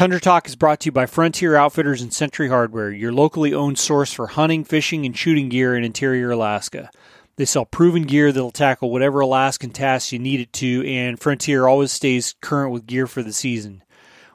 Tundra 0.00 0.18
Talk 0.18 0.48
is 0.48 0.56
brought 0.56 0.80
to 0.80 0.86
you 0.86 0.92
by 0.92 1.04
Frontier 1.04 1.56
Outfitters 1.56 2.00
and 2.00 2.10
Century 2.10 2.48
Hardware, 2.48 2.90
your 2.90 3.12
locally 3.12 3.52
owned 3.52 3.78
source 3.78 4.10
for 4.10 4.28
hunting, 4.28 4.64
fishing, 4.64 5.04
and 5.04 5.14
shooting 5.14 5.50
gear 5.50 5.76
in 5.76 5.84
interior 5.84 6.30
Alaska. 6.30 6.90
They 7.36 7.44
sell 7.44 7.66
proven 7.66 8.04
gear 8.04 8.32
that'll 8.32 8.50
tackle 8.50 8.90
whatever 8.90 9.20
Alaskan 9.20 9.72
tasks 9.72 10.10
you 10.10 10.18
need 10.18 10.40
it 10.40 10.54
to, 10.54 10.86
and 10.86 11.20
Frontier 11.20 11.68
always 11.68 11.92
stays 11.92 12.34
current 12.40 12.72
with 12.72 12.86
gear 12.86 13.06
for 13.06 13.22
the 13.22 13.34
season. 13.34 13.84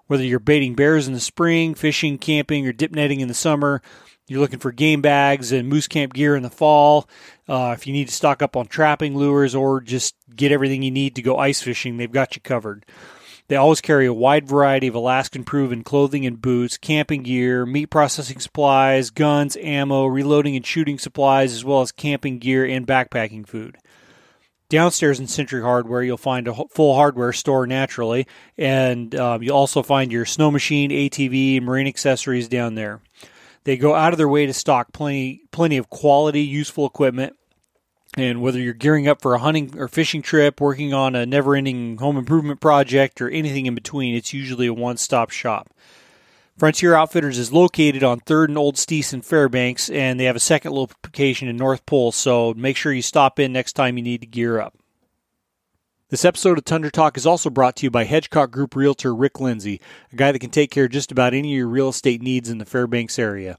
Whether 0.06 0.24
you're 0.24 0.38
baiting 0.38 0.76
bears 0.76 1.08
in 1.08 1.16
the 1.16 1.20
spring, 1.20 1.74
fishing, 1.74 2.20
camping, 2.20 2.68
or 2.68 2.72
dip 2.72 2.92
netting 2.92 3.22
in 3.22 3.28
the 3.28 3.34
summer, 3.34 3.82
you're 4.28 4.42
looking 4.42 4.60
for 4.60 4.72
game 4.72 5.02
bags 5.02 5.52
and 5.52 5.68
moose 5.68 5.88
camp 5.88 6.14
gear 6.14 6.36
in 6.36 6.44
the 6.44 6.52
fall. 6.52 7.10
Uh, 7.50 7.74
if 7.76 7.88
you 7.88 7.94
need 7.94 8.10
to 8.10 8.14
stock 8.14 8.44
up 8.44 8.56
on 8.56 8.68
trapping 8.68 9.18
lures 9.18 9.56
or 9.56 9.82
just 9.82 10.14
get 10.36 10.52
everything 10.52 10.84
you 10.84 10.92
need 10.92 11.16
to 11.16 11.24
go 11.24 11.40
ice 11.40 11.64
fishing, 11.64 11.98
they've 11.98 12.12
got 12.12 12.36
you 12.36 12.42
covered. 12.44 12.86
They 13.48 13.56
always 13.56 13.82
carry 13.82 14.08
a 14.08 14.14
wide 14.14 14.48
variety 14.48 14.88
of 14.88 14.96
Alaskan 14.96 15.44
proven 15.44 15.84
clothing 15.84 16.26
and 16.26 16.42
boots, 16.42 16.78
camping 16.78 17.24
gear, 17.24 17.66
meat 17.66 17.88
processing 17.88 18.40
supplies, 18.40 19.12
guns, 19.12 19.56
ammo, 19.62 20.06
reloading 20.06 20.56
and 20.56 20.66
shooting 20.66 20.98
supplies, 20.98 21.54
as 21.54 21.64
well 21.64 21.82
as 21.82 21.92
camping 21.92 22.40
gear 22.40 22.66
and 22.66 22.88
backpacking 22.88 23.48
food. 23.48 23.78
Downstairs 24.68 25.20
in 25.20 25.28
Century 25.28 25.62
Hardware, 25.62 26.02
you'll 26.02 26.18
find 26.18 26.48
a 26.48 26.56
full 26.72 26.96
hardware 26.96 27.34
store 27.34 27.68
naturally, 27.68 28.26
and 28.58 29.14
um, 29.14 29.44
you'll 29.44 29.56
also 29.56 29.84
find 29.84 30.12
your 30.12 30.26
snow 30.26 30.50
machine, 30.50 30.90
ATV, 30.90 31.62
marine 31.62 31.86
accessories 31.86 32.48
down 32.48 32.74
there. 32.74 33.00
They 33.64 33.78
go 33.78 33.94
out 33.94 34.12
of 34.12 34.18
their 34.18 34.28
way 34.28 34.48
to 34.48 34.54
stock 34.54 34.92
plenty, 34.92 35.44
plenty 35.52 35.78
of 35.78 35.92
quality, 35.92 36.42
useful 36.42 36.88
equipment. 36.88 37.36
And 38.18 38.42
whether 38.42 38.60
you're 38.60 38.74
gearing 38.74 39.08
up 39.08 39.22
for 39.22 39.34
a 39.34 39.40
hunting 39.40 39.78
or 39.78 39.88
fishing 39.90 40.22
trip, 40.22 40.62
working 40.62 40.94
on 40.94 41.16
a 41.16 41.26
never 41.26 41.56
ending 41.56 41.98
home 41.98 42.18
improvement 42.18 42.62
project, 42.62 43.22
or 43.22 43.30
anything 43.30 43.66
in 43.66 43.76
between, 43.76 44.16
it's 44.16 44.34
usually 44.34 44.68
a 44.68 44.74
one 44.74 44.98
stop 44.98 45.32
shop. 45.32 45.70
Frontier 46.58 46.96
Outfitters 46.96 47.38
is 47.38 47.52
located 47.52 48.02
on 48.02 48.22
3rd 48.22 48.48
and 48.48 48.58
Old 48.58 48.78
Steese 48.78 49.14
in 49.14 49.22
Fairbanks, 49.22 49.90
and 49.90 50.18
they 50.18 50.24
have 50.24 50.38
a 50.38 50.40
second 50.40 50.72
location 50.72 51.50
in 51.50 51.58
North 51.58 51.86
Pole, 51.86 52.14
so 52.14 52.54
make 52.56 52.78
sure 52.78 52.94
you 52.94 53.02
stop 53.02 53.40
in 53.40 53.52
next 53.52 53.74
time 53.74 53.98
you 53.98 54.04
need 54.04 54.22
to 54.22 54.28
gear 54.28 54.62
up. 54.62 54.74
This 56.10 56.24
episode 56.24 56.58
of 56.58 56.64
Tundra 56.64 56.92
Talk 56.92 57.18
is 57.18 57.26
also 57.26 57.50
brought 57.50 57.76
to 57.78 57.86
you 57.86 57.92
by 57.92 58.06
Hedgecock 58.06 58.52
Group 58.52 58.74
Realtor 58.74 59.14
Rick 59.14 59.42
Lindsey, 59.42 59.82
a 60.14 60.16
guy 60.16 60.32
that 60.32 60.40
can 60.40 60.50
take 60.50 60.72
care 60.72 60.86
of 60.86 60.92
just 60.92 61.12
about 61.12 61.34
any 61.34 61.52
of 61.52 61.58
your 61.58 61.68
real 61.68 61.90
estate 61.90 62.22
needs 62.22 62.48
in 62.48 62.60
the 62.60 62.64
Fairbanks 62.64 63.20
area. 63.20 63.58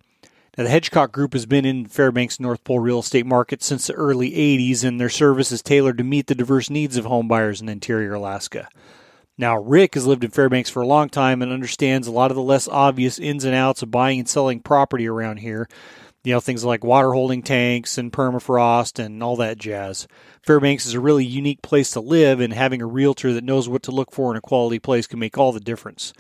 Now, 0.57 0.65
the 0.65 0.71
Hedgecock 0.71 1.13
Group 1.13 1.35
has 1.35 1.45
been 1.45 1.67
in 1.67 1.85
Fairbanks 1.85 2.41
North 2.41 2.65
Pole 2.65 2.81
real 2.81 3.01
estate 3.01 3.27
market 3.27 3.63
since 3.63 3.87
the 3.87 3.93
early 3.93 4.31
80s, 4.31 4.85
and 4.85 4.99
their 4.99 5.11
service 5.11 5.53
is 5.53 5.61
tailored 5.61 5.99
to 5.99 6.05
meet 6.05 6.29
the 6.29 6.35
diverse 6.35 6.71
needs 6.71 6.97
of 6.97 7.05
home 7.05 7.29
buyers 7.29 7.61
in 7.61 7.69
interior 7.69 8.15
Alaska. 8.15 8.67
Now, 9.37 9.59
Rick 9.59 9.97
has 9.97 10.07
lived 10.07 10.25
in 10.25 10.31
Fairbanks 10.31 10.71
for 10.71 10.81
a 10.81 10.87
long 10.87 11.11
time 11.11 11.43
and 11.43 11.53
understands 11.53 12.07
a 12.07 12.13
lot 12.13 12.31
of 12.31 12.37
the 12.37 12.43
less 12.43 12.69
obvious 12.69 13.19
ins 13.19 13.45
and 13.45 13.55
outs 13.55 13.83
of 13.83 13.91
buying 13.91 14.21
and 14.21 14.29
selling 14.29 14.61
property 14.61 15.07
around 15.07 15.41
here. 15.41 15.69
You 16.25 16.33
know, 16.33 16.41
things 16.41 16.65
like 16.65 16.83
water 16.83 17.13
holding 17.13 17.43
tanks 17.43 17.99
and 17.99 18.11
permafrost 18.11 18.99
and 18.99 19.23
all 19.23 19.37
that 19.37 19.59
jazz. 19.59 20.09
Fairbanks 20.43 20.87
is 20.87 20.95
a 20.95 21.01
really 21.01 21.27
unique 21.27 21.61
place 21.61 21.91
to 21.91 22.01
live, 22.01 22.41
and 22.41 22.55
having 22.55 22.81
a 22.81 22.87
realtor 22.87 23.35
that 23.35 23.45
knows 23.45 23.69
what 23.69 23.83
to 23.83 23.91
look 23.91 24.11
for 24.11 24.31
in 24.31 24.39
a 24.39 24.41
quality 24.41 24.79
place 24.79 25.07
can 25.07 25.19
make 25.19 25.37
all 25.37 25.53
the 25.53 25.61
difference. 25.61 26.15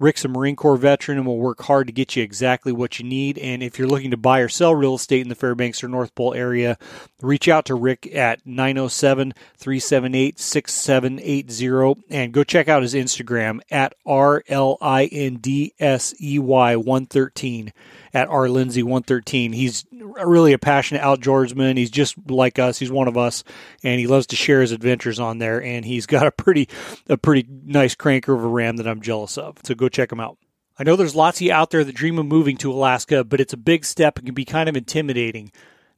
Rick's 0.00 0.24
a 0.24 0.28
Marine 0.28 0.54
Corps 0.54 0.76
veteran 0.76 1.18
and 1.18 1.26
will 1.26 1.38
work 1.38 1.62
hard 1.62 1.88
to 1.88 1.92
get 1.92 2.14
you 2.14 2.22
exactly 2.22 2.70
what 2.70 3.00
you 3.00 3.04
need. 3.04 3.36
And 3.38 3.62
if 3.64 3.78
you're 3.78 3.88
looking 3.88 4.12
to 4.12 4.16
buy 4.16 4.38
or 4.38 4.48
sell 4.48 4.74
real 4.74 4.94
estate 4.94 5.22
in 5.22 5.28
the 5.28 5.34
Fairbanks 5.34 5.82
or 5.82 5.88
North 5.88 6.14
Pole 6.14 6.34
area, 6.34 6.78
reach 7.20 7.48
out 7.48 7.64
to 7.64 7.74
Rick 7.74 8.14
at 8.14 8.46
907 8.46 9.34
378 9.56 10.38
6780 10.38 12.04
and 12.10 12.32
go 12.32 12.44
check 12.44 12.68
out 12.68 12.82
his 12.82 12.94
Instagram 12.94 13.60
at 13.70 13.94
R 14.06 14.44
L 14.48 14.78
I 14.80 15.06
N 15.06 15.36
D 15.36 15.74
S 15.80 16.14
E 16.20 16.38
Y 16.38 16.76
113 16.76 17.72
at 18.12 18.28
R 18.28 18.48
Lindsey 18.48 18.82
113. 18.82 19.52
He's 19.52 19.84
really 19.92 20.52
a 20.52 20.58
passionate 20.58 21.02
outdoorsman. 21.02 21.76
He's 21.76 21.90
just 21.90 22.16
like 22.30 22.58
us. 22.58 22.78
He's 22.78 22.90
one 22.90 23.08
of 23.08 23.16
us, 23.16 23.44
and 23.82 24.00
he 24.00 24.06
loves 24.06 24.26
to 24.28 24.36
share 24.36 24.60
his 24.60 24.72
adventures 24.72 25.20
on 25.20 25.38
there. 25.38 25.62
And 25.62 25.84
he's 25.84 26.06
got 26.06 26.26
a 26.26 26.32
pretty 26.32 26.68
a 27.08 27.16
pretty 27.16 27.48
nice 27.64 27.94
cranker 27.94 28.34
of 28.34 28.44
a 28.44 28.48
ram 28.48 28.76
that 28.76 28.88
I'm 28.88 29.00
jealous 29.00 29.38
of. 29.38 29.58
So 29.64 29.74
go 29.74 29.88
check 29.88 30.12
him 30.12 30.20
out. 30.20 30.38
I 30.78 30.84
know 30.84 30.94
there's 30.94 31.16
lots 31.16 31.38
of 31.38 31.42
you 31.42 31.52
out 31.52 31.70
there 31.70 31.82
that 31.82 31.94
dream 31.94 32.18
of 32.18 32.26
moving 32.26 32.56
to 32.58 32.72
Alaska, 32.72 33.24
but 33.24 33.40
it's 33.40 33.52
a 33.52 33.58
big 33.58 33.84
step 33.84 34.16
and 34.16 34.26
can 34.26 34.34
be 34.34 34.44
kind 34.44 34.68
of 34.68 34.76
intimidating. 34.76 35.50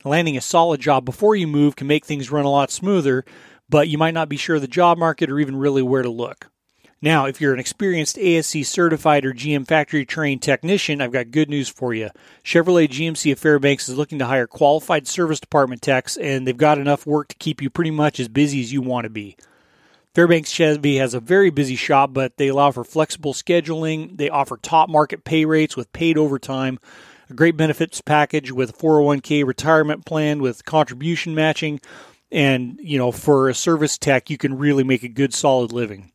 Landing 0.04 0.38
a 0.38 0.40
solid 0.40 0.80
job 0.80 1.04
before 1.04 1.36
you 1.36 1.46
move 1.46 1.76
can 1.76 1.86
make 1.86 2.06
things 2.06 2.30
run 2.30 2.46
a 2.46 2.50
lot 2.50 2.70
smoother, 2.70 3.26
but 3.68 3.88
you 3.88 3.98
might 3.98 4.14
not 4.14 4.30
be 4.30 4.38
sure 4.38 4.56
of 4.56 4.62
the 4.62 4.68
job 4.68 4.96
market 4.96 5.30
or 5.30 5.38
even 5.38 5.56
really 5.56 5.82
where 5.82 6.02
to 6.02 6.08
look. 6.08 6.50
Now, 7.02 7.24
if 7.24 7.40
you're 7.40 7.54
an 7.54 7.60
experienced 7.60 8.18
ASE 8.18 8.68
certified 8.68 9.24
or 9.24 9.32
GM 9.32 9.66
factory 9.66 10.04
trained 10.04 10.42
technician, 10.42 11.00
I've 11.00 11.12
got 11.12 11.30
good 11.30 11.48
news 11.48 11.70
for 11.70 11.94
you. 11.94 12.10
Chevrolet 12.44 12.88
GMC 12.88 13.32
of 13.32 13.38
Fairbanks 13.38 13.88
is 13.88 13.96
looking 13.96 14.18
to 14.18 14.26
hire 14.26 14.46
qualified 14.46 15.08
service 15.08 15.40
department 15.40 15.80
techs, 15.80 16.18
and 16.18 16.46
they've 16.46 16.54
got 16.54 16.76
enough 16.76 17.06
work 17.06 17.28
to 17.28 17.36
keep 17.36 17.62
you 17.62 17.70
pretty 17.70 17.90
much 17.90 18.20
as 18.20 18.28
busy 18.28 18.60
as 18.60 18.70
you 18.70 18.82
want 18.82 19.04
to 19.04 19.10
be. 19.10 19.34
Fairbanks 20.14 20.50
Chevy 20.50 20.98
has 20.98 21.14
a 21.14 21.20
very 21.20 21.48
busy 21.48 21.74
shop, 21.74 22.12
but 22.12 22.36
they 22.36 22.48
allow 22.48 22.70
for 22.70 22.84
flexible 22.84 23.32
scheduling. 23.32 24.18
They 24.18 24.28
offer 24.28 24.58
top 24.58 24.90
market 24.90 25.24
pay 25.24 25.46
rates 25.46 25.78
with 25.78 25.90
paid 25.94 26.18
overtime, 26.18 26.78
a 27.30 27.34
great 27.34 27.56
benefits 27.56 28.02
package 28.02 28.52
with 28.52 28.70
a 28.70 28.72
401k 28.74 29.46
retirement 29.46 30.04
plan 30.04 30.42
with 30.42 30.66
contribution 30.66 31.34
matching, 31.34 31.80
and 32.30 32.78
you 32.82 32.98
know, 32.98 33.10
for 33.10 33.48
a 33.48 33.54
service 33.54 33.96
tech, 33.96 34.28
you 34.28 34.36
can 34.36 34.58
really 34.58 34.84
make 34.84 35.02
a 35.02 35.08
good 35.08 35.32
solid 35.32 35.72
living. 35.72 36.09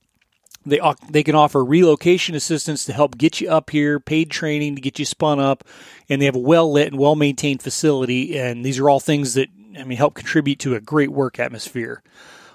They 0.66 0.80
they 1.10 1.24
can 1.24 1.36
offer 1.36 1.64
relocation 1.64 2.36
assistance 2.36 2.86
to 2.86 2.94
help 2.94 3.18
get 3.18 3.40
you 3.40 3.50
up 3.50 3.70
here, 3.70 4.00
paid 4.00 4.32
training 4.32 4.76
to 4.76 4.82
get 4.82 5.00
you 5.00 5.06
spun 5.06 5.40
up, 5.40 5.64
and 6.10 6.22
they 6.22 6.26
have 6.26 6.36
a 6.36 6.40
well 6.40 6.72
lit 6.72 6.88
and 6.88 7.00
well 7.00 7.16
maintained 7.16 7.62
facility. 7.62 8.38
And 8.38 8.66
these 8.66 8.80
are 8.80 8.90
all 8.90 9.00
things 9.00 9.36
that 9.36 9.50
I 9.78 9.84
mean 9.84 9.98
help 9.98 10.16
contribute 10.16 10.60
to 10.60 10.76
a 10.76 10.82
great 10.82 11.12
work 11.12 11.40
atmosphere. 11.40 12.02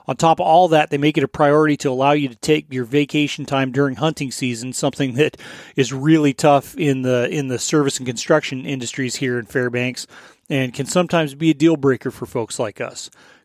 On 0.07 0.17
top 0.17 0.41
of 0.41 0.47
all 0.47 0.67
that, 0.69 0.91
they 0.91 0.99
make 0.99 1.17
it 1.19 1.23
a 1.25 1.29
priority 1.29 1.77
to 1.79 1.91
allow 1.91 2.13
you 2.13 2.29
to 2.29 2.35
take 2.35 2.73
your 2.73 2.85
vacation 2.85 3.45
time 3.45 3.71
during 3.71 3.95
hunting 3.95 4.33
season, 4.33 4.73
something 4.73 5.15
that 5.15 5.37
is 5.77 5.93
really 5.93 6.33
tough 6.33 6.77
in 6.77 7.03
the 7.03 7.29
in 7.31 7.47
the 7.47 7.61
service 7.61 7.99
and 7.99 8.07
construction 8.07 8.67
industries 8.67 9.17
here 9.17 9.39
in 9.39 9.47
Fairbanks 9.47 10.09
and 10.49 10.75
can 10.75 10.85
sometimes 10.85 11.35
be 11.35 11.51
a 11.51 11.55
deal 11.55 11.77
breaker 11.77 12.11
for 12.11 12.27
folks 12.27 12.59
like 12.59 12.81
us. 12.81 13.09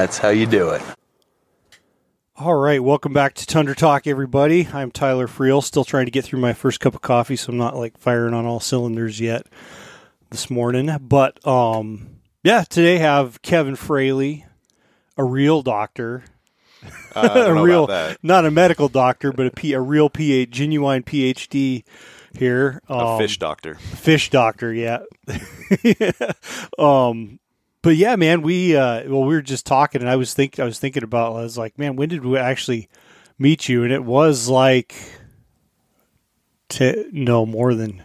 That's 0.00 0.16
how 0.16 0.30
you 0.30 0.46
do 0.46 0.70
it. 0.70 0.80
All 2.34 2.54
right, 2.54 2.82
welcome 2.82 3.12
back 3.12 3.34
to 3.34 3.44
Tundra 3.44 3.74
Talk, 3.76 4.06
everybody. 4.06 4.66
I'm 4.72 4.90
Tyler 4.90 5.26
Friel, 5.26 5.62
still 5.62 5.84
trying 5.84 6.06
to 6.06 6.10
get 6.10 6.24
through 6.24 6.40
my 6.40 6.54
first 6.54 6.80
cup 6.80 6.94
of 6.94 7.02
coffee, 7.02 7.36
so 7.36 7.52
I'm 7.52 7.58
not 7.58 7.76
like 7.76 7.98
firing 7.98 8.32
on 8.32 8.46
all 8.46 8.60
cylinders 8.60 9.20
yet 9.20 9.44
this 10.30 10.48
morning. 10.48 10.88
But 11.02 11.46
um, 11.46 12.20
yeah, 12.42 12.64
today 12.64 12.96
have 12.96 13.42
Kevin 13.42 13.76
Fraley, 13.76 14.46
a 15.18 15.24
real 15.24 15.60
doctor, 15.60 16.24
Uh, 17.14 17.28
I 17.30 17.34
don't 17.34 17.36
a 17.50 17.54
know 17.56 17.62
real, 17.62 17.84
about 17.84 18.08
that. 18.12 18.18
not 18.22 18.46
a 18.46 18.50
medical 18.50 18.88
doctor, 18.88 19.32
but 19.34 19.48
a, 19.48 19.50
P, 19.50 19.74
a 19.74 19.82
real 19.82 20.08
PhD, 20.08 20.48
genuine 20.48 21.02
PhD 21.02 21.84
here. 22.32 22.80
A 22.88 22.94
Um, 22.94 23.18
fish 23.18 23.38
doctor. 23.38 23.74
fish 23.74 24.30
doctor 24.30 24.72
yeah 24.72 25.00
um 26.78 27.38
but 27.82 27.96
yeah 27.96 28.16
man 28.16 28.42
we 28.42 28.76
uh 28.76 29.02
well 29.08 29.22
we 29.24 29.34
were 29.34 29.42
just 29.42 29.66
talking 29.66 30.00
and 30.00 30.10
i 30.10 30.16
was 30.16 30.34
think 30.34 30.58
i 30.60 30.64
was 30.64 30.78
thinking 30.78 31.02
about 31.02 31.32
i 31.36 31.42
was 31.42 31.56
like 31.58 31.78
man 31.78 31.96
when 31.96 32.08
did 32.08 32.24
we 32.24 32.36
actually 32.38 32.88
meet 33.38 33.68
you 33.68 33.82
and 33.84 33.92
it 33.92 34.04
was 34.04 34.48
like 34.48 34.94
t- 36.68 37.04
no 37.12 37.46
more 37.46 37.74
than 37.74 38.02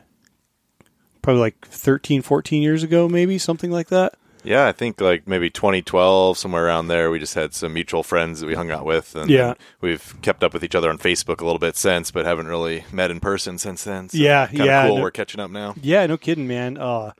probably 1.21 1.41
like 1.41 1.65
13 1.67 2.21
14 2.21 2.61
years 2.61 2.83
ago 2.83 3.07
maybe 3.09 3.37
something 3.37 3.71
like 3.71 3.87
that 3.89 4.13
Yeah, 4.43 4.67
I 4.67 4.73
think 4.73 5.01
like 5.01 5.27
maybe 5.27 5.49
2012, 5.49 6.37
somewhere 6.37 6.67
around 6.67 6.87
there. 6.87 7.09
We 7.09 7.17
just 7.17 7.33
had 7.33 7.55
some 7.55 7.73
mutual 7.73 8.03
friends 8.03 8.39
that 8.41 8.45
we 8.45 8.53
hung 8.53 8.69
out 8.69 8.85
with, 8.85 9.15
and 9.15 9.27
Yeah. 9.27 9.55
we've 9.81 10.13
kept 10.21 10.43
up 10.43 10.53
with 10.53 10.63
each 10.63 10.75
other 10.75 10.91
on 10.91 10.99
Facebook 10.99 11.41
a 11.41 11.45
little 11.45 11.57
bit 11.57 11.75
since, 11.75 12.11
but 12.11 12.27
haven't 12.27 12.45
really 12.45 12.85
met 12.91 13.09
in 13.09 13.19
person 13.19 13.57
since 13.57 13.83
then. 13.85 14.07
So 14.09 14.19
Yeah, 14.19 14.47
yeah, 14.51 14.85
cool. 14.85 14.97
no- 14.97 15.01
We're 15.01 15.09
catching 15.09 15.41
up 15.41 15.49
now. 15.49 15.73
yeah 15.81 16.05
no 16.05 16.15
kidding 16.15 16.47
man 16.47 16.77
uh 16.77 17.13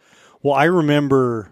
well 0.44 0.54
i 0.54 0.66
remember 0.66 1.50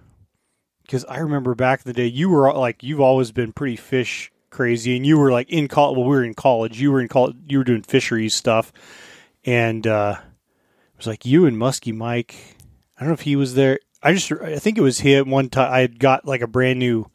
because 0.84 1.06
I 1.06 1.20
remember 1.20 1.56
back 1.56 1.80
in 1.80 1.90
the 1.90 1.94
day, 1.94 2.06
you 2.06 2.30
were 2.30 2.54
like 2.54 2.84
you've 2.84 3.02
always 3.02 3.32
been 3.32 3.52
pretty 3.52 3.76
fish 3.76 4.32
crazy, 4.50 4.96
and 4.96 5.06
you 5.06 5.18
were 5.18 5.32
like 5.32 5.50
in 5.50 5.68
college. 5.68 5.98
Well, 5.98 6.06
we 6.06 6.16
were 6.16 6.24
in 6.24 6.34
college. 6.34 6.80
You 6.80 6.92
were 6.92 7.02
in 7.02 7.08
college. 7.08 7.36
You 7.48 7.58
were 7.58 7.64
doing 7.64 7.84
fisheries 7.84 8.34
stuff, 8.34 8.72
and 9.44 9.86
uh, 9.86 10.16
it 10.20 10.98
was 10.98 11.08
like 11.08 11.26
you 11.26 11.46
and 11.46 11.58
Muskie 11.58 11.96
Mike. 11.96 12.36
I 12.98 13.02
don't 13.02 13.10
know 13.10 13.14
if 13.14 13.22
he 13.22 13.36
was 13.36 13.56
there. 13.56 13.80
I 14.02 14.14
just 14.14 14.32
I 14.32 14.60
think 14.60 14.78
it 14.78 14.82
was 14.82 15.00
him. 15.00 15.30
One 15.30 15.50
time 15.50 15.72
I 15.72 15.80
had 15.80 16.00
got 16.00 16.26
like 16.26 16.42
a 16.42 16.48
brand 16.48 16.80
new, 16.80 17.10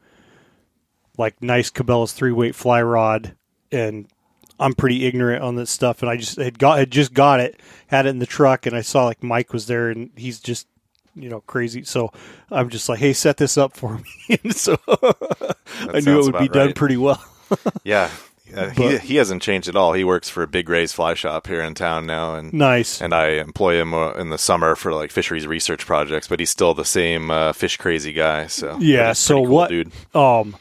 like 1.16 1.42
nice 1.42 1.70
Cabela's 1.70 2.12
three 2.12 2.32
weight 2.32 2.54
fly 2.54 2.82
rod, 2.82 3.36
and 3.70 4.06
I'm 4.58 4.74
pretty 4.74 5.06
ignorant 5.06 5.42
on 5.42 5.54
this 5.54 5.70
stuff, 5.70 6.02
and 6.02 6.10
I 6.10 6.16
just 6.16 6.36
had 6.36 6.58
got 6.58 6.78
had 6.78 6.90
just 6.90 7.14
got 7.14 7.40
it, 7.40 7.60
had 7.86 8.06
it 8.06 8.10
in 8.10 8.18
the 8.18 8.26
truck, 8.26 8.66
and 8.66 8.74
I 8.74 8.80
saw 8.80 9.04
like 9.04 9.22
Mike 9.22 9.52
was 9.52 9.66
there, 9.66 9.90
and 9.90 10.10
he's 10.16 10.40
just 10.40 10.66
you 11.22 11.28
know 11.28 11.40
crazy. 11.42 11.84
So 11.84 12.12
I'm 12.50 12.68
just 12.70 12.88
like, 12.88 12.98
hey, 12.98 13.12
set 13.12 13.36
this 13.36 13.56
up 13.58 13.76
for 13.76 13.98
me, 13.98 14.38
and 14.44 14.54
so 14.54 14.76
I 14.88 16.00
knew 16.00 16.20
it 16.20 16.24
would 16.24 16.38
be 16.38 16.46
about 16.46 16.52
done 16.52 16.72
pretty 16.74 16.96
well. 16.96 17.22
Yeah. 17.84 18.10
Uh, 18.54 18.70
he, 18.70 18.82
But- 18.82 19.00
he 19.02 19.16
hasn't 19.16 19.42
changed 19.42 19.68
at 19.68 19.76
all. 19.76 19.92
He 19.92 20.04
works 20.04 20.28
for 20.30 20.42
a 20.42 20.46
Big 20.46 20.68
Ray's 20.70 20.92
Fly 20.92 21.12
Shop 21.14 21.46
here 21.46 21.60
in 21.60 21.74
town 21.74 22.06
now, 22.06 22.34
and 22.34 22.52
nice. 22.52 23.00
and 23.02 23.12
I 23.14 23.32
employ 23.32 23.78
him 23.80 23.92
uh, 23.92 24.12
in 24.14 24.30
the 24.30 24.38
summer 24.38 24.74
for 24.74 24.92
like 24.94 25.10
fisheries 25.10 25.46
research 25.46 25.84
projects. 25.86 26.28
But 26.28 26.40
he's 26.40 26.48
still 26.50 26.72
the 26.74 26.84
same 26.86 27.30
uh, 27.30 27.52
fish 27.52 27.76
crazy 27.76 28.12
guy. 28.14 28.46
So 28.46 28.78
Yeah, 28.80 29.12
so 29.12 29.36
cool 29.36 29.46
what- 29.48 29.68
dude? 29.70 29.92
um 30.14 30.56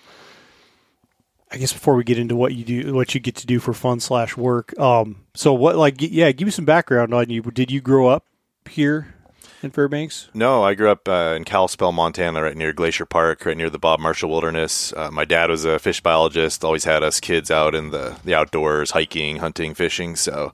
I 1.49 1.55
guess 1.57 1.71
before 1.71 1.95
we 1.95 2.03
get 2.03 2.17
into 2.19 2.35
what 2.35 2.53
you 2.53 2.65
do 2.65 2.93
what 2.93 3.13
you 3.15 3.21
get 3.21 3.35
to 3.35 3.45
do 3.47 3.59
for 3.59 3.73
fun 3.73 4.01
slash 4.01 4.35
work, 4.35 4.77
um 4.79 5.23
so 5.33 5.53
what 5.53 5.77
like 5.77 5.95
yeah, 5.99 6.31
give 6.33 6.45
me 6.45 6.51
some 6.51 6.65
background 6.65 7.13
on 7.13 7.29
you. 7.29 7.41
Did 7.41 7.71
you 7.71 7.79
grow 7.79 8.07
up 8.07 8.25
here 8.69 9.15
in 9.63 9.71
Fairbanks? 9.71 10.29
No, 10.33 10.63
I 10.63 10.73
grew 10.75 10.89
up 10.89 11.07
uh, 11.07 11.33
in 11.35 11.43
Kalispell, 11.43 11.91
Montana, 11.91 12.41
right 12.43 12.55
near 12.57 12.73
Glacier 12.73 13.05
Park, 13.05 13.45
right 13.45 13.57
near 13.57 13.69
the 13.69 13.79
Bob 13.79 13.99
Marshall 13.99 14.29
Wilderness. 14.29 14.93
Uh, 14.93 15.09
my 15.11 15.25
dad 15.25 15.49
was 15.49 15.65
a 15.65 15.79
fish 15.79 16.01
biologist, 16.01 16.63
always 16.63 16.83
had 16.83 17.03
us 17.03 17.19
kids 17.19 17.49
out 17.51 17.73
in 17.75 17.91
the, 17.91 18.17
the 18.23 18.35
outdoors, 18.35 18.91
hiking, 18.91 19.37
hunting, 19.37 19.73
fishing. 19.73 20.15
So 20.15 20.53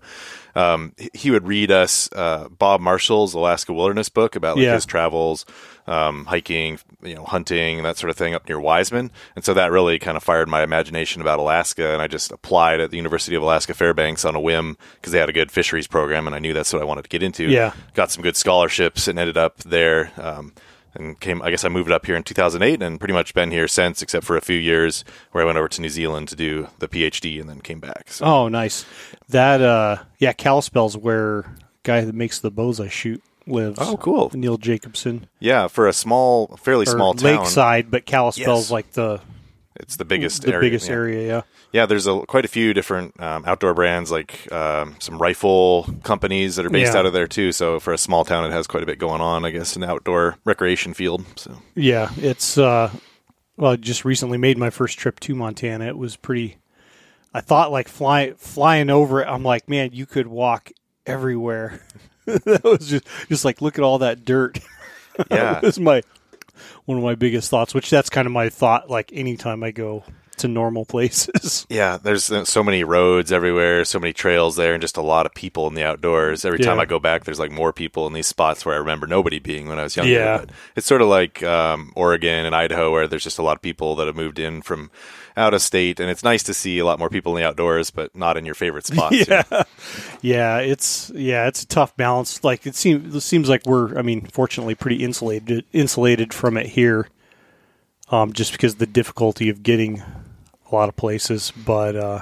um, 0.56 0.94
he- 1.14 1.32
would 1.32 1.48
read 1.48 1.72
us 1.72 2.10
uh, 2.14 2.48
Bob 2.50 2.80
Marshall's 2.82 3.34
Alaska 3.34 3.74
Wilderness 3.74 4.10
book 4.10 4.36
about 4.36 4.56
like, 4.58 4.66
Yeah. 4.66 4.76
his 4.76 4.86
travels, 4.86 5.46
um, 5.88 6.26
hiking, 6.26 6.80
you 7.02 7.16
know, 7.16 7.26
hunting, 7.26 7.84
that 7.84 7.98
sort 7.98 8.10
of 8.10 8.16
thing 8.16 8.34
up 8.34 8.48
near 8.48 8.60
Wiseman. 8.60 9.12
And 9.36 9.44
so 9.44 9.54
that 9.54 9.72
really 9.72 10.00
kind 10.00 10.16
of 10.18 10.24
fired 10.24 10.48
my 10.48 10.64
imagination 10.64 11.22
about 11.22 11.40
Alaska. 11.40 11.92
And 11.94 12.02
I 12.02 12.08
just 12.08 12.32
applied 12.32 12.80
at 12.80 12.90
the 12.92 12.98
University 12.98 13.36
of 13.36 13.44
Alaska 13.44 13.74
Fairbanks 13.74 14.24
on 14.26 14.36
a 14.36 14.40
whim 14.40 14.78
because 14.96 15.12
they 15.12 15.20
had 15.20 15.30
a 15.30 15.34
good 15.34 15.52
fisheries 15.52 15.88
program, 15.88 16.26
and 16.28 16.36
I 16.36 16.40
knew 16.40 16.54
that's 16.54 16.72
what 16.72 16.82
I 16.82 16.86
wanted 16.86 17.04
to 17.04 17.10
get 17.10 17.22
into 17.24 17.50
Yeah. 17.50 17.74
got 17.94 18.12
some 18.12 18.24
good 18.24 18.36
scholarships 18.38 19.08
and 19.08 19.20
ended 19.20 19.38
up 19.38 19.58
there. 19.60 20.12
Um, 20.18 20.54
and 20.96 21.20
came, 21.20 21.42
I 21.42 21.50
guess 21.50 21.66
I 21.66 21.70
moved 21.70 21.90
up 21.92 22.06
here 22.06 22.16
in 22.16 22.22
2008 22.22 22.84
and 22.84 23.00
pretty 23.00 23.16
much 23.16 23.34
been 23.34 23.50
here 23.50 23.68
since, 23.68 24.04
except 24.04 24.24
for 24.28 24.38
a 24.38 24.42
few 24.42 24.60
years 24.60 25.04
where 25.32 25.44
I 25.44 25.46
went 25.46 25.58
over 25.58 25.68
to 25.68 25.82
New 25.82 25.90
Zealand 25.90 26.28
to 26.28 26.36
do 26.36 26.68
the 26.78 26.88
PhD 26.88 27.42
and 27.42 27.50
then 27.50 27.62
came 27.62 27.80
back. 27.80 28.12
So 28.12 28.24
Oh, 28.26 28.48
nice. 28.48 28.86
That 29.30 29.60
uh 29.60 30.04
yeah, 30.20 30.34
Kalispell's 30.34 30.96
where 30.96 31.46
guy 31.82 32.02
that 32.02 32.14
makes 32.14 32.38
the 32.40 32.52
bows 32.52 32.80
I 32.80 32.90
shoot 32.90 33.24
lives. 33.48 33.78
Oh, 33.82 33.98
cool. 33.98 34.32
Neil 34.34 34.58
Jacobson. 34.58 35.28
yeah, 35.40 35.68
for 35.68 35.88
a 35.88 35.94
small, 35.94 36.56
fairly 36.58 36.84
Or 36.84 36.92
small 36.92 37.14
town, 37.14 37.38
Lakeside, 37.38 37.92
but 37.92 38.06
Kalispell's 38.06 38.66
Yes. 38.66 38.72
like 38.72 38.92
the 38.94 39.22
it's 39.80 39.96
the 39.96 40.06
biggest 40.06 40.44
the 40.44 40.50
area. 40.54 40.62
biggest 40.70 40.88
yeah. 40.88 40.94
area, 40.94 41.28
yeah. 41.28 41.42
Yeah, 41.72 41.86
there's 41.88 42.06
a, 42.06 42.20
quite 42.28 42.46
a 42.46 42.48
few 42.48 42.76
different 42.76 43.20
um, 43.20 43.44
outdoor 43.48 43.74
brands, 43.74 44.12
like 44.12 44.52
um, 44.52 44.96
some 45.00 45.18
rifle 45.20 45.88
companies 46.04 46.56
that 46.58 46.66
are 46.66 46.70
based 46.70 46.94
Yeah. 46.94 47.00
out 47.00 47.06
of 47.08 47.14
there 47.14 47.26
too. 47.26 47.52
So 47.52 47.80
for 47.80 47.92
a 47.92 47.98
small 47.98 48.24
town, 48.24 48.46
it 48.46 48.52
has 48.52 48.68
quite 48.68 48.84
a 48.84 48.86
bit 48.86 49.00
going 49.00 49.20
on, 49.22 49.44
I 49.46 49.50
guess, 49.50 49.76
an 49.76 49.84
outdoor 49.84 50.38
recreation 50.46 50.94
field. 50.94 51.26
So 51.36 51.58
Yeah, 51.76 52.12
it's 52.18 52.58
uh 52.58 52.92
well, 53.58 53.72
I 53.72 53.76
just 53.78 54.06
recently 54.06 54.38
made 54.38 54.58
my 54.60 54.70
first 54.70 54.98
trip 55.00 55.20
to 55.22 55.34
Montana. 55.36 55.88
It 55.88 55.98
was 55.98 56.16
pretty 56.18 56.58
I 57.34 57.42
thought 57.42 57.72
like 57.72 57.88
fly, 57.88 58.34
flying 58.38 58.92
over 58.92 59.22
it, 59.22 59.28
I'm 59.28 59.42
like, 59.44 59.68
man, 59.68 59.90
you 59.92 60.06
could 60.06 60.28
walk 60.28 60.72
everywhere. 61.08 61.82
that 62.46 62.64
was 62.64 62.88
just 62.88 63.06
just 63.28 63.46
like 63.46 63.62
look 63.62 63.78
at 63.78 63.84
all 63.84 64.00
that 64.00 64.26
dirt. 64.26 64.60
yeah, 65.30 65.60
That's 65.62 65.80
my 65.80 66.02
one 66.86 66.98
of 66.98 67.04
my 67.04 67.16
biggest 67.16 67.50
thoughts, 67.50 67.74
which 67.74 67.90
that's 67.90 68.10
kind 68.10 68.26
of 68.26 68.32
my 68.32 68.50
thought 68.50 68.90
like 68.90 69.12
anytime 69.14 69.64
I 69.64 69.72
go 69.72 70.04
to 70.44 70.48
normal 70.48 70.86
places. 70.86 71.66
Yeah, 71.74 71.98
there's 71.98 72.26
so 72.48 72.64
many 72.64 72.84
roads 72.84 73.32
everywhere, 73.32 73.84
so 73.84 74.00
many 74.00 74.14
trails 74.14 74.56
there, 74.56 74.74
and 74.74 74.82
just 74.82 74.98
a 74.98 75.02
lot 75.02 75.26
of 75.26 75.34
people 75.34 75.66
in 75.68 75.74
the 75.74 75.84
outdoors. 75.84 76.46
Every 76.46 76.60
time 76.60 76.80
I 76.80 76.86
go 76.86 77.00
back, 77.00 77.24
there's 77.24 77.40
like 77.40 77.52
more 77.52 77.74
people 77.74 78.06
in 78.06 78.14
these 78.14 78.28
spots 78.28 78.64
where 78.66 78.76
I 78.76 78.78
remember 78.78 79.08
nobody 79.08 79.40
being 79.40 79.68
when 79.68 79.80
I 79.80 79.84
was 79.84 79.96
younger. 79.96 80.12
Yeah. 80.12 80.38
But 80.38 80.52
it's 80.76 80.86
sort 80.86 81.02
of 81.02 81.08
like 81.08 81.42
um, 81.42 81.92
Oregon 81.96 82.46
and 82.46 82.56
Idaho, 82.56 82.92
where 82.92 83.08
there's 83.08 83.24
just 83.24 83.40
a 83.40 83.44
lot 83.44 83.56
of 83.56 83.62
people 83.64 83.96
that 83.96 84.06
have 84.08 84.16
moved 84.16 84.38
in 84.38 84.62
from 84.62 84.92
out 85.36 85.56
of 85.56 85.62
state, 85.64 86.00
and 86.00 86.12
it's 86.12 86.24
nice 86.24 86.44
to 86.44 86.54
see 86.54 86.78
a 86.78 86.86
lot 86.86 87.00
more 87.00 87.10
people 87.10 87.36
in 87.36 87.42
the 87.42 87.48
outdoors, 87.48 87.90
but 87.90 88.16
not 88.16 88.38
in 88.38 88.46
your 88.46 88.56
favorite 88.56 88.86
spots. 88.94 89.16
you 89.16 89.26
know? 89.28 89.44
yeah. 89.50 89.64
Yeah, 90.22 90.58
it's 90.60 91.12
yeah, 91.16 91.48
it's 91.48 91.64
a 91.64 91.68
tough 91.68 91.96
balance. 91.98 92.44
Like 92.44 92.68
it 92.68 92.76
seems 92.76 93.16
it 93.16 93.22
seems 93.22 93.50
like 93.50 93.66
we're 93.66 93.98
I 93.98 94.02
mean, 94.02 94.28
fortunately 94.28 94.76
pretty 94.76 95.04
insulated 95.04 95.66
insulated 95.74 96.34
from 96.34 96.58
it 96.58 96.68
here. 96.68 97.08
Um 98.10 98.34
just 98.34 98.52
because 98.52 98.76
the 98.76 98.86
difficulty 98.86 99.50
of 99.50 99.64
getting 99.64 100.04
a 100.74 100.76
lot 100.76 100.90
of 100.90 100.96
places, 100.96 101.52
but 101.66 101.96
uh 101.96 102.22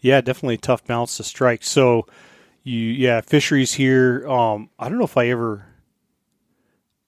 yeah, 0.00 0.20
definitely 0.20 0.56
a 0.56 0.58
tough 0.58 0.84
balance 0.84 1.16
to 1.16 1.24
strike. 1.24 1.64
So 1.64 2.06
you 2.62 2.78
yeah, 2.78 3.20
fisheries 3.20 3.74
here 3.74 4.28
um 4.28 4.70
I 4.78 4.88
don't 4.88 4.98
know 4.98 5.04
if 5.04 5.16
I 5.16 5.28
ever 5.28 5.66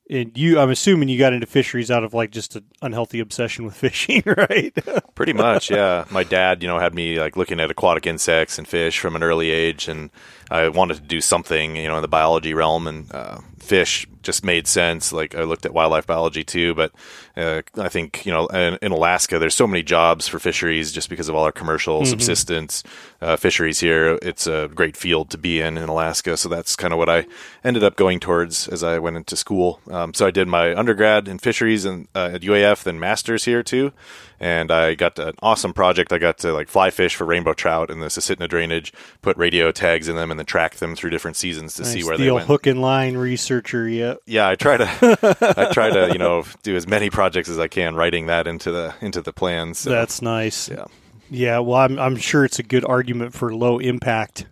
and 0.09 0.37
you 0.39 0.59
I'm 0.59 0.71
assuming 0.71 1.09
you 1.09 1.19
got 1.19 1.33
into 1.33 1.47
fisheries 1.47 1.91
out 1.91 2.05
of 2.05 2.15
like 2.15 2.31
just 2.31 2.57
an 2.57 2.65
unhealthy 2.83 3.21
obsession 3.21 3.65
with 3.65 3.75
fishing, 3.87 4.23
right? 4.27 4.73
Pretty 5.15 5.33
much, 5.33 5.71
yeah. 5.71 6.05
My 6.11 6.25
dad, 6.25 6.63
you 6.63 6.69
know, 6.69 6.79
had 6.79 6.95
me 6.95 7.19
like 7.19 7.37
looking 7.37 7.61
at 7.61 7.71
aquatic 7.71 8.07
insects 8.07 8.59
and 8.59 8.67
fish 8.67 8.99
from 8.99 9.17
an 9.17 9.23
early 9.23 9.51
age, 9.51 9.89
and 9.89 10.11
I 10.51 10.69
wanted 10.69 10.97
to 10.97 11.03
do 11.03 11.21
something, 11.21 11.77
you 11.77 11.89
know, 11.89 11.97
in 11.97 12.03
the 12.03 12.09
biology 12.09 12.55
realm, 12.55 12.87
and 12.87 13.13
uh, 13.13 13.39
fish 13.59 14.07
just 14.23 14.45
made 14.45 14.67
sense. 14.67 15.13
Like 15.13 15.35
I 15.35 15.43
looked 15.43 15.67
at 15.67 15.75
wildlife 15.75 16.07
biology 16.07 16.45
too, 16.45 16.75
but 16.75 16.93
uh, 17.37 17.63
I 17.77 17.89
think 17.89 18.25
you 18.27 18.33
know, 18.33 18.47
in, 18.47 18.79
in 18.81 18.93
Alaska, 18.93 19.39
there's 19.39 19.55
so 19.55 19.67
many 19.67 19.83
jobs 19.83 20.29
for 20.29 20.39
fisheries 20.39 20.93
just 20.93 21.11
because 21.11 21.29
of 21.29 21.35
all 21.35 21.45
our 21.45 21.53
commercial 21.53 22.05
subsistence 22.05 22.83
uh, 23.21 23.37
fisheries 23.37 23.81
here. 23.81 24.19
It's 24.23 24.47
a 24.47 24.69
great 24.75 24.97
field 24.97 25.31
to 25.31 25.39
be 25.39 25.61
in 25.61 25.79
in 25.79 25.89
Alaska, 25.89 26.37
so 26.37 26.49
that's 26.49 26.77
kind 26.77 26.93
of 26.93 26.99
what 26.99 27.09
I 27.09 27.27
ended 27.65 27.83
up 27.83 27.97
going 27.97 28.21
towards 28.21 28.69
as 28.69 28.83
I 28.83 28.99
went 28.99 29.17
into 29.17 29.37
school. 29.37 29.81
Um, 29.91 30.15
so 30.15 30.27
I 30.27 30.31
did 30.31 30.49
my 30.49 30.75
undergrad 30.75 31.29
in 31.29 31.39
fisheries 31.39 31.85
and 31.85 32.09
uh, 32.15 32.31
at 32.35 32.43
UAF, 32.43 32.85
then 32.85 33.01
masters 33.01 33.45
here 33.45 33.63
too, 33.63 33.93
and 34.41 34.71
I 34.71 34.95
got 34.95 35.19
an 35.19 35.35
awesome 35.43 35.73
project. 35.73 36.13
I 36.13 36.19
got 36.19 36.39
to 36.39 36.53
like 36.53 36.69
fly 36.69 36.91
fish 36.91 37.15
for 37.17 37.25
rainbow 37.25 37.53
trout 37.55 37.91
in 37.91 38.01
the 38.01 38.07
Susitna 38.07 38.49
drainage, 38.49 38.93
put 39.23 39.37
radio 39.37 39.73
tags 39.73 40.09
in 40.09 40.17
them, 40.17 40.31
and 40.31 40.39
then 40.39 40.47
track 40.47 40.77
them 40.77 40.95
through 40.95 41.11
different 41.11 41.37
seasons 41.37 41.75
to 41.75 41.85
see 41.85 42.05
where 42.05 42.17
the 42.17 42.25
they 42.25 42.31
old 42.31 42.39
went. 42.41 42.49
hook 42.49 42.67
and 42.67 42.81
line 42.81 43.17
researcher, 43.17 43.89
yeah. 43.89 44.15
Yeah, 44.27 44.49
I 44.49 44.55
try 44.55 44.77
to, 44.77 45.39
I 45.59 45.71
try 45.73 45.91
to, 45.91 46.13
you 46.13 46.19
know, 46.19 46.45
do 46.63 46.77
as 46.77 46.87
many 46.87 47.11
projects 47.11 47.49
as 47.49 47.59
I 47.59 47.69
can, 47.69 47.95
writing 47.95 48.27
that 48.27 48.47
into 48.47 48.71
the 48.71 48.95
into 49.01 49.23
the 49.23 49.33
plans. 49.33 49.79
So, 49.79 49.91
That's 49.91 50.21
nice. 50.23 50.69
yeah, 50.69 50.85
Yeah, 51.31 51.59
well, 51.61 51.79
I'm 51.81 51.99
I'm 51.99 52.17
sure 52.17 52.45
it's 52.45 52.59
a 52.59 52.63
good 52.63 52.85
argument 52.85 53.33
for 53.35 53.55
low 53.55 53.79
impact. 53.79 54.47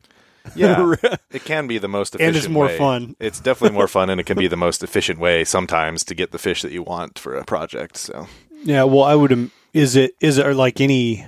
yeah. 0.54 0.94
it 1.30 1.44
can 1.44 1.66
be 1.66 1.78
the 1.78 1.88
most 1.88 2.14
efficient, 2.14 2.28
And 2.28 2.36
it's 2.36 2.48
more 2.48 2.66
way. 2.66 2.76
fun. 2.78 3.16
It's 3.18 3.40
definitely 3.40 3.74
more 3.74 3.88
fun, 3.88 4.10
and 4.10 4.20
it 4.20 4.24
can 4.24 4.36
be 4.36 4.46
the 4.46 4.56
most 4.66 4.82
efficient 4.82 5.18
way 5.18 5.44
sometimes 5.44 6.04
to 6.04 6.14
get 6.14 6.32
the 6.32 6.38
fish 6.38 6.62
that 6.62 6.70
you 6.72 6.82
want 6.82 7.18
for 7.18 7.34
a 7.34 7.44
project. 7.44 7.96
So, 7.96 8.26
Yeah, 8.62 8.84
well, 8.84 9.04
I 9.04 9.14
would. 9.14 9.50
Is 9.74 9.96
it 9.96 10.14
is 10.20 10.38
it 10.38 10.46
like 10.54 10.80
any? 10.80 11.26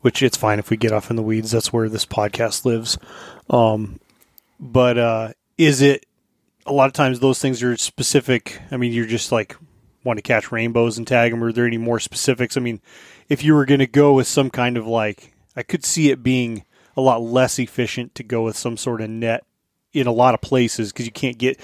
Which 0.00 0.22
it's 0.22 0.36
fine 0.36 0.58
if 0.58 0.70
we 0.70 0.76
get 0.76 0.92
off 0.92 1.10
in 1.10 1.16
the 1.16 1.22
weeds. 1.22 1.50
That's 1.50 1.72
where 1.72 1.88
this 1.88 2.06
podcast 2.06 2.64
lives. 2.64 2.96
Um, 3.50 4.00
but 4.58 4.98
uh, 4.98 5.32
is 5.58 5.82
it 5.82 6.06
a 6.64 6.72
lot 6.72 6.86
of 6.86 6.92
times 6.92 7.20
those 7.20 7.38
things 7.38 7.62
are 7.62 7.76
specific? 7.76 8.60
I 8.70 8.76
mean, 8.76 8.92
you're 8.92 9.06
just 9.06 9.32
like 9.32 9.56
want 10.04 10.18
to 10.18 10.22
catch 10.22 10.50
rainbows 10.50 10.96
and 10.96 11.06
tag 11.06 11.32
them. 11.32 11.42
Are 11.44 11.52
there 11.52 11.66
any 11.66 11.78
more 11.78 12.00
specifics? 12.00 12.56
I 12.56 12.60
mean, 12.60 12.80
if 13.28 13.44
you 13.44 13.54
were 13.54 13.66
going 13.66 13.80
to 13.80 13.86
go 13.86 14.14
with 14.14 14.26
some 14.26 14.48
kind 14.48 14.76
of 14.76 14.86
like, 14.86 15.34
I 15.56 15.62
could 15.62 15.84
see 15.84 16.10
it 16.10 16.22
being 16.22 16.64
a 16.96 17.00
lot 17.00 17.20
less 17.20 17.58
efficient 17.58 18.14
to 18.14 18.22
go 18.22 18.42
with 18.42 18.56
some 18.56 18.76
sort 18.76 19.00
of 19.00 19.10
net 19.10 19.44
in 19.92 20.06
a 20.06 20.12
lot 20.12 20.34
of 20.34 20.40
places 20.40 20.92
because 20.92 21.06
you 21.06 21.12
can't 21.12 21.36
get, 21.36 21.60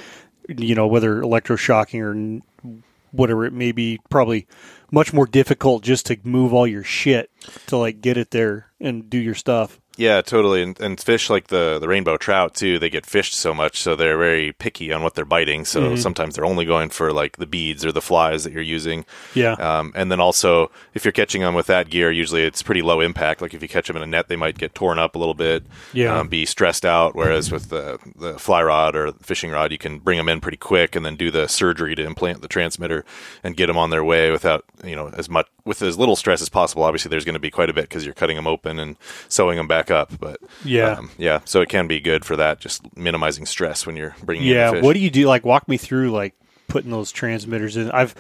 you 0.49 0.75
know, 0.75 0.87
whether 0.87 1.23
electroshocking 1.23 2.03
or 2.03 2.81
whatever 3.13 3.47
it 3.47 3.53
may 3.53 3.73
be, 3.73 4.01
probably 4.11 4.47
much 4.93 5.13
more 5.13 5.27
difficult 5.27 5.83
just 5.83 6.07
to 6.07 6.19
move 6.23 6.55
all 6.55 6.67
your 6.67 6.85
shit 6.85 7.31
to 7.67 7.77
like 7.77 8.01
get 8.01 8.17
it 8.17 8.31
there 8.31 8.67
and 8.79 9.11
do 9.11 9.19
your 9.19 9.35
stuff. 9.35 9.81
Yeah, 9.99 10.23
totally. 10.23 10.63
And, 10.63 10.81
and 10.81 10.99
fish 11.01 11.29
like 11.29 11.49
the, 11.49 11.79
the 11.79 11.87
rainbow 11.89 12.17
trout 12.17 12.55
too, 12.55 12.79
they 12.79 12.89
get 12.89 13.05
fished 13.05 13.35
so 13.35 13.53
much, 13.53 13.81
so 13.83 13.95
they're 13.95 14.17
very 14.17 14.53
picky 14.53 14.91
on 14.93 15.03
what 15.03 15.15
they're 15.15 15.25
biting. 15.25 15.65
So 15.67 15.83
Mm-hmm. 15.83 15.97
sometimes 15.97 16.35
they're 16.37 16.45
only 16.47 16.65
going 16.65 16.89
for 16.91 17.13
like 17.13 17.37
the 17.37 17.47
beads 17.47 17.85
or 17.85 17.93
the 17.93 18.01
flies 18.01 18.45
that 18.45 18.53
you're 18.53 18.63
using. 18.63 19.05
Yeah. 19.35 19.53
Um, 19.55 19.93
and 19.95 20.11
then 20.11 20.21
also, 20.21 20.71
if 20.95 21.05
you're 21.05 21.13
catching 21.13 21.43
them 21.43 21.55
with 21.55 21.67
that 21.67 21.91
gear, 21.91 22.11
usually 22.11 22.43
it's 22.43 22.63
pretty 22.63 22.83
low 22.83 23.01
impact. 23.01 23.43
Like 23.43 23.53
if 23.53 23.61
you 23.63 23.69
catch 23.69 23.87
them 23.89 23.97
in 23.97 24.03
a 24.03 24.07
net, 24.07 24.29
they 24.29 24.37
might 24.37 24.57
get 24.59 24.75
torn 24.75 24.99
up 24.99 25.15
a 25.15 25.19
little 25.19 25.35
bit, 25.35 25.65
Yeah. 25.93 26.19
um, 26.19 26.29
be 26.29 26.47
stressed 26.47 26.87
out. 26.87 27.15
Whereas 27.15 27.51
with 27.53 27.69
the 27.69 27.99
the 28.17 28.39
fly 28.39 28.63
rod 28.63 28.97
or 28.97 29.13
fishing 29.23 29.51
rod, 29.51 29.73
you 29.73 29.79
can 29.79 29.99
bring 29.99 30.17
them 30.19 30.29
in 30.29 30.41
pretty 30.41 30.57
quick 30.57 30.97
and 30.97 31.05
then 31.05 31.17
do 31.17 31.31
the 31.31 31.49
surgery 31.49 31.95
to 31.97 32.05
implant 32.05 32.41
the 32.43 32.49
transmitter 32.49 33.05
and 33.45 33.57
get 33.57 33.67
them 33.67 33.77
on 33.77 33.91
their 33.91 34.05
way 34.05 34.31
without 34.31 34.65
you 34.85 34.97
know 34.97 35.09
as 35.17 35.29
much 35.29 35.49
with 35.65 35.83
as 35.83 35.99
little 35.99 36.17
stress 36.17 36.43
as 36.43 36.49
possible. 36.49 36.83
Obviously, 36.83 37.09
there's 37.09 37.25
going 37.25 37.35
to 37.35 37.41
be 37.41 37.51
quite 37.51 37.71
a 37.71 37.73
bit 37.73 37.83
because 37.83 38.05
you're 38.05 38.15
cutting 38.15 38.37
them 38.37 38.47
open 38.47 38.79
and 38.79 38.97
sewing 39.29 39.57
them 39.57 39.69
back 39.69 39.91
up. 39.91 40.13
But 40.19 40.39
Yeah. 40.65 40.93
um, 40.93 41.11
yeah. 41.19 41.41
So 41.45 41.61
it 41.61 41.69
can 41.69 41.87
be 41.87 42.01
good 42.01 42.25
for 42.25 42.37
that, 42.37 42.61
just 42.61 42.97
minimizing 42.97 43.47
stress 43.47 43.87
when 43.87 43.97
you're 43.97 44.15
bringing 44.23 44.47
yeah. 44.47 44.69
in 44.69 44.75
the 44.75 44.79
fish. 44.79 44.85
What 44.85 44.95
do 44.95 45.01
you 45.01 45.11
do? 45.11 45.27
Like, 45.27 45.45
walk 45.45 45.69
me 45.69 45.77
through 45.77 46.11
like 46.11 46.35
putting 46.69 46.91
those 46.91 47.13
transmitters 47.13 47.77
in. 47.77 47.91
I've, 47.91 48.15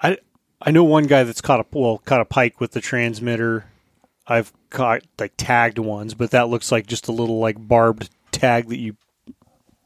I, 0.00 0.18
I 0.60 0.70
know 0.70 0.84
one 0.84 1.04
guy 1.04 1.24
that's 1.24 1.40
caught 1.40 1.60
a 1.60 1.66
well 1.72 1.98
caught 1.98 2.20
a 2.20 2.24
pike 2.24 2.60
with 2.60 2.72
the 2.72 2.80
transmitter. 2.80 3.66
I've 4.26 4.52
caught 4.70 5.02
like 5.18 5.34
tagged 5.36 5.78
ones, 5.78 6.14
but 6.14 6.30
that 6.32 6.48
looks 6.48 6.72
like 6.72 6.86
just 6.86 7.08
a 7.08 7.12
little 7.12 7.38
like 7.38 7.56
barbed 7.58 8.10
tag 8.32 8.68
that 8.68 8.78
you 8.78 8.96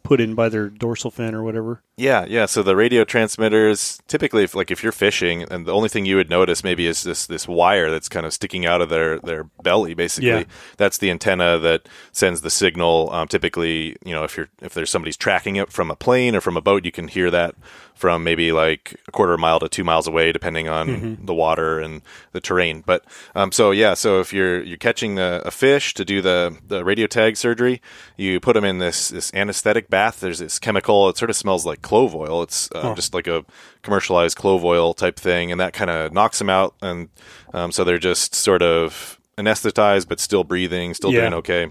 put 0.03 0.21
in 0.21 0.35
by 0.35 0.49
their 0.49 0.69
dorsal 0.69 1.11
fin 1.11 1.35
or 1.35 1.43
whatever. 1.43 1.83
Yeah, 2.01 2.25
yeah. 2.27 2.47
So 2.47 2.63
the 2.63 2.75
radio 2.77 3.05
transmitters, 3.05 4.01
typically, 4.09 4.43
if 4.45 4.55
like 4.55 4.71
if 4.71 4.83
you're 4.83 4.91
fishing, 4.93 5.43
and 5.51 5.67
the 5.67 5.73
only 5.73 5.89
thing 5.91 6.07
you 6.07 6.17
would 6.17 6.31
notice 6.31 6.65
maybe 6.65 6.87
is 6.87 7.03
this 7.03 7.27
this 7.27 7.47
wire 7.47 7.91
that's 7.91 8.09
kind 8.09 8.25
of 8.25 8.33
sticking 8.33 8.65
out 8.65 8.81
of 8.81 8.89
their 8.89 9.19
their 9.21 9.45
belly. 9.63 9.93
Basically, 9.95 10.29
Yeah. 10.31 10.45
that's 10.79 10.97
the 10.99 11.11
antenna 11.11 11.59
that 11.59 11.89
sends 12.13 12.41
the 12.41 12.51
signal. 12.51 13.11
Um, 13.13 13.29
typically, 13.29 13.97
you 14.05 14.15
know, 14.15 14.25
if 14.25 14.37
you're 14.37 14.49
if 14.63 14.73
there's 14.73 14.91
somebody's 14.91 15.17
tracking 15.19 15.57
it 15.57 15.71
from 15.71 15.91
a 15.91 15.97
plane 15.97 16.35
or 16.35 16.41
from 16.41 16.57
a 16.57 16.63
boat, 16.63 16.85
you 16.87 16.93
can 16.93 17.09
hear 17.09 17.31
that 17.31 17.55
from 17.95 18.25
maybe 18.25 18.51
like 18.51 18.95
a 19.09 19.11
quarter 19.11 19.37
mile 19.37 19.61
to 19.61 19.69
two 19.69 19.85
miles 19.85 20.07
away, 20.07 20.33
depending 20.33 20.69
on 20.71 21.19
the 21.23 21.35
water 21.35 21.79
and 21.81 22.01
the 22.33 22.41
terrain. 22.41 22.83
But 22.87 23.05
um, 23.35 23.53
so 23.53 23.73
yeah, 23.73 23.93
so 23.93 24.21
if 24.21 24.33
you're 24.33 24.63
you're 24.63 24.79
catching 24.79 25.19
a, 25.19 25.43
a 25.45 25.51
fish 25.51 25.93
to 25.95 26.05
do 26.07 26.23
the 26.23 26.57
the 26.67 26.83
radio 26.83 27.07
tag 27.07 27.37
surgery, 27.37 27.83
you 28.17 28.41
put 28.41 28.55
them 28.55 28.65
in 28.65 28.79
this 28.79 29.11
this 29.11 29.31
anesthetic 29.35 29.91
bath. 29.91 30.21
There's 30.21 30.39
this 30.39 30.59
chemical. 30.59 31.11
It 31.11 31.19
sort 31.19 31.29
of 31.29 31.37
smells 31.37 31.67
like 31.67 31.83
clove 31.91 32.15
oil. 32.15 32.43
It's 32.43 32.71
uh, 32.73 32.95
just 32.95 33.15
like 33.15 33.27
a 33.27 33.45
commercialized 33.83 34.37
clove 34.37 34.65
oil 34.65 34.95
type 34.95 35.19
thing, 35.19 35.51
and 35.51 35.61
that 35.61 35.73
kind 35.73 35.91
of 35.91 36.13
knocks 36.13 36.39
them 36.39 36.49
out. 36.49 36.75
And 36.81 37.09
um, 37.53 37.73
so 37.73 37.83
they're 37.83 37.99
just 37.99 38.33
sort 38.35 38.63
of 38.63 39.19
anesthetized, 39.37 40.07
but 40.09 40.21
still 40.21 40.45
breathing, 40.45 40.95
still 40.95 41.13
Yeah. 41.13 41.23
doing 41.23 41.35
okay. 41.35 41.67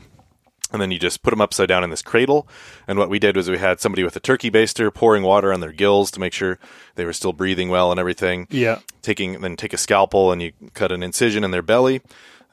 And 0.72 0.80
then 0.82 0.92
you 0.92 1.00
just 1.00 1.24
put 1.24 1.32
them 1.32 1.42
upside 1.42 1.68
down 1.70 1.84
in 1.84 1.90
this 1.90 2.02
cradle. 2.04 2.48
And 2.88 3.00
what 3.00 3.10
we 3.10 3.18
did 3.18 3.36
was 3.36 3.50
we 3.50 3.58
had 3.58 3.80
somebody 3.80 4.04
with 4.04 4.16
a 4.16 4.20
turkey 4.20 4.52
baster 4.52 4.94
pouring 4.94 5.24
water 5.24 5.52
on 5.54 5.62
their 5.62 5.72
gills 5.72 6.12
to 6.12 6.20
make 6.20 6.34
sure 6.34 6.60
they 6.96 7.06
were 7.06 7.14
still 7.14 7.34
breathing 7.34 7.70
well 7.70 7.90
and 7.92 8.00
everything. 8.00 8.46
Yeah. 8.52 8.80
Taking 9.02 9.40
then 9.42 9.56
take 9.56 9.74
a 9.74 9.78
scalpel 9.78 10.32
and 10.32 10.42
you 10.44 10.52
cut 10.74 10.92
an 10.92 11.02
incision 11.02 11.44
in 11.44 11.52
their 11.52 11.64
belly, 11.64 12.02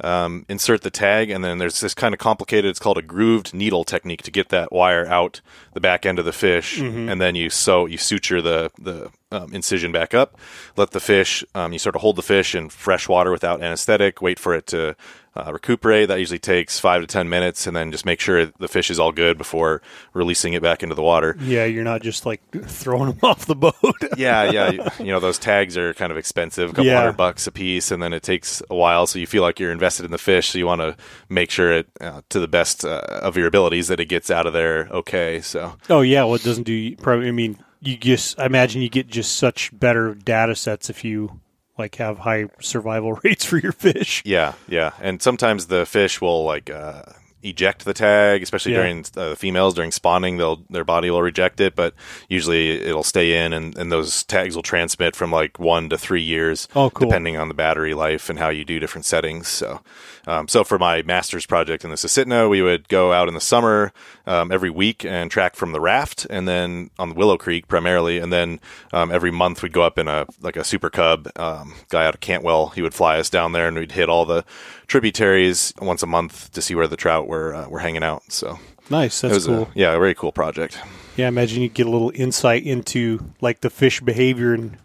um, 0.03 0.45
insert 0.49 0.83
the 0.83 0.91
tag, 0.91 1.31
and 1.31 1.43
then 1.45 1.59
there's 1.59 1.81
this 1.81 1.95
kind 1.95 2.13
of 2.15 2.19
complicated. 2.19 2.69
It's 2.69 2.79
called 2.79 2.99
a 2.99 3.03
grooved 3.03 3.55
needle 3.55 3.85
technique 3.85 4.23
to 4.23 4.31
get 4.31 4.51
that 4.51 4.73
wire 4.73 5.07
out 5.07 5.41
the 5.73 5.81
back 5.81 6.05
end 6.05 6.19
of 6.19 6.25
the 6.25 6.33
fish, 6.33 6.79
and 7.09 7.21
then 7.21 7.35
you 7.35 7.49
sew 7.51 7.87
you 7.87 7.99
suture 7.99 8.43
the 8.43 8.71
the 8.79 9.11
um, 9.37 9.55
incision 9.55 9.93
back 9.93 10.15
up. 10.15 10.37
Let 10.77 10.91
the 10.93 11.01
fish 11.01 11.45
um, 11.55 11.73
you 11.73 11.79
sort 11.79 11.95
of 11.97 12.03
hold 12.03 12.17
the 12.17 12.23
fish 12.23 12.55
in 12.55 12.69
fresh 12.71 13.09
water 13.09 13.31
without 13.31 13.63
anesthetic. 13.63 14.23
Wait 14.23 14.39
for 14.39 14.55
it 14.55 14.67
to 14.69 14.97
uh, 15.35 15.53
recuperate. 15.53 16.09
That 16.09 16.19
usually 16.19 16.39
takes 16.39 16.79
five 16.81 17.03
to 17.03 17.07
ten 17.07 17.29
minutes, 17.29 17.67
and 17.67 17.77
then 17.77 17.93
just 17.93 18.07
make 18.07 18.21
sure 18.21 18.47
the 18.47 18.69
fish 18.69 18.91
is 18.91 18.99
all 18.99 19.13
good 19.13 19.37
before 19.37 19.83
releasing 20.15 20.55
it 20.55 20.63
back 20.63 20.83
into 20.83 20.95
the 20.95 21.03
water. 21.03 21.37
Yeah, 21.41 21.67
you're 21.67 21.85
not 21.85 22.01
just 22.03 22.25
like 22.25 22.41
throwing 22.67 23.11
them 23.11 23.19
off 23.23 23.45
the 23.47 23.55
boat. 23.55 23.75
yeah, 24.17 24.51
yeah. 24.51 24.71
You, 24.71 24.85
you 25.01 25.13
know, 25.13 25.21
those 25.21 25.39
tags 25.39 25.77
are 25.77 25.93
kind 25.93 26.11
of 26.11 26.17
expensive, 26.17 26.71
a 26.71 26.73
couple 26.73 26.87
Yeah. 26.87 26.99
hundred 27.01 27.19
bucks 27.19 27.47
a 27.47 27.53
piece, 27.53 27.91
and 27.91 28.03
then 28.03 28.15
it 28.15 28.23
takes 28.23 28.63
a 28.71 28.75
while. 28.75 29.07
So 29.07 29.19
you 29.19 29.27
feel 29.27 29.43
like 29.43 29.61
you're 29.61 29.73
invested 29.73 30.07
in 30.07 30.11
the 30.11 30.17
fish. 30.19 30.49
So 30.49 30.59
you 30.59 30.67
want 30.67 30.81
to 30.81 30.97
make 31.29 31.51
sure 31.51 31.71
it, 31.71 31.89
uh, 32.01 32.23
to 32.31 32.41
the 32.41 32.49
best 32.49 32.85
uh, 32.87 33.03
of 33.23 33.37
your 33.37 33.47
abilities, 33.47 33.89
that 33.89 34.01
it 34.01 34.07
gets 34.07 34.31
out 34.31 34.47
of 34.47 34.53
there 34.55 34.89
okay. 34.91 35.41
So 35.43 35.75
oh 35.91 36.01
yeah, 36.01 36.25
well 36.25 36.37
it 36.37 36.45
doesn't 36.45 36.65
do. 36.65 36.97
Probably, 36.97 37.29
I 37.29 37.33
mean, 37.33 37.59
you 37.81 37.97
just 37.97 38.39
I 38.39 38.47
imagine 38.47 38.83
you 38.83 38.89
get 38.89 39.09
just 39.09 39.37
such 39.37 39.71
better 39.79 40.15
data 40.15 40.55
sets 40.57 40.91
if 40.91 41.05
you 41.05 41.41
like 41.79 41.97
have 41.97 42.19
high 42.19 42.47
survival 42.61 43.13
rates 43.25 43.45
for 43.45 43.59
your 43.59 43.73
fish. 43.73 44.23
yeah, 44.25 44.55
yeah. 44.69 44.93
And 45.01 45.21
sometimes 45.23 45.67
the 45.67 45.87
fish 45.87 46.21
will 46.21 46.45
like. 46.45 46.71
Uh, 46.71 47.03
eject 47.43 47.85
the 47.85 47.95
tag 47.95 48.43
especially 48.43 48.73
Yeah. 48.73 48.79
during 48.79 49.05
uh, 49.17 49.29
the 49.29 49.37
females 49.37 49.73
during 49.75 49.93
spawning 49.93 50.37
they'll 50.37 50.65
their 50.69 50.83
body 50.85 51.11
will 51.11 51.23
reject 51.23 51.61
it 51.61 51.77
but 51.77 51.95
usually 52.29 52.71
it'll 52.73 53.05
stay 53.05 53.45
in 53.45 53.53
and, 53.53 53.79
and 53.79 53.93
those 53.93 54.25
tags 54.25 54.57
will 54.57 54.65
transmit 54.65 55.15
from 55.15 55.31
like 55.31 55.57
one 55.61 55.89
to 55.91 55.99
three 55.99 56.23
years 56.23 56.67
Oh, 56.75 56.91
cool. 56.91 57.07
depending 57.09 57.37
on 57.37 57.47
the 57.47 57.55
battery 57.55 57.95
life 57.95 58.29
and 58.31 58.39
how 58.41 58.49
you 58.49 58.65
do 58.65 58.81
different 58.81 59.05
settings. 59.05 59.47
So, 59.47 59.81
um, 60.27 60.49
so 60.49 60.65
for 60.65 60.79
my 60.79 61.03
master's 61.03 61.47
project 61.47 61.85
in 61.85 61.91
the 61.91 61.97
Susitna, 61.97 62.49
we 62.51 62.63
would 62.63 62.89
go 62.89 63.13
out 63.13 63.29
in 63.29 63.35
the 63.35 63.41
summer 63.41 63.93
um, 64.27 64.51
every 64.51 64.71
week 64.71 65.05
and 65.05 65.31
track 65.31 65.55
from 65.57 65.73
the 65.73 65.81
raft, 65.81 66.27
and 66.31 66.49
then 66.49 66.91
on 66.99 67.11
the 67.11 67.15
Willow 67.15 67.37
Creek 67.39 67.69
primarily, 67.69 68.19
and 68.19 68.33
then 68.33 68.61
um, 68.93 69.11
every 69.13 69.31
month 69.31 69.63
we'd 69.63 69.73
go 69.73 69.83
up 69.83 69.99
in 69.99 70.09
a 70.09 70.27
like 70.41 70.57
a 70.57 70.65
Super 70.65 70.91
Cub 70.91 71.29
um, 71.37 71.75
guy 71.91 72.05
out 72.07 72.15
of 72.15 72.21
Cantwell. 72.21 72.69
He 72.69 72.83
would 72.83 72.95
fly 72.95 73.19
us 73.19 73.31
down 73.31 73.53
there, 73.53 73.69
and 73.69 73.77
we'd 73.79 73.93
hit 73.93 74.09
all 74.09 74.25
the 74.25 74.45
tributaries 74.87 75.73
once 75.81 76.03
a 76.03 76.07
month 76.07 76.51
to 76.53 76.63
see 76.63 76.75
where 76.75 76.87
the 76.87 76.97
trout 76.97 77.29
were 77.29 77.55
uh, 77.55 77.69
were 77.69 77.81
hanging 77.81 78.03
out. 78.03 78.23
So. 78.33 78.59
Nice, 78.89 79.19
It 79.25 79.29
that's 79.29 79.35
was 79.35 79.47
cool. 79.47 79.63
a, 79.65 79.69
yeah, 79.75 79.95
a 79.95 79.99
very 79.99 80.15
cool 80.15 80.31
project. 80.31 80.79
yeah, 81.17 81.25
I 81.25 81.29
imagine 81.29 81.61
you 81.61 81.69
get 81.69 81.87
a 81.87 81.91
little 81.91 82.13
insight 82.15 82.63
into 82.65 83.33
like 83.41 83.61
the 83.61 83.69
fish 83.69 84.01
behavior, 84.01 84.55
and 84.55 84.77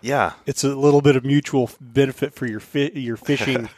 Yeah, 0.00 0.32
it's 0.46 0.64
a 0.64 0.74
little 0.74 1.02
bit 1.02 1.16
of 1.16 1.24
mutual 1.24 1.68
benefit 1.78 2.34
for 2.34 2.46
your 2.46 2.60
fi- 2.60 2.92
your 2.94 3.16
fishing. 3.28 3.68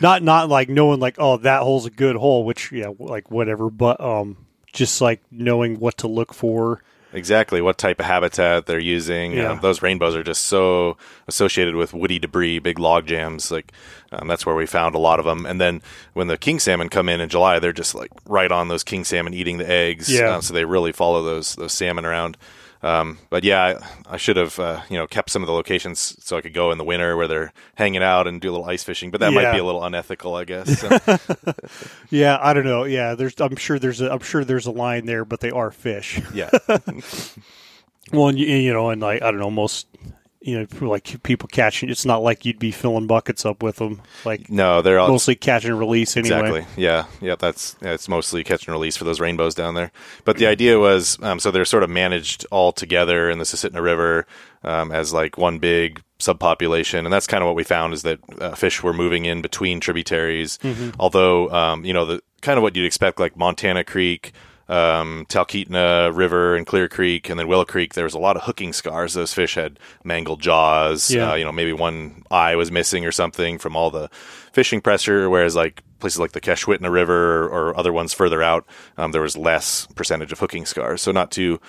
Not 0.00 0.22
not 0.22 0.48
like 0.48 0.68
knowing 0.68 1.00
like 1.00 1.16
oh 1.18 1.36
that 1.38 1.62
hole's 1.62 1.86
a 1.86 1.90
good 1.90 2.16
hole, 2.16 2.44
which 2.44 2.72
yeah 2.72 2.90
like 2.98 3.30
whatever, 3.30 3.70
but 3.70 4.00
um 4.00 4.36
just 4.72 5.00
like 5.00 5.22
knowing 5.30 5.78
what 5.78 5.98
to 5.98 6.08
look 6.08 6.34
for. 6.34 6.82
exactly 7.12 7.62
what 7.62 7.78
type 7.78 7.98
of 8.00 8.06
habitat 8.06 8.66
they're 8.66 8.78
using. 8.78 9.32
Yeah. 9.32 9.52
Um, 9.52 9.60
those 9.60 9.80
rainbows 9.80 10.14
are 10.14 10.22
just 10.22 10.42
so 10.42 10.98
associated 11.26 11.74
with 11.74 11.94
woody 11.94 12.18
debris, 12.18 12.58
big 12.58 12.78
log 12.78 13.06
jams. 13.06 13.50
Like 13.50 13.72
um, 14.12 14.28
that's 14.28 14.44
where 14.44 14.54
we 14.54 14.66
found 14.66 14.94
a 14.94 14.98
lot 14.98 15.18
of 15.18 15.24
them. 15.24 15.46
And 15.46 15.58
then 15.58 15.80
when 16.12 16.28
the 16.28 16.36
king 16.36 16.58
salmon 16.58 16.90
come 16.90 17.08
in 17.08 17.20
in 17.22 17.28
July, 17.30 17.58
they're 17.58 17.72
just 17.72 17.94
like 17.94 18.10
right 18.26 18.52
on 18.52 18.68
those 18.68 18.84
king 18.84 19.04
salmon 19.04 19.32
eating 19.32 19.56
the 19.56 19.68
eggs. 19.68 20.12
Yeah. 20.12 20.34
Um, 20.36 20.42
so 20.42 20.52
they 20.52 20.66
really 20.66 20.92
follow 20.92 21.22
those 21.22 21.54
those 21.56 21.72
salmon 21.72 22.04
around. 22.04 22.36
Um, 22.82 23.18
but 23.28 23.42
yeah, 23.42 23.80
I, 24.08 24.14
I 24.14 24.16
should 24.18 24.36
have 24.36 24.58
uh, 24.58 24.82
you 24.88 24.96
know 24.96 25.06
kept 25.06 25.30
some 25.30 25.42
of 25.42 25.46
the 25.48 25.52
locations 25.52 26.16
so 26.24 26.36
I 26.36 26.40
could 26.40 26.54
go 26.54 26.70
in 26.70 26.78
the 26.78 26.84
winter 26.84 27.16
where 27.16 27.26
they're 27.26 27.52
hanging 27.74 28.02
out 28.02 28.26
and 28.28 28.40
do 28.40 28.50
a 28.50 28.52
little 28.52 28.66
ice 28.66 28.84
fishing. 28.84 29.10
But 29.10 29.20
that 29.20 29.32
might 29.32 29.52
be 29.52 29.58
a 29.58 29.64
little 29.64 29.82
unethical, 29.82 30.34
I 30.36 30.44
guess. 30.44 30.78
So, 30.78 30.88
Yeah, 32.10 32.38
I 32.40 32.52
don't 32.54 32.64
know. 32.64 32.84
Yeah, 32.84 33.14
there's 33.16 33.40
I'm 33.40 33.56
sure 33.56 33.78
there's 33.78 34.00
a 34.00 34.12
I'm 34.12 34.20
sure 34.20 34.44
there's 34.44 34.66
a 34.66 34.70
line 34.70 35.06
there, 35.06 35.24
but 35.24 35.40
they 35.40 35.50
are 35.50 35.70
fish. 35.70 36.20
yeah, 36.32 36.50
Well, 38.12 38.28
and 38.28 38.38
you, 38.38 38.46
you 38.46 38.72
know, 38.72 38.90
and 38.90 39.00
like 39.02 39.22
I 39.22 39.30
don't 39.30 39.40
know, 39.40 39.50
most 39.50 39.86
you 40.48 40.58
know, 40.60 40.88
like 40.88 41.22
people 41.22 41.48
catching. 41.48 41.88
It's 41.88 42.04
not 42.04 42.22
like 42.22 42.44
you'd 42.44 42.58
be 42.58 42.70
filling 42.70 43.06
buckets 43.06 43.46
up 43.46 43.62
with 43.62 43.76
them. 43.76 44.02
Like 44.24 44.50
no, 44.50 44.82
they're 44.82 44.98
all 44.98 45.08
mostly 45.08 45.34
catch 45.34 45.64
and 45.64 45.78
release 45.78 46.16
anyway. 46.16 46.38
Exactly. 46.38 46.82
Yeah. 46.82 47.06
Yeah. 47.20 47.36
That's 47.38 47.76
it's 47.80 48.08
mostly 48.08 48.44
catch 48.44 48.66
and 48.66 48.72
release 48.72 48.96
for 48.96 49.04
those 49.04 49.20
rainbows 49.20 49.54
down 49.54 49.74
there. 49.74 49.90
But 50.24 50.36
the 50.36 50.46
idea 50.46 50.78
was 50.78 51.18
um, 51.22 51.40
so 51.40 51.50
they're 51.50 51.64
sort 51.64 51.82
of 51.82 51.90
managed 51.90 52.46
all 52.50 52.72
together 52.72 53.30
and 53.30 53.38
in 53.38 53.40
the 53.40 53.44
Susitna 53.44 53.82
River 53.82 54.26
um, 54.64 54.92
as 54.92 55.12
like 55.12 55.38
one 55.38 55.58
big 55.58 56.02
subpopulation, 56.18 57.04
and 57.04 57.12
that's 57.12 57.26
kind 57.26 57.42
of 57.42 57.46
what 57.46 57.54
we 57.54 57.64
found 57.64 57.94
is 57.94 58.02
that 58.02 58.18
uh, 58.40 58.54
fish 58.54 58.82
were 58.82 58.92
moving 58.92 59.24
in 59.24 59.40
between 59.40 59.80
tributaries. 59.80 60.58
Although 60.98 61.50
um, 61.50 61.84
you 61.84 61.92
know 61.92 62.04
the 62.04 62.22
kind 62.40 62.58
of 62.58 62.62
what 62.62 62.76
you'd 62.76 62.86
expect, 62.86 63.20
like 63.20 63.36
Montana 63.36 63.84
Creek. 63.84 64.32
Um, 64.68 65.24
Talkeetna 65.30 66.14
River 66.14 66.54
and 66.54 66.66
Clear 66.66 66.88
Creek, 66.88 67.30
and 67.30 67.38
then 67.38 67.48
Willow 67.48 67.64
Creek. 67.64 67.94
There 67.94 68.04
was 68.04 68.14
a 68.14 68.18
lot 68.18 68.36
of 68.36 68.42
hooking 68.42 68.72
scars. 68.74 69.14
Those 69.14 69.32
fish 69.32 69.54
had 69.54 69.78
mangled 70.04 70.42
jaws. 70.42 71.10
Yeah. 71.10 71.32
Uh, 71.32 71.34
you 71.36 71.44
know, 71.44 71.52
maybe 71.52 71.72
one 71.72 72.22
eye 72.30 72.54
was 72.54 72.70
missing 72.70 73.06
or 73.06 73.12
something 73.12 73.58
from 73.58 73.76
all 73.76 73.90
the 73.90 74.10
fishing 74.52 74.80
pressure. 74.80 75.30
Whereas 75.30 75.56
like 75.56 75.82
places 76.00 76.20
like 76.20 76.32
the 76.32 76.40
Kashwitna 76.40 76.90
River 76.90 77.44
or, 77.46 77.70
or 77.70 77.78
other 77.78 77.92
ones 77.92 78.12
further 78.12 78.42
out, 78.42 78.66
um, 78.96 79.12
there 79.12 79.22
was 79.22 79.36
less 79.36 79.86
percentage 79.94 80.32
of 80.32 80.38
hooking 80.38 80.66
scars. 80.66 81.00
So 81.00 81.12
not 81.12 81.30
too, 81.30 81.60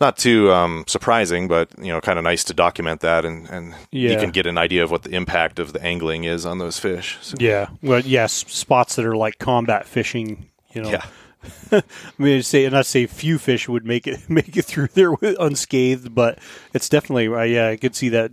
not 0.00 0.16
too 0.16 0.52
um, 0.52 0.84
surprising, 0.86 1.48
but 1.48 1.70
you 1.78 1.92
know, 1.92 2.00
kind 2.00 2.18
of 2.18 2.24
nice 2.24 2.44
to 2.44 2.54
document 2.54 3.00
that, 3.00 3.24
and 3.24 3.48
and 3.48 3.74
you 3.90 4.16
can 4.16 4.30
get 4.30 4.46
an 4.46 4.58
idea 4.58 4.82
of 4.82 4.90
what 4.90 5.02
the 5.02 5.10
impact 5.10 5.58
of 5.58 5.72
the 5.72 5.82
angling 5.82 6.24
is 6.24 6.44
on 6.46 6.58
those 6.58 6.78
fish. 6.78 7.18
So, 7.20 7.36
Yeah. 7.38 7.68
Well, 7.82 8.00
yes, 8.00 8.32
spots 8.32 8.96
that 8.96 9.04
are 9.04 9.16
like 9.16 9.38
combat 9.38 9.86
fishing. 9.86 10.50
You 10.72 10.82
know. 10.82 10.90
yeah, 10.90 11.06
I 11.72 11.82
mean, 12.18 12.38
I'd 12.38 12.44
say, 12.44 12.64
and 12.64 12.76
I'd 12.76 12.86
say 12.86 13.06
few 13.06 13.38
fish 13.38 13.68
would 13.68 13.84
make 13.84 14.06
it 14.06 14.20
make 14.28 14.56
it 14.56 14.64
through 14.64 14.88
there 14.88 15.14
unscathed, 15.22 16.14
but 16.14 16.38
it's 16.72 16.88
definitely 16.88 17.28
uh, 17.28 17.42
yeah. 17.42 17.68
I 17.68 17.76
could 17.76 17.94
see 17.94 18.08
that 18.10 18.32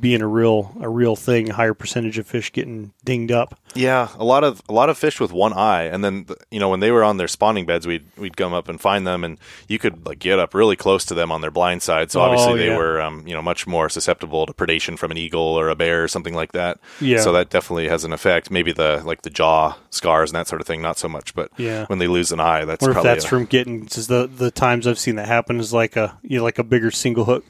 being 0.00 0.22
a 0.22 0.26
real 0.26 0.76
a 0.80 0.88
real 0.88 1.16
thing. 1.16 1.50
A 1.50 1.54
higher 1.54 1.74
percentage 1.74 2.18
of 2.18 2.26
fish 2.26 2.52
getting 2.52 2.92
dinged 3.04 3.32
up. 3.32 3.58
Yeah, 3.74 4.08
a 4.18 4.24
lot 4.24 4.42
of 4.44 4.60
a 4.68 4.72
lot 4.72 4.90
of 4.90 4.98
fish 4.98 5.20
with 5.20 5.32
one 5.32 5.52
eye, 5.52 5.84
and 5.84 6.02
then 6.04 6.26
you 6.50 6.58
know 6.58 6.68
when 6.68 6.80
they 6.80 6.90
were 6.90 7.04
on 7.04 7.16
their 7.16 7.28
spawning 7.28 7.64
beds, 7.66 7.86
we'd 7.86 8.04
we'd 8.16 8.36
come 8.36 8.52
up 8.52 8.68
and 8.68 8.80
find 8.80 9.06
them, 9.06 9.22
and 9.24 9.38
you 9.68 9.78
could 9.78 10.04
like 10.06 10.18
get 10.18 10.38
up 10.38 10.52
really 10.54 10.74
close 10.76 11.04
to 11.06 11.14
them 11.14 11.30
on 11.30 11.40
their 11.42 11.50
blind 11.50 11.82
side. 11.82 12.10
So 12.10 12.20
obviously 12.20 12.52
Oh, 12.54 12.56
they 12.56 12.76
were 12.76 13.00
um, 13.00 13.26
you 13.26 13.34
know 13.34 13.42
much 13.42 13.66
more 13.66 13.88
susceptible 13.88 14.46
to 14.46 14.52
predation 14.52 14.98
from 14.98 15.10
an 15.10 15.16
eagle 15.18 15.40
or 15.42 15.68
a 15.68 15.76
bear 15.76 16.02
or 16.04 16.08
something 16.08 16.34
like 16.34 16.52
that. 16.52 16.78
Yeah. 17.00 17.20
So 17.20 17.32
that 17.32 17.50
definitely 17.50 17.88
has 17.88 18.04
an 18.04 18.12
effect. 18.12 18.50
Maybe 18.50 18.72
the 18.72 19.02
like 19.04 19.22
the 19.22 19.30
jaw 19.30 19.76
scars 19.90 20.30
and 20.30 20.36
that 20.36 20.48
sort 20.48 20.60
of 20.60 20.66
thing, 20.66 20.82
not 20.82 20.98
so 20.98 21.08
much, 21.08 21.34
but 21.34 21.50
Yeah. 21.56 21.86
when 21.86 21.98
they 21.98 22.08
lose 22.08 22.32
an 22.32 22.40
eye, 22.40 22.64
that's 22.64 22.84
Or 22.84 22.90
if 22.90 22.94
probably 22.94 23.10
that's 23.10 23.24
a- 23.24 23.28
from 23.28 23.44
getting 23.44 23.86
just 23.86 24.08
the 24.08 24.26
the 24.26 24.50
times 24.50 24.86
I've 24.86 24.98
seen 24.98 25.16
that 25.16 25.28
happen 25.28 25.60
is 25.60 25.72
like 25.72 25.94
a 25.96 26.18
you 26.22 26.38
know, 26.38 26.44
like 26.44 26.58
a 26.58 26.64
bigger 26.64 26.90
single 26.90 27.24
hook 27.26 27.44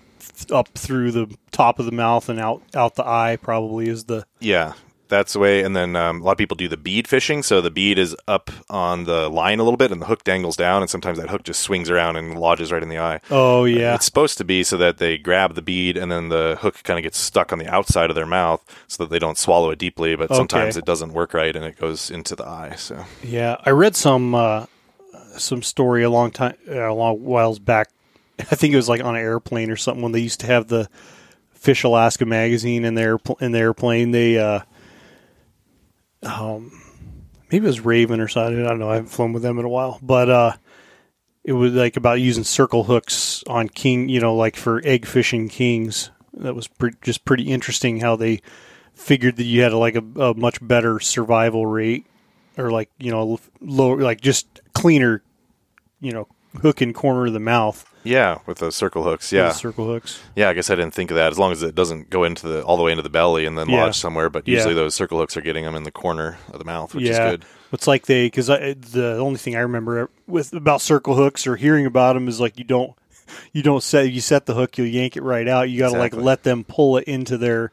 up 0.51 0.69
through 0.75 1.13
the 1.13 1.37
top 1.51 1.79
of 1.79 1.87
the 1.87 1.93
mouth 1.93 2.29
and 2.29 2.39
out 2.41 2.63
out 2.75 2.95
the 2.95 3.07
eye 3.07 3.37
probably 3.41 3.89
is 3.89 4.05
the 4.05 4.25
Yeah, 4.41 4.75
that's 5.09 5.33
the 5.33 5.39
way. 5.39 5.63
And 5.63 5.75
then 5.75 5.97
um, 5.97 6.21
a 6.21 6.25
lot 6.25 6.33
of 6.33 6.39
people 6.39 6.55
do 6.55 6.69
the 6.69 6.77
bead 6.77 7.09
fishing. 7.09 7.43
So 7.43 7.61
the 7.61 7.71
bead 7.71 7.99
is 7.99 8.15
up 8.27 8.51
on 8.69 9.05
the 9.05 9.29
line 9.29 9.59
a 9.59 9.63
little 9.63 9.77
bit, 9.77 9.91
and 9.91 10.01
the 10.01 10.07
hook 10.07 10.25
dangles 10.25 10.57
down, 10.57 10.83
and 10.83 10.91
sometimes 10.91 11.19
that 11.19 11.31
hook 11.31 11.45
just 11.45 11.61
swings 11.61 11.91
around 11.91 12.17
and 12.17 12.39
lodges 12.39 12.71
right 12.71 12.83
in 12.83 12.89
the 12.89 12.99
eye. 12.99 13.21
oh 13.31 13.65
yeah 13.65 13.95
It's 13.95 14.05
supposed 14.05 14.39
to 14.39 14.45
be 14.45 14.63
so 14.63 14.77
that 14.77 14.99
they 14.99 15.19
grab 15.19 15.55
the 15.55 15.63
bead, 15.63 15.97
and 15.97 16.13
then 16.13 16.29
the 16.29 16.59
hook 16.61 16.83
kind 16.85 16.99
of 16.99 17.03
gets 17.03 17.19
stuck 17.19 17.53
on 17.53 17.59
the 17.59 17.69
outside 17.69 18.11
of 18.11 18.17
their 18.17 18.27
mouth, 18.27 18.63
so 18.87 19.05
that 19.05 19.11
they 19.11 19.19
don't 19.19 19.39
swallow 19.39 19.71
it 19.71 19.79
deeply. 19.79 20.15
But 20.17 20.35
sometimes 20.35 20.77
it 20.77 20.85
doesn't 20.85 21.13
work 21.13 21.35
right, 21.35 21.55
and 21.57 21.65
it 21.65 21.79
goes 21.79 22.11
into 22.11 22.37
the 22.37 22.47
eye. 22.47 22.75
So 22.77 23.05
Yeah, 23.23 23.57
I 23.65 23.71
read 23.71 23.97
some 23.97 24.35
uh, 24.35 24.67
some 25.37 25.63
story 25.63 26.03
a 26.03 26.11
long 26.11 26.31
time 26.31 26.55
uh, 26.69 26.91
a 26.91 26.95
long 26.95 27.25
whiles 27.25 27.59
back. 27.59 27.89
I 28.39 28.55
think 28.55 28.73
it 28.73 28.77
was 28.77 28.89
like 28.89 29.03
on 29.03 29.17
an 29.17 29.23
airplane 29.23 29.71
or 29.71 29.77
something 29.77 30.03
when 30.03 30.13
they 30.13 30.21
used 30.21 30.41
to 30.41 30.47
have 30.47 30.69
the 30.69 30.89
Fish 31.51 31.83
Alaska 31.85 32.25
magazine 32.25 32.85
in 32.85 32.95
their 32.95 33.19
in 33.41 33.53
the 33.53 33.59
airplane. 33.59 34.13
They 34.13 34.39
uh, 34.39 34.61
um, 36.23 36.73
maybe 37.51 37.65
it 37.65 37.69
was 37.69 37.81
Ravn 37.81 38.21
or 38.21 38.29
something. 38.29 38.65
I 38.65 38.69
don't 38.69 38.79
know. 38.79 38.91
I 38.91 38.97
haven't 38.97 39.11
flown 39.11 39.33
with 39.33 39.43
them 39.43 39.59
in 39.59 39.65
a 39.65 39.69
while, 39.69 39.99
but 40.01 40.31
uh, 40.31 40.53
it 41.43 41.53
was 41.53 41.73
like 41.73 41.97
about 41.97 42.21
using 42.21 42.45
circle 42.45 42.85
hooks 42.85 43.43
on 43.49 43.69
king. 43.69 44.09
You 44.09 44.21
know, 44.21 44.35
like 44.35 44.57
for 44.57 44.81
egg 44.85 45.07
fishing 45.07 45.49
kings. 45.49 46.11
That 46.35 46.55
was 46.55 46.69
pre- 46.69 46.93
just 47.03 47.25
pretty 47.25 47.45
interesting 47.45 47.99
how 47.99 48.15
they 48.15 48.43
figured 48.95 49.37
that 49.37 49.45
you 49.45 49.63
had 49.63 49.73
like 49.73 49.97
a, 49.97 50.21
a 50.21 50.35
much 50.35 50.59
better 50.67 51.01
survival 51.01 51.67
rate 51.67 52.07
or 52.57 52.71
like 52.71 52.91
you 52.99 53.11
know 53.11 53.39
lower 53.61 53.97
like 54.03 54.21
just 54.21 54.61
cleaner 54.75 55.23
you 56.01 56.13
know 56.13 56.27
hook 56.61 56.81
and 56.81 56.95
corner 56.95 57.27
of 57.27 57.33
the 57.33 57.41
mouth 57.41 57.89
yeah, 58.09 58.39
with 58.47 58.59
those 58.59 58.75
circle 58.75 59.03
hooks, 59.05 59.31
yeah, 59.33 59.45
the 59.49 59.53
circle 59.53 59.87
hooks 59.87 60.21
yeah. 60.35 60.49
I 60.49 60.53
guess 60.55 60.71
I 60.71 60.75
didn't 60.75 60.95
think 60.95 61.11
of 61.11 61.17
that. 61.17 61.31
As 61.33 61.39
long 61.39 61.53
as 61.53 61.63
it 61.63 61.75
doesn't 61.75 62.11
go 62.11 62.25
into 62.25 62.49
the 62.49 62.63
all 62.63 62.77
the 62.77 62.83
way 62.83 62.91
into 62.91 63.03
the 63.03 63.11
belly 63.11 63.47
and 63.47 63.57
then 63.59 63.69
Yeah. 63.69 63.83
lodge 63.85 63.97
somewhere, 63.99 64.29
but 64.31 64.47
Yeah. 64.49 64.55
usually 64.57 64.75
those 64.75 64.95
circle 64.95 65.19
hooks 65.19 65.37
are 65.37 65.41
getting 65.43 65.65
them 65.65 65.75
in 65.77 65.83
the 65.85 65.91
corner 65.93 66.39
of 66.53 66.59
the 66.59 66.65
mouth, 66.65 66.95
which 66.95 67.05
yeah 67.05 67.27
is 67.27 67.31
good. 67.33 67.45
it's 67.73 67.87
like 67.87 68.07
they 68.07 68.27
because 68.27 68.47
the 68.47 69.19
only 69.21 69.39
thing 69.39 69.55
i 69.57 69.61
remember 69.61 70.09
with 70.27 70.53
about 70.55 70.81
circle 70.81 71.15
hooks 71.15 71.47
or 71.47 71.57
hearing 71.57 71.85
about 71.87 72.15
them 72.15 72.27
is 72.29 72.41
like 72.41 72.59
you 72.59 72.65
don't 72.65 72.95
you 73.53 73.63
don't 73.63 73.83
set 73.83 74.11
you 74.11 74.21
set 74.23 74.47
the 74.47 74.55
hook 74.55 74.79
you'll 74.79 74.87
yank 74.87 75.17
it 75.17 75.23
right 75.23 75.47
out 75.47 75.69
you 75.69 75.79
got 75.79 75.91
to 75.91 75.97
Exactly. 75.97 76.19
like 76.21 76.25
let 76.25 76.43
them 76.45 76.65
pull 76.65 76.97
it 76.97 77.05
into 77.05 77.37
their 77.37 77.71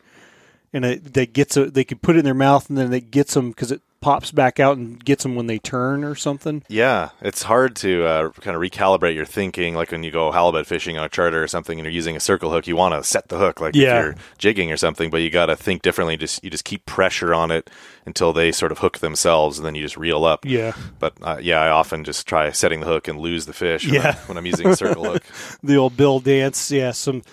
and 0.74 0.84
it 0.84 1.14
they 1.14 1.26
gets 1.26 1.56
a, 1.56 1.72
they 1.72 1.86
could 1.86 2.02
put 2.02 2.16
it 2.18 2.20
in 2.20 2.26
their 2.26 2.34
mouth 2.34 2.68
and 2.68 2.78
then 2.78 2.92
it 2.92 3.10
gets 3.10 3.34
them 3.36 3.50
because 3.52 3.72
it 3.72 3.82
pops 4.06 4.30
back 4.32 4.60
out 4.60 4.78
and 4.78 5.04
gets 5.04 5.24
them 5.24 5.36
when 5.36 5.48
they 5.48 5.58
turn 5.58 6.04
or 6.04 6.14
something 6.14 6.62
Yeah, 6.70 7.10
it's 7.22 7.42
hard 7.42 7.76
to 7.78 8.06
uh, 8.06 8.30
kind 8.42 8.56
of 8.56 8.62
recalibrate 8.62 9.16
your 9.16 9.26
thinking. 9.26 9.74
Like 9.74 9.92
when 9.92 10.04
you 10.04 10.12
go 10.12 10.32
halibut 10.32 10.68
fishing 10.68 10.96
on 10.98 11.04
a 11.06 11.10
charter 11.10 11.42
or 11.42 11.48
something, 11.48 11.80
and 11.80 11.86
you're 11.86 11.92
using 11.94 12.16
a 12.16 12.20
circle 12.20 12.52
hook, 12.52 12.68
you 12.68 12.76
want 12.76 12.94
to 12.94 13.04
set 13.04 13.30
the 13.30 13.38
hook, 13.40 13.62
like 13.62 13.74
Yeah. 13.76 13.98
if 13.98 14.04
you're 14.06 14.16
jigging 14.38 14.72
or 14.72 14.78
something. 14.78 15.10
But 15.10 15.22
you 15.22 15.32
got 15.32 15.48
to 15.48 15.56
think 15.56 15.82
differently. 15.82 16.18
Just 16.18 16.44
you 16.44 16.52
just 16.52 16.66
keep 16.66 16.86
pressure 16.86 17.34
on 17.34 17.50
it 17.50 17.70
until 18.06 18.32
they 18.32 18.52
sort 18.52 18.72
of 18.72 18.78
hook 18.78 19.00
themselves, 19.00 19.58
and 19.58 19.66
then 19.66 19.74
you 19.74 19.82
just 19.82 19.98
reel 19.98 20.24
up. 20.24 20.46
yeah 20.46 20.74
But 21.00 21.14
uh, 21.24 21.38
yeah, 21.42 21.60
I 21.62 21.70
often 21.70 22.04
just 22.04 22.28
try 22.28 22.52
setting 22.52 22.82
the 22.82 22.86
hook 22.86 23.08
and 23.08 23.20
lose 23.20 23.48
the 23.48 23.54
fish 23.54 23.86
Yeah. 23.86 24.16
When 24.28 24.38
I'm 24.38 24.46
using 24.46 24.68
a 24.68 24.76
circle 24.76 25.04
hook. 25.12 25.24
the 25.64 25.78
old 25.78 25.98
bill 25.98 26.20
dance 26.20 26.70
yeah 26.72 26.92
some 26.92 27.24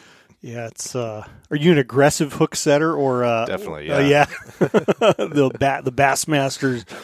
yeah 0.43 0.67
it's 0.67 0.95
uh 0.95 1.27
are 1.51 1.57
you 1.57 1.73
an 1.73 1.79
aggressive 1.79 2.35
hook 2.35 2.55
setter 2.55 2.95
or 2.95 3.25
uh 3.25 3.47
Definitely, 3.47 3.91
uh, 3.91 4.01
yeah 4.01 4.25
the 4.59 5.51
bat 5.59 5.85
the 5.85 5.93
bass 5.93 6.29
masters 6.29 6.85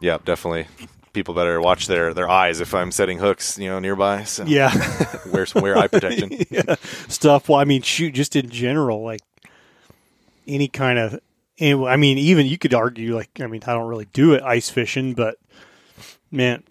Yeah, 0.00 0.18
definitely. 0.22 0.66
People 1.14 1.32
better 1.32 1.62
watch 1.62 1.86
their, 1.86 2.12
their 2.12 2.28
eyes 2.28 2.60
if 2.60 2.74
I'm 2.74 2.92
setting 2.92 3.18
hooks, 3.18 3.56
you 3.58 3.70
know, 3.70 3.78
nearby. 3.78 4.24
So 4.24 4.44
yeah 4.44 4.70
wear 5.32 5.46
some 5.46 5.62
wear 5.62 5.78
eye 5.78 5.86
protection. 5.86 6.44
yeah, 6.50 6.74
stuff. 7.08 7.48
Well, 7.48 7.58
I 7.58 7.64
mean, 7.64 7.80
shoot, 7.80 8.12
just 8.12 8.36
in 8.36 8.50
general, 8.50 9.02
like 9.02 9.22
any 10.46 10.68
kind 10.68 10.98
of. 10.98 11.20
I 11.58 11.96
mean, 11.96 12.18
even 12.18 12.46
you 12.46 12.58
could 12.58 12.74
argue, 12.74 13.14
like, 13.14 13.30
I 13.40 13.46
mean, 13.46 13.62
I 13.64 13.72
don't 13.72 13.86
really 13.86 14.08
do 14.12 14.34
it 14.34 14.42
ice 14.42 14.68
fishing, 14.68 15.14
but 15.14 15.36
man, 16.30 16.64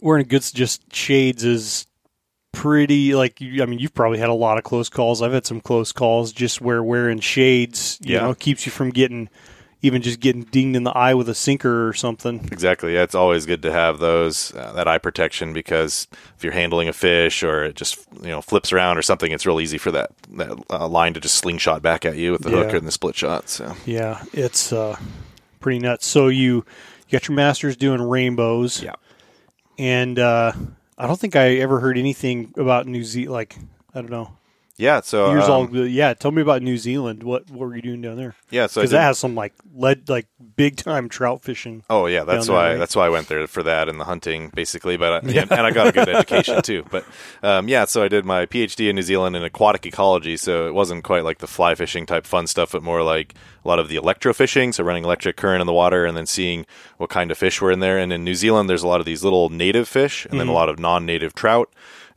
wearing 0.00 0.26
good 0.26 0.42
just 0.42 0.92
shades 0.92 1.44
is 1.44 1.86
pretty. 2.52 3.14
Like, 3.14 3.40
you, 3.40 3.62
I 3.62 3.66
mean, 3.66 3.78
you've 3.78 3.94
probably 3.94 4.18
had 4.18 4.28
a 4.28 4.34
lot 4.34 4.58
of 4.58 4.64
close 4.64 4.88
calls. 4.88 5.22
I've 5.22 5.32
had 5.32 5.46
some 5.46 5.60
close 5.60 5.92
calls 5.92 6.32
just 6.32 6.60
where 6.60 6.82
wearing 6.82 7.20
shades, 7.20 7.98
you 8.02 8.14
Yeah. 8.14 8.22
know, 8.22 8.34
keeps 8.34 8.66
you 8.66 8.72
from 8.72 8.90
getting 8.90 9.28
even 9.82 10.02
just 10.02 10.20
getting 10.20 10.42
dinged 10.42 10.76
in 10.76 10.84
the 10.84 10.90
eye 10.90 11.14
with 11.14 11.26
a 11.30 11.34
sinker 11.34 11.88
or 11.88 11.94
something. 11.94 12.46
Exactly. 12.52 12.92
Yeah, 12.92 13.02
it's 13.02 13.14
always 13.14 13.46
good 13.46 13.62
to 13.62 13.72
have 13.72 13.98
those 13.98 14.54
uh, 14.54 14.72
that 14.74 14.86
eye 14.86 14.98
protection 14.98 15.54
because 15.54 16.06
if 16.36 16.44
you're 16.44 16.52
handling 16.52 16.86
a 16.86 16.92
fish 16.92 17.42
or 17.42 17.64
it 17.64 17.76
just 17.76 17.98
you 18.20 18.28
know 18.28 18.42
flips 18.42 18.74
around 18.74 18.98
or 18.98 19.02
something, 19.02 19.32
it's 19.32 19.46
real 19.46 19.58
easy 19.58 19.78
for 19.78 19.90
that 19.92 20.10
that 20.32 20.52
uh, 20.68 20.86
line 20.86 21.14
to 21.14 21.20
just 21.20 21.36
slingshot 21.36 21.80
back 21.80 22.04
at 22.04 22.16
you 22.16 22.32
with 22.32 22.42
the 22.42 22.50
hook 22.50 22.72
Yeah. 22.72 22.76
and 22.76 22.86
the 22.86 22.92
split 22.92 23.16
shot. 23.16 23.48
So 23.48 23.74
Yeah, 23.86 24.22
it's 24.34 24.70
uh, 24.70 24.98
pretty 25.60 25.78
nuts. 25.78 26.06
So 26.06 26.28
you, 26.28 26.56
you 26.56 26.64
got 27.12 27.26
your 27.26 27.36
masters 27.36 27.74
doing 27.78 28.02
rainbows. 28.02 28.82
Yeah. 28.82 28.96
and 29.78 30.18
uh, 30.18 30.52
I 31.00 31.06
don't 31.06 31.18
think 31.18 31.34
I 31.34 31.54
ever 31.56 31.80
heard 31.80 31.96
anything 31.96 32.52
about 32.58 32.86
New 32.86 33.04
Zealand. 33.04 33.32
Like 33.32 33.56
I 33.94 34.02
don't 34.02 34.10
know. 34.10 34.36
Yeah, 34.80 35.00
so 35.00 35.30
Here's 35.30 35.44
um, 35.44 35.50
all. 35.50 35.86
Yeah, 35.86 36.14
tell 36.14 36.30
me 36.30 36.42
about 36.42 36.62
New 36.62 36.76
Zealand. 36.78 37.22
What 37.22 37.50
what 37.50 37.68
were 37.68 37.76
you 37.76 37.82
doing 37.82 38.00
down 38.00 38.16
there? 38.16 38.34
yeah, 38.50 38.66
so 38.66 38.80
Because 38.80 38.90
that 38.92 39.02
has 39.02 39.18
some 39.18 39.34
like 39.34 39.52
lead, 39.74 40.08
like 40.08 40.26
big 40.56 40.76
time 40.76 41.08
trout 41.08 41.42
fishing. 41.42 41.84
Oh 41.90 42.06
yeah, 42.06 42.24
that's 42.24 42.46
down 42.46 42.54
there, 42.54 42.62
why 42.62 42.70
right? 42.70 42.78
that's 42.78 42.96
why 42.96 43.06
I 43.06 43.08
went 43.10 43.28
there 43.28 43.46
for 43.46 43.62
that 43.62 43.88
and 43.88 44.00
the 44.00 44.04
hunting 44.04 44.50
basically. 44.54 44.96
But 44.96 45.24
uh, 45.24 45.28
and 45.50 45.52
I 45.52 45.70
got 45.70 45.86
a 45.88 45.92
good 45.92 46.08
education 46.08 46.62
too. 46.62 46.84
But 46.90 47.04
um, 47.42 47.68
yeah, 47.68 47.84
so 47.84 48.02
I 48.02 48.08
did 48.08 48.24
my 48.24 48.46
PhD 48.46 48.88
in 48.88 48.96
New 48.96 49.02
Zealand 49.02 49.36
in 49.36 49.44
aquatic 49.44 49.86
ecology. 49.86 50.36
So 50.36 50.66
it 50.66 50.74
wasn't 50.74 51.04
quite 51.04 51.24
like 51.24 51.38
the 51.38 51.46
fly 51.46 51.74
fishing 51.74 52.06
type 52.06 52.26
fun 52.26 52.46
stuff, 52.46 52.72
but 52.72 52.82
more 52.82 53.02
like 53.02 53.34
a 53.64 53.68
lot 53.68 53.78
of 53.78 53.88
the 53.88 53.96
electrofishing. 53.96 54.72
So 54.74 54.82
running 54.84 55.04
electric 55.04 55.36
current 55.36 55.60
in 55.60 55.66
the 55.66 55.72
water 55.72 56.06
and 56.06 56.16
then 56.16 56.26
seeing 56.26 56.64
what 56.96 57.10
kind 57.10 57.30
of 57.30 57.38
fish 57.38 57.60
were 57.60 57.70
in 57.70 57.80
there. 57.80 57.98
And 57.98 58.12
in 58.12 58.24
New 58.24 58.34
Zealand, 58.34 58.68
there's 58.70 58.82
a 58.82 58.88
lot 58.88 59.00
of 59.00 59.06
these 59.06 59.22
little 59.22 59.48
native 59.50 59.88
fish 59.88 60.24
and 60.26 60.38
then 60.40 60.46
Mm-hmm. 60.46 60.50
a 60.50 60.54
lot 60.54 60.68
of 60.70 60.78
non-native 60.78 61.34
trout. 61.34 61.68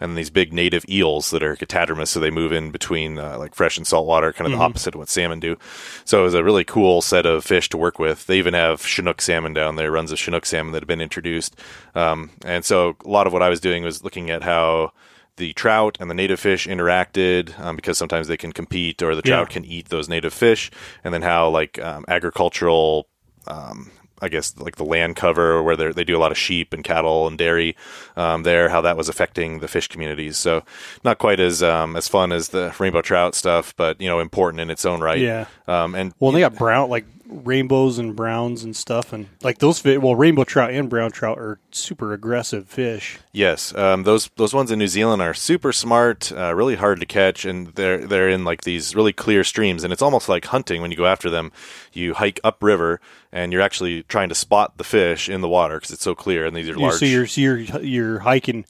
And 0.03 0.17
these 0.17 0.29
big 0.29 0.51
native 0.53 0.83
eels 0.89 1.31
that 1.31 1.41
are 1.41 1.55
catadromous, 1.55 2.09
so 2.09 2.19
they 2.19 2.29
move 2.29 2.51
in 2.51 2.69
between 2.71 3.17
uh, 3.17 3.37
like 3.39 3.55
fresh 3.55 3.77
and 3.77 3.87
salt 3.87 4.05
water, 4.05 4.33
kind 4.33 4.45
of 4.45 4.51
Mm-hmm. 4.51 4.59
the 4.59 4.65
opposite 4.65 4.93
of 4.95 4.99
what 4.99 5.09
salmon 5.09 5.39
do. 5.39 5.57
So 6.05 6.19
it 6.19 6.23
was 6.23 6.33
a 6.33 6.43
really 6.43 6.63
cool 6.65 7.01
set 7.01 7.25
of 7.25 7.43
fish 7.45 7.69
to 7.69 7.77
work 7.77 7.97
with. 7.99 8.27
They 8.27 8.37
even 8.37 8.53
have 8.53 8.85
Chinook 8.85 9.21
salmon 9.21 9.53
down 9.53 9.77
there, 9.77 9.91
runs 9.91 10.11
of 10.11 10.19
Chinook 10.19 10.45
salmon 10.45 10.73
that 10.73 10.83
have 10.83 10.87
been 10.87 11.01
introduced. 11.01 11.55
Um, 11.95 12.29
and 12.45 12.65
so 12.65 12.95
a 13.05 13.09
lot 13.09 13.25
of 13.27 13.33
what 13.33 13.41
I 13.41 13.49
was 13.49 13.59
doing 13.61 13.83
was 13.83 14.03
looking 14.03 14.29
at 14.29 14.43
how 14.43 14.91
the 15.37 15.53
trout 15.53 15.97
and 15.99 16.09
the 16.11 16.13
native 16.13 16.39
fish 16.39 16.67
interacted 16.67 17.57
um, 17.59 17.75
because 17.75 17.97
sometimes 17.97 18.27
they 18.27 18.37
can 18.37 18.51
compete 18.51 19.01
or 19.01 19.15
the 19.15 19.21
trout 19.23 19.47
Yeah. 19.49 19.53
can 19.53 19.65
eat 19.65 19.89
those 19.89 20.07
native 20.09 20.33
fish, 20.33 20.69
and 21.03 21.13
then 21.13 21.21
how 21.23 21.49
like 21.49 21.79
um, 21.81 22.05
agricultural. 22.07 23.07
Um, 23.47 23.89
I 24.23 24.29
guess 24.29 24.57
like 24.57 24.77
the 24.77 24.85
land 24.85 25.15
cover 25.15 25.61
where 25.61 25.75
they 25.75 25.91
they 25.91 26.03
do 26.03 26.17
a 26.17 26.19
lot 26.19 26.31
of 26.31 26.37
sheep 26.37 26.73
and 26.73 26.83
cattle 26.83 27.27
and 27.27 27.37
dairy 27.37 27.75
um, 28.15 28.43
there, 28.43 28.69
how 28.69 28.81
that 28.81 28.95
was 28.97 29.09
affecting 29.09 29.59
the 29.59 29.67
fish 29.67 29.87
communities. 29.87 30.37
So 30.37 30.63
not 31.03 31.17
quite 31.17 31.39
as 31.39 31.61
um, 31.61 31.95
as 31.95 32.07
fun 32.07 32.31
as 32.31 32.49
the 32.49 32.73
rainbow 32.79 33.01
trout 33.01 33.35
stuff, 33.35 33.75
but 33.75 33.99
you 33.99 34.07
know 34.07 34.19
important 34.19 34.61
in 34.61 34.69
its 34.69 34.85
own 34.85 35.01
right. 35.01 35.19
Yeah. 35.19 35.45
Um, 35.67 35.93
and 35.93 36.13
Well, 36.19 36.31
they 36.31 36.39
got 36.39 36.55
brown 36.55 36.89
like 36.89 37.05
rainbows 37.43 37.97
and 37.97 38.15
browns 38.15 38.63
and 38.63 38.75
stuff, 38.75 39.11
and 39.13 39.27
like 39.41 39.59
those. 39.59 39.79
Fi- 39.79 39.97
well, 39.97 40.15
rainbow 40.15 40.43
trout 40.43 40.71
and 40.71 40.89
brown 40.89 41.11
trout 41.11 41.37
are 41.39 41.59
super 41.71 42.13
aggressive 42.13 42.67
fish. 42.67 43.19
Yes, 43.31 43.73
um, 43.75 44.03
those 44.03 44.29
those 44.35 44.53
ones 44.53 44.71
in 44.71 44.79
New 44.79 44.87
Zealand 44.87 45.21
are 45.21 45.33
super 45.33 45.71
smart, 45.73 46.31
uh, 46.31 46.53
really 46.55 46.75
hard 46.75 46.99
to 46.99 47.05
catch, 47.05 47.45
and 47.45 47.67
they're 47.75 48.05
they're 48.05 48.29
in 48.29 48.43
like 48.43 48.61
these 48.61 48.95
really 48.95 49.13
clear 49.13 49.43
streams, 49.43 49.83
and 49.83 49.91
it's 49.91 50.01
almost 50.01 50.29
like 50.29 50.45
hunting 50.45 50.81
when 50.81 50.91
you 50.91 50.97
go 50.97 51.05
after 51.05 51.29
them. 51.29 51.51
You 51.91 52.13
hike 52.13 52.39
upriver, 52.43 52.99
and 53.31 53.51
you're 53.51 53.61
actually 53.61 54.03
trying 54.03 54.29
to 54.29 54.35
spot 54.35 54.77
the 54.77 54.83
fish 54.83 55.29
in 55.29 55.41
the 55.41 55.49
water 55.49 55.75
because 55.77 55.91
it's 55.91 56.03
so 56.03 56.15
clear, 56.15 56.45
and 56.45 56.55
these 56.55 56.69
are 56.69 56.75
large. 56.77 56.95
So 56.99 57.05
you're 57.05 57.27
so 57.27 57.41
you're 57.41 57.59
you're 57.59 58.19
hiking. 58.19 58.65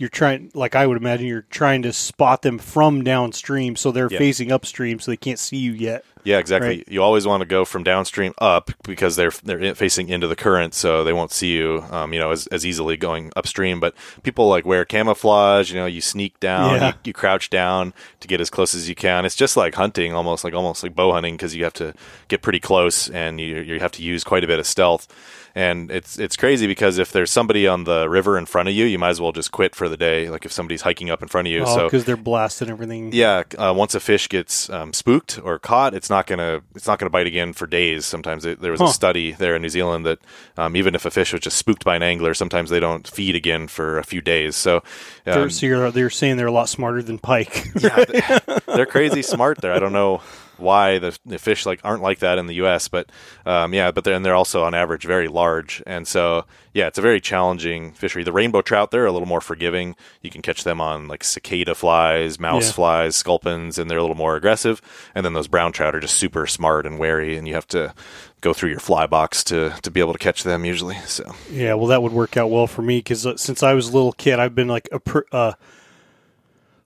You're 0.00 0.08
trying, 0.08 0.52
like 0.54 0.76
I 0.76 0.86
would 0.86 0.96
imagine, 0.96 1.26
you're 1.26 1.44
trying 1.50 1.82
to 1.82 1.92
spot 1.92 2.42
them 2.42 2.58
from 2.58 3.02
downstream, 3.02 3.74
so 3.74 3.90
they're 3.90 4.06
Yeah. 4.08 4.18
facing 4.18 4.52
upstream, 4.52 5.00
so 5.00 5.10
they 5.10 5.16
can't 5.16 5.40
see 5.40 5.56
you 5.56 5.72
yet. 5.72 6.04
Yeah, 6.24 6.38
exactly. 6.38 6.68
Right. 6.78 6.84
You 6.88 7.02
always 7.02 7.26
want 7.26 7.40
to 7.42 7.46
go 7.46 7.64
from 7.64 7.82
downstream 7.82 8.34
up 8.38 8.70
because 8.84 9.16
they're 9.16 9.32
they're 9.44 9.74
facing 9.74 10.08
into 10.08 10.26
the 10.26 10.36
current, 10.36 10.74
so 10.74 11.04
they 11.04 11.12
won't 11.12 11.32
see 11.32 11.52
you, 11.52 11.84
um, 11.90 12.12
you 12.12 12.18
know, 12.18 12.30
as, 12.30 12.46
as 12.48 12.64
easily 12.66 12.96
going 12.96 13.30
upstream. 13.36 13.80
But 13.80 13.94
people 14.22 14.48
like 14.48 14.64
wear 14.64 14.84
camouflage. 14.84 15.70
You 15.70 15.76
know, 15.78 15.86
you 15.86 16.00
sneak 16.00 16.38
down, 16.40 16.74
Yeah. 16.74 16.86
you, 16.88 16.92
you 17.04 17.12
crouch 17.12 17.50
down 17.50 17.92
to 18.20 18.28
get 18.28 18.40
as 18.40 18.50
close 18.50 18.74
as 18.74 18.88
you 18.88 18.94
can. 18.94 19.24
It's 19.24 19.36
just 19.36 19.56
like 19.56 19.74
hunting, 19.74 20.12
almost 20.12 20.44
like 20.44 20.54
almost 20.54 20.82
like 20.82 20.94
bow 20.94 21.12
hunting 21.12 21.34
because 21.34 21.54
you 21.54 21.64
have 21.64 21.74
to 21.74 21.94
get 22.28 22.42
pretty 22.42 22.60
close 22.60 23.08
and 23.10 23.40
you 23.40 23.56
you 23.58 23.80
have 23.80 23.92
to 23.92 24.02
use 24.02 24.24
quite 24.24 24.44
a 24.44 24.46
bit 24.46 24.58
of 24.58 24.66
stealth. 24.66 25.06
And 25.54 25.90
it's 25.90 26.18
it's 26.18 26.36
crazy 26.36 26.66
because 26.68 26.98
if 26.98 27.10
there's 27.10 27.32
somebody 27.32 27.66
on 27.66 27.82
the 27.84 28.08
river 28.08 28.38
in 28.38 28.46
front 28.46 28.68
of 28.68 28.74
you, 28.74 28.84
you 28.84 28.98
might 28.98 29.08
as 29.10 29.20
well 29.20 29.32
just 29.32 29.50
quit 29.50 29.74
for 29.74 29.88
the 29.88 29.96
day. 29.96 30.28
Like 30.30 30.44
if 30.44 30.52
somebody's 30.52 30.82
hiking 30.82 31.10
up 31.10 31.20
in 31.22 31.26
front 31.26 31.48
of 31.48 31.52
you, 31.52 31.62
Oh, 31.64 31.76
so 31.76 31.84
because 31.86 32.04
they're 32.04 32.16
blasting 32.16 32.68
everything. 32.70 33.12
yeah, 33.12 33.42
uh, 33.56 33.74
once 33.76 33.94
a 33.94 34.00
fish 34.00 34.28
gets 34.28 34.70
um, 34.70 34.92
spooked 34.92 35.40
or 35.42 35.58
caught, 35.58 35.94
it's 35.94 36.07
not 36.10 36.26
gonna 36.26 36.60
it's 36.74 36.86
not 36.86 36.98
gonna 36.98 37.10
bite 37.10 37.26
again 37.26 37.52
for 37.52 37.66
days. 37.66 38.06
Sometimes 38.06 38.44
it, 38.44 38.60
there 38.60 38.70
was 38.72 38.80
Huh. 38.80 38.86
a 38.86 38.92
study 38.92 39.32
there 39.32 39.56
in 39.56 39.62
New 39.62 39.68
Zealand 39.68 40.06
that 40.06 40.18
um, 40.56 40.76
even 40.76 40.94
if 40.94 41.04
a 41.04 41.10
fish 41.10 41.32
was 41.32 41.42
just 41.42 41.56
spooked 41.56 41.84
by 41.84 41.96
an 41.96 42.02
angler, 42.02 42.34
sometimes 42.34 42.70
they 42.70 42.80
don't 42.80 43.06
feed 43.06 43.34
again 43.34 43.68
for 43.68 43.98
a 43.98 44.04
few 44.04 44.20
days. 44.20 44.56
So 44.56 44.82
They're, 45.24 45.42
um, 45.44 45.50
so 45.50 45.66
you're, 45.66 45.90
they're 45.90 46.10
saying 46.10 46.36
they're 46.36 46.46
a 46.46 46.52
lot 46.52 46.68
smarter 46.68 47.02
than 47.02 47.18
pike. 47.18 47.68
yeah, 47.80 48.04
they're 48.66 48.86
crazy 48.86 49.22
smart 49.22 49.58
there. 49.60 49.72
I 49.72 49.78
don't 49.78 49.92
know 49.92 50.20
why 50.58 50.98
the, 50.98 51.16
the 51.24 51.38
fish 51.38 51.64
like 51.66 51.80
aren't 51.84 52.02
like 52.02 52.18
that 52.20 52.38
in 52.38 52.46
the 52.46 52.54
U.S., 52.56 52.88
but 52.88 53.10
um, 53.46 53.72
yeah, 53.74 53.90
but 53.90 54.04
they're, 54.04 54.14
and 54.14 54.24
they're 54.24 54.34
also 54.34 54.64
on 54.64 54.74
average 54.74 55.04
very 55.04 55.28
large, 55.28 55.82
and 55.86 56.06
so 56.06 56.44
yeah, 56.74 56.86
it's 56.86 56.98
a 56.98 57.02
very 57.02 57.20
challenging 57.20 57.92
fishery. 57.92 58.22
The 58.22 58.32
rainbow 58.32 58.62
trout 58.62 58.90
they're 58.90 59.06
a 59.06 59.12
little 59.12 59.26
more 59.26 59.40
forgiving. 59.40 59.96
You 60.22 60.30
can 60.30 60.42
catch 60.42 60.64
them 60.64 60.80
on 60.80 61.08
like 61.08 61.24
cicada 61.24 61.74
flies, 61.74 62.38
mouse 62.38 62.66
Yeah. 62.66 62.72
flies, 62.72 63.16
sculpins, 63.16 63.78
and 63.78 63.90
they're 63.90 63.98
a 63.98 64.02
little 64.02 64.16
more 64.16 64.36
aggressive. 64.36 64.80
And 65.14 65.24
then 65.24 65.32
those 65.32 65.48
brown 65.48 65.72
trout 65.72 65.94
are 65.94 66.00
just 66.00 66.14
super 66.16 66.46
smart 66.46 66.86
and 66.86 66.98
wary, 66.98 67.36
and 67.36 67.48
you 67.48 67.54
have 67.54 67.66
to 67.68 67.94
go 68.40 68.52
through 68.52 68.70
your 68.70 68.78
fly 68.80 69.06
box 69.06 69.42
to 69.44 69.74
to 69.82 69.90
be 69.90 70.00
able 70.00 70.12
to 70.12 70.18
catch 70.18 70.42
them 70.44 70.64
usually. 70.64 70.96
So 71.06 71.34
Yeah, 71.50 71.74
well, 71.74 71.86
that 71.86 72.02
would 72.02 72.12
work 72.12 72.36
out 72.36 72.50
well 72.50 72.66
for 72.66 72.82
me 72.82 72.98
because 72.98 73.26
uh, 73.26 73.36
since 73.36 73.62
I 73.62 73.74
was 73.74 73.88
a 73.88 73.92
little 73.92 74.12
kid, 74.12 74.38
I've 74.38 74.54
been 74.54 74.68
like 74.68 74.88
a 74.92 75.00
pr- 75.00 75.20
uh, 75.32 75.52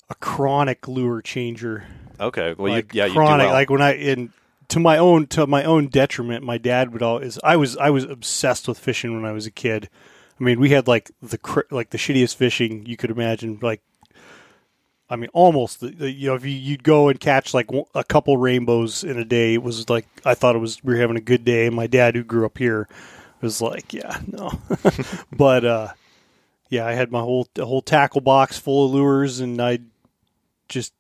a 0.08 0.14
chronic 0.16 0.86
lure 0.88 1.20
changer. 1.22 1.84
Okay, 2.20 2.54
well 2.56 2.72
like 2.72 2.94
you, 2.94 2.98
yeah, 3.00 3.06
you 3.06 3.12
do 3.12 3.16
chronic. 3.16 3.46
well. 3.46 3.54
Like 3.54 3.70
when 3.70 3.82
I 3.82 3.94
in 3.94 4.32
to 4.68 4.80
my 4.80 4.98
own 4.98 5.26
to 5.28 5.46
my 5.46 5.64
own 5.64 5.88
detriment, 5.88 6.44
my 6.44 6.58
dad 6.58 6.92
would 6.92 7.02
always. 7.02 7.38
I 7.44 7.56
was 7.56 7.76
I 7.76 7.90
was 7.90 8.04
obsessed 8.04 8.68
with 8.68 8.78
fishing 8.78 9.14
when 9.14 9.24
I 9.24 9.32
was 9.32 9.46
a 9.46 9.50
kid. 9.50 9.88
I 10.40 10.44
mean, 10.44 10.58
we 10.58 10.70
had 10.70 10.88
like 10.88 11.10
the 11.20 11.38
cr- 11.38 11.60
like 11.70 11.90
the 11.90 11.98
shittiest 11.98 12.36
fishing 12.36 12.86
you 12.86 12.96
could 12.96 13.10
imagine. 13.10 13.58
Like, 13.60 13.82
I 15.10 15.16
mean, 15.16 15.28
almost. 15.34 15.80
The, 15.80 15.90
the, 15.90 16.10
you 16.10 16.28
know, 16.28 16.34
if 16.34 16.44
you, 16.44 16.52
you'd 16.52 16.84
go 16.84 17.08
and 17.08 17.20
catch 17.20 17.52
like 17.52 17.68
a 17.94 18.02
couple 18.02 18.36
rainbows 18.38 19.04
in 19.04 19.18
a 19.18 19.24
day, 19.24 19.54
it 19.54 19.62
was 19.62 19.90
like 19.90 20.06
I 20.24 20.34
thought 20.34 20.56
it 20.56 20.60
was 20.60 20.82
we 20.82 20.94
were 20.94 21.00
having 21.00 21.18
a 21.18 21.20
good 21.20 21.44
day. 21.44 21.66
And 21.66 21.76
my 21.76 21.86
dad, 21.86 22.14
who 22.14 22.24
grew 22.24 22.46
up 22.46 22.56
here, 22.56 22.88
was 23.42 23.60
like, 23.60 23.92
yeah, 23.92 24.20
no, 24.26 24.50
but 25.32 25.64
uh, 25.64 25.88
yeah, 26.70 26.86
I 26.86 26.92
had 26.92 27.12
my 27.12 27.20
whole 27.20 27.46
whole 27.58 27.82
tackle 27.82 28.22
box 28.22 28.58
full 28.58 28.86
of 28.86 28.92
lures, 28.92 29.40
and 29.40 29.60
I 29.60 29.80
just 30.68 30.94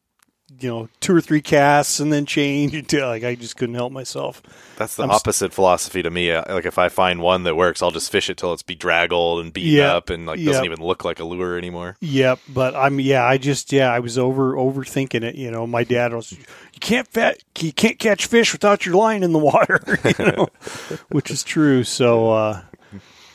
you 0.60 0.68
know 0.68 0.88
two 1.00 1.14
or 1.14 1.20
three 1.20 1.40
casts 1.40 1.98
and 2.00 2.12
then 2.12 2.26
change 2.26 2.74
until 2.74 3.08
like 3.08 3.24
I 3.24 3.34
just 3.34 3.56
couldn't 3.56 3.74
help 3.74 3.92
myself. 3.92 4.42
That's 4.76 4.96
the 4.96 5.04
I'm 5.04 5.10
opposite 5.10 5.52
philosophy 5.52 6.02
to 6.02 6.10
me. 6.10 6.30
Uh, 6.30 6.54
Like 6.54 6.66
if 6.66 6.78
I 6.78 6.88
find 6.88 7.20
one 7.20 7.42
that 7.44 7.56
works, 7.56 7.82
I'll 7.82 7.90
just 7.90 8.10
fish 8.12 8.28
it 8.30 8.36
till 8.36 8.52
it's 8.52 8.62
bedraggled 8.62 9.40
and 9.44 9.52
beaten 9.52 9.72
Yeah. 9.72 9.94
up 9.94 10.10
and 10.10 10.26
like 10.26 10.44
doesn't 10.44 10.64
even 10.64 10.80
look 10.80 11.04
like 11.04 11.20
a 11.20 11.24
lure 11.24 11.56
anymore. 11.58 11.96
Yep, 12.00 12.38
but 12.48 12.74
I'm 12.74 13.00
yeah, 13.00 13.24
I 13.24 13.38
just 13.38 13.72
yeah, 13.72 13.92
I 13.92 13.98
was 14.00 14.18
over 14.18 14.54
overthinking 14.54 15.22
it. 15.22 15.34
You 15.36 15.50
know, 15.50 15.66
my 15.66 15.84
dad 15.84 16.12
was, 16.12 16.32
you 16.32 16.38
can't 16.80 17.08
fat, 17.08 17.38
you 17.58 17.72
can't 17.72 17.98
catch 17.98 18.26
fish 18.26 18.52
without 18.52 18.84
your 18.86 18.94
line 18.96 19.22
in 19.22 19.32
the 19.32 19.38
water. 19.38 19.80
You 20.18 20.24
know, 20.32 20.48
which 21.10 21.30
is 21.30 21.42
true. 21.42 21.84
So 21.84 22.30
uh, 22.32 22.62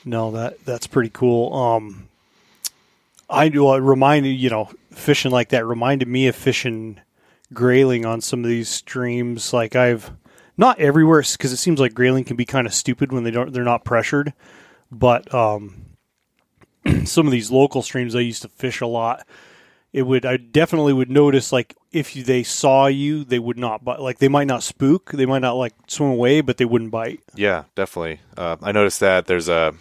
no, 0.05 0.31
that 0.31 0.63
that's 0.65 0.87
pretty 0.87 1.09
cool. 1.09 1.53
Um, 1.53 2.07
I 3.29 3.49
do. 3.49 3.73
It 3.73 3.79
reminded 3.79 4.29
you 4.39 4.49
know 4.49 4.69
fishing 4.91 5.31
like 5.31 5.49
that 5.49 5.65
reminded 5.65 6.07
me 6.07 6.27
of 6.27 6.35
fishing 6.35 6.99
grayling 7.53 8.05
on 8.05 8.21
some 8.21 8.43
of 8.43 8.49
these 8.49 8.69
streams. 8.69 9.53
Like 9.53 9.75
I've 9.75 10.11
not 10.57 10.79
everywhere 10.79 11.21
because 11.21 11.53
it 11.53 11.57
seems 11.57 11.79
like 11.79 11.93
grayling 11.93 12.23
can 12.23 12.35
be 12.35 12.45
kind 12.45 12.67
of 12.67 12.73
stupid 12.73 13.11
when 13.11 13.23
they 13.23 13.31
don't 13.31 13.53
they're 13.53 13.63
not 13.63 13.85
pressured, 13.85 14.33
but 14.91 15.33
um, 15.33 15.85
some 17.05 17.27
of 17.27 17.31
these 17.31 17.51
local 17.51 17.81
streams 17.81 18.15
I 18.15 18.19
used 18.19 18.41
to 18.41 18.49
fish 18.49 18.81
a 18.81 18.87
lot. 18.87 19.25
It 19.93 20.03
would 20.03 20.25
I 20.25 20.37
definitely 20.37 20.93
would 20.93 21.09
notice 21.09 21.51
like 21.51 21.75
if 21.91 22.13
they 22.13 22.43
saw 22.43 22.87
you 22.87 23.23
they 23.23 23.39
would 23.39 23.57
not 23.57 23.83
bite 23.83 24.01
like 24.01 24.19
they 24.19 24.27
might 24.27 24.45
not 24.45 24.61
spook 24.61 25.11
they 25.11 25.25
might 25.25 25.39
not 25.41 25.53
like 25.53 25.73
swim 25.87 26.11
away 26.11 26.41
but 26.41 26.57
they 26.57 26.65
wouldn't 26.65 26.91
bite 26.91 27.21
Yeah, 27.35 27.63
definitely. 27.73 28.19
Uh, 28.35 28.57
I 28.61 28.73
noticed 28.73 28.99
that 28.99 29.25
there's 29.27 29.47
a 29.47 29.73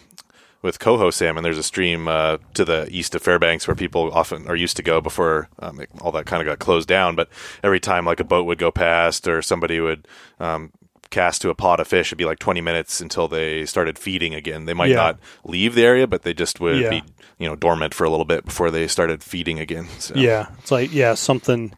with 0.66 0.78
coho 0.78 1.10
salmon. 1.10 1.42
There's 1.42 1.56
a 1.56 1.62
stream 1.62 2.08
uh, 2.08 2.36
to 2.54 2.64
the 2.66 2.86
east 2.90 3.14
of 3.14 3.22
Fairbanks 3.22 3.66
where 3.66 3.74
people 3.74 4.12
often 4.12 4.46
are 4.48 4.56
used 4.56 4.76
to 4.76 4.82
go 4.82 5.00
before 5.00 5.48
um, 5.60 5.80
all 6.02 6.12
that 6.12 6.26
kind 6.26 6.42
of 6.42 6.46
got 6.46 6.58
closed 6.58 6.86
down. 6.88 7.16
But 7.16 7.30
every 7.64 7.80
time 7.80 8.04
like 8.04 8.20
a 8.20 8.24
boat 8.24 8.44
would 8.44 8.58
go 8.58 8.70
past 8.70 9.26
or 9.26 9.40
somebody 9.40 9.80
would 9.80 10.06
um, 10.40 10.72
cast 11.08 11.40
to 11.42 11.48
a 11.50 11.54
pot 11.54 11.80
of 11.80 11.88
fish, 11.88 12.08
it'd 12.08 12.18
be 12.18 12.24
like 12.26 12.38
20 12.40 12.60
minutes 12.60 13.00
until 13.00 13.28
they 13.28 13.64
started 13.64 13.98
feeding 13.98 14.34
again. 14.34 14.66
They 14.66 14.74
might 14.74 14.90
Yeah. 14.90 14.96
not 14.96 15.18
leave 15.44 15.74
the 15.74 15.84
area, 15.86 16.06
but 16.06 16.22
they 16.22 16.34
just 16.34 16.60
would 16.60 16.78
Yeah. 16.80 16.90
be 16.90 17.02
you 17.38 17.48
know 17.48 17.56
dormant 17.56 17.94
for 17.94 18.04
a 18.04 18.10
little 18.10 18.24
bit 18.24 18.44
before 18.44 18.70
they 18.70 18.86
started 18.88 19.22
feeding 19.22 19.58
again. 19.60 19.88
So. 19.98 20.14
yeah 20.16 20.48
it's 20.58 20.70
like 20.70 20.92
yeah 20.92 21.14
something 21.14 21.72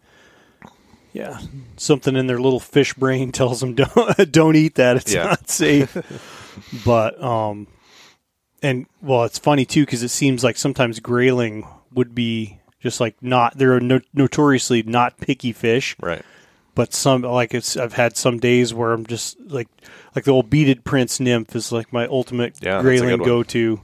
yeah 1.12 1.40
something 1.77 2.14
in 2.16 2.27
their 2.29 2.38
little 2.40 2.61
fish 2.61 2.94
brain 2.94 3.33
tells 3.38 3.61
them 3.61 3.74
don't 3.74 4.31
don't 4.33 4.57
eat 4.57 4.77
that 4.77 4.96
it's 4.96 5.12
Yeah. 5.12 5.24
not 5.24 5.51
safe 5.51 5.96
but 6.85 7.20
um 7.22 7.66
and 8.62 8.87
well 9.03 9.25
it's 9.25 9.38
funny 9.38 9.64
too 9.64 9.83
because 9.83 10.03
it 10.03 10.09
seems 10.09 10.42
like 10.44 10.57
sometimes 10.57 11.01
grayling 11.01 11.66
would 11.92 12.14
be 12.14 12.59
just 12.81 13.01
like 13.01 13.14
not 13.23 13.57
they're 13.59 13.81
no- 13.81 14.01
notoriously 14.14 14.83
not 14.83 15.16
picky 15.18 15.53
fish 15.53 15.97
Right. 16.01 16.23
but 16.75 16.92
some 16.94 17.23
like 17.23 17.55
it's 17.55 17.77
I've 17.77 17.94
had 17.94 18.16
some 18.16 18.38
days 18.38 18.73
where 18.75 18.92
I'm 18.92 19.07
just 19.07 19.38
like 19.47 19.68
like 20.14 20.25
the 20.25 20.31
old 20.33 20.51
beaded 20.51 20.85
prince 20.85 21.18
nymph 21.21 21.55
is 21.57 21.73
like 21.73 21.92
my 21.92 22.07
ultimate 22.07 22.57
Yeah, 22.61 22.81
grayling 22.83 23.18
go 23.18 23.42
to. 23.44 23.81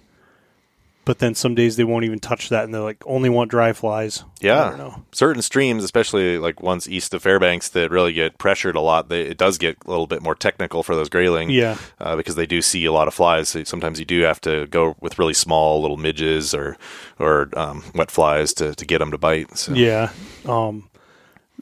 But 1.07 1.19
then 1.19 1.35
some 1.35 1.55
days 1.55 1.77
they 1.77 1.85
won't 1.85 2.05
even 2.07 2.19
touch 2.19 2.49
that 2.49 2.65
and 2.65 2.73
they're 2.73 2.81
like 2.81 3.03
only 3.07 3.29
want 3.29 3.51
dry 3.51 3.73
flies. 3.75 4.23
I 4.23 4.47
Yeah, 4.47 4.69
don't 4.71 4.79
know. 4.79 5.05
certain 5.13 5.43
streams, 5.43 5.85
especially 5.85 6.39
like 6.39 6.63
ones 6.63 6.89
east 6.89 7.13
of 7.13 7.23
Fairbanks, 7.23 7.69
that 7.71 7.91
really 7.91 8.13
get 8.15 8.39
pressured 8.39 8.75
a 8.75 8.81
lot. 8.81 9.09
They, 9.11 9.23
it 9.23 9.37
does 9.37 9.59
get 9.59 9.77
a 9.85 9.91
little 9.91 10.07
bit 10.07 10.23
more 10.23 10.35
technical 10.35 10.83
for 10.83 10.95
those 10.95 11.09
grayling, 11.11 11.51
Yeah. 11.51 11.77
uh, 12.01 12.17
because 12.17 12.37
they 12.37 12.47
do 12.47 12.63
see 12.63 12.85
a 12.87 12.93
lot 12.93 13.07
of 13.07 13.13
flies. 13.15 13.51
So 13.51 13.65
sometimes 13.65 13.99
you 13.99 14.07
do 14.07 14.23
have 14.23 14.41
to 14.43 14.67
go 14.69 14.97
with 15.01 15.19
really 15.19 15.35
small 15.35 15.83
little 15.83 15.97
midges 15.99 16.55
or 16.55 16.77
or 17.19 17.51
um, 17.57 17.85
wet 17.95 18.11
flies 18.11 18.55
to, 18.55 18.75
to 18.75 18.87
get 18.87 18.99
them 19.01 19.11
to 19.11 19.19
bite. 19.19 19.59
So. 19.59 19.75
Yeah. 19.75 20.11
Um 20.47 20.89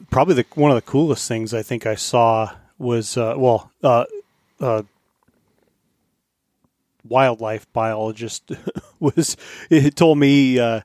probably 0.09 0.35
the 0.35 0.45
one 0.55 0.71
of 0.71 0.75
the 0.75 0.81
coolest 0.81 1.27
things 1.27 1.53
I 1.53 1.61
think 1.63 1.85
I 1.85 1.95
saw 1.95 2.51
was 2.79 3.17
uh 3.17 3.35
well 3.37 3.71
uh 3.83 4.05
uh 4.59 4.83
wildlife 7.03 7.71
biologist 7.73 8.51
was 8.99 9.35
it 9.69 9.95
told 9.95 10.17
me 10.17 10.59
uh 10.59 10.81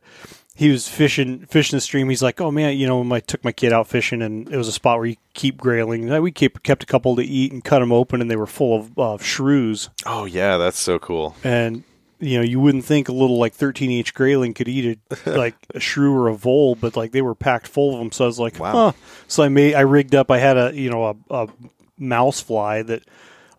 he 0.55 0.71
was 0.71 0.89
fishing 0.89 1.47
fishing 1.47 1.77
the 1.77 1.81
stream. 1.81 2.09
He's 2.09 2.21
like, 2.21 2.41
"Oh 2.41 2.51
man, 2.51 2.77
you 2.77 2.89
know, 2.89 3.15
I 3.15 3.21
took 3.21 3.45
my 3.45 3.53
kid 3.53 3.73
out 3.73 3.87
fishing, 3.87 4.23
and 4.23 4.49
it 4.53 4.57
was 4.57 4.67
a 4.67 4.73
spot 4.73 4.99
where 4.99 5.07
you 5.07 5.15
keep 5.33 5.57
grayling. 5.57 6.09
We 6.21 6.33
kept 6.33 6.65
kept 6.65 6.83
a 6.83 6.87
couple 6.87 7.15
to 7.15 7.23
eat 7.23 7.53
and 7.53 7.63
cut 7.63 7.79
them 7.79 7.93
open, 7.93 8.21
and 8.21 8.29
they 8.29 8.35
were 8.35 8.45
full 8.49 8.77
of 8.77 8.99
uh, 8.99 9.19
shrews. 9.23 9.89
Oh 10.05 10.25
yeah, 10.25 10.57
that's 10.57 10.81
so 10.81 10.99
cool. 10.99 11.37
And 11.45 11.85
you 12.19 12.39
know, 12.39 12.43
you 12.43 12.59
wouldn't 12.59 12.85
think 12.85 13.09
a 13.09 13.13
little 13.13 13.39
like 13.39 13.55
thirteen 13.55 13.93
inch 13.93 14.15
grayling 14.15 14.53
could 14.53 14.67
eat 14.67 14.99
a 15.25 15.31
like 15.39 15.55
a 15.77 15.79
shrew 15.79 16.13
or 16.13 16.27
a 16.27 16.35
vole, 16.35 16.75
but 16.75 16.97
like 16.97 17.13
they 17.13 17.23
were 17.23 17.37
packed 17.37 17.69
full 17.69 17.93
of 17.93 18.01
them. 18.01 18.11
So 18.11 18.25
I 18.25 18.27
was 18.27 18.41
like, 18.41 18.59
Wow. 18.59 18.73
huh. 18.73 18.93
So 19.29 19.45
I 19.45 19.49
made 19.49 19.75
I 19.77 19.83
rigged 19.83 20.17
up. 20.17 20.29
I 20.29 20.39
had 20.39 20.57
a 20.57 20.73
you 20.75 20.91
know 20.91 21.05
a, 21.31 21.45
a 21.45 21.49
mouse 21.97 22.41
fly 22.41 22.83
that 22.83 23.05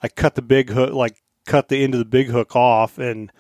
I 0.04 0.10
cut 0.10 0.36
the 0.36 0.42
big 0.42 0.70
hook 0.70 0.92
like 0.94 1.16
cut 1.50 1.68
the 1.68 1.84
end 1.84 1.96
of 1.96 2.00
the 2.00 2.06
big 2.06 2.28
hook 2.28 2.56
off, 2.56 2.98
and 2.98 3.32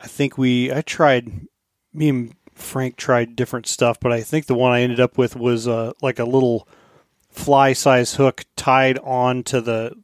I 0.00 0.06
think 0.06 0.38
we 0.38 0.72
I 0.72 0.82
tried 0.82 1.48
me 1.92 2.08
and 2.08 2.34
Frank 2.54 2.96
tried 2.96 3.36
different 3.36 3.66
stuff, 3.66 3.98
but 3.98 4.12
I 4.12 4.20
think 4.20 4.46
the 4.46 4.54
one 4.54 4.72
I 4.72 4.82
ended 4.82 5.00
up 5.00 5.16
with 5.16 5.34
was 5.34 5.66
uh, 5.66 5.92
like 6.02 6.18
a 6.18 6.24
little 6.24 6.68
fly 7.30 7.72
size 7.72 8.14
hook 8.16 8.44
tied 8.54 8.98
onto 8.98 9.60
the 9.60 9.94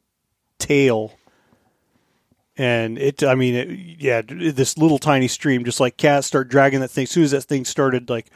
tail. 0.58 1.12
And 2.56 2.98
it, 2.98 3.24
I 3.24 3.34
mean, 3.34 3.54
it, 3.54 3.68
yeah, 4.00 4.22
this 4.24 4.78
little 4.78 4.98
tiny 4.98 5.26
stream, 5.28 5.64
just 5.64 5.80
like 5.80 5.96
cats 5.96 6.28
start 6.28 6.48
dragging 6.48 6.80
that 6.80 6.90
thing. 6.90 7.02
As 7.02 7.10
soon 7.10 7.24
as 7.24 7.32
that 7.32 7.42
thing 7.42 7.64
started, 7.64 8.08
like, 8.08 8.30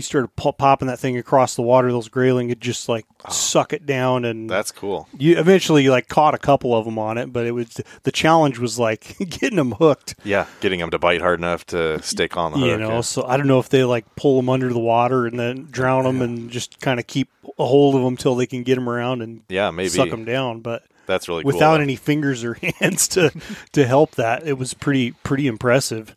you 0.00 0.02
started 0.02 0.34
po- 0.34 0.52
popping 0.52 0.88
that 0.88 0.98
thing 0.98 1.18
across 1.18 1.54
the 1.54 1.62
water, 1.62 1.92
those 1.92 2.08
grayling 2.08 2.48
would 2.48 2.60
just 2.60 2.88
like 2.88 3.04
oh. 3.26 3.30
suck 3.30 3.74
it 3.74 3.84
down, 3.84 4.24
and 4.24 4.48
That's 4.48 4.72
cool. 4.72 5.06
you 5.18 5.38
eventually 5.38 5.90
like 5.90 6.08
caught 6.08 6.32
a 6.34 6.38
couple 6.38 6.74
of 6.74 6.86
them 6.86 6.98
on 6.98 7.18
it. 7.18 7.32
But 7.32 7.46
it 7.46 7.50
was 7.50 7.78
the 8.02 8.10
challenge 8.12 8.58
was 8.58 8.78
like 8.78 9.16
getting 9.18 9.56
them 9.56 9.72
hooked. 9.72 10.14
Yeah, 10.24 10.46
getting 10.60 10.80
them 10.80 10.90
to 10.90 10.98
bite 10.98 11.20
hard 11.20 11.38
enough 11.38 11.66
to 11.66 12.00
stick 12.02 12.36
on 12.38 12.52
the 12.52 12.58
hook. 12.58 12.66
you 12.68 12.76
know, 12.78 12.94
yeah. 12.94 13.00
so 13.02 13.24
I 13.26 13.36
don't 13.36 13.46
know 13.46 13.58
if 13.58 13.68
they 13.68 13.84
like 13.84 14.16
pull 14.16 14.36
them 14.36 14.48
under 14.48 14.72
the 14.72 14.78
water 14.78 15.26
and 15.26 15.38
then 15.38 15.68
drown 15.70 16.04
them 16.04 16.22
and 16.22 16.50
just 16.50 16.80
kind 16.80 16.98
of 16.98 17.06
keep 17.06 17.28
a 17.58 17.66
hold 17.66 17.94
of 17.94 18.02
them 18.02 18.16
till 18.16 18.34
they 18.34 18.46
can 18.46 18.62
get 18.62 18.76
them 18.76 18.88
around 18.88 19.20
and 19.20 19.42
Yeah, 19.50 19.70
maybe. 19.70 19.90
suck 19.90 20.08
them 20.08 20.24
down. 20.24 20.60
But 20.60 20.84
That's 21.06 21.28
really 21.28 21.42
cool. 21.42 21.52
without 21.52 21.76
though. 21.76 21.82
any 21.82 21.96
fingers 21.96 22.42
or 22.42 22.54
hands 22.80 23.06
to 23.08 23.32
to 23.72 23.86
help 23.86 24.12
that, 24.16 24.46
it 24.46 24.56
was 24.56 24.72
pretty 24.72 25.10
pretty 25.12 25.46
impressive. 25.46 26.16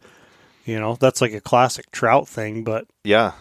You 0.65 0.79
know, 0.79 0.95
that's 0.95 1.19
like 1.19 1.33
a 1.33 1.41
classic 1.41 1.91
trout 1.91 2.25
thing, 2.25 2.63
but 2.63 2.85
Yeah, 3.03 3.33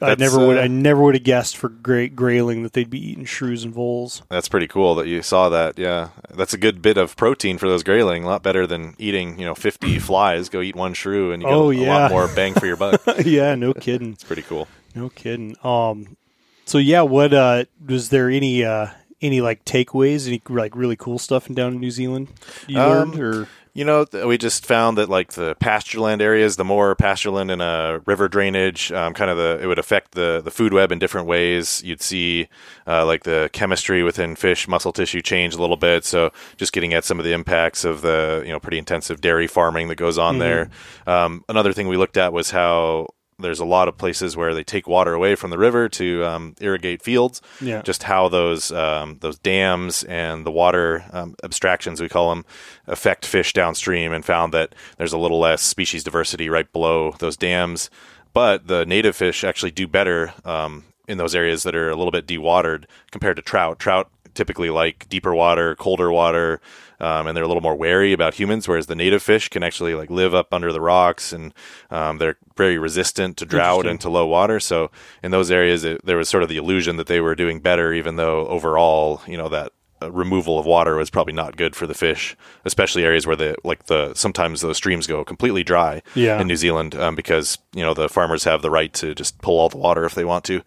I 0.00 0.14
never 0.14 0.38
would 0.46 0.56
uh, 0.56 0.62
I 0.62 0.66
never 0.66 1.02
would 1.02 1.14
have 1.14 1.24
guessed 1.24 1.58
for 1.58 1.68
great 1.68 2.16
grayling 2.16 2.62
that 2.62 2.72
they'd 2.72 2.88
be 2.88 3.10
eating 3.10 3.26
shrews 3.26 3.64
and 3.64 3.74
voles. 3.74 4.22
That's 4.30 4.48
pretty 4.48 4.66
cool 4.66 4.94
that 4.94 5.06
you 5.06 5.20
saw 5.20 5.50
that. 5.50 5.78
Yeah, 5.78 6.08
that's 6.30 6.54
a 6.54 6.58
good 6.58 6.80
bit 6.80 6.96
of 6.96 7.16
protein 7.16 7.58
for 7.58 7.68
those 7.68 7.82
grayling. 7.82 8.24
A 8.24 8.26
lot 8.28 8.42
better 8.42 8.66
than 8.66 8.94
eating, 8.98 9.38
you 9.38 9.44
know, 9.44 9.54
fifty 9.54 9.98
flies. 9.98 10.48
Go 10.48 10.62
eat 10.62 10.74
one 10.74 10.94
shrew, 10.94 11.32
and 11.32 11.42
you 11.42 11.48
get 11.48 11.54
Oh, 11.54 11.70
a 11.70 11.74
yeah. 11.74 11.96
lot 11.98 12.10
more 12.12 12.28
bang 12.28 12.54
for 12.54 12.64
your 12.64 12.76
buck. 12.78 13.02
yeah, 13.26 13.54
no 13.56 13.74
kidding. 13.74 14.12
It's 14.12 14.24
pretty 14.24 14.42
cool. 14.42 14.66
No 14.94 15.10
kidding. 15.10 15.56
Um, 15.62 16.16
so 16.64 16.78
yeah, 16.78 17.02
what 17.02 17.34
uh, 17.34 17.64
was 17.86 18.08
there 18.08 18.30
any 18.30 18.64
uh, 18.64 18.86
any 19.20 19.42
like 19.42 19.66
takeaways, 19.66 20.26
any 20.26 20.40
like 20.48 20.74
really 20.74 20.96
cool 20.96 21.18
stuff 21.18 21.46
in 21.46 21.54
down 21.54 21.74
in 21.74 21.80
New 21.80 21.90
Zealand 21.90 22.28
you 22.66 22.80
Um, 22.80 22.88
learned, 23.12 23.20
or 23.20 23.48
You 23.72 23.84
know, 23.84 24.04
we 24.12 24.36
just 24.36 24.66
found 24.66 24.98
that 24.98 25.08
like 25.08 25.34
the 25.34 25.54
pastureland 25.56 26.20
areas, 26.20 26.56
the 26.56 26.64
more 26.64 26.96
pastureland 26.96 27.52
and 27.52 27.62
uh, 27.62 28.00
river 28.04 28.28
drainage, 28.28 28.90
um, 28.90 29.14
kind 29.14 29.30
of 29.30 29.36
the 29.36 29.60
it 29.62 29.66
would 29.66 29.78
affect 29.78 30.12
the 30.12 30.40
the 30.42 30.50
food 30.50 30.72
web 30.72 30.90
in 30.90 30.98
different 30.98 31.28
ways. 31.28 31.80
You'd 31.84 32.02
see 32.02 32.48
uh, 32.86 33.06
like 33.06 33.22
the 33.22 33.48
chemistry 33.52 34.02
within 34.02 34.34
fish 34.34 34.66
muscle 34.66 34.92
tissue 34.92 35.22
change 35.22 35.54
a 35.54 35.60
little 35.60 35.76
bit. 35.76 36.04
So 36.04 36.32
just 36.56 36.72
getting 36.72 36.94
at 36.94 37.04
some 37.04 37.18
of 37.20 37.24
the 37.24 37.32
impacts 37.32 37.84
of 37.84 38.02
the 38.02 38.42
you 38.44 38.50
know 38.50 38.58
pretty 38.58 38.78
intensive 38.78 39.20
dairy 39.20 39.46
farming 39.46 39.88
that 39.88 39.96
goes 39.96 40.18
on 40.18 40.38
there. 40.38 40.70
Um, 41.06 41.44
another 41.48 41.72
thing 41.72 41.86
we 41.86 41.96
looked 41.96 42.16
at 42.16 42.32
was 42.32 42.50
how 42.50 43.08
there's 43.40 43.60
a 43.60 43.64
lot 43.64 43.88
of 43.88 43.98
places 43.98 44.36
where 44.36 44.54
they 44.54 44.64
take 44.64 44.86
water 44.86 45.14
away 45.14 45.34
from 45.34 45.50
the 45.50 45.58
river 45.58 45.88
to 45.88 46.24
um, 46.24 46.54
irrigate 46.60 47.02
fields. 47.02 47.42
Yeah. 47.60 47.82
Just 47.82 48.04
how 48.04 48.28
those 48.28 48.72
um, 48.72 49.18
those 49.20 49.38
dams 49.38 50.04
and 50.04 50.46
the 50.46 50.50
water 50.50 51.04
um, 51.12 51.34
abstractions 51.42 52.00
we 52.00 52.08
call 52.08 52.30
them 52.30 52.44
affect 52.86 53.26
fish 53.26 53.52
downstream, 53.52 54.12
and 54.12 54.24
found 54.24 54.54
that 54.54 54.74
there's 54.96 55.12
a 55.12 55.18
little 55.18 55.38
less 55.38 55.62
species 55.62 56.04
diversity 56.04 56.48
right 56.48 56.70
below 56.72 57.12
those 57.18 57.36
dams. 57.36 57.90
But 58.32 58.68
the 58.68 58.86
native 58.86 59.16
fish 59.16 59.42
actually 59.42 59.72
do 59.72 59.88
better 59.88 60.32
um, 60.44 60.84
in 61.08 61.18
those 61.18 61.34
areas 61.34 61.64
that 61.64 61.74
are 61.74 61.90
a 61.90 61.96
little 61.96 62.12
bit 62.12 62.26
dewatered 62.26 62.84
compared 63.10 63.36
to 63.36 63.42
trout. 63.42 63.78
Trout 63.78 64.08
typically 64.34 64.70
like 64.70 65.08
deeper 65.08 65.34
water, 65.34 65.74
colder 65.74 66.12
water, 66.12 66.60
um, 67.00 67.26
and 67.26 67.36
they're 67.36 67.44
a 67.44 67.48
little 67.48 67.62
more 67.62 67.74
wary 67.74 68.12
about 68.12 68.34
humans. 68.34 68.68
Whereas 68.68 68.86
the 68.86 68.94
native 68.94 69.22
fish 69.22 69.48
can 69.48 69.62
actually 69.62 69.94
like 69.94 70.10
live 70.10 70.34
up 70.34 70.52
under 70.52 70.72
the 70.72 70.80
rocks, 70.80 71.32
and 71.32 71.52
um, 71.90 72.18
they're 72.18 72.36
very 72.56 72.78
resistant 72.78 73.36
to 73.38 73.46
drought 73.46 73.86
and 73.86 74.00
to 74.02 74.08
low 74.10 74.26
water. 74.26 74.60
So 74.60 74.90
in 75.22 75.30
those 75.30 75.50
areas, 75.50 75.84
it, 75.84 76.04
there 76.04 76.16
was 76.16 76.28
sort 76.28 76.42
of 76.42 76.48
the 76.48 76.56
illusion 76.58 76.96
that 76.96 77.06
they 77.06 77.20
were 77.20 77.34
doing 77.34 77.60
better, 77.60 77.92
even 77.92 78.16
though 78.16 78.46
overall, 78.48 79.22
you 79.26 79.36
know, 79.36 79.48
that 79.48 79.72
uh, 80.02 80.10
removal 80.10 80.58
of 80.58 80.64
water 80.64 80.96
was 80.96 81.10
probably 81.10 81.34
not 81.34 81.56
good 81.56 81.76
for 81.76 81.86
the 81.86 81.92
fish, 81.94 82.34
especially 82.64 83.04
areas 83.04 83.26
where 83.26 83.36
the 83.36 83.54
like 83.64 83.84
the 83.84 84.14
sometimes 84.14 84.62
those 84.62 84.76
streams 84.78 85.06
go 85.06 85.22
completely 85.24 85.62
dry 85.62 86.00
Yeah. 86.14 86.40
in 86.40 86.46
New 86.46 86.56
Zealand 86.56 86.94
um, 86.94 87.14
because 87.14 87.58
you 87.74 87.82
know 87.82 87.92
the 87.92 88.08
farmers 88.08 88.44
have 88.44 88.62
the 88.62 88.70
right 88.70 88.92
to 88.94 89.14
just 89.14 89.38
pull 89.42 89.58
all 89.58 89.68
the 89.68 89.76
water 89.76 90.04
if 90.06 90.14
they 90.14 90.24
want 90.24 90.44
to, 90.46 90.62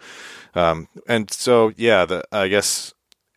um, 0.56 0.88
and 1.08 1.32
so 1.32 1.74
yeah, 1.78 2.06
the 2.06 2.24
I 2.32 2.48
guess 2.48 2.92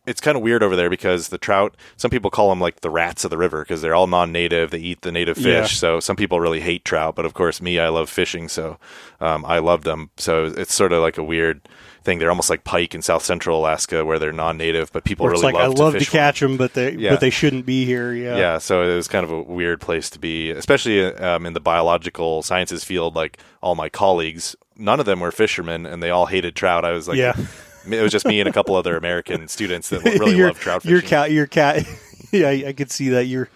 it's 0.07 0.21
kind 0.21 0.35
of 0.35 0.41
weird 0.41 0.63
over 0.63 0.75
there 0.75 0.89
because 0.89 1.27
the 1.27 1.37
trout. 1.37 1.75
Some 1.97 2.09
people 2.09 2.31
call 2.31 2.49
them 2.49 2.59
like 2.59 2.81
the 2.81 2.89
rats 2.89 3.23
of 3.23 3.29
the 3.29 3.37
river 3.37 3.61
because 3.63 3.81
they're 3.81 3.93
all 3.95 4.07
non-native. 4.07 4.71
They 4.71 4.79
eat 4.79 5.01
the 5.01 5.11
native 5.11 5.35
fish. 5.37 5.45
Yeah. 5.45 5.65
So 5.65 5.99
some 5.99 6.15
people 6.15 6.39
really 6.39 6.61
hate 6.61 6.85
trout, 6.85 7.15
but 7.15 7.25
of 7.25 7.33
course 7.33 7.61
me, 7.61 7.79
I 7.79 7.89
love 7.89 8.09
fishing, 8.09 8.47
so 8.47 8.77
um, 9.19 9.45
I 9.45 9.59
love 9.59 9.83
them. 9.83 10.09
So 10.17 10.45
it's 10.45 10.73
sort 10.73 10.91
of 10.93 11.01
like 11.01 11.17
a 11.17 11.23
weird 11.23 11.61
thing. 12.03 12.19
They're 12.19 12.29
almost 12.29 12.49
like 12.49 12.63
pike 12.63 12.95
in 12.95 13.01
South 13.01 13.21
Central 13.23 13.59
Alaska 13.59 14.05
where 14.05 14.17
they're 14.17 14.31
non-native, 14.31 14.91
but 14.93 15.03
people 15.03 15.27
really 15.27 15.43
like 15.43 15.55
I 15.55 15.67
love 15.67 15.77
love 15.79 15.93
to 15.93 15.99
to 15.99 16.05
catch 16.09 16.39
them, 16.39 16.55
but 16.57 16.73
they 16.73 16.93
Yeah. 16.93 17.11
but 17.11 17.19
they 17.19 17.29
shouldn't 17.29 17.65
be 17.65 17.85
here. 17.85 18.13
Yeah, 18.13 18.37
Yeah, 18.37 18.57
so 18.59 18.81
it 18.83 18.95
was 18.95 19.07
kind 19.07 19.25
of 19.25 19.31
a 19.31 19.41
weird 19.41 19.81
place 19.81 20.09
to 20.11 20.19
be, 20.19 20.51
especially 20.51 21.03
um, 21.03 21.45
in 21.45 21.53
the 21.53 21.59
biological 21.59 22.41
sciences 22.43 22.83
field. 22.83 23.15
Like 23.15 23.37
all 23.61 23.75
my 23.75 23.89
colleagues, 23.89 24.55
none 24.77 24.99
of 25.01 25.05
them 25.05 25.19
were 25.19 25.31
fishermen, 25.31 25.85
and 25.85 26.01
they 26.01 26.09
all 26.09 26.27
hated 26.27 26.55
trout. 26.55 26.85
I 26.85 26.91
was 26.91 27.07
like, 27.09 27.17
Yeah. 27.17 27.35
It 27.91 28.01
was 28.01 28.11
just 28.11 28.25
me 28.25 28.39
and 28.39 28.49
a 28.49 28.53
couple 28.53 28.75
other 28.75 28.97
American 28.97 29.47
students 29.49 29.89
that 29.89 30.03
really 30.03 30.35
your, 30.35 30.47
love 30.47 30.59
trout 30.59 30.81
fishing. 30.83 30.91
Your 30.93 31.01
cat, 31.01 31.31
your 31.31 31.47
cat. 31.47 31.85
yeah, 32.31 32.49
I, 32.49 32.63
I 32.67 32.73
could 32.73 32.91
see 32.91 33.09
that. 33.09 33.25
You're, 33.25 33.49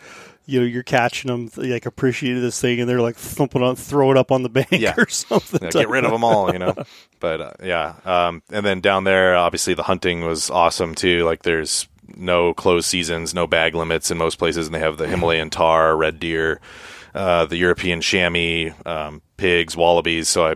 you 0.45 0.59
know, 0.59 0.65
you're 0.65 0.83
catching 0.83 1.29
them. 1.29 1.49
Like 1.55 1.85
appreciated 1.85 2.41
this 2.41 2.59
thing, 2.59 2.79
and 2.79 2.89
they're 2.89 3.01
like 3.01 3.15
thumping 3.15 3.61
on, 3.63 3.75
throw 3.75 4.11
it 4.11 4.17
up 4.17 4.31
on 4.31 4.43
the 4.43 4.49
bank 4.49 4.71
Yeah. 4.71 4.95
or 4.97 5.07
something. 5.09 5.59
Yeah, 5.61 5.69
get 5.69 5.89
rid 5.89 6.03
of 6.05 6.11
them 6.11 6.23
all, 6.23 6.51
you 6.51 6.59
know. 6.59 6.75
But 7.19 7.41
uh, 7.41 7.51
yeah, 7.63 7.95
um, 8.05 8.41
and 8.51 8.65
then 8.65 8.81
down 8.81 9.03
there, 9.03 9.35
obviously 9.35 9.73
the 9.73 9.83
hunting 9.83 10.21
was 10.21 10.49
awesome 10.49 10.95
too. 10.95 11.23
Like 11.23 11.43
there's 11.43 11.87
no 12.15 12.53
closed 12.53 12.87
seasons, 12.87 13.33
no 13.33 13.47
bag 13.47 13.75
limits 13.75 14.11
in 14.11 14.17
most 14.17 14.37
places, 14.37 14.65
and 14.67 14.75
they 14.75 14.79
have 14.79 14.97
the 14.97 15.07
Himalayan 15.07 15.49
tahr, 15.49 15.95
red 15.95 16.19
deer, 16.19 16.59
uh, 17.13 17.45
the 17.45 17.57
European 17.57 18.01
chamois, 18.01 18.73
um, 18.85 19.21
pigs, 19.37 19.77
wallabies. 19.77 20.27
So 20.27 20.47
I, 20.47 20.55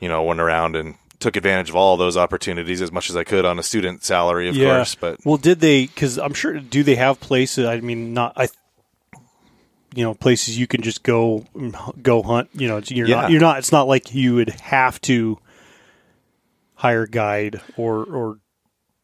you 0.00 0.08
know, 0.08 0.22
went 0.22 0.40
around 0.40 0.76
and 0.76 0.94
took 1.24 1.36
advantage 1.36 1.70
of 1.70 1.76
all 1.76 1.96
those 1.96 2.18
opportunities 2.18 2.82
as 2.82 2.92
much 2.92 3.08
as 3.08 3.16
I 3.16 3.24
could 3.24 3.46
on 3.46 3.58
a 3.58 3.62
student 3.62 4.04
salary, 4.04 4.46
of 4.46 4.54
yeah. 4.56 4.76
course. 4.76 4.94
But 4.94 5.24
well, 5.24 5.38
did 5.38 5.58
they? 5.60 5.86
Because 5.86 6.18
I'm 6.18 6.34
sure. 6.34 6.60
Do 6.60 6.82
they 6.82 6.96
have 6.96 7.18
places? 7.18 7.66
I 7.66 7.80
mean, 7.80 8.12
not 8.12 8.34
I. 8.36 8.48
You 9.94 10.02
know, 10.04 10.14
places 10.14 10.58
you 10.58 10.66
can 10.66 10.82
just 10.82 11.02
go 11.02 11.46
go 12.02 12.22
hunt. 12.22 12.50
You 12.52 12.68
know, 12.68 12.80
you're 12.84 13.08
Yeah. 13.08 13.22
not. 13.22 13.30
You're 13.30 13.40
not. 13.40 13.58
It's 13.58 13.72
not 13.72 13.88
like 13.88 14.14
you 14.14 14.34
would 14.34 14.50
have 14.50 15.00
to 15.02 15.38
hire 16.74 17.06
guide 17.06 17.60
or 17.76 18.04
or 18.04 18.38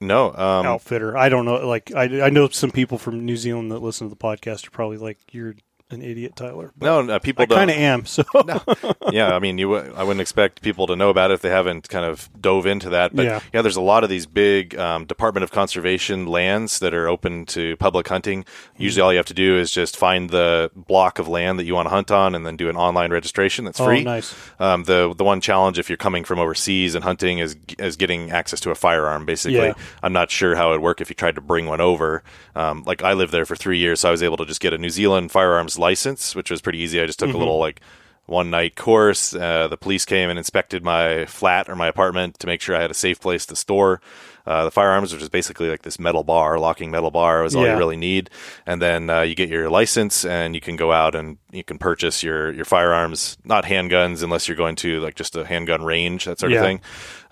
no, 0.00 0.28
um, 0.34 0.66
outfitter. 0.66 1.16
I 1.16 1.28
don't 1.30 1.46
know. 1.46 1.66
Like 1.66 1.92
I, 1.94 2.22
I 2.22 2.30
know 2.30 2.48
some 2.48 2.70
people 2.70 2.98
from 2.98 3.24
New 3.24 3.36
Zealand 3.36 3.72
that 3.72 3.78
listen 3.78 4.08
to 4.08 4.14
the 4.14 4.20
podcast 4.20 4.66
are 4.66 4.70
probably 4.72 4.98
like, 4.98 5.18
"You're 5.32 5.54
an 5.92 6.02
idiot, 6.02 6.36
Tyler." 6.36 6.72
But 6.76 6.86
no, 6.86 7.02
no, 7.02 7.18
people 7.18 7.42
I 7.42 7.46
don't. 7.46 7.58
kind 7.58 7.70
of 7.70 7.76
am. 7.76 8.06
So 8.06 8.24
yeah, 9.12 9.34
I 9.34 9.38
mean, 9.38 9.58
you 9.58 9.72
w- 9.72 9.94
I 9.96 10.02
wouldn't 10.02 10.20
expect 10.20 10.62
people 10.62 10.86
to 10.86 10.96
know 10.96 11.10
about 11.10 11.30
it 11.30 11.34
if 11.34 11.42
they 11.42 11.50
haven't 11.50 11.88
kind 11.88 12.04
of 12.04 12.28
dove 12.40 12.66
into 12.66 12.88
that. 12.90 13.14
But 13.14 13.24
Yeah. 13.26 13.40
yeah, 13.52 13.62
there's 13.62 13.76
a 13.76 13.80
lot 13.80 14.04
of 14.04 14.10
these 14.10 14.26
big 14.26 14.76
um, 14.78 15.04
Department 15.04 15.44
of 15.44 15.50
Conservation 15.50 16.26
lands 16.26 16.78
that 16.80 16.94
are 16.94 17.08
open 17.08 17.46
to 17.46 17.76
public 17.76 18.08
hunting. 18.08 18.44
Usually, 18.76 19.02
all 19.02 19.12
you 19.12 19.16
have 19.18 19.26
to 19.26 19.34
do 19.34 19.58
is 19.58 19.70
just 19.70 19.96
find 19.96 20.30
the 20.30 20.70
block 20.74 21.18
of 21.18 21.28
land 21.28 21.58
that 21.58 21.64
you 21.64 21.74
want 21.74 21.86
to 21.86 21.90
hunt 21.90 22.10
on, 22.10 22.34
and 22.34 22.46
then 22.46 22.56
do 22.56 22.68
an 22.68 22.76
online 22.76 23.10
registration 23.10 23.64
that's 23.64 23.80
Oh, 23.80 23.86
free. 23.86 24.02
nice. 24.04 24.34
Um, 24.58 24.84
the 24.84 25.14
the 25.16 25.24
one 25.24 25.40
challenge 25.40 25.78
if 25.78 25.88
you're 25.90 25.96
coming 25.96 26.24
from 26.24 26.38
overseas 26.38 26.94
and 26.94 27.04
hunting 27.04 27.38
is 27.38 27.56
is 27.78 27.96
getting 27.96 28.30
access 28.30 28.60
to 28.60 28.70
a 28.70 28.74
firearm. 28.74 29.24
Basically, 29.26 29.56
Yeah. 29.58 29.74
I'm 30.02 30.12
not 30.12 30.30
sure 30.30 30.54
how 30.56 30.68
it 30.70 30.72
would 30.72 30.82
work 30.82 31.00
if 31.00 31.08
you 31.10 31.14
tried 31.14 31.34
to 31.34 31.40
bring 31.40 31.66
one 31.66 31.80
over. 31.80 32.22
Um, 32.54 32.82
like 32.86 33.02
I 33.02 33.12
lived 33.12 33.32
there 33.32 33.46
for 33.46 33.56
three 33.56 33.78
years, 33.78 34.00
so 34.00 34.08
I 34.08 34.10
was 34.10 34.22
able 34.22 34.36
to 34.38 34.44
just 34.46 34.60
get 34.60 34.72
a 34.72 34.78
New 34.78 34.90
Zealand 34.90 35.30
firearms 35.30 35.78
license, 35.80 36.36
which 36.36 36.50
was 36.50 36.60
pretty 36.60 36.78
easy. 36.78 37.00
I 37.00 37.06
just 37.06 37.18
took 37.18 37.28
Mm-hmm. 37.30 37.36
a 37.36 37.38
little 37.40 37.58
like 37.58 37.80
one 38.26 38.50
night 38.50 38.76
course. 38.76 39.34
Uh, 39.34 39.66
the 39.66 39.76
police 39.76 40.04
came 40.04 40.30
and 40.30 40.38
inspected 40.38 40.84
my 40.84 41.26
flat 41.26 41.68
or 41.68 41.74
my 41.74 41.88
apartment 41.88 42.38
to 42.38 42.46
make 42.46 42.60
sure 42.60 42.76
I 42.76 42.82
had 42.82 42.90
a 42.92 42.94
safe 42.94 43.20
place 43.20 43.44
to 43.46 43.56
store 43.56 44.00
uh, 44.46 44.64
the 44.64 44.70
firearms, 44.70 45.12
which 45.12 45.22
is 45.22 45.28
basically 45.28 45.68
like 45.68 45.82
this 45.82 45.98
metal 45.98 46.24
bar, 46.24 46.58
locking 46.58 46.90
metal 46.90 47.10
bar, 47.10 47.44
is 47.44 47.54
all 47.54 47.64
Yeah. 47.64 47.72
you 47.72 47.78
really 47.78 47.96
need. 47.96 48.30
And 48.66 48.80
then 48.80 49.10
uh, 49.10 49.20
you 49.22 49.34
get 49.34 49.48
your 49.48 49.68
license, 49.70 50.24
and 50.24 50.54
you 50.54 50.60
can 50.60 50.76
go 50.76 50.92
out 50.92 51.14
and 51.14 51.38
you 51.52 51.64
can 51.64 51.78
purchase 51.78 52.22
your 52.22 52.52
your 52.52 52.64
firearms, 52.64 53.36
not 53.44 53.64
handguns, 53.64 54.22
unless 54.22 54.48
you're 54.48 54.56
going 54.56 54.76
to 54.76 55.00
like 55.00 55.14
just 55.14 55.36
a 55.36 55.44
handgun 55.44 55.82
range, 55.82 56.24
that 56.24 56.38
sort 56.38 56.52
Yeah. 56.52 56.58
of 56.60 56.64
thing. 56.64 56.80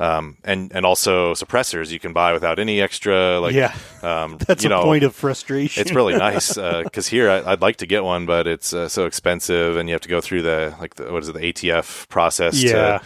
Um, 0.01 0.37
and 0.45 0.71
and 0.75 0.87
also 0.87 1.35
suppressors 1.35 1.91
you 1.91 1.99
can 1.99 2.13
buy 2.13 2.33
without 2.33 2.59
any 2.59 2.81
extra 2.81 3.41
like 3.41 3.55
Yeah. 3.55 3.75
um, 4.03 4.39
that's 4.47 4.63
you 4.63 4.69
a 4.69 4.71
know, 4.71 4.83
point 4.85 5.03
of 5.05 5.15
frustration. 5.15 5.81
it's 5.81 5.93
really 5.93 6.17
nice 6.29 6.55
because 6.55 7.09
here 7.09 7.31
I, 7.31 7.53
I'd 7.53 7.61
like 7.63 7.77
to 7.79 7.87
get 7.87 8.05
one, 8.05 8.27
but 8.27 8.47
it's 8.47 8.73
uh, 8.73 8.89
so 8.89 9.07
expensive, 9.07 9.77
and 9.77 9.89
you 9.89 9.93
have 9.95 10.03
to 10.03 10.09
go 10.09 10.21
through 10.21 10.43
the 10.43 10.75
like 10.81 10.95
the, 10.97 11.13
what 11.13 11.23
is 11.23 11.29
it 11.29 11.35
the 11.35 11.53
ATF 11.53 12.09
process 12.09 12.63
Yeah. 12.63 12.99
to 12.99 13.03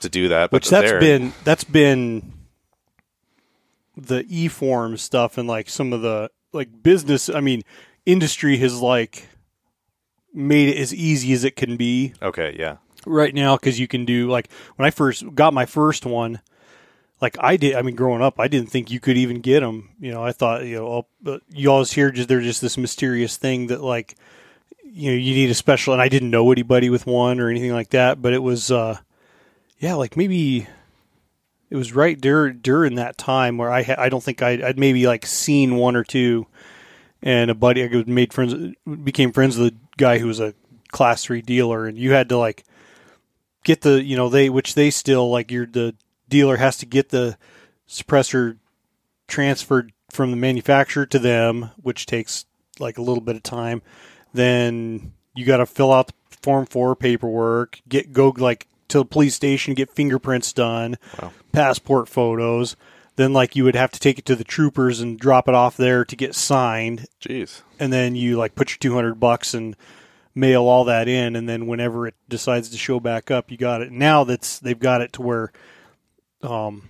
to 0.00 0.08
do 0.08 0.28
that. 0.28 0.52
which 0.52 0.64
but 0.64 0.70
that's 0.70 0.90
there- 0.90 1.00
been 1.00 1.32
that's 1.44 1.64
been 1.64 2.32
the 3.96 4.24
e 4.28 4.48
form 4.48 4.96
stuff 4.96 5.38
and 5.38 5.48
like 5.48 5.68
some 5.68 5.92
of 5.92 6.02
the 6.02 6.30
like 6.52 6.82
business. 6.82 7.28
I 7.28 7.40
mean, 7.40 7.62
industry 8.06 8.56
has 8.58 8.80
like 8.80 9.28
made 10.32 10.68
it 10.68 10.78
as 10.78 10.94
easy 10.94 11.32
as 11.32 11.44
it 11.44 11.56
can 11.56 11.76
be 11.76 12.14
okay. 12.22 12.54
Yeah, 12.58 12.78
right 13.06 13.34
now 13.34 13.56
because 13.56 13.78
you 13.78 13.88
can 13.88 14.04
do 14.04 14.30
like 14.30 14.50
when 14.76 14.86
I 14.86 14.90
first 14.90 15.34
got 15.34 15.54
my 15.54 15.66
first 15.66 16.06
one. 16.06 16.40
Like 17.20 17.36
I 17.40 17.56
did, 17.56 17.76
I 17.76 17.82
mean, 17.82 17.94
growing 17.94 18.20
up, 18.20 18.38
I 18.38 18.48
didn't 18.48 18.70
think 18.70 18.90
you 18.90 19.00
could 19.00 19.16
even 19.16 19.40
get 19.40 19.60
them. 19.60 19.90
You 20.00 20.12
know, 20.12 20.22
I 20.22 20.32
thought 20.32 20.66
you 20.66 20.76
know, 20.76 20.86
oh, 20.86 21.06
but 21.22 21.42
you 21.48 21.70
always 21.70 21.92
hear 21.92 22.10
just 22.10 22.28
they're 22.28 22.40
just 22.40 22.60
this 22.60 22.76
mysterious 22.76 23.36
thing 23.36 23.68
that 23.68 23.80
like, 23.80 24.16
you 24.82 25.10
know, 25.10 25.16
you 25.16 25.32
need 25.34 25.48
a 25.48 25.54
special. 25.54 25.92
And 25.94 26.02
I 26.02 26.08
didn't 26.08 26.30
know 26.30 26.50
anybody 26.52 26.90
with 26.90 27.06
one 27.06 27.40
or 27.40 27.48
anything 27.48 27.72
like 27.72 27.90
that, 27.90 28.20
but 28.20 28.34
it 28.34 28.42
was, 28.42 28.70
uh 28.70 28.98
yeah, 29.78 29.94
like 29.94 30.16
maybe 30.16 30.66
It 31.74 31.76
was 31.76 31.92
right 31.92 32.20
during 32.20 32.58
during 32.58 32.94
that 32.94 33.18
time 33.18 33.58
where 33.58 33.68
I 33.68 33.82
ha- 33.82 33.96
I 33.98 34.08
don't 34.08 34.22
think 34.22 34.42
I'd, 34.42 34.62
I'd 34.62 34.78
maybe 34.78 35.08
like 35.08 35.26
seen 35.26 35.74
one 35.74 35.96
or 35.96 36.04
two, 36.04 36.46
and 37.20 37.50
a 37.50 37.54
buddy 37.56 37.82
I 37.82 38.04
made 38.06 38.32
friends 38.32 38.76
became 39.02 39.32
friends 39.32 39.58
with 39.58 39.74
a 39.74 39.76
guy 39.96 40.18
who 40.18 40.28
was 40.28 40.38
a 40.38 40.54
class 40.92 41.24
three 41.24 41.42
dealer, 41.42 41.86
and 41.86 41.98
you 41.98 42.12
had 42.12 42.28
to 42.28 42.38
like 42.38 42.62
get 43.64 43.80
the 43.80 44.00
you 44.04 44.14
know 44.16 44.28
they 44.28 44.48
which 44.48 44.76
they 44.76 44.88
still 44.88 45.28
like 45.28 45.50
you're 45.50 45.66
the 45.66 45.96
dealer 46.28 46.58
has 46.58 46.76
to 46.76 46.86
get 46.86 47.08
the 47.08 47.36
suppressor 47.88 48.56
transferred 49.26 49.92
from 50.12 50.30
the 50.30 50.36
manufacturer 50.36 51.06
to 51.06 51.18
them, 51.18 51.72
which 51.82 52.06
takes 52.06 52.44
like 52.78 52.98
a 52.98 53.02
little 53.02 53.20
bit 53.20 53.34
of 53.34 53.42
time. 53.42 53.82
Then 54.32 55.12
you 55.34 55.44
got 55.44 55.56
to 55.56 55.66
fill 55.66 55.92
out 55.92 56.06
the 56.06 56.36
form 56.40 56.66
four 56.66 56.94
paperwork, 56.94 57.80
get 57.88 58.12
go 58.12 58.28
like 58.28 58.68
to 58.94 58.98
the 59.00 59.04
police 59.04 59.34
station, 59.34 59.74
get 59.74 59.90
fingerprints 59.90 60.52
done, 60.52 60.96
Wow. 61.20 61.32
passport 61.52 62.08
photos. 62.08 62.74
Then 63.16 63.32
like 63.32 63.54
you 63.54 63.62
would 63.62 63.76
have 63.76 63.92
to 63.92 64.00
take 64.00 64.18
it 64.18 64.24
to 64.24 64.34
the 64.34 64.42
troopers 64.42 65.00
and 65.00 65.18
drop 65.18 65.46
it 65.48 65.54
off 65.54 65.76
there 65.76 66.04
to 66.04 66.16
get 66.16 66.34
signed, 66.34 67.06
Jeez. 67.20 67.62
and 67.78 67.92
then 67.92 68.16
you 68.16 68.36
like 68.36 68.56
put 68.56 68.70
your 68.70 68.78
two 68.78 68.94
hundred 68.94 69.20
bucks 69.20 69.54
and 69.54 69.76
mail 70.34 70.64
all 70.64 70.82
that 70.86 71.06
in, 71.06 71.36
and 71.36 71.48
then 71.48 71.68
whenever 71.68 72.08
it 72.08 72.14
decides 72.28 72.70
to 72.70 72.76
show 72.76 72.98
back 72.98 73.30
up, 73.30 73.52
you 73.52 73.56
got 73.56 73.82
it. 73.82 73.92
Now 73.92 74.24
that's 74.24 74.58
they've 74.58 74.76
got 74.78 75.00
it 75.00 75.12
to 75.12 75.22
where, 75.22 75.52
um, 76.42 76.88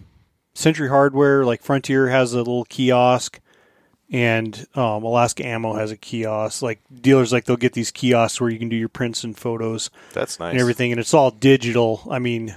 Century 0.54 0.88
Hardware 0.88 1.44
like 1.44 1.62
Frontier 1.62 2.08
has 2.08 2.32
a 2.32 2.38
little 2.38 2.64
kiosk, 2.64 3.40
and 4.10 4.66
um, 4.74 5.02
Alaska 5.04 5.46
Ammo 5.46 5.74
has 5.74 5.90
a 5.90 5.96
kiosk. 5.96 6.62
Like 6.62 6.80
dealers, 7.00 7.32
like 7.32 7.44
they'll 7.44 7.56
get 7.56 7.72
these 7.72 7.90
kiosks 7.90 8.40
where 8.40 8.50
you 8.50 8.58
can 8.58 8.68
do 8.68 8.76
your 8.76 8.88
prints 8.88 9.24
and 9.24 9.36
photos 9.36 9.90
That's 10.12 10.38
nice. 10.38 10.52
and 10.52 10.60
everything, 10.60 10.92
and 10.92 11.00
it's 11.00 11.14
all 11.14 11.30
digital. 11.30 12.06
I 12.10 12.18
mean. 12.18 12.54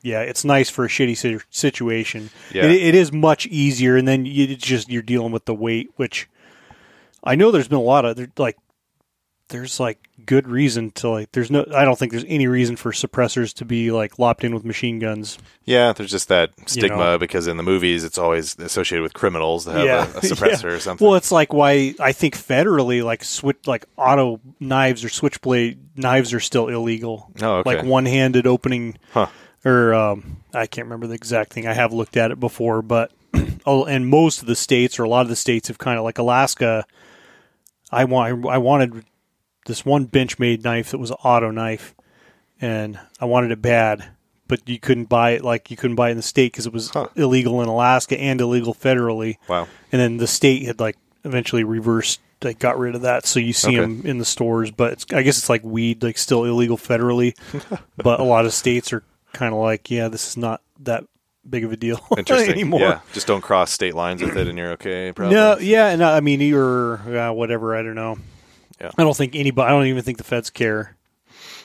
Yeah, 0.00 0.20
it's 0.20 0.44
nice 0.44 0.70
for 0.70 0.84
a 0.84 0.88
shitty 0.88 1.42
situation. 1.50 2.30
Yeah. 2.54 2.66
It, 2.66 2.70
it 2.70 2.94
is 2.94 3.12
much 3.12 3.46
easier, 3.46 3.96
and 3.96 4.06
then 4.06 4.26
you, 4.26 4.46
it's 4.46 4.64
just 4.64 4.88
you're 4.88 5.02
dealing 5.02 5.32
with 5.32 5.44
the 5.44 5.54
weight, 5.54 5.90
which 5.96 6.28
I 7.24 7.34
know 7.34 7.50
there's 7.50 7.66
been 7.66 7.78
a 7.78 7.82
lot 7.82 8.04
of 8.04 8.38
like 8.38 8.56
there's 9.48 9.80
like 9.80 9.98
good 10.26 10.46
reason 10.46 10.90
to 10.92 11.08
like 11.08 11.32
there's 11.32 11.50
no 11.50 11.64
I 11.74 11.84
don't 11.84 11.98
think 11.98 12.12
there's 12.12 12.24
any 12.28 12.46
reason 12.46 12.76
for 12.76 12.92
suppressors 12.92 13.52
to 13.54 13.64
be 13.64 13.90
like 13.90 14.18
lopped 14.18 14.44
in 14.44 14.54
with 14.54 14.64
machine 14.64 14.98
guns. 14.98 15.38
Yeah, 15.64 15.92
there's 15.92 16.10
just 16.10 16.28
that 16.28 16.50
stigma 16.66 16.96
know. 16.96 17.18
because 17.18 17.46
in 17.46 17.56
the 17.56 17.62
movies 17.62 18.04
it's 18.04 18.18
always 18.18 18.58
associated 18.58 19.02
with 19.02 19.14
criminals 19.14 19.64
that 19.64 19.74
have 19.76 19.84
Yeah. 19.86 20.04
a, 20.14 20.18
a 20.18 20.20
suppressor 20.20 20.64
Yeah. 20.64 20.76
or 20.76 20.80
something. 20.80 21.06
Well, 21.06 21.16
it's 21.16 21.32
like 21.32 21.52
why 21.52 21.94
I 22.00 22.12
think 22.12 22.36
federally 22.36 23.02
like 23.02 23.24
switch 23.24 23.66
like 23.66 23.86
auto 23.96 24.40
knives 24.60 25.04
or 25.04 25.08
switchblade 25.08 25.78
knives 25.96 26.32
are 26.34 26.40
still 26.40 26.68
illegal. 26.68 27.30
Oh, 27.40 27.56
okay. 27.56 27.76
Like 27.76 27.86
one-handed 27.86 28.46
opening 28.46 28.98
Huh. 29.12 29.28
or 29.64 29.94
um, 29.94 30.38
I 30.54 30.66
can't 30.66 30.86
remember 30.86 31.06
the 31.06 31.14
exact 31.14 31.52
thing. 31.52 31.66
I 31.66 31.72
have 31.74 31.92
looked 31.92 32.16
at 32.16 32.30
it 32.30 32.38
before, 32.40 32.82
but 32.82 33.12
oh, 33.66 33.84
and 33.84 34.08
most 34.08 34.40
of 34.42 34.46
the 34.46 34.56
states 34.56 34.98
or 34.98 35.04
a 35.04 35.08
lot 35.08 35.22
of 35.22 35.28
the 35.28 35.36
states 35.36 35.68
have 35.68 35.78
kind 35.78 35.98
of 35.98 36.04
like 36.04 36.18
Alaska. 36.18 36.84
I 37.90 38.04
want 38.04 38.44
I 38.46 38.58
wanted 38.58 39.04
this 39.68 39.84
one 39.86 40.08
Benchmade 40.08 40.64
knife 40.64 40.90
that 40.90 40.98
was 40.98 41.10
an 41.12 41.16
auto 41.22 41.52
knife, 41.52 41.94
and 42.60 42.98
I 43.20 43.26
wanted 43.26 43.52
it 43.52 43.62
bad, 43.62 44.08
but 44.48 44.68
you 44.68 44.80
couldn't 44.80 45.04
buy 45.08 45.30
it 45.30 45.44
like 45.44 45.70
you 45.70 45.76
couldn't 45.76 45.94
buy 45.96 46.08
it 46.08 46.12
in 46.12 46.16
the 46.16 46.22
state 46.24 46.52
because 46.52 46.66
it 46.66 46.72
was 46.72 46.90
Huh. 46.90 47.06
illegal 47.14 47.62
in 47.62 47.68
Alaska 47.68 48.18
and 48.20 48.40
illegal 48.40 48.74
federally. 48.74 49.36
wow. 49.48 49.68
And 49.92 50.00
then 50.00 50.16
the 50.16 50.26
state 50.26 50.64
had 50.66 50.80
like 50.80 50.96
eventually 51.24 51.62
reversed, 51.64 52.20
like 52.42 52.58
got 52.58 52.78
rid 52.78 52.94
of 52.94 53.02
that, 53.02 53.26
so 53.26 53.38
you 53.40 53.52
see 53.52 53.68
Okay. 53.78 53.80
them 53.80 54.02
in 54.04 54.18
the 54.18 54.24
stores. 54.24 54.70
But 54.70 54.94
it's, 54.94 55.06
I 55.12 55.22
guess 55.22 55.38
it's 55.38 55.48
like 55.50 55.62
weed, 55.62 56.02
like 56.02 56.18
still 56.18 56.44
illegal 56.44 56.76
federally, 56.78 57.34
but 57.96 58.18
a 58.20 58.24
lot 58.24 58.44
of 58.46 58.52
states 58.54 58.92
are 58.92 59.02
kind 59.32 59.52
of 59.54 59.60
like, 59.60 59.90
yeah, 59.90 60.08
this 60.08 60.26
is 60.26 60.36
not 60.36 60.62
that 60.80 61.04
big 61.48 61.64
of 61.64 61.72
a 61.72 61.76
deal 61.76 62.00
Interesting. 62.16 62.50
anymore. 62.52 62.80
Yeah, 62.80 63.00
just 63.12 63.26
don't 63.26 63.40
cross 63.42 63.70
state 63.70 63.94
lines 63.94 64.22
with 64.22 64.36
it, 64.36 64.46
and 64.48 64.56
you're 64.58 64.72
okay. 64.72 65.12
Probably. 65.12 65.34
No, 65.34 65.58
yeah, 65.58 65.88
and 65.88 66.02
I 66.02 66.20
mean, 66.20 66.40
you're 66.40 66.94
uh, 67.18 67.32
whatever. 67.32 67.76
I 67.76 67.82
don't 67.82 67.94
know. 67.94 68.18
Yeah. 68.80 68.90
I 68.96 69.02
don't 69.02 69.16
think 69.16 69.34
anybody. 69.34 69.66
I 69.66 69.70
don't 69.70 69.86
even 69.86 70.02
think 70.02 70.18
the 70.18 70.24
feds 70.24 70.50
care. 70.50 70.96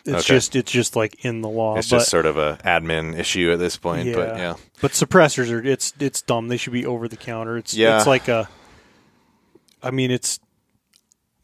It's 0.06 0.16
Okay. 0.16 0.36
just 0.36 0.56
it's 0.56 0.72
just 0.72 0.96
like 0.96 1.24
in 1.24 1.42
the 1.42 1.48
law. 1.50 1.78
It's 1.78 1.90
but, 1.90 2.00
just 2.00 2.10
sort 2.10 2.26
of 2.26 2.38
a 2.38 2.58
admin 2.66 3.18
issue 3.18 3.52
at 3.54 3.60
this 3.60 3.78
point. 3.78 4.14
But 4.14 4.38
yeah, 4.38 4.56
But 4.82 4.92
suppressors 4.92 5.50
are 5.52 5.66
it's 5.66 5.94
it's 6.00 6.22
dumb. 6.22 6.50
They 6.50 6.58
should 6.58 6.74
be 6.74 6.86
over 6.86 7.08
the 7.08 7.16
counter. 7.18 7.58
It's 7.58 7.74
Yeah. 7.74 7.98
it's 7.98 8.08
like 8.08 8.28
a 8.28 8.50
I 9.82 9.92
mean 9.92 10.12
it's 10.12 10.40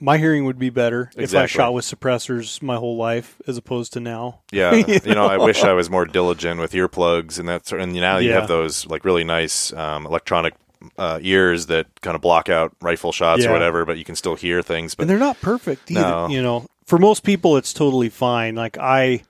my 0.01 0.17
hearing 0.17 0.45
would 0.45 0.59
be 0.59 0.69
better 0.69 1.09
if 1.17 1.33
I 1.35 1.45
shot 1.45 1.73
with 1.73 1.83
suppressors 1.85 2.61
my 2.61 2.75
whole 2.77 2.95
life 2.97 3.35
as 3.47 3.57
opposed 3.57 3.93
to 3.93 3.99
now. 3.99 4.39
yeah. 4.51 4.73
you, 4.87 5.13
know? 5.13 5.25
I 5.25 5.37
wish 5.37 5.61
I 5.63 5.73
was 5.73 5.89
more 5.89 6.05
diligent 6.05 6.59
with 6.59 6.71
earplugs 6.71 7.37
and 7.37 7.49
that 7.49 7.67
sort. 7.67 7.81
And 7.81 7.91
now 7.93 8.17
you 8.17 8.29
Yeah. 8.29 8.39
have 8.39 8.47
those 8.47 8.85
like 8.87 9.03
really 9.03 9.25
nice 9.25 9.73
um, 9.73 10.05
electronic 10.05 10.53
uh, 10.97 11.19
ears 11.21 11.65
that 11.67 11.87
kind 12.01 12.15
of 12.15 12.21
block 12.21 12.49
out 12.49 12.75
rifle 12.81 13.11
shots 13.11 13.43
Yeah. 13.43 13.49
or 13.49 13.53
whatever, 13.53 13.85
but 13.85 13.97
you 13.97 14.05
can 14.05 14.15
still 14.15 14.35
hear 14.35 14.61
things. 14.61 14.95
But 14.95 15.03
and 15.03 15.09
they're 15.09 15.17
not 15.19 15.39
perfect 15.41 15.89
either. 15.91 16.01
No. 16.01 16.27
You 16.29 16.41
know, 16.41 16.67
for 16.85 16.97
most 16.97 17.23
people, 17.23 17.57
it's 17.57 17.73
totally 17.73 18.09
fine. 18.09 18.55
Like 18.55 18.77
I, 18.77 19.23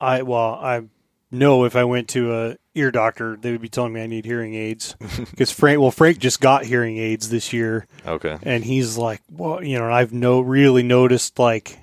I 0.00 0.22
well, 0.22 0.54
I 0.60 0.82
know 1.30 1.64
if 1.64 1.76
I 1.76 1.84
went 1.84 2.08
to 2.10 2.34
a 2.34 2.56
ear 2.74 2.90
doctor, 2.90 3.36
they 3.40 3.50
would 3.52 3.60
be 3.60 3.68
telling 3.68 3.92
me 3.92 4.00
I 4.02 4.06
need 4.06 4.24
hearing 4.24 4.54
aids 4.54 4.94
because 5.30 5.50
Frank. 5.50 5.80
Well, 5.80 5.90
Frank 5.90 6.18
just 6.18 6.40
got 6.40 6.64
hearing 6.64 6.96
aids 6.98 7.28
this 7.28 7.52
year, 7.52 7.86
okay, 8.06 8.38
and 8.42 8.64
he's 8.64 8.96
like, 8.96 9.20
well, 9.30 9.62
you 9.62 9.78
know, 9.78 9.90
I've 9.90 10.12
no 10.12 10.40
really 10.40 10.82
noticed 10.84 11.38
like 11.38 11.78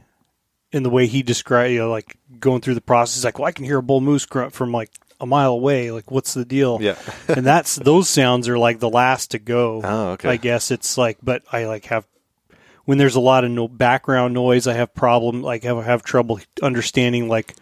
in 0.71 0.83
the 0.83 0.89
way 0.89 1.07
he 1.07 1.21
described, 1.23 1.71
you 1.73 1.79
know, 1.79 1.89
like 1.91 2.17
going 2.39 2.61
through 2.61 2.75
the 2.75 2.81
process, 2.81 3.23
like, 3.23 3.37
well, 3.39 3.47
I 3.47 3.51
can 3.51 3.65
hear 3.65 3.77
a 3.77 3.83
bull 3.83 4.01
moose 4.01 4.25
grunt 4.25 4.53
from 4.53 4.71
like 4.71 4.91
a 5.19 5.25
mile 5.25 5.51
away. 5.51 5.91
Like, 5.91 6.11
what's 6.11 6.33
the 6.33 6.45
deal? 6.45 6.79
yeah, 6.81 6.95
and 7.27 7.45
that's 7.45 7.75
those 7.75 8.09
sounds 8.09 8.47
are 8.49 8.57
like 8.57 8.79
the 8.79 8.89
last 8.89 9.31
to 9.31 9.39
go. 9.39 9.81
Oh, 9.83 10.07
okay. 10.11 10.29
I 10.29 10.37
guess 10.37 10.71
it's 10.71 10.97
like, 10.97 11.17
but 11.23 11.43
I 11.51 11.65
like 11.65 11.85
have 11.85 12.05
when 12.85 12.97
there's 12.97 13.15
a 13.15 13.19
lot 13.21 13.43
of 13.43 13.51
no 13.51 13.67
background 13.67 14.33
noise. 14.33 14.67
I 14.67 14.73
have 14.73 14.93
problem 14.93 15.41
like 15.41 15.63
have 15.63 15.83
have 15.85 16.03
trouble 16.03 16.39
understanding 16.61 17.27
like 17.27 17.55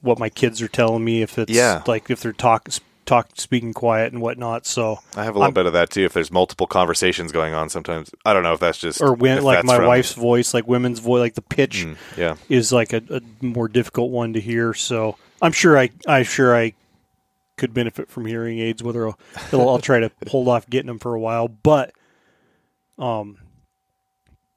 what 0.00 0.18
my 0.18 0.28
kids 0.30 0.62
are 0.62 0.68
telling 0.68 1.04
me 1.04 1.22
if 1.22 1.38
it's 1.38 1.52
Yeah. 1.52 1.82
like 1.86 2.10
if 2.10 2.20
they're 2.20 2.32
talk 2.32 2.68
talk 3.06 3.28
speaking 3.34 3.72
quiet 3.74 4.12
and 4.12 4.22
whatnot. 4.22 4.64
So 4.66 4.98
I 5.16 5.24
have 5.24 5.34
a 5.34 5.38
little 5.38 5.42
I'm- 5.44 5.52
bit 5.54 5.66
of 5.66 5.72
that 5.72 5.90
too. 5.90 6.04
If 6.04 6.12
there's 6.12 6.30
multiple 6.30 6.66
conversations 6.68 7.32
going 7.32 7.54
on, 7.54 7.68
sometimes 7.68 8.10
I 8.24 8.32
don't 8.32 8.42
know 8.44 8.52
if 8.52 8.60
that's 8.60 8.78
just 8.78 9.00
or 9.02 9.14
when 9.14 9.42
like 9.42 9.64
my 9.64 9.76
from- 9.76 9.86
wife's 9.88 10.12
voice, 10.14 10.54
like 10.54 10.66
women's 10.68 11.00
voice, 11.00 11.20
like 11.20 11.34
the 11.34 11.42
pitch 11.42 11.84
Mm, 11.84 11.96
yeah, 12.16 12.36
is 12.48 12.72
like 12.72 12.92
a, 12.92 13.02
a 13.10 13.20
more 13.44 13.68
difficult 13.68 14.10
one 14.10 14.32
to 14.34 14.40
hear. 14.40 14.72
So 14.74 15.16
I'm 15.42 15.52
sure 15.52 15.78
I 15.78 15.90
I'm 16.06 16.24
sure 16.24 16.56
I 16.56 16.74
could 17.56 17.74
benefit 17.74 18.08
from 18.10 18.26
hearing 18.26 18.58
aids. 18.58 18.82
Whether 18.82 19.06
I'll, 19.08 19.18
I'll, 19.52 19.68
I'll 19.68 19.78
try 19.78 20.00
to 20.00 20.10
hold 20.28 20.48
off 20.48 20.68
getting 20.68 20.86
them 20.88 20.98
for 20.98 21.14
a 21.14 21.20
while, 21.20 21.48
but 21.48 21.92
um, 22.98 23.38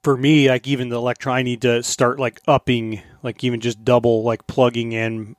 for 0.04 0.18
me, 0.18 0.50
like 0.50 0.68
even 0.68 0.90
the 0.90 0.98
electron, 0.98 1.36
I 1.38 1.44
need 1.44 1.62
to 1.62 1.84
start 1.84 2.20
like 2.20 2.42
upping, 2.48 3.02
like 3.22 3.44
even 3.44 3.60
just 3.62 3.84
double, 3.86 4.24
like 4.24 4.46
plugging 4.48 4.92
in 4.92 5.36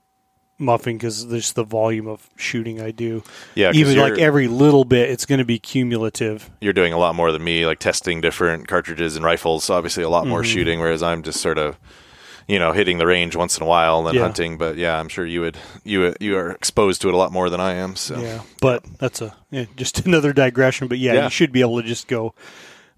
muffing 0.59 0.97
because 0.97 1.27
there's 1.29 1.53
the 1.53 1.65
volume 1.65 2.07
of 2.07 2.31
shooting 2.37 2.81
I 2.81 2.91
do. 2.93 3.23
Yeah, 3.55 3.73
even 3.75 3.99
like 3.99 4.19
every 4.19 4.49
little 4.49 4.85
bit, 4.85 5.11
it's 5.11 5.27
going 5.27 5.41
to 5.41 5.45
be 5.45 5.59
cumulative. 5.59 6.51
you're 6.61 6.73
doing 6.73 6.93
a 6.93 6.99
lot 6.99 7.15
more 7.15 7.33
than 7.33 7.43
me, 7.45 7.67
like 7.67 7.79
testing 7.79 8.21
different 8.21 8.69
cartridges 8.69 9.17
and 9.17 9.25
rifles. 9.25 9.65
So 9.65 9.75
Obviously, 9.75 10.03
a 10.03 10.09
lot 10.09 10.27
more 10.27 10.43
Mhm. 10.43 10.47
shooting, 10.47 10.81
whereas 10.81 11.03
I'm 11.03 11.23
just 11.23 11.41
sort 11.41 11.59
of, 11.59 11.77
you 12.47 12.59
know, 12.59 12.73
hitting 12.73 12.99
the 12.99 13.07
range 13.07 13.35
once 13.37 13.57
in 13.57 13.63
a 13.63 13.67
while 13.67 13.99
and 13.99 14.07
then 14.07 14.15
Yeah. 14.15 14.23
hunting. 14.23 14.59
But 14.59 14.77
yeah, 14.77 14.99
I'm 14.99 15.09
sure 15.09 15.25
you 15.27 15.41
would 15.43 15.57
you 15.85 16.15
you 16.21 16.37
are 16.37 16.51
exposed 16.51 17.01
to 17.03 17.09
it 17.09 17.15
a 17.15 17.17
lot 17.17 17.33
more 17.33 17.49
than 17.51 17.61
I 17.61 17.75
am. 17.75 17.97
So 17.97 18.19
Yeah, 18.21 18.43
but 18.61 18.85
that's 18.99 19.21
a 19.23 19.35
yeah, 19.51 19.65
just 19.77 20.01
another 20.07 20.33
digression. 20.33 20.89
But 20.89 20.99
yeah, 20.99 21.15
Yeah. 21.15 21.25
you 21.25 21.31
should 21.31 21.53
be 21.53 21.61
able 21.61 21.81
to 21.81 21.87
just 21.87 22.09
go 22.09 22.35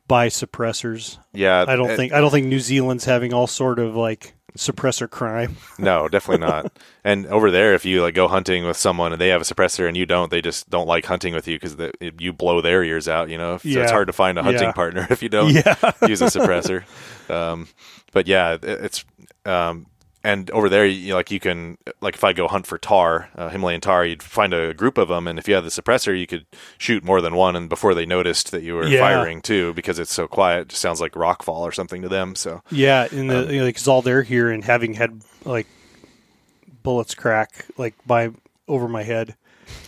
buy 0.08 0.28
suppressors. 0.28 1.18
yeah, 1.32 1.64
I 1.66 1.76
don't 1.76 1.90
it- 1.90 1.96
think 1.96 2.12
I 2.12 2.20
don't 2.20 2.30
think 2.30 2.46
New 2.46 2.60
Zealand's 2.60 3.04
having 3.04 3.32
all 3.34 3.46
sort 3.46 3.78
of 3.78 3.96
like 3.96 4.34
suppressor 4.56 5.10
crime. 5.10 5.56
No, 5.78 6.08
definitely 6.08 6.46
not. 6.46 6.72
and 7.04 7.26
over 7.26 7.50
there, 7.50 7.74
if 7.74 7.84
you 7.84 8.00
like 8.02 8.14
go 8.14 8.26
hunting 8.26 8.64
with 8.64 8.78
someone 8.78 9.12
and 9.12 9.20
they 9.20 9.28
have 9.28 9.42
a 9.42 9.44
suppressor 9.44 9.86
and 9.86 9.94
you 9.96 10.06
don't, 10.06 10.30
they 10.30 10.40
just 10.40 10.70
don't 10.70 10.86
like 10.86 11.04
hunting 11.04 11.34
with 11.34 11.46
you 11.46 11.58
because 11.60 11.76
you 12.18 12.32
blow 12.32 12.62
their 12.62 12.82
ears 12.82 13.06
out. 13.08 13.28
You 13.28 13.36
know, 13.36 13.58
so 13.58 13.68
Yeah. 13.68 13.82
it's 13.82 13.92
hard 13.92 14.06
to 14.06 14.14
find 14.14 14.38
a 14.38 14.42
hunting 14.42 14.62
Yeah. 14.62 14.72
partner 14.72 15.06
if 15.10 15.22
you 15.22 15.28
don't 15.28 15.50
Yeah. 15.52 15.74
use 16.08 16.22
a 16.22 16.26
suppressor. 16.26 16.84
Um, 17.28 17.68
but 18.12 18.26
yeah, 18.26 18.52
it- 18.54 18.64
it's 18.64 19.04
um, 19.46 19.86
and 20.24 20.50
over 20.50 20.68
there, 20.68 20.84
you 20.84 21.14
like 21.14 21.30
you 21.30 21.38
can 21.38 21.78
like 22.00 22.16
if 22.16 22.24
I 22.24 22.32
go 22.32 22.48
hunt 22.48 22.66
for 22.66 22.78
tahr, 22.78 23.28
uh, 23.36 23.48
Himalayan 23.48 23.80
tahr, 23.80 24.04
you'd 24.04 24.22
find 24.22 24.52
a 24.52 24.74
group 24.74 24.98
of 24.98 25.06
them, 25.08 25.28
and 25.28 25.38
if 25.38 25.46
you 25.46 25.54
have 25.54 25.62
the 25.62 25.70
suppressor, 25.70 26.18
you 26.18 26.26
could 26.26 26.46
shoot 26.78 27.04
more 27.04 27.20
than 27.20 27.36
one, 27.36 27.54
and 27.54 27.68
before 27.68 27.94
they 27.94 28.06
noticed 28.06 28.50
that 28.50 28.62
you 28.64 28.74
were 28.74 28.88
Yeah. 28.88 28.98
firing 28.98 29.40
too, 29.40 29.72
because 29.74 30.00
it's 30.00 30.12
so 30.12 30.26
quiet, 30.26 30.62
it 30.62 30.68
just 30.70 30.82
sounds 30.82 31.00
like 31.00 31.12
rockfall 31.12 31.60
or 31.60 31.70
something 31.70 32.02
to 32.02 32.08
them. 32.08 32.34
So 32.34 32.62
Yeah, 32.70 33.06
and 33.12 33.30
the 33.30 33.44
Um, 33.44 33.50
you 33.50 33.60
know, 33.60 33.66
because 33.66 33.86
all 33.86 34.02
they're 34.02 34.22
hearing, 34.24 34.62
having 34.62 34.94
had 34.94 35.20
like 35.44 35.66
bullets 36.82 37.14
crack 37.14 37.66
like 37.76 37.94
by 38.06 38.30
over 38.68 38.88
my 38.88 39.04
head, 39.04 39.36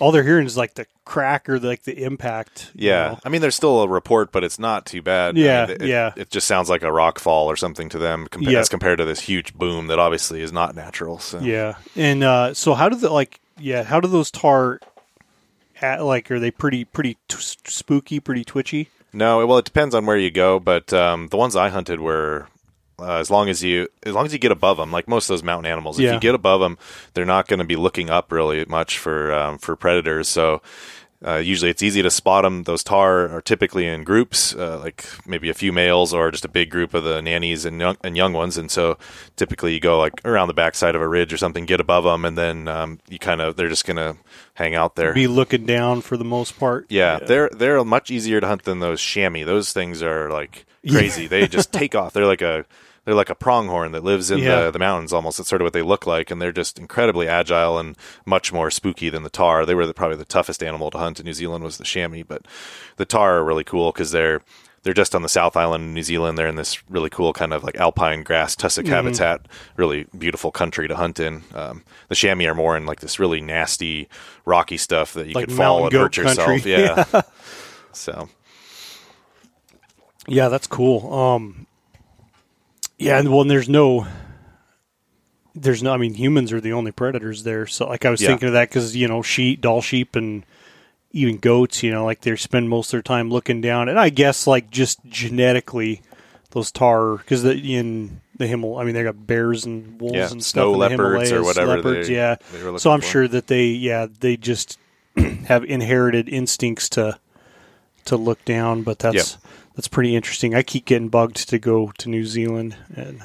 all 0.00 0.12
they're 0.12 0.22
hearing 0.22 0.46
is 0.46 0.56
like 0.56 0.74
the 0.74 0.86
crack 1.08 1.48
or 1.48 1.58
like 1.58 1.82
the 1.84 2.04
impact. 2.04 2.70
you 2.74 2.88
Yeah, 2.90 3.08
know? 3.08 3.18
I 3.24 3.28
mean, 3.30 3.40
there's 3.40 3.56
still 3.56 3.80
a 3.82 3.88
report, 3.88 4.30
but 4.30 4.44
it's 4.44 4.58
not 4.58 4.84
too 4.86 5.00
bad. 5.02 5.36
I 5.36 5.40
Yeah, 5.40 5.66
mean, 5.66 5.76
it, 5.80 5.86
yeah. 5.86 6.12
It 6.16 6.30
just 6.30 6.46
sounds 6.46 6.68
like 6.68 6.82
a 6.82 6.92
rock 6.92 7.18
fall 7.18 7.50
or 7.50 7.56
something 7.56 7.88
to 7.88 7.98
them, 7.98 8.28
compa- 8.30 8.50
Yeah. 8.52 8.58
as 8.60 8.68
compared 8.68 8.98
to 8.98 9.04
this 9.04 9.20
huge 9.20 9.54
boom 9.54 9.86
that 9.86 9.98
obviously 9.98 10.42
is 10.42 10.52
not 10.52 10.76
natural. 10.76 11.18
So 11.18 11.40
yeah. 11.40 11.76
And 11.96 12.22
uh, 12.22 12.52
so, 12.54 12.74
how 12.74 12.88
did 12.88 13.00
the 13.00 13.10
like 13.10 13.40
yeah. 13.58 13.82
How 13.84 13.98
do 14.00 14.06
those 14.08 14.30
tahr? 14.30 14.80
At, 15.80 16.02
like, 16.04 16.28
are 16.32 16.40
they 16.40 16.50
pretty 16.50 16.84
pretty 16.84 17.16
t- 17.28 17.36
spooky, 17.64 18.18
pretty 18.20 18.44
twitchy? 18.44 18.88
No, 19.12 19.46
well, 19.46 19.58
it 19.58 19.64
depends 19.64 19.94
on 19.94 20.06
where 20.06 20.16
you 20.16 20.30
go, 20.30 20.58
but 20.60 20.92
um, 20.92 21.28
the 21.28 21.36
ones 21.36 21.54
I 21.56 21.68
hunted 21.68 22.00
were 22.00 22.48
uh, 23.00 23.18
as 23.18 23.30
long 23.30 23.48
as 23.48 23.62
you 23.62 23.88
as 24.02 24.14
long 24.14 24.26
as 24.26 24.32
you 24.32 24.38
get 24.38 24.52
above 24.52 24.76
them, 24.76 24.90
like 24.90 25.08
most 25.08 25.24
of 25.26 25.34
those 25.34 25.42
mountain 25.42 25.70
animals. 25.70 25.98
If 25.98 26.12
you 26.12 26.20
get 26.20 26.34
above 26.34 26.60
them, 26.60 26.78
they're 27.14 27.24
not 27.24 27.46
going 27.46 27.60
to 27.60 27.64
be 27.64 27.76
looking 27.76 28.10
up 28.10 28.32
really 28.32 28.64
much 28.64 28.98
for 28.98 29.32
um, 29.32 29.58
for 29.58 29.76
predators. 29.76 30.28
So. 30.28 30.62
Uh, 31.26 31.34
usually, 31.34 31.68
it's 31.68 31.82
easy 31.82 32.00
to 32.00 32.10
spot 32.12 32.44
them. 32.44 32.62
Those 32.62 32.84
tahr 32.84 33.28
are 33.28 33.40
typically 33.42 33.88
in 33.88 34.04
groups, 34.04 34.54
uh, 34.54 34.78
like 34.78 35.04
maybe 35.26 35.48
a 35.50 35.54
few 35.54 35.72
males 35.72 36.14
or 36.14 36.30
just 36.30 36.44
a 36.44 36.48
big 36.48 36.70
group 36.70 36.94
of 36.94 37.02
the 37.02 37.20
nannies 37.20 37.64
and 37.64 37.80
young, 37.80 37.96
and 38.04 38.16
young 38.16 38.32
ones. 38.32 38.56
And 38.56 38.70
so, 38.70 38.98
typically, 39.34 39.74
you 39.74 39.80
go 39.80 39.98
like 39.98 40.24
around 40.24 40.46
the 40.46 40.54
backside 40.54 40.94
of 40.94 41.02
a 41.02 41.08
ridge 41.08 41.32
or 41.32 41.36
something, 41.36 41.66
get 41.66 41.80
above 41.80 42.04
them, 42.04 42.24
and 42.24 42.38
then 42.38 42.68
um, 42.68 43.00
you 43.08 43.18
kind 43.18 43.40
of 43.40 43.56
they're 43.56 43.68
just 43.68 43.84
gonna 43.84 44.16
hang 44.54 44.76
out 44.76 44.94
there. 44.94 45.12
Be 45.12 45.26
looking 45.26 45.66
down 45.66 46.02
for 46.02 46.16
the 46.16 46.24
most 46.24 46.56
part. 46.56 46.86
Yeah, 46.88 47.18
they're 47.18 47.50
they're 47.52 47.82
much 47.84 48.12
easier 48.12 48.40
to 48.40 48.46
hunt 48.46 48.62
than 48.62 48.78
those 48.78 49.00
chamois. 49.00 49.44
Those 49.44 49.72
things 49.72 50.04
are 50.04 50.30
like 50.30 50.66
crazy. 50.88 51.26
They 51.26 51.48
just 51.48 51.72
take 51.72 51.96
off. 51.96 52.12
They're 52.12 52.26
like 52.26 52.42
a 52.42 52.64
they're 53.08 53.14
like 53.14 53.30
a 53.30 53.34
pronghorn 53.34 53.92
that 53.92 54.04
lives 54.04 54.30
in 54.30 54.40
Yeah. 54.40 54.64
the, 54.66 54.72
the 54.72 54.78
mountains 54.78 55.14
almost. 55.14 55.38
That's 55.38 55.48
sort 55.48 55.62
of 55.62 55.64
what 55.64 55.72
they 55.72 55.80
look 55.80 56.06
like, 56.06 56.30
and 56.30 56.42
they're 56.42 56.52
just 56.52 56.78
incredibly 56.78 57.26
agile 57.26 57.78
and 57.78 57.96
much 58.26 58.52
more 58.52 58.70
spooky 58.70 59.08
than 59.08 59.22
the 59.22 59.30
tahr. 59.30 59.64
They 59.64 59.74
were 59.74 59.86
the, 59.86 59.94
probably 59.94 60.18
the 60.18 60.26
toughest 60.26 60.62
animal 60.62 60.90
to 60.90 60.98
hunt 60.98 61.18
in 61.18 61.24
New 61.24 61.32
Zealand 61.32 61.64
was 61.64 61.78
the 61.78 61.84
chamois, 61.84 62.22
but 62.28 62.44
the 62.98 63.06
tahr 63.06 63.38
are 63.38 63.44
really 63.44 63.64
cool 63.64 63.92
because 63.92 64.10
they're 64.10 64.42
they're 64.82 64.92
just 64.92 65.14
on 65.14 65.22
the 65.22 65.28
South 65.30 65.56
Island 65.56 65.84
of 65.84 65.90
New 65.94 66.02
Zealand. 66.02 66.36
They're 66.36 66.46
in 66.48 66.56
this 66.56 66.82
really 66.90 67.08
cool 67.08 67.32
kind 67.32 67.54
of 67.54 67.64
like 67.64 67.76
alpine 67.76 68.24
grass 68.24 68.54
tussock 68.54 68.84
Mm-hmm. 68.84 68.94
habitat, 68.94 69.46
really 69.76 70.04
beautiful 70.18 70.50
country 70.50 70.86
to 70.86 70.94
hunt 70.94 71.18
in. 71.18 71.44
Um, 71.54 71.84
the 72.08 72.14
chamois 72.14 72.44
are 72.50 72.54
more 72.54 72.76
in 72.76 72.84
like 72.84 73.00
this 73.00 73.18
really 73.18 73.40
nasty, 73.40 74.06
rocky 74.44 74.76
stuff 74.76 75.14
that 75.14 75.26
you 75.28 75.32
Like 75.32 75.48
could 75.48 75.56
fall 75.56 75.84
and 75.86 75.92
hurt 75.94 76.18
yourself. 76.18 76.46
country. 76.46 76.72
Yeah. 76.72 77.22
so 77.92 78.28
Yeah, 80.26 80.48
that's 80.48 80.66
cool. 80.66 81.12
Um, 81.12 81.66
yeah, 82.98 83.18
and 83.18 83.30
well, 83.30 83.42
and 83.42 83.50
there's 83.50 83.68
no, 83.68 84.06
there's 85.54 85.82
no. 85.82 85.92
I 85.92 85.96
mean, 85.96 86.14
humans 86.14 86.52
are 86.52 86.60
the 86.60 86.72
only 86.72 86.92
predators 86.92 87.42
there. 87.44 87.66
So, 87.66 87.86
like, 87.88 88.04
I 88.04 88.10
was 88.10 88.20
Yeah. 88.20 88.28
thinking 88.28 88.48
of 88.48 88.54
that 88.54 88.68
because 88.68 88.94
you 88.96 89.08
know, 89.08 89.22
sheep, 89.22 89.60
Dall 89.60 89.80
sheep, 89.82 90.14
and 90.16 90.44
even 91.12 91.38
goats. 91.38 91.82
You 91.82 91.90
know, 91.90 92.04
like 92.04 92.20
they 92.20 92.34
spend 92.36 92.68
most 92.68 92.88
of 92.88 92.92
their 92.92 93.02
time 93.02 93.30
looking 93.30 93.60
down. 93.60 93.88
And 93.88 93.98
I 93.98 94.08
guess, 94.10 94.46
like, 94.46 94.70
just 94.70 95.04
genetically, 95.06 96.02
those 96.50 96.70
tahr 96.70 97.16
because 97.16 97.42
the 97.42 97.54
in 97.54 98.20
the 98.36 98.44
Himal. 98.46 98.80
I 98.80 98.84
mean, 98.84 98.94
they 98.94 99.02
got 99.02 99.26
bears 99.26 99.64
and 99.64 100.00
wolves 100.00 100.14
Yeah, 100.16 100.30
and 100.30 100.44
snow 100.44 100.74
stuff 100.74 100.92
in 100.92 100.96
the 100.96 101.02
leopards 101.02 101.32
or 101.32 101.36
Himalayas, 101.36 101.44
whatever 101.56 101.76
Leopards, 101.76 102.08
they- 102.08 102.14
yeah. 102.14 102.36
they 102.52 102.78
so 102.78 102.90
I'm 102.92 103.00
for. 103.00 103.06
sure 103.06 103.28
that 103.28 103.48
they, 103.48 103.66
yeah, 103.66 104.06
they 104.20 104.36
just 104.36 104.78
have 105.46 105.64
inherited 105.64 106.28
instincts 106.28 106.88
to 106.90 107.18
to 108.04 108.16
look 108.16 108.44
down. 108.44 108.82
But 108.82 109.00
that's 109.00 109.32
Yep. 109.32 109.42
That's 109.78 109.86
pretty 109.88 110.16
interesting. 110.16 110.56
I 110.56 110.62
keep 110.62 110.86
getting 110.86 111.08
bugged 111.08 111.48
to 111.50 111.58
go 111.60 111.92
to 111.98 112.08
New 112.08 112.24
Zealand, 112.24 112.74
and 112.96 113.20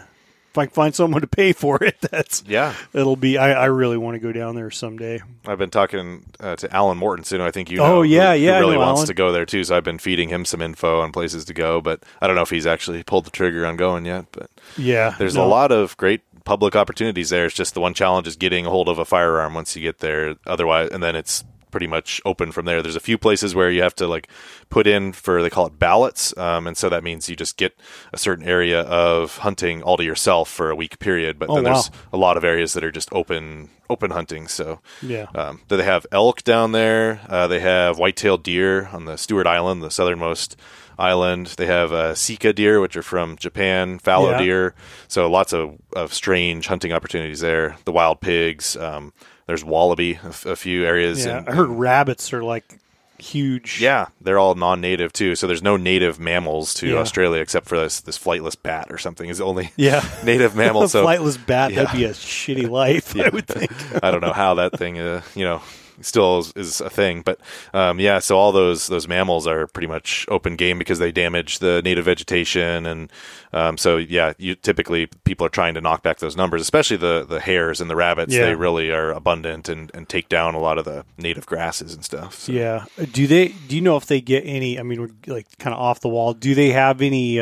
if 0.52 0.56
I 0.60 0.66
can 0.68 0.74
find 0.76 0.94
someone 0.94 1.22
to 1.22 1.28
pay 1.28 1.52
for 1.52 1.84
it, 1.84 2.00
that's 2.12 2.44
yeah, 2.48 2.76
it'll 2.94 3.16
be. 3.16 3.40
I, 3.40 3.54
I 3.54 3.66
really 3.66 3.98
want 3.98 4.14
to 4.14 4.20
go 4.20 4.32
down 4.32 4.54
there 4.54 4.70
someday. 4.70 5.20
I've 5.48 5.58
been 5.58 5.72
talking 5.72 6.26
uh, 6.40 6.56
to 6.58 6.72
Alan 6.72 7.00
Mortensen. 7.00 7.38
who 7.38 7.44
I 7.44 7.50
think 7.50 7.72
you 7.72 7.80
Oh, 7.80 7.88
know. 7.88 7.96
who- 7.98 8.04
yeah, 8.04 8.36
who 8.36 8.42
yeah, 8.44 8.58
I 8.58 8.60
really 8.60 8.78
wants 8.78 9.00
Alan. 9.00 9.08
to 9.08 9.14
go 9.16 9.32
there 9.32 9.48
too. 9.48 9.64
So 9.64 9.76
I've 9.76 9.84
been 9.84 9.98
feeding 9.98 10.30
him 10.30 10.46
some 10.46 10.62
info 10.62 11.00
on 11.02 11.12
places 11.12 11.44
to 11.46 11.54
go, 11.56 11.82
but 11.82 12.04
I 12.22 12.28
don't 12.28 12.36
know 12.36 12.44
if 12.44 12.52
he's 12.52 12.68
actually 12.68 13.02
pulled 13.02 13.26
the 13.26 13.32
trigger 13.32 13.66
on 13.66 13.76
going 13.76 14.06
yet. 14.06 14.28
But 14.32 14.52
Yeah, 14.78 15.16
there's 15.18 15.34
no. 15.36 15.44
a 15.44 15.48
lot 15.48 15.72
of 15.72 15.98
great 15.98 16.22
public 16.46 16.76
opportunities 16.76 17.30
there. 17.32 17.46
It's 17.48 17.56
just 17.56 17.74
the 17.74 17.82
one 17.82 17.94
challenge 17.96 18.28
is 18.28 18.36
getting 18.36 18.66
a 18.68 18.70
hold 18.70 18.90
of 18.90 19.00
a 19.00 19.06
firearm 19.06 19.56
once 19.56 19.76
you 19.76 19.82
get 19.82 20.00
there. 20.00 20.36
Otherwise, 20.46 20.90
and 20.92 21.02
then 21.02 21.16
it's 21.16 21.44
pretty 21.74 21.88
much 21.88 22.22
open 22.24 22.52
from 22.54 22.66
there. 22.66 22.82
There's 22.82 22.96
a 22.96 23.00
few 23.02 23.18
places 23.18 23.54
where 23.56 23.70
you 23.70 23.82
have 23.84 23.96
to 23.96 24.08
like 24.08 24.30
put 24.70 24.88
in 24.88 25.12
for 25.12 25.42
they 25.42 25.50
call 25.50 25.66
it 25.68 25.78
ballots, 25.80 26.38
um, 26.38 26.68
and 26.68 26.78
so 26.78 26.88
that 26.88 27.04
means 27.04 27.28
you 27.28 27.36
just 27.36 27.58
get 27.58 27.76
a 28.14 28.18
certain 28.18 28.46
area 28.48 28.82
of 28.84 29.40
hunting 29.40 29.82
all 29.84 29.98
to 29.98 30.04
yourself 30.04 30.48
for 30.50 30.70
a 30.70 30.76
week 30.76 31.00
period. 31.00 31.38
But 31.40 31.50
Oh, 31.50 31.56
then 31.56 31.66
there's 31.66 31.90
a 32.14 32.18
lot 32.18 32.38
of 32.38 32.44
areas 32.44 32.74
that 32.74 32.84
are 32.84 32.92
just 32.92 33.10
open 33.12 33.70
open 33.90 34.12
hunting. 34.12 34.48
So 34.48 34.80
Yeah. 35.02 35.26
um, 35.36 35.62
do 35.68 35.76
they 35.76 35.84
have 35.84 36.06
elk 36.12 36.44
down 36.44 36.72
there? 36.72 37.20
Uh, 37.28 37.48
they 37.48 37.60
have 37.60 37.98
white-tailed 38.00 38.42
deer 38.44 38.88
on 38.94 39.06
the 39.06 39.18
Stewart 39.18 39.46
Island, 39.48 39.82
the 39.84 39.92
southernmost 39.92 40.56
island. 40.98 41.48
They 41.58 41.66
have 41.66 41.92
uh, 41.92 42.14
sika 42.16 42.54
deer, 42.54 42.80
which 42.80 42.96
are 42.96 43.02
from 43.04 43.36
Japan, 43.36 43.98
fallow 44.00 44.32
Yeah. 44.32 44.38
deer. 44.38 44.76
So 45.08 45.30
lots 45.30 45.52
of, 45.54 45.78
of 45.96 46.14
strange 46.14 46.68
hunting 46.68 46.94
opportunities 46.94 47.40
there. 47.42 47.76
The 47.86 47.92
wild 47.92 48.22
pigs. 48.22 48.78
Um, 48.78 49.12
there's 49.48 49.64
wallaby, 49.64 50.14
a, 50.24 50.28
f- 50.28 50.46
a 50.46 50.56
few 50.56 50.86
areas. 50.86 51.26
Yeah, 51.26 51.40
in- 51.40 51.48
I 51.50 51.52
heard 51.54 51.70
rabbits 51.70 52.32
are 52.34 52.44
like 52.44 52.80
huge. 53.20 53.80
yeah, 53.82 54.08
they're 54.22 54.40
all 54.40 54.56
non-native 54.56 55.14
too. 55.14 55.36
So 55.36 55.48
there's 55.48 55.64
no 55.64 55.78
native 55.78 56.20
mammals 56.20 56.74
to 56.76 56.90
Yeah. 56.90 56.96
Australia 56.98 57.42
except 57.42 57.68
for 57.68 57.78
this 57.80 58.02
this 58.02 58.18
flightless 58.20 58.56
bat 58.62 58.88
or 58.90 58.98
something 58.98 59.30
is 59.30 59.38
the 59.38 59.46
only 59.46 59.72
yeah. 59.78 60.04
native 60.24 60.56
mammal. 60.56 60.88
so 60.90 61.06
flightless 61.06 61.44
bat 61.46 61.72
yeah. 61.72 61.84
that'd 61.84 61.98
be 61.98 62.06
a 62.06 62.12
shitty 62.12 62.70
life. 62.70 63.16
I 63.18 63.30
would 63.30 63.48
think. 63.48 63.72
I 64.04 64.12
don't 64.12 64.22
know 64.22 64.34
how 64.34 64.56
that 64.56 64.78
thing, 64.78 65.00
uh, 65.00 65.22
you 65.36 65.46
know, 65.46 65.62
still 66.06 66.40
is, 66.40 66.54
is 66.56 66.82
a 66.82 66.90
thing. 66.90 67.22
But 67.22 67.40
um, 67.74 68.00
yeah, 68.00 68.20
so 68.20 68.38
all 68.38 68.52
those 68.52 68.88
those 68.88 69.08
mammals 69.08 69.48
are 69.48 69.68
pretty 69.68 69.88
much 69.88 70.26
open 70.30 70.56
game 70.56 70.78
because 70.78 71.00
they 71.00 71.12
damage 71.12 71.60
the 71.60 71.82
native 71.84 72.06
vegetation, 72.06 72.86
and 72.86 73.12
um, 73.52 73.78
so 73.78 73.98
yeah, 73.98 74.34
you 74.38 74.56
typically 74.56 75.08
people 75.24 75.46
are 75.46 75.50
trying 75.50 75.74
to 75.76 75.82
knock 75.82 76.04
back 76.04 76.20
those 76.20 76.36
numbers, 76.36 76.62
especially 76.62 76.98
the 76.98 77.26
the 77.28 77.40
hares 77.40 77.82
and 77.82 77.90
the 77.90 77.96
rabbits. 77.96 78.34
Yeah. 78.34 78.46
They 78.46 78.56
really 78.56 78.92
are 78.92 79.12
abundant 79.12 79.70
and, 79.70 79.92
and 79.94 80.08
take 80.08 80.30
down 80.30 80.56
a 80.56 80.60
lot 80.60 80.78
of 80.78 80.86
the 80.86 81.06
native 81.18 81.46
grasses 81.46 81.94
and 81.94 82.04
stuff. 82.04 82.36
So. 82.36 82.52
Yeah. 82.52 82.86
Do 83.12 83.28
they? 83.28 83.50
Do 83.68 83.76
you 83.76 83.82
know 83.82 83.98
if 83.98 84.06
they 84.06 84.22
get 84.22 84.44
any? 84.46 84.80
I 84.80 84.84
mean, 84.84 85.02
we're 85.02 85.34
like 85.34 85.58
kind 85.58 85.74
of 85.74 85.80
off 85.80 86.00
the 86.02 86.10
wall. 86.10 86.34
Do 86.34 86.56
they 86.56 86.72
have 86.72 87.02
any? 87.02 87.42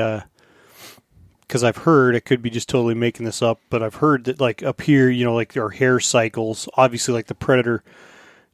Because 1.41 1.63
I've 1.65 1.77
heard 1.77 2.15
it 2.15 2.21
could 2.21 2.41
be 2.41 2.49
just 2.49 2.69
totally 2.69 2.93
making 2.93 3.25
this 3.25 3.41
up, 3.41 3.59
but 3.69 3.83
I've 3.83 3.95
heard 3.95 4.23
that 4.23 4.39
like 4.39 4.63
up 4.63 4.79
here, 4.79 5.09
you 5.09 5.25
know, 5.25 5.35
like 5.35 5.57
are 5.57 5.69
hare 5.69 5.99
cycles. 5.99 6.69
Obviously, 6.75 7.13
like 7.13 7.27
the 7.27 7.35
predator, 7.35 7.83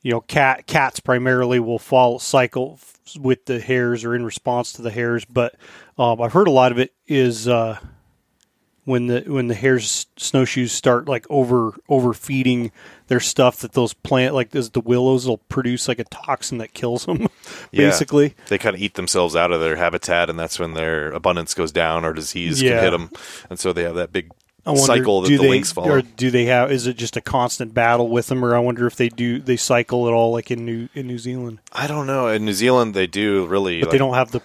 you 0.01 0.11
know, 0.11 0.21
cat 0.21 0.67
cats 0.67 0.99
primarily 0.99 1.59
will 1.59 1.79
follow 1.79 2.17
cycle 2.17 2.79
with 3.19 3.45
the 3.45 3.59
hares 3.59 4.03
or 4.05 4.15
in 4.15 4.23
response 4.25 4.73
to 4.73 4.81
the 4.81 4.91
hares. 4.91 5.25
But 5.25 5.55
um, 5.97 6.21
I've 6.21 6.33
heard 6.33 6.47
a 6.47 6.51
lot 6.51 6.71
of 6.71 6.77
it 6.79 6.93
is 7.07 7.47
uh, 7.47 7.79
when 8.85 9.07
the 9.07 9.21
when 9.27 9.47
the 9.47 9.53
hares 9.55 10.05
snowshoes 10.17 10.71
start 10.71 11.07
like 11.09 11.25
over 11.29 11.73
overfeeding 11.89 12.71
their 13.07 13.19
stuff 13.19 13.57
that 13.57 13.73
those 13.73 13.93
plant 13.93 14.33
like 14.33 14.55
as 14.55 14.69
the 14.71 14.79
willows 14.81 15.27
will 15.27 15.37
produce 15.39 15.87
like 15.87 15.99
a 15.99 16.03
toxin 16.05 16.57
that 16.59 16.73
kills 16.73 17.05
them 17.05 17.27
Yeah. 17.71 17.89
basically 17.89 18.35
They 18.47 18.57
kind 18.57 18.75
of 18.75 18.81
eat 18.81 18.93
themselves 18.95 19.35
out 19.35 19.51
of 19.51 19.59
their 19.61 19.75
habitat, 19.75 20.29
and 20.29 20.39
that's 20.39 20.57
when 20.59 20.73
their 20.73 21.11
abundance 21.11 21.53
goes 21.53 21.71
down 21.71 22.05
or 22.05 22.13
disease 22.13 22.61
Yeah. 22.61 22.75
can 22.75 22.83
hit 22.83 22.91
them, 22.91 23.09
and 23.49 23.59
so 23.59 23.73
they 23.73 23.83
have 23.83 23.95
that 23.95 24.11
big 24.13 24.31
wonder, 24.71 24.85
cycle 24.85 25.21
that 25.21 25.27
do 25.27 25.37
the 25.37 25.43
they, 25.43 25.49
lynx 25.49 25.71
follow. 25.71 25.89
or 25.89 26.01
do 26.01 26.31
they 26.31 26.45
have 26.45 26.71
is 26.71 26.87
it 26.87 26.97
just 26.97 27.15
a 27.17 27.21
constant 27.21 27.73
battle 27.73 28.07
with 28.09 28.27
them 28.27 28.43
or 28.43 28.55
I 28.55 28.59
wonder 28.59 28.87
if 28.87 28.95
they 28.95 29.09
do 29.09 29.39
they 29.39 29.57
cycle 29.57 30.07
at 30.07 30.13
all 30.13 30.31
like 30.31 30.51
in 30.51 30.65
New 30.65 30.89
in 30.93 31.07
New 31.07 31.19
Zealand 31.19 31.59
I 31.71 31.87
don't 31.87 32.07
know. 32.07 32.27
In 32.27 32.45
New 32.45 32.53
Zealand, 32.53 32.93
they 32.93 33.07
do 33.07 33.45
really. 33.45 33.79
but 33.79 33.87
like, 33.87 33.91
they 33.91 33.97
don't 33.97 34.13
have 34.13 34.31
the 34.31 34.39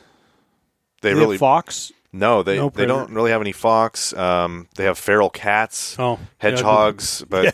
They 1.01 1.13
they 1.13 1.15
really 1.15 1.39
fox 1.39 1.93
No, 2.15 2.43
they 2.43 2.57
No 2.59 2.69
they 2.69 2.85
don't 2.85 3.11
really 3.13 3.31
have 3.31 3.41
any 3.41 3.53
fox. 3.53 4.13
Um, 4.13 4.69
they 4.77 4.85
have 4.85 4.99
feral 4.99 5.31
cats, 5.31 5.97
oh 5.99 6.19
hedgehogs, 6.39 7.25
but 7.29 7.45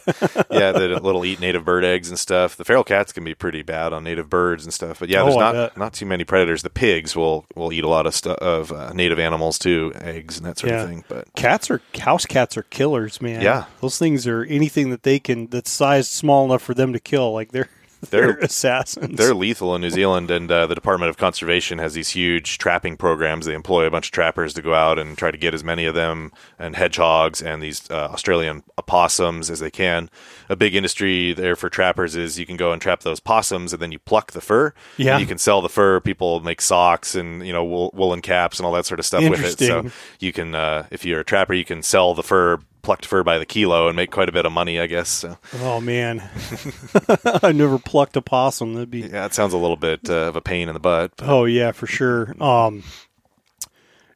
yeah, 0.50 0.72
the 0.72 0.98
little 1.02 1.24
eat 1.24 1.38
native 1.40 1.64
bird 1.64 1.84
eggs 1.84 2.09
and 2.09 2.18
stuff. 2.18 2.56
The 2.56 2.64
feral 2.64 2.82
cats 2.82 3.12
can 3.12 3.22
be 3.22 3.34
pretty 3.34 3.62
bad 3.62 3.92
on 3.92 4.02
native 4.02 4.28
birds 4.28 4.64
and 4.64 4.74
stuff. 4.74 4.98
But 4.98 5.11
yeah, 5.11 5.20
Oh, 5.22 5.26
there's 5.26 5.36
I 5.36 5.40
not 5.40 5.52
bet. 5.52 5.76
not 5.76 5.92
too 5.92 6.06
many 6.06 6.24
predators. 6.24 6.62
The 6.62 6.70
pigs 6.70 7.14
will 7.14 7.46
will 7.54 7.72
eat 7.72 7.84
a 7.84 7.88
lot 7.88 8.06
of 8.06 8.14
stuff 8.16 8.38
of 8.38 8.72
uh, 8.72 8.92
native 8.92 9.20
animals 9.20 9.59
too, 9.61 9.92
eggs 9.94 10.38
and 10.38 10.46
that 10.46 10.59
sort 10.59 10.72
Yeah. 10.72 10.82
of 10.82 10.88
thing. 10.88 11.04
But 11.09 11.32
Cats 11.36 11.70
are 11.70 11.80
house 12.00 12.26
cats 12.26 12.56
are 12.56 12.64
killers, 12.64 13.20
man. 13.22 13.40
Yeah. 13.42 13.66
those 13.80 13.96
things 13.98 14.26
are 14.26 14.42
anything 14.44 14.90
that 14.90 15.04
they 15.04 15.20
can 15.20 15.46
that's 15.46 15.70
sized 15.70 16.11
small 16.11 16.44
enough 16.46 16.62
for 16.62 16.74
them 16.74 16.92
to 16.92 16.98
kill. 17.00 17.32
Like 17.32 17.52
they're 17.52 17.68
they're, 18.11 18.32
They're- 18.32 18.38
assassins. 18.38 19.16
They're 19.16 19.34
lethal 19.34 19.74
in 19.74 19.80
New 19.80 19.90
Zealand, 19.90 20.30
and 20.30 20.51
uh, 20.51 20.66
the 20.66 20.74
Department 20.74 21.11
of 21.11 21.16
Conservation 21.16 21.78
has 21.78 21.94
these 21.94 22.11
huge 22.11 22.59
trapping 22.59 22.96
programs. 22.96 23.46
They 23.46 23.55
employ 23.55 23.86
a 23.86 23.90
bunch 23.90 24.07
of 24.09 24.12
trappers 24.12 24.55
to 24.55 24.62
go 24.62 24.74
out 24.74 24.99
and 24.99 25.16
try 25.18 25.30
to 25.30 25.38
get 25.38 25.55
as 25.55 25.64
many 25.64 25.84
of 25.86 25.94
them 25.94 26.32
and 26.59 26.76
hedgehogs 26.76 27.42
and 27.42 27.62
these 27.62 27.90
uh, 27.90 28.09
Australian 28.12 28.62
opossums 28.89 29.51
as 29.51 29.61
they 29.61 29.70
can. 29.70 30.09
A 30.49 30.57
big 30.57 30.74
industry 30.74 31.32
there 31.32 31.57
for 31.57 31.68
trappers 31.68 32.16
is 32.16 32.39
you 32.39 32.47
can 32.47 32.57
go 32.57 32.72
and 32.72 32.80
trap 32.80 33.01
those 33.01 33.20
possums, 33.20 33.72
and 33.72 33.82
then 33.82 33.93
you 33.93 33.99
pluck 33.99 34.32
the 34.32 34.41
fur. 34.41 34.72
Yeah. 34.97 35.12
and 35.12 35.20
you 35.20 35.26
can 35.26 35.39
sell 35.39 35.61
the 35.61 35.68
fur. 35.68 36.01
People 36.01 36.41
make 36.41 36.61
socks 36.61 37.14
and 37.14 37.47
you 37.47 37.53
know 37.53 37.64
wool, 37.64 37.91
woolen 37.95 38.22
caps 38.22 38.59
and 38.59 38.66
all 38.66 38.72
that 38.72 38.86
sort 38.86 38.99
of 39.01 39.07
stuff 39.07 39.28
with 39.28 39.45
it. 39.45 39.59
So 39.59 39.91
you 40.20 40.32
can, 40.32 40.55
uh, 40.55 40.86
if 40.91 41.05
you're 41.05 41.20
a 41.20 41.24
trapper, 41.24 41.55
you 41.55 41.64
can 41.64 41.82
sell 41.82 42.14
the 42.14 42.22
fur. 42.22 42.59
Plucked 42.80 43.05
fur 43.05 43.22
by 43.22 43.39
the 43.39 43.45
kilo 43.45 43.89
and 43.89 43.97
make 43.97 44.11
quite 44.11 44.30
a 44.30 44.32
bit 44.32 44.47
of 44.47 44.53
money, 44.53 44.80
I 44.80 44.86
guess. 44.86 45.09
So, 45.11 45.36
oh 45.57 45.78
man, 45.80 46.22
I 47.43 47.53
never 47.53 47.78
plucked 47.78 48.16
a 48.16 48.22
possum. 48.22 48.72
That'd 48.74 48.91
be 48.91 49.01
yeah, 49.01 49.26
it 49.26 49.34
sounds 49.34 49.53
a 49.53 49.59
little 49.59 49.76
bit 49.76 50.09
uh, 50.09 50.28
of 50.28 50.36
a 50.36 50.41
pain 50.41 50.68
in 50.68 50.74
the 50.74 50.80
butt. 50.80 51.12
But 51.16 51.28
Oh 51.28 51.45
yeah, 51.45 51.72
for 51.72 51.86
sure. 51.86 52.34
Um, 52.43 52.84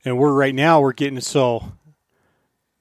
and 0.07 0.17
we're 0.17 0.33
right 0.33 0.55
now 0.55 0.81
we're 0.81 0.95
getting 0.95 1.21
so 1.21 1.73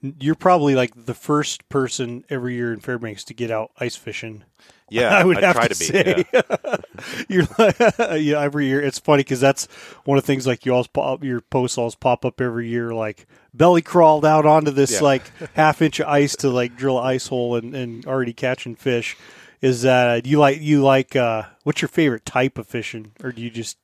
you're 0.02 0.36
probably 0.36 0.76
like 0.76 1.06
the 1.06 1.14
first 1.14 1.68
person 1.70 2.24
every 2.30 2.56
year 2.56 2.74
in 2.74 2.80
Fairbanks 2.80 3.24
to 3.26 3.34
get 3.34 3.52
out 3.52 3.72
ice 3.80 3.95
fishing. 3.95 4.43
Yeah, 4.93 5.18
I 5.18 5.24
would 5.24 5.38
have 5.38 5.56
try 5.56 5.68
to, 5.70 5.74
to, 5.74 5.80
be. 5.80 5.86
say. 5.86 6.26
yeah. 6.34 6.78
you're 7.30 7.47
like, 7.58 7.80
yeah, 8.20 8.41
every 8.41 8.66
year. 8.66 8.82
It's 8.82 8.99
funny 8.99 9.22
because 9.24 9.39
that's 9.39 9.68
one 10.04 10.18
of 10.18 10.26
the 10.26 10.28
things 10.28 10.45
like 10.45 10.66
you 10.66 10.74
always 10.74 10.88
pop, 10.88 11.24
your 11.24 11.39
posts 11.39 11.78
always 11.78 11.95
pop 11.95 12.26
up 12.26 12.41
every 12.41 12.68
year. 12.68 12.93
Like 12.93 13.26
belly 13.54 13.82
crawled 13.82 14.26
out 14.26 14.45
onto 14.45 14.70
this 14.70 14.91
Yeah. 14.95 14.99
like 14.99 15.32
half 15.54 15.82
inch 15.82 16.02
of 16.02 16.08
ice 16.08 16.36
to 16.36 16.49
like 16.49 16.76
drill 16.76 16.99
an 16.99 17.06
ice 17.06 17.28
hole 17.28 17.56
and, 17.56 17.74
and 17.74 18.06
already 18.06 18.34
catching 18.34 18.76
fish. 18.76 19.16
Is 19.62 19.84
that 19.84 20.26
you 20.26 20.39
like 20.39 20.60
you 20.60 20.84
like 20.84 21.16
uh, 21.16 21.43
what's 21.64 21.82
your 21.82 21.88
favorite 21.88 22.26
type 22.26 22.58
of 22.58 22.68
fishing, 22.68 23.14
or 23.24 23.32
do 23.32 23.41
you 23.41 23.49
just 23.49 23.78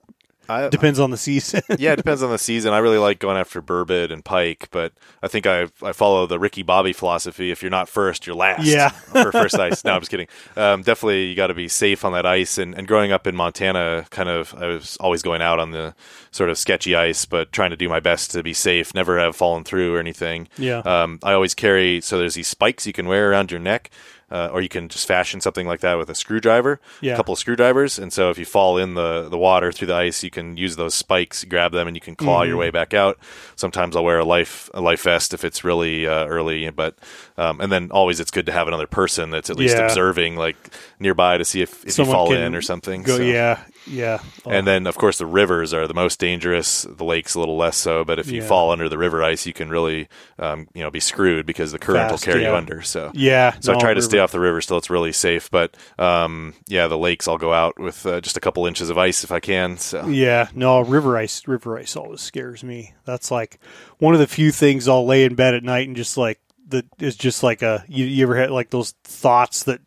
I, 0.49 0.69
depends 0.69 0.99
on 0.99 1.11
the 1.11 1.17
season? 1.17 1.61
yeah, 1.77 1.93
it 1.93 1.97
depends 1.97 2.23
on 2.23 2.31
the 2.31 2.37
season. 2.37 2.73
I 2.73 2.79
really 2.79 2.97
like 2.97 3.19
going 3.19 3.37
after 3.37 3.61
burbot 3.61 4.11
and 4.11 4.23
pike, 4.23 4.69
but 4.71 4.93
I 5.21 5.27
think 5.27 5.45
I 5.45 5.67
I 5.81 5.91
follow 5.91 6.27
the 6.27 6.39
Ricky 6.39 6.63
Bobby 6.63 6.93
philosophy. 6.93 7.51
If 7.51 7.61
you're 7.61 7.71
not 7.71 7.89
first, 7.89 8.27
you're 8.27 8.35
last. 8.35 8.65
Yeah. 8.65 8.89
for 9.23 9.31
first 9.31 9.55
ice. 9.55 9.83
No, 9.83 9.93
I'm 9.93 10.01
just 10.01 10.11
kidding. 10.11 10.27
Um, 10.55 10.81
definitely, 10.81 11.25
you 11.25 11.35
got 11.35 11.47
to 11.47 11.53
be 11.53 11.67
safe 11.67 12.05
on 12.05 12.13
that 12.13 12.25
ice. 12.25 12.57
And, 12.57 12.75
and 12.75 12.87
growing 12.87 13.11
up 13.11 13.27
in 13.27 13.35
Montana, 13.35 14.05
kind 14.09 14.29
of, 14.29 14.53
I 14.55 14.67
was 14.67 14.97
always 14.97 15.21
going 15.21 15.41
out 15.41 15.59
on 15.59 15.71
the 15.71 15.95
sort 16.31 16.49
of 16.49 16.57
sketchy 16.57 16.95
ice, 16.95 17.25
but 17.25 17.51
trying 17.51 17.71
to 17.71 17.77
do 17.77 17.89
my 17.89 17.99
best 17.99 18.31
to 18.31 18.43
be 18.43 18.53
safe. 18.53 18.93
Never 18.93 19.19
have 19.19 19.35
fallen 19.35 19.63
through 19.63 19.95
or 19.95 19.99
anything. 19.99 20.47
Yeah. 20.57 20.79
Um, 20.79 21.19
I 21.23 21.33
always 21.33 21.53
carry 21.53 22.01
so 22.01 22.17
there's 22.17 22.35
these 22.35 22.47
spikes 22.47 22.85
you 22.85 22.93
can 22.93 23.07
wear 23.07 23.31
around 23.31 23.51
your 23.51 23.59
neck. 23.59 23.91
Uh, 24.29 24.49
or 24.51 24.59
you 24.61 24.67
can 24.67 24.89
just 24.89 25.07
fashion 25.07 25.39
something 25.39 25.65
like 25.67 25.79
that 25.79 25.97
with 25.97 26.09
a 26.09 26.15
screwdriver, 26.15 26.81
Yeah. 26.99 27.13
a 27.13 27.15
couple 27.15 27.31
of 27.31 27.39
screwdrivers, 27.39 27.97
and 27.97 28.11
so 28.11 28.29
if 28.29 28.37
you 28.37 28.43
fall 28.43 28.77
in 28.77 28.93
the, 28.93 29.29
the 29.29 29.37
water 29.37 29.71
through 29.71 29.87
the 29.87 29.95
ice, 29.95 30.21
you 30.21 30.29
can 30.29 30.57
use 30.57 30.75
those 30.75 30.93
spikes, 30.93 31.45
grab 31.45 31.71
them, 31.71 31.87
and 31.87 31.95
you 31.95 32.01
can 32.01 32.13
claw 32.15 32.41
Mm-hmm. 32.41 32.49
your 32.49 32.57
way 32.57 32.69
back 32.69 32.93
out. 32.93 33.17
Sometimes 33.55 33.95
I'll 33.95 34.03
wear 34.03 34.19
a 34.19 34.25
life 34.25 34.69
a 34.73 34.81
life 34.81 35.03
vest 35.03 35.33
if 35.33 35.45
it's 35.45 35.63
really 35.63 36.05
uh, 36.07 36.25
early, 36.27 36.69
but 36.71 36.97
um, 37.37 37.61
and 37.61 37.71
then 37.71 37.89
always 37.91 38.19
it's 38.19 38.31
good 38.31 38.45
to 38.47 38.51
have 38.51 38.67
another 38.67 38.85
person 38.87 39.29
that's 39.29 39.49
at 39.49 39.55
least 39.55 39.77
Yeah. 39.77 39.85
observing 39.85 40.35
like 40.35 40.57
nearby 40.99 41.37
to 41.37 41.45
see 41.45 41.61
if, 41.61 41.85
if 41.85 41.97
you 41.97 42.03
fall 42.03 42.33
in 42.33 42.53
or 42.53 42.61
something. 42.61 43.03
Go, 43.03 43.17
so. 43.17 43.23
yeah, 43.23 43.61
yeah. 43.89 44.19
Oh, 44.45 44.51
And 44.51 44.67
then, 44.67 44.87
of 44.87 44.95
course, 44.95 45.17
the 45.17 45.25
rivers 45.25 45.73
are 45.73 45.87
the 45.87 45.93
most 45.93 46.19
dangerous. 46.19 46.85
The 46.89 47.03
lakes 47.03 47.35
a 47.35 47.39
little 47.39 47.57
less 47.57 47.77
so. 47.77 48.03
But 48.03 48.19
if 48.19 48.29
you 48.29 48.41
Yeah. 48.41 48.47
fall 48.47 48.71
under 48.71 48.89
the 48.89 48.97
river 48.97 49.23
ice, 49.23 49.45
you 49.45 49.53
can 49.53 49.69
really, 49.69 50.07
um, 50.39 50.67
you 50.73 50.83
know, 50.83 50.91
be 50.91 50.99
screwed 50.99 51.45
because 51.45 51.71
the 51.71 51.79
current 51.79 52.09
Fast, 52.09 52.11
will 52.11 52.31
carry 52.33 52.43
you 52.43 52.53
under. 52.53 52.81
So 52.81 53.11
yeah. 53.13 53.55
so 53.59 53.71
no, 53.71 53.77
I 53.77 53.81
try 53.81 53.93
to 53.93 54.01
stay 54.01 54.19
off 54.19 54.31
the 54.31 54.39
river 54.39 54.61
still. 54.61 54.77
It's 54.77 54.89
really 54.89 55.11
safe. 55.11 55.49
But 55.49 55.75
um, 55.97 56.53
yeah, 56.67 56.87
the 56.87 56.97
lakes 56.97 57.27
I'll 57.27 57.37
go 57.37 57.53
out 57.53 57.79
with 57.79 58.05
uh, 58.05 58.21
just 58.21 58.37
a 58.37 58.41
couple 58.41 58.65
inches 58.65 58.89
of 58.89 58.97
ice 58.97 59.23
if 59.23 59.31
I 59.31 59.39
can. 59.39 59.77
So 59.77 60.07
Yeah, 60.07 60.49
no, 60.53 60.81
river 60.81 61.17
ice. 61.17 61.47
River 61.47 61.77
ice 61.77 61.95
always 61.95 62.21
scares 62.21 62.63
me. 62.63 62.93
That's 63.05 63.31
like 63.31 63.59
one 63.99 64.13
of 64.13 64.19
the 64.19 64.27
few 64.27 64.51
things 64.51 64.87
I'll 64.87 65.05
lay 65.05 65.23
in 65.23 65.35
bed 65.35 65.53
at 65.55 65.63
night 65.63 65.87
and 65.87 65.95
just 65.95 66.17
like 66.17 66.39
that 66.69 66.85
is 66.99 67.15
just 67.15 67.43
like 67.43 67.61
a. 67.61 67.85
You, 67.87 68.05
you 68.05 68.23
ever 68.23 68.35
had 68.35 68.51
like 68.51 68.69
those 68.69 68.91
thoughts 69.03 69.63
that 69.63 69.79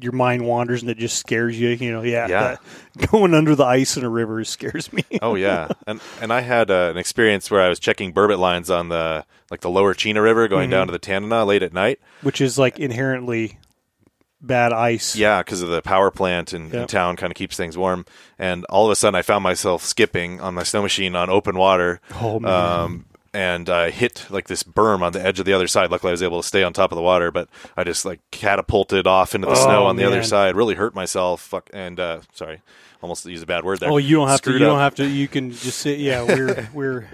your 0.00 0.12
mind 0.12 0.44
wanders 0.44 0.82
and 0.82 0.90
it 0.90 0.98
just 0.98 1.16
scares 1.18 1.58
you? 1.58 1.68
You 1.70 1.92
know, 1.92 2.02
yeah. 2.02 2.26
Yeah. 2.28 2.56
that- 2.96 3.08
going 3.10 3.34
under 3.34 3.54
the 3.54 3.64
ice 3.64 3.96
in 3.96 4.04
a 4.04 4.08
river 4.08 4.42
scares 4.44 4.92
me. 4.92 5.04
oh 5.22 5.34
yeah, 5.34 5.68
and 5.86 6.00
and 6.20 6.32
I 6.32 6.40
had 6.40 6.70
uh, 6.70 6.88
an 6.90 6.96
experience 6.96 7.50
where 7.50 7.60
I 7.60 7.68
was 7.68 7.78
checking 7.78 8.12
burbot 8.12 8.38
lines 8.38 8.70
on 8.70 8.88
the 8.88 9.24
like 9.50 9.60
the 9.60 9.70
lower 9.70 9.94
Chena 9.94 10.22
River 10.22 10.48
going 10.48 10.64
Mm-hmm. 10.64 10.70
down 10.72 10.86
to 10.88 10.92
the 10.92 10.98
Tanana 10.98 11.44
late 11.44 11.62
at 11.62 11.72
night. 11.72 12.00
Which 12.22 12.40
is 12.40 12.58
like 12.58 12.78
inherently 12.78 13.58
bad 14.40 14.72
ice. 14.72 15.16
Yeah, 15.16 15.40
because 15.42 15.62
of 15.62 15.68
the 15.68 15.82
power 15.82 16.10
plant 16.10 16.52
in, 16.52 16.72
in 16.72 16.86
town 16.86 17.16
kind 17.16 17.30
of 17.30 17.34
keeps 17.36 17.56
things 17.56 17.76
warm. 17.76 18.04
And 18.38 18.64
all 18.66 18.84
of 18.86 18.92
a 18.92 18.96
sudden, 18.96 19.16
I 19.18 19.22
found 19.22 19.42
myself 19.42 19.82
skipping 19.82 20.40
on 20.40 20.54
my 20.54 20.62
snow 20.62 20.82
machine 20.82 21.16
on 21.16 21.28
open 21.28 21.56
water. 21.58 22.00
Oh, 22.20 22.38
man. 22.38 22.52
Um, 22.52 23.04
and 23.38 23.70
I 23.70 23.90
hit 23.90 24.26
like 24.30 24.48
this 24.48 24.64
berm 24.64 25.00
on 25.00 25.12
the 25.12 25.24
edge 25.24 25.38
of 25.38 25.46
the 25.46 25.52
other 25.52 25.68
side. 25.68 25.92
Luckily, 25.92 26.10
I 26.10 26.12
was 26.12 26.24
able 26.24 26.42
to 26.42 26.46
stay 26.46 26.64
on 26.64 26.72
top 26.72 26.90
of 26.90 26.96
the 26.96 27.02
water, 27.02 27.30
but 27.30 27.48
I 27.76 27.84
just 27.84 28.04
like 28.04 28.18
catapulted 28.32 29.06
off 29.06 29.32
into 29.32 29.46
the 29.46 29.52
Oh, 29.52 29.64
snow 29.64 29.86
on 29.86 29.94
the 29.94 30.02
other 30.02 30.24
side. 30.24 30.56
Really 30.56 30.74
hurt 30.74 30.92
myself. 30.92 31.40
Fuck. 31.40 31.70
And 31.72 32.00
uh, 32.00 32.22
sorry, 32.34 32.62
almost 33.00 33.24
use 33.26 33.40
a 33.40 33.46
bad 33.46 33.64
word 33.64 33.78
there. 33.78 33.92
Oh, 33.92 33.96
you 33.98 34.16
don't 34.16 34.26
have 34.26 34.42
to. 34.42 34.50
You 34.50 34.56
up. 34.56 34.62
don't 34.62 34.78
have 34.80 34.94
to. 34.96 35.06
You 35.08 35.28
can 35.28 35.52
just 35.52 35.78
say, 35.78 35.94
yeah, 35.94 36.24
we're 36.24 36.68
we're 36.74 37.08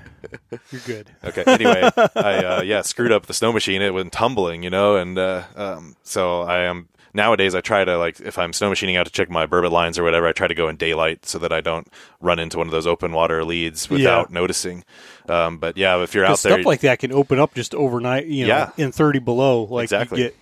you're 0.70 0.80
good. 0.86 1.10
Okay. 1.22 1.44
Anyway, 1.46 1.90
I 2.16 2.34
uh, 2.44 2.62
yeah 2.64 2.80
screwed 2.80 3.12
up 3.12 3.26
the 3.26 3.34
snow 3.34 3.52
machine. 3.52 3.82
It 3.82 3.92
went 3.92 4.10
tumbling, 4.10 4.62
you 4.62 4.70
know, 4.70 4.96
and 4.96 5.18
uh, 5.18 5.42
um, 5.56 5.94
so 6.04 6.40
I 6.40 6.60
am 6.60 6.88
nowadays. 7.12 7.54
I 7.54 7.60
try 7.60 7.84
to 7.84 7.98
like 7.98 8.18
if 8.20 8.38
I'm 8.38 8.54
snow 8.54 8.70
machining 8.70 8.96
out 8.96 9.04
to 9.04 9.12
check 9.12 9.28
my 9.28 9.46
burbot 9.46 9.70
lines 9.70 9.98
or 9.98 10.04
whatever. 10.04 10.26
I 10.26 10.32
try 10.32 10.48
to 10.48 10.54
go 10.54 10.68
in 10.70 10.76
daylight 10.76 11.26
so 11.26 11.38
that 11.40 11.52
I 11.52 11.60
don't 11.60 11.86
run 12.22 12.38
into 12.38 12.56
one 12.56 12.66
of 12.66 12.72
those 12.72 12.86
open 12.86 13.12
water 13.12 13.44
leads 13.44 13.90
without 13.90 14.30
noticing. 14.30 14.84
Um, 15.28 15.58
but 15.58 15.76
yeah, 15.76 16.02
if 16.02 16.14
you're 16.14 16.24
out 16.24 16.38
there, 16.40 16.52
stuff 16.54 16.66
like 16.66 16.80
that 16.80 16.98
can 16.98 17.12
open 17.12 17.38
up 17.38 17.54
just 17.54 17.74
overnight. 17.74 18.26
You 18.26 18.46
know, 18.46 18.54
Yeah. 18.54 18.70
in 18.84 18.92
thirty 18.92 19.18
below, 19.20 19.62
like 19.64 19.84
Exactly. 19.84 20.18
you 20.18 20.24
get 20.28 20.36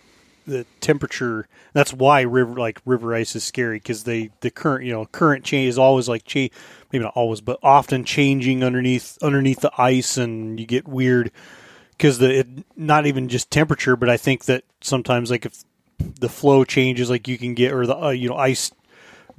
the 0.47 0.67
temperature. 0.81 1.47
That's 1.73 1.93
why 1.93 2.23
river 2.23 2.55
like 2.59 2.81
river 2.85 3.15
ice 3.15 3.37
is 3.37 3.45
scary 3.45 3.77
because 3.77 4.03
they 4.05 4.31
the 4.41 4.51
current 4.51 4.85
you 4.85 4.93
know 4.93 5.07
current 5.07 5.45
change 5.45 5.69
is 5.69 5.79
always 5.79 6.09
like 6.09 6.25
cha- 6.25 6.49
maybe 6.93 7.05
not 7.05 7.13
always 7.15 7.41
but 7.41 7.59
often 7.63 8.05
changing 8.05 8.65
underneath 8.65 9.17
underneath 9.23 9.61
the 9.61 9.71
ice 9.79 10.17
and 10.17 10.59
you 10.59 10.67
get 10.67 10.87
weird 10.89 11.31
because 11.97 12.19
the 12.19 12.41
it, 12.41 12.47
not 12.77 13.07
even 13.07 13.29
just 13.29 13.51
temperature 13.53 13.95
but 13.97 14.09
I 14.11 14.17
think 14.17 14.47
that 14.47 14.65
sometimes 14.81 15.31
like 15.31 15.47
if 15.47 15.63
the 15.99 16.29
flow 16.29 16.65
changes 16.65 17.09
like 17.09 17.29
you 17.29 17.39
can 17.39 17.55
get 17.55 17.73
or 17.73 17.87
the 17.87 17.97
uh, 17.97 18.11
you 18.11 18.29
know 18.29 18.37
ice 18.37 18.73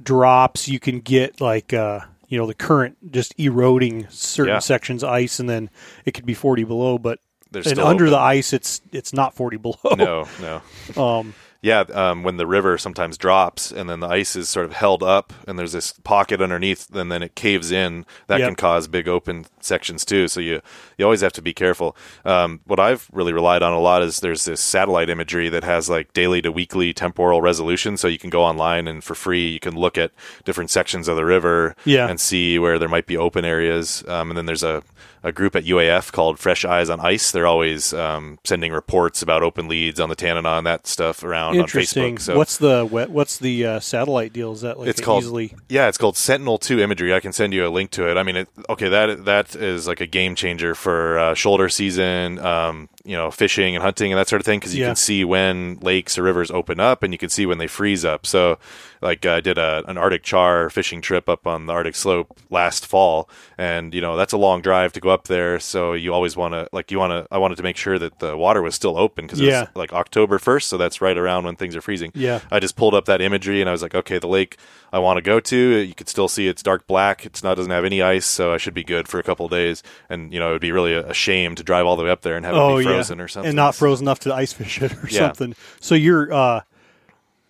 drops 0.02 0.68
you 0.68 0.80
can 0.80 1.00
get 1.00 1.40
like 1.40 1.72
uh 1.72 2.00
you 2.34 2.40
know 2.40 2.46
the 2.48 2.54
current 2.54 3.12
just 3.12 3.32
eroding 3.38 4.08
certain 4.10 4.54
Yeah. 4.54 4.58
sections 4.58 5.04
of 5.04 5.10
ice 5.10 5.38
and 5.38 5.48
then 5.48 5.70
it 6.04 6.14
could 6.14 6.26
be 6.26 6.34
40 6.34 6.64
below 6.64 6.98
but 6.98 7.20
There's 7.52 7.66
and 7.66 7.76
still 7.76 7.86
under 7.86 8.10
the 8.10 8.18
ice 8.18 8.52
it's 8.52 8.80
it's 8.90 9.12
not 9.12 9.34
40 9.34 9.56
below 9.66 9.76
no, 9.96 10.26
no. 10.40 11.00
um 11.00 11.32
Yeah, 11.64 11.80
um, 11.94 12.22
when 12.24 12.36
the 12.36 12.46
river 12.46 12.76
sometimes 12.76 13.16
drops 13.16 13.72
and 13.72 13.88
then 13.88 14.00
the 14.00 14.06
ice 14.08 14.36
is 14.36 14.50
sort 14.50 14.66
of 14.66 14.74
held 14.74 15.02
up 15.02 15.32
and 15.48 15.58
there's 15.58 15.72
this 15.72 15.94
pocket 16.04 16.42
underneath 16.42 16.94
and 16.94 17.10
then 17.10 17.22
it 17.22 17.34
caves 17.36 17.72
in, 17.72 18.04
that 18.26 18.40
Yep. 18.40 18.48
can 18.48 18.54
cause 18.56 18.86
big 18.86 19.08
open 19.08 19.46
sections 19.60 20.04
too. 20.04 20.28
So 20.28 20.40
you 20.40 20.60
you 20.98 21.06
always 21.06 21.22
have 21.22 21.32
to 21.32 21.40
be 21.42 21.54
careful. 21.54 21.96
Um, 22.26 22.60
what 22.66 22.78
I've 22.78 23.08
really 23.12 23.32
relied 23.32 23.62
on 23.62 23.72
a 23.72 23.80
lot 23.80 24.02
is 24.02 24.20
there's 24.20 24.44
this 24.44 24.60
satellite 24.60 25.08
imagery 25.08 25.48
that 25.48 25.64
has 25.64 25.88
like 25.88 26.12
daily 26.12 26.42
to 26.42 26.52
weekly 26.52 26.92
temporal 26.92 27.40
resolution, 27.40 27.96
so 27.96 28.08
you 28.08 28.18
can 28.18 28.28
go 28.28 28.44
online 28.44 28.86
and 28.86 29.02
for 29.02 29.14
free 29.14 29.48
you 29.48 29.58
can 29.60 29.74
look 29.74 29.96
at 29.96 30.10
different 30.44 30.70
sections 30.70 31.08
of 31.08 31.16
the 31.16 31.24
river 31.24 31.74
Yeah. 31.86 32.08
and 32.08 32.20
see 32.20 32.58
where 32.58 32.78
there 32.78 32.90
might 32.90 33.06
be 33.06 33.16
open 33.16 33.46
areas. 33.46 34.04
Um, 34.06 34.30
and 34.30 34.36
then 34.36 34.44
there's 34.44 34.62
a 34.62 34.82
a 35.24 35.32
group 35.32 35.56
at 35.56 35.64
UAF 35.64 36.12
called 36.12 36.38
Fresh 36.38 36.66
Eyes 36.66 36.90
on 36.90 37.00
Ice. 37.00 37.32
They're 37.32 37.46
always 37.46 37.94
um, 37.94 38.38
sending 38.44 38.72
reports 38.72 39.22
about 39.22 39.42
open 39.42 39.68
leads 39.68 39.98
on 39.98 40.10
the 40.10 40.14
Tanana 40.14 40.58
and 40.58 40.66
that 40.66 40.86
stuff 40.86 41.24
around 41.24 41.58
on 41.58 41.66
Facebook. 41.66 42.20
So 42.20 42.36
what's 42.36 42.58
the 42.58 42.84
what, 42.84 43.08
what's 43.08 43.38
the 43.38 43.64
uh, 43.64 43.80
satellite 43.80 44.34
deal 44.34 44.52
is 44.52 44.60
that 44.60 44.78
like 44.78 44.88
it's 44.88 45.00
called 45.00 45.22
easily 45.22 45.54
yeah, 45.70 45.88
it's 45.88 45.96
called 45.96 46.18
Sentinel 46.18 46.58
Two 46.58 46.78
imagery. 46.78 47.14
I 47.14 47.20
can 47.20 47.32
send 47.32 47.54
you 47.54 47.66
a 47.66 47.70
link 47.70 47.90
to 47.92 48.08
it. 48.08 48.18
I 48.18 48.22
mean, 48.22 48.36
it, 48.36 48.48
okay, 48.68 48.90
that 48.90 49.24
that 49.24 49.56
is 49.56 49.86
like 49.88 50.02
a 50.02 50.06
game 50.06 50.34
changer 50.34 50.74
for 50.74 51.18
uh, 51.18 51.34
shoulder 51.34 51.70
season, 51.70 52.38
um, 52.38 52.90
you 53.04 53.16
know, 53.16 53.30
fishing 53.30 53.74
and 53.74 53.82
hunting 53.82 54.12
and 54.12 54.18
that 54.18 54.28
sort 54.28 54.40
of 54.40 54.46
thing 54.46 54.58
because 54.58 54.74
you 54.74 54.80
Yeah. 54.82 54.88
can 54.88 54.96
see 54.96 55.24
when 55.24 55.78
lakes 55.80 56.16
or 56.18 56.22
rivers 56.22 56.50
open 56.50 56.80
up 56.80 57.02
and 57.02 57.12
you 57.12 57.18
can 57.18 57.28
see 57.28 57.44
when 57.46 57.58
they 57.58 57.66
freeze 57.66 58.04
up. 58.04 58.26
So, 58.26 58.58
like, 59.02 59.26
I 59.26 59.40
did 59.40 59.58
a, 59.58 59.82
an 59.86 59.98
Arctic 59.98 60.22
char 60.22 60.70
fishing 60.70 61.02
trip 61.02 61.28
up 61.28 61.46
on 61.46 61.66
the 61.66 61.74
Arctic 61.74 61.94
slope 61.96 62.38
last 62.48 62.86
fall, 62.86 63.28
and 63.58 63.92
you 63.92 64.00
know 64.00 64.16
that's 64.16 64.32
a 64.32 64.38
long 64.38 64.62
drive 64.62 64.92
to 64.94 65.00
go 65.00 65.10
up 65.10 65.28
there. 65.28 65.60
So 65.60 65.92
you 65.92 66.14
always 66.14 66.36
want 66.36 66.54
to 66.54 66.68
like 66.72 66.90
you 66.90 66.98
want 66.98 67.10
to. 67.10 67.26
I 67.30 67.36
wanted 67.38 67.56
to 67.56 67.62
make 67.62 67.76
sure 67.76 67.98
that 67.98 68.20
the 68.20 68.36
water 68.36 68.62
was 68.62 68.74
still 68.74 68.96
open 68.96 69.26
because 69.26 69.40
Yeah. 69.40 69.64
it's 69.64 69.76
like 69.76 69.92
October 69.92 70.38
first, 70.38 70.68
so 70.68 70.78
that's 70.78 71.00
right 71.02 71.18
around 71.18 71.44
when 71.44 71.56
things 71.56 71.76
are 71.76 71.82
freezing. 71.82 72.10
Yeah. 72.14 72.40
I 72.50 72.58
just 72.60 72.76
pulled 72.76 72.94
up 72.94 73.04
that 73.04 73.20
imagery 73.20 73.60
and 73.60 73.68
I 73.68 73.72
was 73.72 73.82
like, 73.82 73.94
okay, 73.94 74.18
the 74.18 74.26
lake 74.28 74.56
I 74.92 74.98
want 75.00 75.16
to 75.18 75.22
go 75.22 75.40
to, 75.40 75.56
you 75.56 75.94
could 75.94 76.08
still 76.08 76.28
see 76.28 76.46
it's 76.48 76.62
dark 76.62 76.86
black. 76.86 77.26
It's 77.26 77.42
not 77.42 77.56
doesn't 77.56 77.70
have 77.72 77.84
any 77.84 78.00
ice, 78.00 78.24
so 78.26 78.54
I 78.54 78.56
should 78.58 78.74
be 78.74 78.84
good 78.84 79.08
for 79.08 79.18
a 79.18 79.22
couple 79.24 79.44
of 79.44 79.50
days. 79.52 79.82
And 80.08 80.32
you 80.32 80.38
know, 80.40 80.48
it 80.50 80.52
would 80.52 80.60
be 80.62 80.72
really 80.72 80.94
a, 80.94 81.08
a 81.08 81.14
shame 81.14 81.54
to 81.56 81.62
drive 81.62 81.84
all 81.84 81.96
the 81.96 82.04
way 82.04 82.10
up 82.10 82.22
there 82.22 82.36
and 82.36 82.46
have 82.46 82.54
oh 82.54 82.78
it 82.78 82.84
be 82.84 82.90
yeah 82.90 82.93
frozen 82.96 83.20
or 83.20 83.28
something. 83.28 83.48
and 83.48 83.56
not 83.56 83.74
frozen 83.74 84.04
enough 84.06 84.20
to 84.20 84.34
ice 84.34 84.52
fish 84.52 84.80
it 84.82 84.92
or 84.92 85.08
Yeah. 85.08 85.18
something 85.28 85.54
so 85.80 85.94
you're 85.94 86.32
uh 86.32 86.60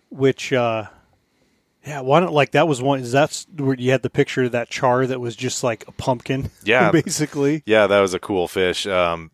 which 0.09 0.51
uh 0.53 0.85
yeah, 1.85 2.01
why 2.01 2.19
don't 2.19 2.33
like 2.33 2.51
that 2.53 2.67
was 2.67 2.81
one? 2.81 2.99
Is 3.01 3.11
that's 3.11 3.45
where 3.57 3.75
you 3.75 3.91
had 3.91 4.01
the 4.01 4.09
picture 4.09 4.41
of 4.45 4.53
that 4.53 4.71
char 4.71 5.05
that 5.05 5.19
was 5.19 5.35
just 5.35 5.63
like 5.63 5.87
a 5.87 5.91
pumpkin? 5.91 6.49
Yeah. 6.63 6.89
basically. 6.89 7.61
Yeah, 7.67 7.85
that 7.85 7.99
was 7.99 8.15
a 8.15 8.19
cool 8.19 8.47
fish. 8.47 8.87
Um, 8.87 9.29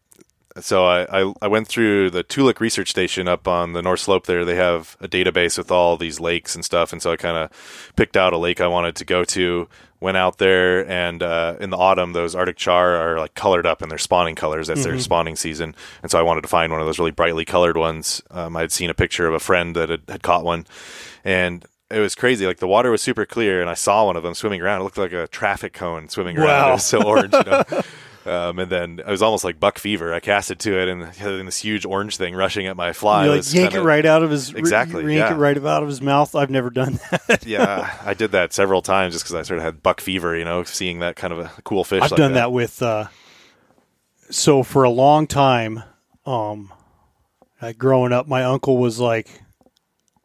so 0.59 0.85
I, 0.85 1.21
I, 1.21 1.33
I 1.41 1.47
went 1.47 1.67
through 1.67 2.09
the 2.09 2.23
Toolik 2.23 2.59
Research 2.59 2.89
Station 2.89 3.27
up 3.27 3.47
on 3.47 3.73
the 3.73 3.81
North 3.81 4.01
Slope 4.01 4.25
there. 4.25 4.43
They 4.43 4.55
have 4.55 4.97
a 4.99 5.07
database 5.07 5.57
with 5.57 5.71
all 5.71 5.97
these 5.97 6.19
lakes 6.19 6.55
and 6.55 6.65
stuff. 6.65 6.91
And 6.91 7.01
so 7.01 7.11
I 7.11 7.15
kind 7.17 7.37
of 7.37 7.93
picked 7.95 8.17
out 8.17 8.33
a 8.33 8.37
lake 8.37 8.59
I 8.59 8.67
wanted 8.67 8.95
to 8.97 9.05
go 9.05 9.23
to, 9.23 9.69
went 9.99 10.17
out 10.17 10.39
there, 10.39 10.89
and 10.89 11.21
uh, 11.23 11.55
in 11.59 11.69
the 11.69 11.77
autumn, 11.77 12.13
those 12.13 12.35
Arctic 12.35 12.57
char 12.57 12.95
are 12.95 13.19
like 13.19 13.33
colored 13.35 13.65
up 13.65 13.81
in 13.81 13.89
their 13.89 13.97
spawning 13.97 14.35
colors. 14.35 14.67
That's 14.67 14.83
their 14.83 14.99
spawning 14.99 15.35
season. 15.35 15.75
And 16.01 16.11
so 16.11 16.19
I 16.19 16.23
wanted 16.23 16.41
to 16.41 16.47
find 16.47 16.71
one 16.71 16.81
of 16.81 16.87
those 16.87 16.99
really 16.99 17.11
brightly 17.11 17.45
colored 17.45 17.77
ones. 17.77 18.21
Um, 18.31 18.57
I'd 18.57 18.71
seen 18.71 18.89
a 18.89 18.95
picture 18.95 19.27
of 19.27 19.33
a 19.33 19.39
friend 19.39 19.75
that 19.75 19.89
had, 19.89 20.01
had 20.09 20.23
caught 20.23 20.43
one. 20.43 20.65
And 21.23 21.65
it 21.89 21.99
was 21.99 22.15
crazy. 22.15 22.45
Like 22.45 22.57
the 22.57 22.67
water 22.67 22.89
was 22.91 23.01
super 23.01 23.25
clear, 23.25 23.61
and 23.61 23.69
I 23.69 23.75
saw 23.75 24.05
one 24.05 24.15
of 24.15 24.23
them 24.23 24.33
swimming 24.33 24.61
around. 24.61 24.81
It 24.81 24.83
looked 24.83 24.97
like 24.97 25.13
a 25.13 25.27
traffic 25.27 25.73
cone 25.73 26.09
swimming 26.09 26.37
around. 26.37 26.47
Wow. 26.47 26.69
It 26.69 26.73
was 26.73 26.85
so 26.85 27.03
orange. 27.03 27.33
You 27.33 27.43
know? 27.43 27.63
Um, 28.25 28.59
and 28.59 28.71
then 28.71 28.99
it 28.99 29.07
was 29.07 29.21
almost 29.23 29.43
like 29.43 29.59
buck 29.59 29.79
fever. 29.79 30.13
I 30.13 30.19
casted 30.19 30.59
to 30.59 30.77
it, 30.79 30.87
and 30.87 31.03
having 31.05 31.45
this 31.45 31.57
huge 31.57 31.85
orange 31.85 32.17
thing 32.17 32.35
rushing 32.35 32.67
at 32.67 32.77
my 32.77 32.93
fly. 32.93 33.25
You 33.25 33.31
like 33.31 33.53
yank 33.53 33.71
kinda- 33.71 33.79
it 33.81 33.83
right 33.83 34.05
out 34.05 34.21
of 34.21 34.29
his 34.29 34.53
Exactly, 34.53 35.01
yank 35.03 35.29
yeah. 35.29 35.33
it 35.33 35.37
right 35.37 35.57
out 35.57 35.81
of 35.81 35.89
his 35.89 36.01
mouth. 36.01 36.35
I've 36.35 36.51
never 36.51 36.69
done 36.69 36.99
that. 37.27 37.45
yeah, 37.47 37.97
I 38.05 38.13
did 38.13 38.31
that 38.33 38.53
several 38.53 38.81
times 38.83 39.13
just 39.15 39.25
because 39.25 39.35
I 39.35 39.41
sort 39.41 39.57
of 39.57 39.63
had 39.63 39.81
buck 39.81 40.01
fever. 40.01 40.37
You 40.37 40.45
know, 40.45 40.63
seeing 40.63 40.99
that 40.99 41.15
kind 41.15 41.33
of 41.33 41.39
a 41.39 41.51
cool 41.63 41.83
fish. 41.83 42.03
I've 42.03 42.11
like 42.11 42.17
done 42.17 42.33
that. 42.33 42.51
with. 42.51 42.81
Uh, 42.81 43.07
so 44.29 44.63
for 44.63 44.83
a 44.83 44.89
long 44.89 45.27
time, 45.27 45.83
um, 46.25 46.71
like 47.61 47.77
growing 47.77 48.13
up, 48.13 48.27
my 48.27 48.43
uncle 48.43 48.77
was 48.77 48.99
like, 48.99 49.41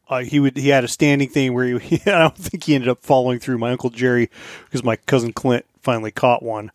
uh, 0.08 0.18
he 0.20 0.38
would 0.38 0.56
he 0.56 0.68
had 0.68 0.84
a 0.84 0.88
standing 0.88 1.28
thing 1.28 1.54
where 1.54 1.78
he, 1.78 1.96
I 2.10 2.18
don't 2.18 2.36
think 2.36 2.64
he 2.64 2.74
ended 2.74 2.88
up 2.88 3.02
following 3.02 3.38
through. 3.38 3.58
My 3.58 3.72
uncle 3.72 3.90
Jerry, 3.90 4.30
because 4.66 4.84
my 4.84 4.96
cousin 4.96 5.32
Clint 5.32 5.64
finally 5.82 6.10
caught 6.10 6.42
one, 6.42 6.70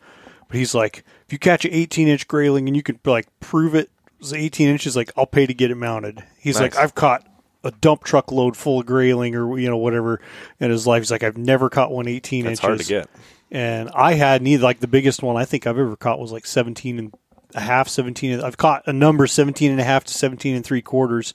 but 0.52 0.58
he's 0.58 0.76
like, 0.76 1.06
if 1.26 1.32
you 1.32 1.40
catch 1.40 1.64
an 1.66 1.72
18 1.74 2.08
inch 2.10 2.28
grayling 2.28 2.68
and 2.68 2.76
you 2.76 2.84
can 2.84 3.00
like 3.06 3.28
prove 3.40 3.74
it 3.74 3.90
was 4.20 4.34
18 4.34 4.68
inches, 4.68 4.96
like 4.96 5.12
I'll 5.16 5.26
pay 5.26 5.46
to 5.46 5.54
get 5.54 5.72
it 5.72 5.76
mounted. 5.76 6.22
He's 6.40 6.60
like, 6.60 6.76
I've 6.76 6.94
caught 6.94 7.26
a 7.64 7.72
dump 7.72 8.04
truck 8.04 8.32
load 8.32 8.58
full 8.58 8.80
of 8.82 8.86
grayling 8.86 9.36
or 9.36 9.58
you 9.58 9.70
know 9.70 9.78
whatever 9.78 10.20
in 10.60 10.70
his 10.72 10.86
life. 10.86 11.02
He's 11.02 11.12
like, 11.12 11.24
I've 11.24 11.38
never 11.38 11.70
caught 11.70 11.92
one 11.92 12.08
18 12.08 12.44
That's 12.44 12.52
inches 12.52 12.60
hard 12.66 12.80
to 12.80 12.86
get. 12.86 13.10
and 13.50 13.90
I 13.96 14.14
had 14.14 14.42
neither 14.42 14.64
like 14.64 14.80
the 14.80 14.88
biggest 14.88 15.24
one 15.24 15.38
I 15.38 15.46
think 15.46 15.66
I've 15.66 15.78
ever 15.78 15.96
caught 15.96 16.20
was 16.20 16.32
like 16.32 16.46
17 16.46 17.00
and 17.00 17.14
a 17.56 17.62
half, 17.62 17.88
17. 17.88 18.32
and- 18.34 18.42
I've 18.44 18.58
caught 18.58 18.84
a 18.88 18.94
number 18.94 19.26
17 19.28 19.72
and 19.72 19.80
a 19.80 19.84
half 19.84 20.04
to 20.06 20.14
17 20.14 20.56
and 20.56 20.66
three 20.66 20.82
quarters. 20.82 21.34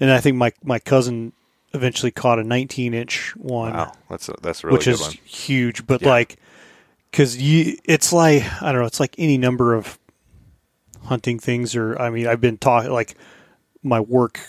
And 0.00 0.10
I 0.10 0.20
think 0.20 0.36
my, 0.36 0.52
my 0.62 0.78
cousin 0.78 1.32
eventually 1.72 2.10
caught 2.12 2.38
a 2.38 2.44
19 2.44 2.92
inch 2.94 3.34
one, 3.36 3.72
Wow, 3.72 3.92
that's 4.10 4.28
a, 4.28 4.34
that's 4.42 4.62
a 4.64 4.66
really 4.66 4.76
which 4.78 4.84
good 4.86 4.94
is 4.94 5.00
one. 5.00 5.12
huge. 5.24 5.86
But 5.86 6.02
Yeah. 6.02 6.08
like, 6.08 6.36
cause 7.14 7.36
you, 7.36 7.78
it's 7.84 8.12
like, 8.12 8.42
I 8.62 8.72
don't 8.72 8.82
know, 8.82 8.86
it's 8.86 9.00
like 9.00 9.14
any 9.18 9.38
number 9.38 9.74
of 9.74 9.98
hunting 11.04 11.38
things 11.38 11.74
or, 11.74 11.98
I 11.98 12.10
mean, 12.10 12.26
I've 12.26 12.40
been 12.40 12.58
talking 12.58 12.90
like 12.90 13.14
my 13.82 14.00
work 14.00 14.40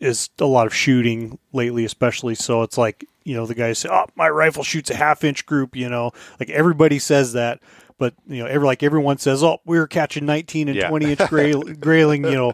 is 0.00 0.30
a 0.38 0.44
lot 0.46 0.66
of 0.66 0.74
shooting 0.74 1.38
lately, 1.52 1.84
especially. 1.84 2.34
So 2.34 2.62
it's 2.62 2.76
like, 2.78 3.04
you 3.24 3.34
know, 3.34 3.46
the 3.46 3.54
guys 3.54 3.78
say, 3.78 3.88
"Oh, 3.90 4.06
my 4.16 4.28
rifle 4.28 4.64
shoots 4.64 4.90
a 4.90 4.96
half 4.96 5.22
inch 5.22 5.46
group." 5.46 5.76
You 5.76 5.88
know, 5.88 6.10
like 6.40 6.50
everybody 6.50 6.98
says 6.98 7.34
that, 7.34 7.60
but 7.96 8.14
you 8.26 8.42
know, 8.42 8.46
every 8.46 8.66
like 8.66 8.82
everyone 8.82 9.18
says, 9.18 9.44
"Oh, 9.44 9.58
we 9.64 9.78
were 9.78 9.86
catching 9.86 10.26
19 10.26 10.68
and 10.68 10.76
Yeah. 10.76 10.88
20 10.88 11.12
inch 11.12 11.20
gray, 11.28 11.52
grayling," 11.52 12.24
you 12.24 12.32
know, 12.32 12.52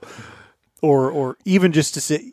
or 0.83 1.11
or 1.11 1.39
even 1.47 1.73
just 1.73 1.95
to 1.95 2.03
say. 2.03 2.33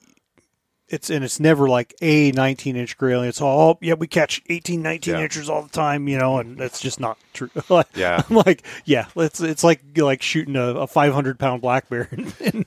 It's 0.88 1.10
and 1.10 1.24
it's 1.24 1.40
never 1.40 1.68
like 1.68 1.96
a 2.02 2.32
19 2.32 2.76
inch 2.76 2.96
grayling. 2.98 3.28
It's 3.30 3.42
all 3.42 3.80
yeah, 3.82 3.96
we 3.96 4.06
catch 4.08 4.42
18, 4.50 4.82
19 4.84 5.16
Yeah. 5.16 5.22
inches 5.22 5.50
all 5.50 5.64
the 5.64 5.70
time, 5.70 6.08
you 6.08 6.18
know, 6.20 6.38
and 6.38 6.58
that's 6.58 6.80
just 6.80 7.00
not 7.00 7.18
true. 7.34 7.50
Yeah. 7.96 8.22
I'm 8.30 8.36
like, 8.36 8.64
yeah, 8.86 9.08
it's 9.16 9.42
it's 9.42 9.64
like 9.64 9.82
like 9.98 10.22
shooting 10.22 10.56
a, 10.56 10.76
a 10.76 10.88
500 10.88 11.40
pound 11.40 11.62
black 11.62 11.90
bear. 11.90 12.08
and 12.40 12.66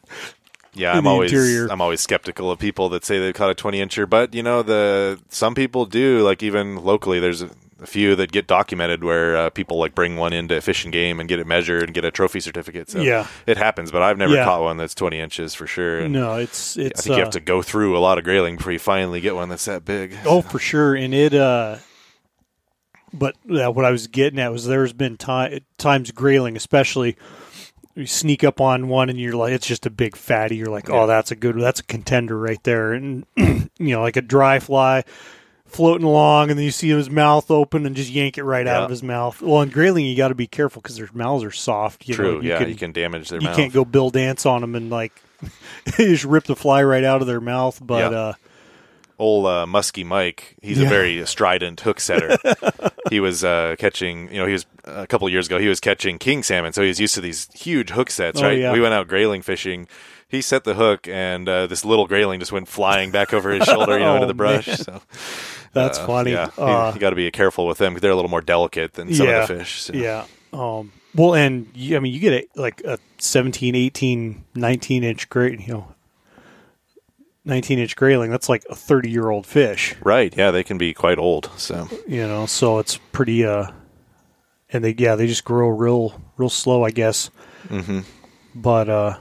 Yeah, 0.74 0.92
in 0.92 0.98
I'm 0.98 1.04
the 1.04 1.10
always 1.10 1.32
interior. 1.32 1.68
I'm 1.70 1.80
always 1.80 2.00
skeptical 2.00 2.50
of 2.50 2.58
people 2.58 2.88
that 2.88 3.04
say 3.04 3.18
they 3.20 3.32
caught 3.32 3.50
a 3.50 3.54
20 3.54 3.78
incher, 3.78 4.08
but 4.10 4.34
you 4.34 4.42
know 4.42 4.62
the 4.62 5.20
some 5.28 5.54
people 5.54 5.86
do. 5.86 6.22
Like 6.24 6.42
even 6.42 6.76
locally, 6.76 7.20
there's 7.20 7.44
a, 7.80 7.86
few 7.86 8.16
that 8.16 8.32
get 8.32 8.46
documented 8.46 9.04
where 9.04 9.36
uh, 9.36 9.50
people 9.50 9.78
like 9.78 9.94
bring 9.94 10.16
one 10.16 10.32
into 10.32 10.60
Fish 10.60 10.84
and 10.84 10.92
Game 10.92 11.20
and 11.20 11.28
get 11.28 11.38
it 11.38 11.46
measured 11.46 11.84
and 11.84 11.94
get 11.94 12.04
a 12.04 12.10
trophy 12.10 12.40
certificate. 12.40 12.90
So 12.90 13.00
Yeah. 13.00 13.26
it 13.46 13.56
happens, 13.56 13.90
but 13.90 14.02
I've 14.02 14.18
never 14.18 14.34
Yeah. 14.34 14.44
caught 14.44 14.62
one 14.62 14.76
that's 14.76 14.94
20 14.94 15.18
inches 15.20 15.54
for 15.54 15.66
sure. 15.66 16.00
And 16.00 16.12
no, 16.12 16.34
it's 16.36 16.76
I 16.76 16.82
it's 16.82 17.02
think 17.02 17.16
you 17.16 17.22
uh, 17.22 17.24
have 17.26 17.32
to 17.34 17.40
go 17.40 17.62
through 17.62 17.96
a 17.96 18.00
lot 18.00 18.18
of 18.18 18.24
grayling 18.24 18.56
before 18.56 18.72
you 18.72 18.78
finally 18.78 19.20
get 19.20 19.34
one 19.34 19.48
that's 19.48 19.64
that 19.66 19.84
big. 19.84 20.16
Oh, 20.24 20.42
for 20.42 20.58
sure. 20.58 20.94
And 20.94 21.14
it, 21.14 21.34
uh, 21.34 21.76
but 23.12 23.36
uh, 23.50 23.70
what 23.70 23.84
I 23.84 23.90
was 23.90 24.06
getting 24.06 24.38
at 24.38 24.52
was 24.52 24.66
there's 24.66 24.92
been 24.92 25.16
ti 25.16 25.60
times 25.78 26.10
grayling, 26.10 26.56
especially 26.56 27.16
you 27.94 28.06
sneak 28.06 28.44
up 28.44 28.60
on 28.60 28.88
one 28.88 29.08
and 29.08 29.18
you're 29.18 29.32
like, 29.34 29.52
it's 29.52 29.66
just 29.66 29.86
a 29.86 29.90
big 29.90 30.14
fatty. 30.16 30.56
You're 30.56 30.70
like, 30.70 30.88
oh, 30.90 31.06
that's 31.06 31.30
a 31.30 31.36
good, 31.36 31.58
that's 31.60 31.80
a 31.80 31.84
contender 31.84 32.38
right 32.38 32.62
there. 32.62 32.92
And, 32.92 33.24
you 33.36 33.68
know, 33.78 34.02
like 34.02 34.16
a 34.16 34.22
dry 34.22 34.60
fly 34.60 35.04
floating 35.68 36.06
along 36.06 36.50
and 36.50 36.58
then 36.58 36.64
you 36.64 36.70
see 36.70 36.88
his 36.88 37.08
mouth 37.10 37.50
open 37.50 37.86
and 37.86 37.94
just 37.94 38.10
yank 38.10 38.38
it 38.38 38.44
right 38.44 38.66
out 38.66 38.84
of 38.84 38.90
his 38.90 39.02
mouth. 39.02 39.40
Well, 39.40 39.62
in 39.62 39.68
grayling, 39.68 40.06
you 40.06 40.16
got 40.16 40.28
to 40.28 40.34
be 40.34 40.46
careful 40.46 40.82
because 40.82 40.96
their 40.96 41.08
mouths 41.12 41.44
are 41.44 41.50
soft. 41.50 42.08
You 42.08 42.14
True. 42.14 42.34
know, 42.36 42.40
you 42.40 42.48
yeah, 42.50 42.58
can, 42.58 42.68
you 42.68 42.74
can 42.74 42.92
damage 42.92 43.28
their 43.28 43.38
mouth. 43.38 43.42
you 43.42 43.48
mouth. 43.48 43.56
can't 43.56 43.72
go 43.72 43.84
Bill 43.84 44.10
Dance 44.10 44.46
on 44.46 44.60
them 44.62 44.74
and 44.74 44.90
like 44.90 45.12
just 45.96 46.24
rip 46.24 46.44
the 46.44 46.56
fly 46.56 46.82
right 46.82 47.04
out 47.04 47.20
of 47.20 47.26
their 47.26 47.40
mouth. 47.40 47.78
But, 47.82 48.10
Yeah. 48.12 48.18
uh, 48.18 48.32
old 49.18 49.46
uh, 49.46 49.66
Muskie 49.68 50.06
Mike, 50.06 50.56
he's 50.62 50.78
Yeah. 50.78 50.86
a 50.86 50.88
very 50.90 51.26
strident 51.26 51.80
hook 51.80 52.00
setter. 52.00 52.36
he 53.10 53.20
was 53.20 53.44
uh, 53.44 53.76
catching, 53.78 54.32
you 54.32 54.38
know, 54.38 54.46
he 54.46 54.52
was 54.52 54.64
a 54.84 55.06
couple 55.06 55.26
of 55.26 55.32
years 55.32 55.46
ago. 55.46 55.58
He 55.58 55.68
was 55.68 55.80
catching 55.80 56.18
king 56.18 56.42
salmon, 56.42 56.72
so 56.72 56.82
he 56.82 56.88
was 56.88 57.00
used 57.00 57.14
to 57.14 57.20
these 57.20 57.48
huge 57.54 57.90
hook 57.90 58.10
sets. 58.10 58.40
Oh, 58.40 58.44
right? 58.44 58.58
yeah. 58.58 58.72
We 58.72 58.80
went 58.80 58.94
out 58.94 59.08
grayling 59.08 59.42
fishing. 59.42 59.88
He 60.28 60.42
set 60.42 60.64
the 60.64 60.74
hook, 60.74 61.08
and 61.08 61.48
uh, 61.48 61.66
this 61.66 61.84
little 61.84 62.06
grayling 62.06 62.38
just 62.40 62.52
went 62.52 62.68
flying 62.68 63.10
back 63.10 63.32
over 63.32 63.50
his 63.50 63.64
shoulder, 63.64 63.94
you 63.98 64.04
know, 64.04 64.12
Oh, 64.12 64.14
into 64.16 64.26
the 64.26 64.34
brush. 64.34 64.66
man. 64.66 64.76
So 64.76 65.02
that's 65.72 65.98
uh, 65.98 66.06
funny. 66.06 66.32
Yeah, 66.32 66.50
you- 66.58 66.62
Uh, 66.64 66.92
you, 66.94 67.00
got 67.00 67.10
to 67.10 67.16
be 67.16 67.30
careful 67.30 67.66
with 67.66 67.78
them 67.78 67.92
because 67.94 68.02
they're 68.02 68.10
a 68.10 68.16
little 68.16 68.30
more 68.30 68.42
delicate 68.42 68.92
than 68.94 69.12
some 69.14 69.26
yeah, 69.26 69.42
of 69.42 69.48
the 69.48 69.58
fish. 69.58 69.80
so. 69.80 69.92
Yeah. 69.94 70.26
Um, 70.52 70.92
well, 71.14 71.34
and 71.34 71.68
you, 71.74 71.96
I 71.96 72.00
mean, 72.00 72.12
you 72.12 72.20
get 72.20 72.32
a, 72.56 72.60
like 72.60 72.82
a 72.84 72.98
17, 73.18 73.74
18, 73.74 74.44
19 74.54 75.04
inch 75.04 75.28
gray, 75.30 75.52
you 75.52 75.72
know, 75.72 75.94
19 77.44 77.78
inch 77.78 77.96
grayling. 77.96 78.30
That's 78.30 78.48
like 78.48 78.64
a 78.68 78.74
30 78.74 79.10
year 79.10 79.30
old 79.30 79.46
fish, 79.46 79.94
Right. 80.02 80.34
Yeah, 80.36 80.50
they 80.50 80.62
can 80.62 80.76
be 80.78 80.92
quite 80.92 81.18
old. 81.18 81.50
So 81.56 81.88
you 82.06 82.26
know, 82.26 82.44
so 82.46 82.78
it's 82.78 82.98
pretty, 83.12 83.44
uh, 83.46 83.68
and 84.70 84.84
they, 84.84 84.94
yeah, 84.98 85.14
they 85.16 85.26
just 85.26 85.44
grow 85.44 85.68
real, 85.68 86.20
real 86.36 86.50
slow, 86.50 86.84
I 86.84 86.90
guess. 86.90 87.30
Mhm. 87.68 88.04
But, 88.54 88.88
uh, 88.90 89.18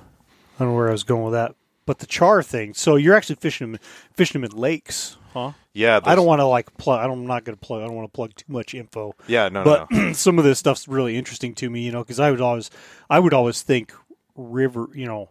I 0.57 0.63
don't 0.63 0.69
know 0.69 0.75
where 0.75 0.89
I 0.89 0.91
was 0.91 1.03
going 1.03 1.23
with 1.23 1.33
that. 1.33 1.55
But 1.85 1.99
the 1.99 2.05
char 2.05 2.43
thing. 2.43 2.73
So 2.73 2.95
you're 2.97 3.15
actually 3.15 3.35
fishing 3.35 3.71
them, 3.71 3.81
fishing 4.13 4.41
them 4.41 4.51
in 4.51 4.57
lakes, 4.57 5.17
huh? 5.33 5.53
yeah, 5.73 6.01
I 6.03 6.15
don't 6.15 6.25
want 6.25 6.39
to 6.39 6.45
like 6.45 6.75
plug. 6.77 6.99
I'm 6.99 7.25
not 7.25 7.45
going 7.45 7.57
to 7.57 7.65
plug. 7.65 7.81
I 7.81 7.85
don't 7.85 7.95
want 7.95 8.11
to 8.11 8.15
plug 8.15 8.35
too 8.35 8.51
much 8.51 8.73
info. 8.73 9.15
Yeah, 9.27 9.47
no, 9.47 9.63
but 9.63 9.91
no. 9.91 10.11
some 10.13 10.37
of 10.37 10.43
this 10.43 10.59
stuff's 10.59 10.87
really 10.87 11.15
interesting 11.15 11.53
to 11.55 11.69
me, 11.69 11.81
you 11.81 11.91
know, 11.91 12.03
because 12.03 12.19
I 12.19 12.31
would 12.31 12.41
always, 12.41 12.69
I 13.09 13.19
would 13.19 13.33
always 13.33 13.61
think 13.61 13.93
river, 14.35 14.87
you 14.93 15.05
know, 15.05 15.29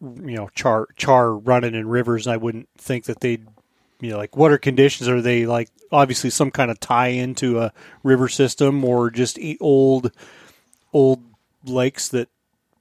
you 0.00 0.36
know, 0.36 0.48
char 0.54 0.88
char 0.96 1.32
running 1.32 1.74
in 1.74 1.88
rivers. 1.88 2.26
And 2.26 2.34
I 2.34 2.38
wouldn't 2.38 2.68
think 2.76 3.04
that 3.04 3.20
they'd, 3.20 3.46
you 4.00 4.10
know, 4.10 4.16
like 4.16 4.36
what 4.36 4.50
are 4.50 4.58
conditions? 4.58 5.08
Are 5.08 5.22
they 5.22 5.46
like 5.46 5.68
obviously 5.92 6.30
some 6.30 6.50
kind 6.50 6.72
of 6.72 6.80
tie 6.80 7.08
into 7.08 7.60
a 7.60 7.72
river 8.02 8.28
system 8.28 8.84
or 8.84 9.10
just 9.10 9.38
old, 9.60 10.10
old 10.92 11.22
lakes 11.64 12.08
that 12.08 12.28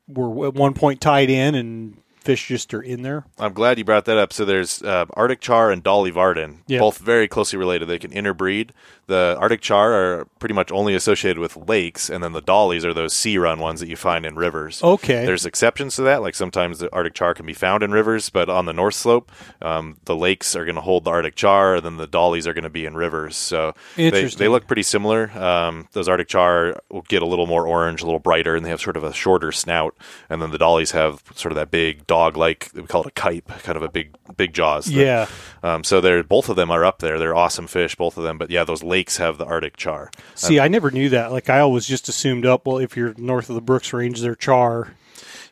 were 0.07 0.47
at 0.47 0.55
one 0.55 0.73
point 0.73 1.01
tied 1.01 1.29
in 1.29 1.55
and 1.55 1.97
fish 2.27 2.47
just 2.47 2.73
are 2.73 2.81
in 2.81 3.01
there? 3.01 3.25
I'm 3.39 3.53
glad 3.53 3.77
you 3.77 3.83
brought 3.85 4.05
that 4.05 4.17
up. 4.17 4.31
So 4.33 4.45
there's 4.45 4.81
uh, 4.83 5.05
Arctic 5.15 5.41
char 5.41 5.71
and 5.71 5.81
Dolly 5.81 6.11
Varden, 6.11 6.63
Yeah. 6.67 6.79
both 6.79 6.99
very 6.99 7.27
closely 7.27 7.57
related. 7.57 7.87
They 7.87 7.99
can 7.99 8.11
interbreed. 8.11 8.73
The 9.07 9.37
Arctic 9.39 9.61
char 9.61 9.93
are 9.93 10.25
pretty 10.39 10.53
much 10.53 10.69
only 10.69 10.93
associated 10.93 11.39
with 11.39 11.55
lakes, 11.55 12.09
and 12.09 12.21
then 12.21 12.33
the 12.33 12.41
dollies 12.41 12.83
are 12.83 12.93
those 12.93 13.13
sea 13.13 13.37
run 13.37 13.59
ones 13.59 13.79
that 13.79 13.87
you 13.87 13.95
find 13.95 14.25
in 14.25 14.35
rivers. 14.35 14.83
Okay. 14.83 15.25
There's 15.25 15.45
exceptions 15.45 15.95
to 15.95 16.01
that. 16.03 16.21
Like 16.21 16.35
sometimes 16.35 16.79
the 16.79 16.91
Arctic 16.93 17.13
char 17.13 17.33
can 17.33 17.45
be 17.45 17.53
found 17.53 17.83
in 17.83 17.91
rivers, 17.93 18.29
but 18.29 18.49
on 18.49 18.65
the 18.65 18.73
north 18.73 18.95
slope, 18.95 19.31
um, 19.61 19.95
the 20.03 20.15
lakes 20.15 20.57
are 20.57 20.65
going 20.65 20.75
to 20.75 20.81
hold 20.81 21.05
the 21.05 21.11
Arctic 21.11 21.35
char, 21.35 21.75
and 21.75 21.85
then 21.85 21.95
the 21.97 22.05
dollies 22.07 22.45
are 22.47 22.53
going 22.53 22.65
to 22.65 22.69
be 22.69 22.85
in 22.85 22.95
rivers. 22.97 23.37
So 23.37 23.73
they, 23.95 24.09
they 24.39 24.47
look 24.49 24.67
pretty 24.67 24.83
similar. 24.83 25.31
Um, 25.31 25.87
those 25.93 26.09
Arctic 26.09 26.27
char 26.27 26.81
will 26.89 27.03
get 27.03 27.21
a 27.21 27.25
little 27.25 27.47
more 27.47 27.65
orange, 27.65 28.01
a 28.01 28.05
little 28.05 28.19
brighter, 28.19 28.57
and 28.57 28.65
they 28.65 28.69
have 28.71 28.81
sort 28.81 28.97
of 28.97 29.05
a 29.05 29.13
shorter 29.13 29.53
snout. 29.53 29.95
And 30.29 30.41
then 30.41 30.51
the 30.51 30.57
dollies 30.57 30.91
have 30.91 31.23
sort 31.33 31.53
of 31.53 31.55
that 31.55 31.71
big 31.71 32.05
dog-like. 32.17 32.69
We 32.73 32.83
call 32.83 33.01
it 33.03 33.07
a 33.07 33.11
kype, 33.11 33.47
kind 33.63 33.75
of 33.77 33.83
a 33.83 33.89
big, 33.89 34.15
big 34.35 34.53
jaws. 34.53 34.85
that- 34.85 34.91
Yeah. 34.93 35.27
Um, 35.63 35.83
so 35.83 36.01
they're 36.01 36.23
both 36.23 36.49
of 36.49 36.55
them 36.55 36.71
are 36.71 36.83
up 36.83 36.99
there. 36.99 37.19
They're 37.19 37.35
awesome 37.35 37.67
fish, 37.67 37.95
both 37.95 38.17
of 38.17 38.23
them. 38.23 38.37
But 38.37 38.49
yeah, 38.49 38.63
those 38.63 38.83
lakes 38.83 39.17
have 39.17 39.37
the 39.37 39.45
Arctic 39.45 39.77
char. 39.77 40.09
See, 40.35 40.59
I 40.59 40.67
never 40.67 40.89
knew 40.91 41.09
that. 41.09 41.31
Like 41.31 41.49
I 41.49 41.59
always 41.59 41.85
just 41.85 42.09
assumed 42.09 42.45
up. 42.45 42.65
Well, 42.65 42.79
if 42.79 42.97
you're 42.97 43.13
north 43.17 43.49
of 43.49 43.55
the 43.55 43.61
Brooks 43.61 43.93
Range, 43.93 44.19
they're 44.19 44.35
char. 44.35 44.93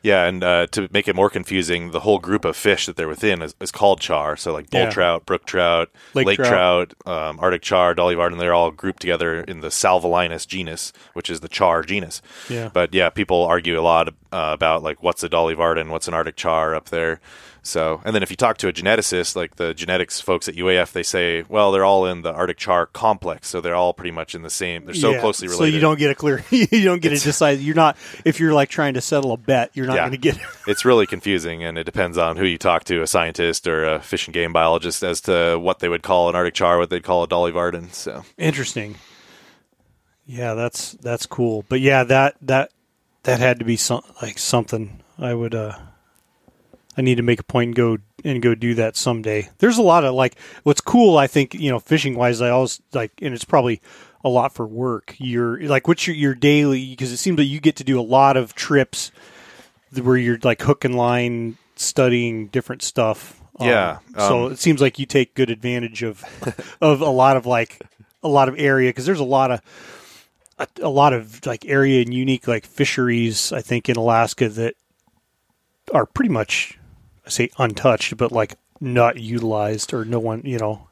Yeah, 0.06 0.24
and 0.26 0.44
uh, 0.44 0.66
to 0.68 0.88
make 0.92 1.08
it 1.08 1.16
more 1.16 1.28
confusing, 1.28 1.90
the 1.90 1.98
whole 1.98 2.20
group 2.20 2.44
of 2.44 2.56
fish 2.56 2.86
that 2.86 2.94
they're 2.94 3.08
within 3.08 3.42
is, 3.42 3.56
is 3.60 3.72
called 3.72 4.00
char. 4.00 4.36
So 4.36 4.52
like 4.52 4.70
bull 4.70 4.82
Yeah. 4.82 4.90
trout, 4.90 5.26
brook 5.26 5.44
trout, 5.46 5.90
Lake 6.14 6.26
lake, 6.28 6.36
trout. 6.36 6.94
trout, 7.04 7.28
um, 7.28 7.40
Arctic 7.40 7.62
char, 7.62 7.92
dolly 7.92 8.14
varden, 8.14 8.38
they're 8.38 8.54
all 8.54 8.70
grouped 8.70 9.00
together 9.00 9.40
in 9.40 9.62
the 9.62 9.68
Salvelinus 9.68 10.46
genus, 10.46 10.92
which 11.14 11.28
is 11.28 11.40
the 11.40 11.48
char 11.48 11.82
genus. 11.82 12.22
Yeah. 12.48 12.70
But 12.72 12.94
yeah, 12.94 13.08
people 13.10 13.42
argue 13.44 13.80
a 13.80 13.82
lot 13.82 14.08
uh, 14.08 14.12
about 14.52 14.84
like 14.84 15.02
what's 15.02 15.24
a 15.24 15.28
dolly 15.28 15.54
varden, 15.54 15.90
what's 15.90 16.06
an 16.06 16.14
Arctic 16.14 16.36
char 16.36 16.74
up 16.76 16.90
there. 16.90 17.20
So, 17.66 18.00
and 18.04 18.14
then 18.14 18.22
if 18.22 18.30
you 18.30 18.36
talk 18.36 18.58
to 18.58 18.68
a 18.68 18.72
geneticist, 18.72 19.34
like 19.36 19.56
the 19.56 19.74
genetics 19.74 20.20
folks 20.20 20.48
at 20.48 20.54
UAF, 20.54 20.92
they 20.92 21.02
say, 21.02 21.44
well, 21.48 21.72
they're 21.72 21.84
all 21.84 22.06
in 22.06 22.22
the 22.22 22.32
Arctic 22.32 22.56
char 22.58 22.86
complex, 22.86 23.48
so 23.48 23.60
they're 23.60 23.74
all 23.74 23.92
pretty 23.92 24.12
much 24.12 24.34
in 24.34 24.42
the 24.42 24.50
same. 24.50 24.84
They're 24.84 24.94
so 24.94 25.10
Yeah, 25.10 25.20
closely 25.20 25.48
related. 25.48 25.72
So 25.72 25.74
you 25.74 25.80
don't 25.80 25.98
get 25.98 26.10
a 26.10 26.14
clear. 26.14 26.44
you 26.50 26.84
don't 26.84 27.02
get 27.02 27.10
to 27.10 27.18
decide. 27.22 27.58
You're 27.58 27.74
not. 27.74 27.96
If 28.24 28.38
you're 28.40 28.54
like 28.54 28.68
trying 28.68 28.94
to 28.94 29.00
settle 29.00 29.32
a 29.32 29.36
bet, 29.36 29.72
you're 29.74 29.86
not 29.86 29.96
Yeah. 29.96 30.02
going 30.02 30.12
to 30.12 30.18
get. 30.18 30.36
It. 30.36 30.42
It's 30.68 30.84
really 30.84 31.06
confusing, 31.06 31.62
and 31.62 31.78
it 31.78 31.84
depends 31.84 32.18
on 32.18 32.36
who 32.36 32.44
you 32.44 32.58
talk 32.58 32.82
to, 32.84 33.00
a 33.00 33.06
scientist 33.06 33.68
or 33.68 33.84
a 33.84 34.00
fish 34.00 34.26
and 34.26 34.34
game 34.34 34.52
biologist, 34.52 35.02
as 35.04 35.20
to 35.22 35.58
what 35.60 35.78
they 35.78 35.88
would 35.88 36.02
call 36.02 36.28
an 36.28 36.34
Arctic 36.34 36.54
char, 36.54 36.78
what 36.78 36.90
they'd 36.90 37.04
call 37.04 37.22
a 37.22 37.28
Dolly 37.28 37.52
Varden. 37.52 37.92
So 37.92 38.24
Interesting. 38.38 38.96
Yeah, 40.24 40.54
that's 40.54 40.92
that's 40.92 41.26
cool. 41.26 41.64
But 41.68 41.80
yeah, 41.80 42.02
that 42.04 42.34
that 42.42 42.70
that 43.22 43.38
had 43.38 43.58
to 43.60 43.64
be 43.64 43.76
some 43.76 44.02
like 44.20 44.38
something 44.38 45.00
I 45.18 45.34
would 45.34 45.54
uh 45.54 45.78
I 46.96 47.02
need 47.02 47.16
to 47.16 47.22
make 47.22 47.40
a 47.40 47.44
point 47.44 47.68
and 47.68 47.74
go 47.74 47.98
and 48.24 48.42
go 48.42 48.54
do 48.54 48.74
that 48.74 48.96
someday. 48.96 49.50
There's 49.58 49.78
a 49.78 49.82
lot 49.82 50.04
of 50.04 50.14
like 50.14 50.38
what's 50.62 50.80
cool 50.80 51.18
I 51.18 51.26
think, 51.26 51.54
you 51.54 51.70
know, 51.70 51.78
fishing 51.78 52.16
wise 52.16 52.40
I 52.40 52.50
always 52.50 52.80
like 52.92 53.12
and 53.20 53.34
it's 53.34 53.44
probably 53.44 53.82
a 54.24 54.28
lot 54.28 54.54
for 54.54 54.66
work. 54.66 55.14
You're 55.18 55.60
like 55.62 55.86
what's 55.88 56.06
your 56.06 56.16
your 56.16 56.34
daily 56.34 56.90
because 56.90 57.12
it 57.12 57.18
seems 57.18 57.38
like 57.38 57.48
you 57.48 57.60
get 57.60 57.76
to 57.76 57.84
do 57.84 58.00
a 58.00 58.02
lot 58.02 58.36
of 58.36 58.54
trips 58.54 59.12
where 59.94 60.16
you're 60.16 60.38
like 60.42 60.62
hook 60.62 60.84
and 60.84 60.96
line 60.96 61.58
studying 61.76 62.48
different 62.48 62.82
stuff. 62.82 63.40
Um, 63.58 63.68
Yeah, 63.68 63.98
so 64.16 64.46
um, 64.46 64.52
it 64.52 64.58
seems 64.58 64.80
like 64.80 64.98
you 64.98 65.06
take 65.06 65.34
good 65.34 65.50
advantage 65.50 66.02
of 66.02 66.24
of 66.80 67.00
a 67.02 67.10
lot 67.10 67.36
of 67.36 67.46
like 67.46 67.82
a 68.22 68.28
lot 68.28 68.48
of 68.48 68.58
area 68.58 68.88
because 68.90 69.06
there's 69.06 69.20
a 69.20 69.24
lot 69.24 69.50
of 69.50 69.60
a, 70.58 70.66
a 70.82 70.88
lot 70.88 71.12
of 71.12 71.44
like 71.46 71.66
area 71.66 72.00
and 72.00 72.12
unique 72.12 72.48
like 72.48 72.64
fisheries 72.64 73.52
I 73.52 73.60
think 73.60 73.88
in 73.88 73.96
Alaska 73.96 74.48
that 74.48 74.74
are 75.92 76.06
pretty 76.06 76.30
much 76.30 76.78
I 77.26 77.30
say 77.30 77.50
untouched 77.58 78.16
but 78.16 78.32
like 78.32 78.56
not 78.80 79.18
utilized 79.18 79.92
or 79.94 80.04
no 80.04 80.18
one 80.18 80.42
you 80.44 80.58
know 80.58 80.88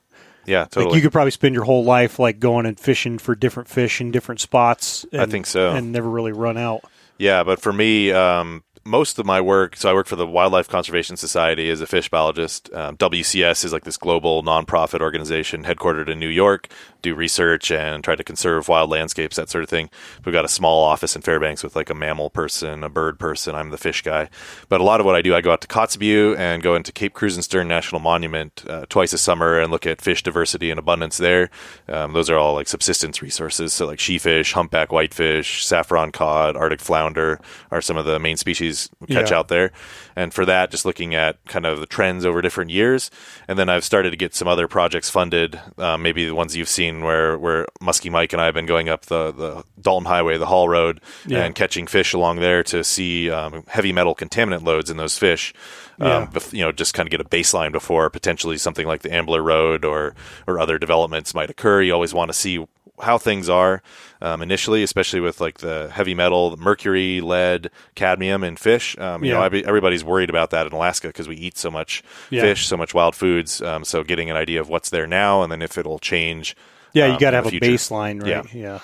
Yeah, 0.47 0.65
totally. 0.65 0.87
like 0.87 0.97
you 0.97 1.03
could 1.03 1.13
probably 1.13 1.31
spend 1.31 1.55
your 1.55 1.65
whole 1.65 1.85
life 1.85 2.19
like 2.19 2.41
going 2.41 2.67
and 2.67 2.79
fishing 2.79 3.19
for 3.19 3.35
different 3.35 3.69
fish 3.69 4.01
in 4.01 4.11
different 4.11 4.41
spots 4.41 5.05
I 5.13 5.27
think 5.27 5.47
so. 5.47 5.71
and 5.73 5.93
never 5.93 6.09
really 6.09 6.33
run 6.33 6.57
out 6.59 6.83
Yeah, 7.19 7.45
but 7.45 7.61
for 7.61 7.73
me, 7.73 8.11
um, 8.13 8.65
most 8.87 9.19
of 9.19 9.25
my 9.25 9.41
work, 9.41 9.77
so 9.77 9.89
I 9.91 9.95
work 9.95 10.07
for 10.07 10.17
the 10.17 10.27
Wildlife 10.27 10.69
Conservation 10.69 11.17
Society 11.17 11.71
as 11.71 11.81
a 11.81 11.87
fish 11.87 12.11
biologist. 12.11 12.71
Um, 12.75 12.99
WCS 12.99 13.65
is 13.65 13.73
like 13.73 13.85
this 13.85 13.97
global 13.97 14.43
nonprofit 14.43 15.01
organization 15.01 15.65
headquartered 15.65 16.09
in 16.11 16.19
New 16.19 16.29
York, 16.29 16.69
do 17.05 17.15
research 17.15 17.71
and 17.71 18.03
try 18.03 18.17
to 18.17 18.25
conserve 18.25 18.67
wild 18.69 18.91
landscapes, 18.91 19.37
that 19.37 19.49
sort 19.49 19.63
of 19.63 19.71
thing. 19.71 19.91
We've 20.25 20.33
got 20.33 20.45
a 20.45 20.49
small 20.49 20.83
office 20.83 21.15
in 21.15 21.23
Fairbanks 21.23 21.63
with 21.63 21.77
like 21.77 21.91
a 21.91 21.95
mammal 21.95 22.31
person, 22.31 22.83
a 22.83 22.89
bird 22.89 23.19
person. 23.19 23.55
I'm 23.55 23.71
the 23.71 23.79
fish 23.79 24.03
guy. 24.03 24.29
But 24.69 24.81
a 24.81 24.85
lot 24.85 25.01
of 25.01 25.07
what 25.07 25.15
I 25.15 25.23
do, 25.23 25.35
I 25.35 25.41
go 25.41 25.53
out 25.53 25.61
to 25.61 25.69
Kotzebue 25.69 26.37
and 26.39 26.63
go 26.63 26.75
into 26.75 26.91
Cape 26.93 27.15
Krusenstern 27.15 27.67
National 27.67 28.01
Monument 28.01 28.65
uh, 28.69 28.87
twice 28.89 29.13
a 29.13 29.19
summer 29.19 29.61
and 29.61 29.71
look 29.71 29.87
at 29.87 30.01
fish 30.01 30.23
diversity 30.23 30.71
and 30.71 30.79
abundance 30.79 31.19
there. 31.19 31.51
Um, 31.89 32.13
those 32.15 32.31
are 32.31 32.37
all 32.39 32.55
like 32.55 32.67
subsistence 32.69 33.21
resources. 33.23 33.73
So 33.73 33.87
like 33.87 33.99
sheefish, 34.01 34.53
humpback 34.53 34.91
whitefish, 34.91 35.65
saffron 35.65 36.11
cod, 36.11 36.57
Arctic 36.57 36.81
flounder 36.81 37.39
are 37.71 37.83
some 37.83 37.97
of 37.97 38.07
the 38.07 38.19
main 38.19 38.37
species 38.37 38.89
we 39.01 39.09
catch 39.09 39.31
Yeah. 39.31 39.39
out 39.39 39.49
there. 39.49 39.71
And 40.17 40.33
for 40.33 40.45
that, 40.45 40.71
just 40.71 40.85
looking 40.85 41.15
at 41.15 41.45
kind 41.47 41.67
of 41.67 41.81
the 41.81 41.87
trends 41.87 42.25
over 42.25 42.41
different 42.41 42.71
years. 42.71 43.11
And 43.49 43.59
then 43.59 43.69
I've 43.69 43.85
started 43.85 44.11
to 44.11 44.17
get 44.17 44.35
some 44.35 44.47
other 44.49 44.69
projects 44.69 45.11
funded, 45.11 45.61
um, 45.79 46.03
maybe 46.03 46.25
the 46.27 46.35
ones 46.35 46.55
you've 46.57 46.69
seen 46.69 47.03
where, 47.03 47.37
where 47.39 47.67
Muskie 47.83 48.11
Mike 48.11 48.33
and 48.33 48.41
I 48.41 48.45
have 48.47 48.55
been 48.55 48.67
going 48.67 48.89
up 48.89 49.07
the, 49.07 49.33
the 49.33 49.65
Dalton 49.81 50.07
Highway, 50.07 50.39
the 50.39 50.47
Haul 50.47 50.69
Road, 50.69 51.01
Yeah. 51.27 51.45
and 51.45 51.55
catching 51.55 51.87
fish 51.87 52.13
along 52.13 52.41
there 52.41 52.63
to 52.65 52.85
see 52.85 53.31
um, 53.31 53.65
heavy 53.69 53.93
metal 53.93 54.15
contaminant 54.15 54.65
loads 54.65 54.91
in 54.91 54.97
those 54.97 55.19
fish. 55.19 55.53
Um, 56.01 56.29
you 56.53 56.65
know, 56.65 56.73
just 56.73 56.95
kind 56.95 57.07
of 57.07 57.11
get 57.11 57.21
a 57.21 57.25
baseline 57.25 57.73
before 57.73 58.09
potentially 58.11 58.59
something 58.59 58.87
like 58.87 59.03
the 59.03 59.13
Ambler 59.13 59.43
Road 59.43 59.85
or 59.85 60.15
or 60.47 60.59
other 60.59 60.79
developments 60.79 61.35
might 61.35 61.51
occur. 61.51 61.83
You 61.83 61.93
always 61.93 62.13
want 62.15 62.31
to 62.31 62.33
see 62.35 62.67
how 63.03 63.19
things 63.19 63.49
are 63.49 63.83
um, 64.23 64.41
initially, 64.41 64.83
especially 64.85 65.19
with 65.21 65.41
like 65.41 65.59
the 65.59 65.91
heavy 65.93 66.15
metal, 66.15 66.51
the 66.51 66.57
mercury, 66.57 67.21
lead, 67.21 67.69
cadmium 67.97 68.45
and 68.45 68.59
fish. 68.59 68.97
Um, 68.99 69.25
you 69.25 69.33
know, 69.33 69.41
Yeah. 69.41 69.47
every- 69.47 69.67
everybody's 69.67 70.05
worried 70.05 70.31
about 70.31 70.51
that 70.51 70.67
in 70.69 70.73
Alaska 70.73 71.09
because 71.09 71.27
we 71.27 71.35
eat 71.35 71.59
so 71.59 71.71
much 71.73 72.03
Yeah. 72.31 72.43
fish, 72.43 72.67
so 72.69 72.77
much 72.77 72.95
wild 72.95 73.17
foods. 73.17 73.61
Um, 73.61 73.85
so 73.85 74.05
getting 74.05 74.31
an 74.31 74.37
idea 74.37 74.61
of 74.61 74.69
what's 74.69 74.91
there 74.91 75.09
now 75.09 75.43
and 75.43 75.51
then 75.51 75.61
if 75.61 75.77
it'll 75.77 75.99
change. 75.99 76.55
yeah 76.93 77.07
um, 77.07 77.13
you 77.15 77.19
got 77.19 77.31
to 77.33 77.37
have 77.37 77.47
a 77.47 77.51
baseline 77.51 78.23
right 78.23 78.31
Yeah. 78.31 78.43
yeah 78.53 78.79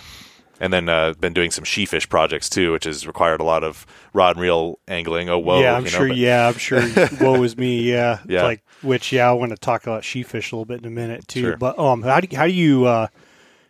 And 0.63 0.73
then 0.73 0.91
uh, 0.91 1.15
been 1.15 1.33
doing 1.33 1.51
some 1.51 1.65
sheefish 1.65 2.07
projects 2.09 2.51
too, 2.51 2.73
which 2.73 2.85
has 2.85 3.07
required 3.07 3.41
a 3.41 3.45
lot 3.45 3.65
of 3.65 3.87
rod 4.13 4.37
and 4.37 4.43
reel 4.43 4.79
angling. 4.87 5.31
Oh, 5.31 5.39
whoa! 5.39 5.63
yeah, 5.63 5.75
I'm 5.75 5.87
you 5.87 5.91
know, 5.91 5.99
sure. 5.99 6.09
but- 6.09 6.17
yeah, 6.19 6.49
I'm 6.49 6.59
sure. 6.59 6.83
woe 7.21 7.43
is 7.43 7.57
me. 7.57 7.81
Yeah, 7.81 8.19
Yeah. 8.29 8.43
Like 8.43 8.63
which, 8.83 9.11
yeah, 9.13 9.29
I 9.29 9.33
want 9.33 9.51
to 9.51 9.57
talk 9.57 9.85
about 9.85 10.03
sheefish 10.03 10.53
a 10.53 10.57
little 10.57 10.65
bit 10.67 10.81
in 10.81 10.87
a 10.87 10.91
minute 10.91 11.27
too. 11.29 11.41
Sure. 11.41 11.57
But 11.57 11.79
um, 11.79 12.03
how 12.03 12.21
do 12.21 12.29
you, 12.31 12.37
how 12.37 12.47
do 12.47 12.53
you 12.53 12.85
uh, 12.85 13.07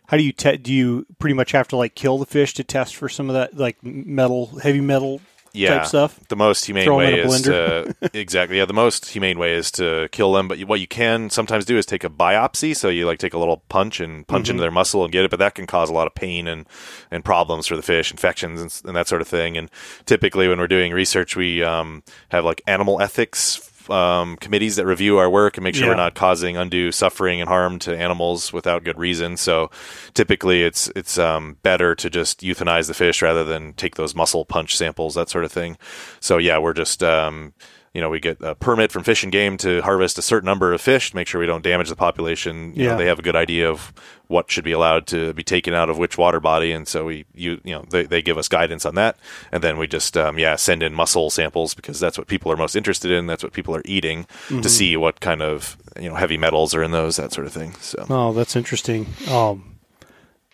how 0.07 0.17
do 0.17 0.23
you 0.23 0.33
te- 0.33 0.57
do 0.57 0.73
you 0.73 1.05
pretty 1.19 1.33
much 1.33 1.53
have 1.53 1.69
to 1.69 1.77
like 1.77 1.95
kill 1.95 2.17
the 2.17 2.25
fish 2.25 2.53
to 2.55 2.63
test 2.65 2.97
for 2.97 3.07
some 3.07 3.29
of 3.29 3.33
that 3.35 3.55
like 3.55 3.81
metal, 3.83 4.47
heavy 4.59 4.81
metal 4.81 5.21
yeah, 5.53 5.79
type 5.79 5.87
stuff? 5.87 6.19
The 6.29 6.35
most 6.35 6.65
humane 6.65 6.85
Throw 6.85 6.97
way 6.97 7.19
is 7.19 7.41
to 7.43 7.95
exactly 8.13 8.57
yeah. 8.57 8.65
The 8.65 8.73
most 8.73 9.07
humane 9.07 9.37
way 9.39 9.53
is 9.53 9.71
to 9.71 10.09
kill 10.11 10.33
them. 10.33 10.47
But 10.47 10.57
you, 10.59 10.67
what 10.67 10.79
you 10.79 10.87
can 10.87 11.29
sometimes 11.29 11.65
do 11.65 11.77
is 11.77 11.85
take 11.85 12.03
a 12.03 12.09
biopsy. 12.09 12.75
So 12.75 12.89
you 12.89 13.05
like 13.05 13.19
take 13.19 13.33
a 13.33 13.37
little 13.37 13.57
punch 13.69 13.99
and 13.99 14.27
punch 14.27 14.45
Mm-hmm. 14.45 14.51
into 14.51 14.61
their 14.61 14.71
muscle 14.71 15.03
and 15.03 15.11
get 15.11 15.25
it. 15.25 15.31
But 15.31 15.39
that 15.39 15.55
can 15.55 15.67
cause 15.67 15.89
a 15.89 15.93
lot 15.93 16.07
of 16.07 16.15
pain 16.15 16.47
and 16.47 16.67
and 17.09 17.23
problems 17.25 17.67
for 17.67 17.75
the 17.75 17.81
fish, 17.81 18.11
infections 18.11 18.61
and, 18.61 18.81
and 18.87 18.95
that 18.95 19.07
sort 19.07 19.21
of 19.21 19.27
thing. 19.27 19.57
And 19.57 19.69
typically 20.05 20.47
when 20.47 20.59
we're 20.59 20.67
doing 20.67 20.93
research, 20.93 21.35
we 21.35 21.63
um, 21.63 22.03
have 22.29 22.45
like 22.45 22.61
animal 22.67 23.01
ethics. 23.01 23.67
Um, 23.89 24.37
committees 24.37 24.75
that 24.75 24.85
review 24.85 25.17
our 25.17 25.29
work 25.29 25.57
and 25.57 25.63
make 25.63 25.75
sure 25.75 25.85
Yeah. 25.85 25.91
we're 25.91 25.95
not 25.97 26.13
causing 26.13 26.57
undue 26.57 26.91
suffering 26.91 27.41
and 27.41 27.47
harm 27.49 27.79
to 27.79 27.97
animals 27.97 28.53
without 28.53 28.83
good 28.83 28.97
reason. 28.99 29.37
So 29.37 29.69
typically, 30.13 30.63
it's 30.63 30.89
it's 30.95 31.17
um, 31.17 31.57
better 31.63 31.95
to 31.95 32.09
just 32.09 32.41
euthanize 32.41 32.87
the 32.87 32.93
fish 32.93 33.21
rather 33.21 33.43
than 33.43 33.73
take 33.73 33.95
those 33.95 34.13
muscle 34.15 34.45
punch 34.45 34.77
samples, 34.77 35.15
that 35.15 35.29
sort 35.29 35.45
of 35.45 35.51
thing. 35.51 35.77
So 36.19 36.37
yeah, 36.37 36.57
we're 36.59 36.73
just 36.73 37.01
um, 37.03 37.53
you 37.93 38.01
know 38.01 38.09
we 38.09 38.19
get 38.19 38.37
a 38.41 38.55
permit 38.55 38.91
from 38.91 39.03
Fish 39.03 39.23
and 39.23 39.31
Game 39.31 39.57
to 39.57 39.81
harvest 39.81 40.17
a 40.17 40.21
certain 40.21 40.45
number 40.45 40.73
of 40.73 40.79
fish, 40.81 41.09
to 41.11 41.15
make 41.15 41.27
sure 41.27 41.39
we 41.41 41.47
don't 41.47 41.63
damage 41.63 41.89
the 41.89 41.95
population. 41.95 42.73
You 42.75 42.85
Yeah. 42.85 42.91
know, 42.91 42.97
they 42.97 43.05
have 43.07 43.19
a 43.19 43.21
good 43.21 43.35
idea 43.35 43.69
of 43.69 43.91
what 44.27 44.49
should 44.49 44.63
be 44.63 44.71
allowed 44.71 45.07
to 45.07 45.33
be 45.33 45.43
taken 45.43 45.73
out 45.73 45.89
of 45.89 45.97
which 45.97 46.17
water 46.17 46.39
body, 46.39 46.71
and 46.71 46.87
so 46.87 47.05
we 47.05 47.25
you 47.35 47.59
you 47.65 47.73
know 47.75 47.83
they, 47.89 48.03
they 48.03 48.21
give 48.21 48.37
us 48.37 48.47
guidance 48.47 48.85
on 48.85 48.95
that, 48.95 49.17
and 49.51 49.61
then 49.61 49.77
we 49.77 49.87
just 49.87 50.15
um, 50.15 50.39
yeah 50.39 50.55
send 50.55 50.81
in 50.83 50.93
muscle 50.93 51.29
samples 51.29 51.73
because 51.73 51.99
that's 51.99 52.17
what 52.17 52.27
people 52.27 52.51
are 52.51 52.57
most 52.57 52.75
interested 52.75 53.11
in. 53.11 53.27
That's 53.27 53.43
what 53.43 53.53
people 53.53 53.75
are 53.75 53.81
eating 53.85 54.23
Mm-hmm. 54.47 54.61
to 54.61 54.69
see 54.69 54.95
what 54.97 55.19
kind 55.19 55.41
of 55.41 55.75
you 55.99 56.07
know 56.09 56.15
heavy 56.15 56.37
metals 56.37 56.73
are 56.73 56.83
in 56.83 56.91
those 56.91 57.17
that 57.17 57.33
sort 57.33 57.45
of 57.47 57.53
thing. 57.53 57.73
So 57.81 58.05
Oh, 58.09 58.31
that's 58.33 58.55
interesting. 58.55 59.07
Um, 59.29 59.75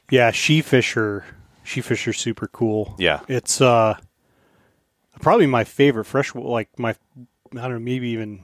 yeah, 0.10 0.32
sheefish 0.32 0.96
are 0.98 1.24
sheefish 1.66 2.08
are 2.08 2.14
super 2.14 2.48
cool. 2.48 2.96
Yeah. 2.98 3.20
it's 3.28 3.62
uh 3.62 3.98
probably 5.22 5.48
my 5.48 5.64
favorite 5.64 6.06
fresh 6.06 6.34
like 6.36 6.78
my 6.80 6.92
I 6.92 6.96
don't 7.54 7.72
know 7.74 7.80
maybe 7.80 8.10
even 8.10 8.42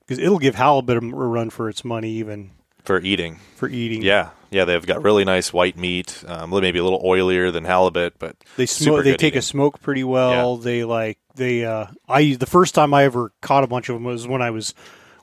because 0.00 0.18
it'll 0.18 0.38
give 0.38 0.54
halibut 0.54 0.96
a 0.96 1.00
run 1.00 1.50
for 1.50 1.68
its 1.68 1.84
money 1.84 2.10
even 2.12 2.52
for 2.84 3.00
eating, 3.00 3.40
for 3.56 3.68
eating. 3.68 4.00
yeah, 4.02 4.30
yeah, 4.52 4.64
they've 4.64 4.86
got 4.86 5.02
really 5.02 5.24
nice 5.24 5.52
white 5.52 5.76
meat, 5.76 6.22
um, 6.28 6.50
maybe 6.50 6.78
a 6.78 6.84
little 6.84 7.02
oilier 7.02 7.52
than 7.52 7.64
halibut, 7.64 8.16
but 8.20 8.36
they 8.56 8.66
smoke. 8.66 9.02
They 9.02 9.16
take 9.16 9.34
a 9.34 9.42
smoke 9.42 9.80
pretty 9.80 10.04
well. 10.04 10.56
They 10.56 10.84
like 10.84 11.18
they. 11.34 11.64
uh 11.64 11.86
I 12.08 12.34
the 12.34 12.46
first 12.46 12.74
time 12.76 12.94
I 12.94 13.02
ever 13.02 13.32
caught 13.42 13.64
a 13.64 13.66
bunch 13.66 13.88
of 13.88 13.96
them 13.96 14.04
was 14.04 14.28
when 14.28 14.42
I 14.42 14.50
was 14.50 14.72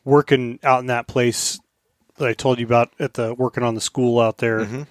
working 0.04 0.60
out 0.62 0.82
in 0.82 0.88
that 0.88 1.08
place 1.08 1.58
that 2.18 2.28
I 2.28 2.34
told 2.34 2.60
you 2.60 2.66
about 2.66 2.92
at 3.00 3.14
the 3.14 3.34
working 3.34 3.64
on 3.64 3.76
the 3.76 3.82
school 3.82 4.20
out 4.20 4.40
there, 4.40 4.60
Mm-hmm. 4.60 4.82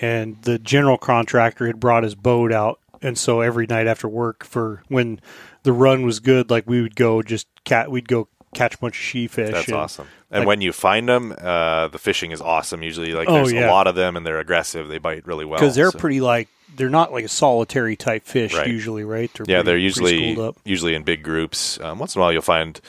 and 0.00 0.40
the 0.42 0.60
general 0.60 0.98
contractor 0.98 1.66
had 1.66 1.80
brought 1.80 2.04
his 2.04 2.14
boat 2.14 2.52
out, 2.52 2.78
and 3.02 3.18
so 3.18 3.40
every 3.40 3.66
night 3.66 3.86
after 3.86 4.08
work 4.08 4.44
for 4.44 4.82
when 4.88 5.20
the 5.64 5.72
run 5.72 6.02
was 6.04 6.20
good, 6.20 6.50
like 6.50 6.64
we 6.66 6.80
would 6.82 6.96
go 6.96 7.22
just 7.22 7.46
cat 7.64 7.90
we'd 7.90 8.08
go 8.08 8.28
catch 8.54 8.74
a 8.74 8.78
bunch 8.78 8.96
of 8.98 9.02
sheefish. 9.02 9.50
That's 9.52 9.68
and, 9.68 9.76
awesome. 9.76 10.08
And 10.30 10.40
like- 10.40 10.46
when 10.48 10.60
you 10.60 10.72
find 10.72 11.08
them, 11.08 11.34
uh, 11.40 11.88
the 11.88 11.98
fishing 11.98 12.30
is 12.32 12.40
awesome. 12.40 12.82
Usually, 12.82 13.12
like 13.12 13.28
Oh, 13.28 13.34
there's 13.34 13.52
yeah. 13.52 13.68
a 13.68 13.72
lot 13.72 13.86
of 13.86 13.94
them, 13.94 14.16
and 14.16 14.26
they're 14.26 14.40
aggressive. 14.40 14.88
They 14.88 14.98
bite 14.98 15.26
really 15.26 15.44
well 15.44 15.58
because 15.60 15.74
they're 15.74 15.90
so- 15.90 15.98
pretty 15.98 16.20
like 16.20 16.48
they're 16.74 16.88
not 16.88 17.12
like 17.12 17.24
a 17.24 17.28
solitary 17.28 17.96
type 17.96 18.24
fish 18.24 18.54
Right. 18.54 18.66
usually, 18.66 19.04
right? 19.04 19.30
They're 19.34 19.44
Yeah, 19.46 19.56
pretty- 19.58 19.66
they're 19.66 19.78
usually 19.78 20.52
usually 20.64 20.94
in 20.94 21.02
big 21.02 21.22
groups. 21.22 21.78
Um, 21.80 21.98
once 21.98 22.14
in 22.14 22.20
a 22.20 22.22
while, 22.22 22.32
you'll 22.32 22.40
find 22.42 22.80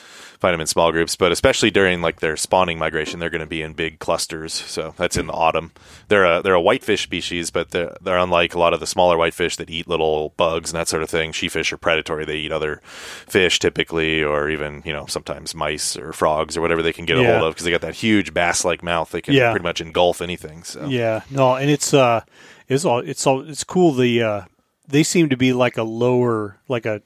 find 0.44 0.52
them 0.52 0.60
in 0.60 0.66
small 0.66 0.92
groups, 0.92 1.16
but 1.16 1.32
especially 1.32 1.70
during 1.70 2.02
like 2.02 2.20
their 2.20 2.36
spawning 2.36 2.78
migration, 2.78 3.18
they're 3.18 3.30
going 3.30 3.40
to 3.40 3.46
be 3.46 3.62
in 3.62 3.72
big 3.72 3.98
clusters. 3.98 4.52
So 4.52 4.92
that's 4.98 5.16
in 5.16 5.26
the 5.26 5.32
autumn. 5.32 5.72
They're 6.08 6.24
a 6.26 6.42
they're 6.42 6.52
a 6.52 6.60
whitefish 6.60 7.02
species, 7.02 7.50
but 7.50 7.70
they're 7.70 7.96
they're 8.02 8.18
unlike 8.18 8.54
a 8.54 8.58
lot 8.58 8.74
of 8.74 8.80
the 8.80 8.86
smaller 8.86 9.16
whitefish 9.16 9.56
that 9.56 9.70
eat 9.70 9.88
little 9.88 10.34
bugs 10.36 10.70
and 10.70 10.78
that 10.78 10.88
sort 10.88 11.02
of 11.02 11.08
thing. 11.08 11.32
Sheefish 11.32 11.72
are 11.72 11.78
predatory; 11.78 12.26
they 12.26 12.36
eat 12.36 12.52
other 12.52 12.82
fish 12.84 13.58
typically, 13.58 14.22
or 14.22 14.50
even 14.50 14.82
you 14.84 14.92
know 14.92 15.06
sometimes 15.06 15.54
mice 15.54 15.96
or 15.96 16.12
frogs 16.12 16.56
or 16.56 16.60
whatever 16.60 16.82
they 16.82 16.92
can 16.92 17.06
get 17.06 17.16
a 17.16 17.24
hold 17.24 17.42
of 17.42 17.54
because 17.54 17.64
they 17.64 17.70
got 17.70 17.80
that 17.80 17.94
huge 17.94 18.34
bass-like 18.34 18.82
mouth. 18.82 19.10
They 19.10 19.22
can 19.22 19.32
Yeah. 19.32 19.50
pretty 19.50 19.64
much 19.64 19.80
engulf 19.80 20.20
anything. 20.20 20.62
So 20.64 20.86
Yeah, 20.86 21.22
no, 21.30 21.54
and 21.54 21.70
it's 21.70 21.94
uh, 21.94 22.20
it's 22.68 22.84
all 22.84 22.98
it's 22.98 23.26
all 23.26 23.48
it's 23.48 23.64
cool. 23.64 23.92
The 23.92 24.22
uh, 24.22 24.42
they 24.86 25.02
seem 25.04 25.30
to 25.30 25.36
be 25.38 25.54
like 25.54 25.78
a 25.78 25.84
lower, 25.84 26.58
like 26.68 26.84
a. 26.84 27.00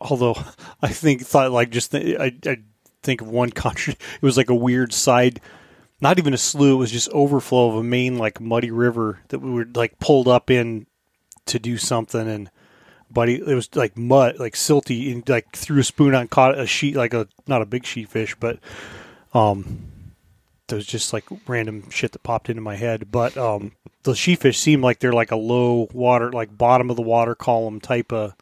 Although 0.00 0.36
I 0.82 0.88
think 0.88 1.22
thought 1.22 1.52
like 1.52 1.70
just 1.70 1.92
th- 1.92 2.18
I 2.18 2.32
I 2.48 2.58
think 3.02 3.20
of 3.20 3.28
one 3.28 3.50
country. 3.64 3.94
It 3.94 4.22
was 4.22 4.36
like 4.36 4.50
a 4.50 4.54
weird 4.54 4.92
side, 4.92 5.40
not 6.00 6.18
even 6.18 6.34
a 6.34 6.38
slough. 6.38 6.72
It 6.72 6.74
was 6.74 6.92
just 6.92 7.10
overflow 7.10 7.70
of 7.70 7.76
a 7.76 7.82
main 7.82 8.18
like 8.18 8.40
muddy 8.40 8.70
river 8.70 9.20
that 9.28 9.40
we 9.40 9.50
were 9.50 9.66
like 9.74 9.98
pulled 9.98 10.28
up 10.28 10.50
in 10.50 10.86
to 11.46 11.58
do 11.58 11.76
something 11.78 12.28
and. 12.28 12.50
But 13.10 13.30
it 13.30 13.42
was 13.46 13.74
like 13.74 13.96
mud, 13.96 14.38
like 14.38 14.52
silty, 14.52 15.10
and 15.10 15.26
like 15.30 15.56
threw 15.56 15.80
a 15.80 15.82
spoon 15.82 16.14
on, 16.14 16.28
caught 16.28 16.58
a 16.58 16.66
sheet, 16.66 16.94
like 16.94 17.14
a 17.14 17.26
not 17.46 17.62
a 17.62 17.64
big 17.64 17.86
sheet 17.86 18.10
fish, 18.10 18.36
but 18.38 18.58
um, 19.32 19.88
that 20.66 20.76
was 20.76 20.86
just 20.86 21.12
like 21.14 21.24
random 21.46 21.88
shit 21.90 22.12
that 22.12 22.22
popped 22.22 22.50
into 22.50 22.60
my 22.60 22.76
head. 22.76 23.10
But 23.10 23.36
um, 23.36 23.72
the 24.02 24.14
sheefish 24.14 24.58
seem 24.58 24.82
like 24.82 24.98
they're 24.98 25.14
like 25.14 25.30
a 25.30 25.36
low 25.36 25.88
water, 25.92 26.30
like 26.30 26.56
bottom 26.56 26.90
of 26.90 26.96
the 26.96 27.02
water 27.02 27.34
column 27.34 27.80
type 27.80 28.12
of. 28.12 28.34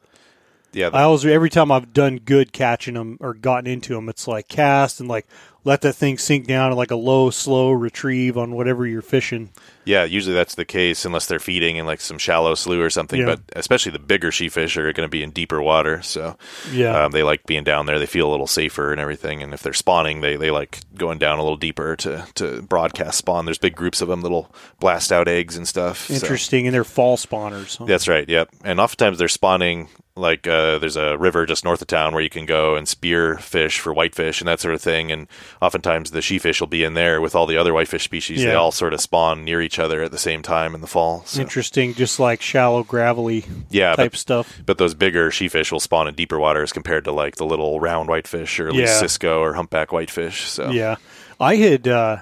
Yeah, 0.73 0.91
I 0.93 1.03
always 1.03 1.25
every 1.25 1.51
time 1.51 1.73
I've 1.73 1.93
done 1.93 2.19
good 2.19 2.53
catching 2.53 2.95
them 2.95 3.17
or 3.21 3.35
gotten 3.35 3.67
into 3.67 3.95
them, 3.95 4.09
it's 4.09 4.29
like 4.29 4.49
cast 4.49 5.01
and 5.01 5.09
like 5.09 5.27
let 5.64 5.81
that 5.83 5.95
thing 5.95 6.19
sink 6.19 6.47
down 6.47 6.69
and 6.69 6.77
like 6.77 6.91
a 6.91 6.97
low, 6.97 7.31
slow 7.31 7.71
retrieve 7.71 8.37
on 8.37 8.53
whatever 8.53 8.87
you're 8.87 9.03
fishing. 9.03 9.51
Yeah, 9.87 10.05
usually 10.05 10.34
that's 10.34 10.57
the 10.57 10.64
case 10.66 11.05
unless 11.05 11.26
they're 11.26 11.39
feeding 11.39 11.76
in 11.76 11.87
like 11.87 12.01
some 12.01 12.18
shallow 12.18 12.55
slough 12.55 12.80
or 12.80 12.91
something. 12.91 13.20
Yeah. 13.20 13.26
But 13.26 13.41
especially 13.55 13.93
the 13.93 13.99
bigger 14.01 14.30
sheefish 14.30 14.76
are 14.76 14.93
going 14.93 15.07
to 15.07 15.11
be 15.11 15.22
in 15.22 15.30
deeper 15.30 15.62
water, 15.62 16.03
so 16.03 16.37
Yeah. 16.72 17.05
um, 17.05 17.12
they 17.12 17.22
like 17.22 17.47
being 17.47 17.64
down 17.64 17.87
there. 17.87 17.99
They 17.99 18.07
feel 18.07 18.28
a 18.28 18.32
little 18.32 18.47
safer 18.49 18.93
and 18.93 19.01
everything. 19.01 19.43
And 19.43 19.55
if 19.55 19.62
they're 19.62 19.72
spawning, 19.72 20.20
they, 20.20 20.37
they 20.37 20.51
like 20.51 20.80
going 20.97 21.18
down 21.18 21.39
a 21.39 21.43
little 21.43 21.57
deeper 21.57 21.97
to, 21.97 22.26
to 22.34 22.62
broadcast 22.62 23.18
spawn. 23.18 23.45
There's 23.45 23.59
big 23.59 23.76
groups 23.76 24.01
of 24.03 24.09
them 24.09 24.22
that'll 24.22 24.53
blast 24.80 25.12
out 25.12 25.28
eggs 25.28 25.57
and 25.57 25.66
stuff. 25.66 26.07
so- 26.09 26.14
Interesting, 26.14 26.66
and 26.66 26.74
they're 26.74 26.84
fall 26.84 27.16
spawners. 27.16 27.76
huh? 27.78 27.84
That's 27.87 28.09
right. 28.09 28.28
Yep. 28.28 28.51
And 28.64 28.80
oftentimes 28.80 29.18
they're 29.18 29.28
spawning 29.28 29.89
like 30.18 30.47
uh, 30.47 30.78
there's 30.78 30.97
a 30.97 31.18
river 31.18 31.45
just 31.45 31.62
north 31.62 31.82
of 31.82 31.89
town 31.89 32.14
where 32.14 32.22
you 32.22 32.30
can 32.30 32.47
go 32.47 32.74
and 32.74 32.89
spear 32.89 33.37
fish 33.37 33.78
for 33.78 33.93
whitefish 33.93 34.41
and 34.41 34.49
that 34.49 34.59
sort 34.61 34.72
of 34.74 34.80
thing. 34.80 35.12
And 35.12 35.28
oftentimes 35.61 36.11
the 36.11 36.22
sheefish 36.22 36.59
will 36.59 36.66
be 36.68 36.84
in 36.84 36.95
there 36.95 37.20
with 37.20 37.34
all 37.34 37.45
the 37.45 37.59
other 37.59 37.74
whitefish 37.74 38.05
species. 38.05 38.43
They 38.43 38.55
all 38.55 38.72
sort 38.72 38.95
of 38.95 39.03
spawn 39.03 39.45
near 39.45 39.61
each 39.61 39.76
other 39.79 40.03
at 40.03 40.11
the 40.12 40.18
same 40.18 40.43
time 40.43 40.74
in 40.74 40.81
the 40.81 40.87
fall. 40.87 41.22
So, 41.27 41.41
Interesting, 41.41 41.95
just 41.95 42.18
like 42.20 42.41
shallow, 42.43 42.83
gravelly 42.83 43.45
yeah, 43.70 43.95
type 43.95 44.12
but, 44.12 44.18
stuff. 44.18 44.61
but 44.64 44.79
those 44.79 44.95
bigger 44.95 45.31
sheefish 45.31 45.70
will 45.72 45.81
spawn 45.81 46.09
in 46.09 46.14
deeper 46.14 46.39
waters 46.39 46.72
compared 46.72 47.05
to 47.05 47.12
like 47.12 47.37
the 47.37 47.47
little 47.47 47.81
round 47.81 48.09
whitefish 48.09 48.59
or 48.61 48.68
at 48.68 48.74
Yeah. 48.74 48.83
least 48.83 49.01
Cisco 49.01 49.41
or 49.41 49.55
humpback 49.55 49.93
whitefish. 49.93 50.43
So 50.49 50.70
Yeah, 50.70 50.97
I 51.41 51.57
had, 51.57 51.87
uh, 51.89 52.18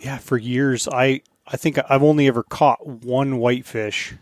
yeah, 0.00 0.18
for 0.18 0.36
years. 0.38 0.88
I 0.88 1.22
I 1.46 1.56
think 1.56 1.78
I've 1.88 2.02
only 2.02 2.26
ever 2.28 2.42
caught 2.44 2.86
one 2.86 3.38
whitefish, 3.38 4.14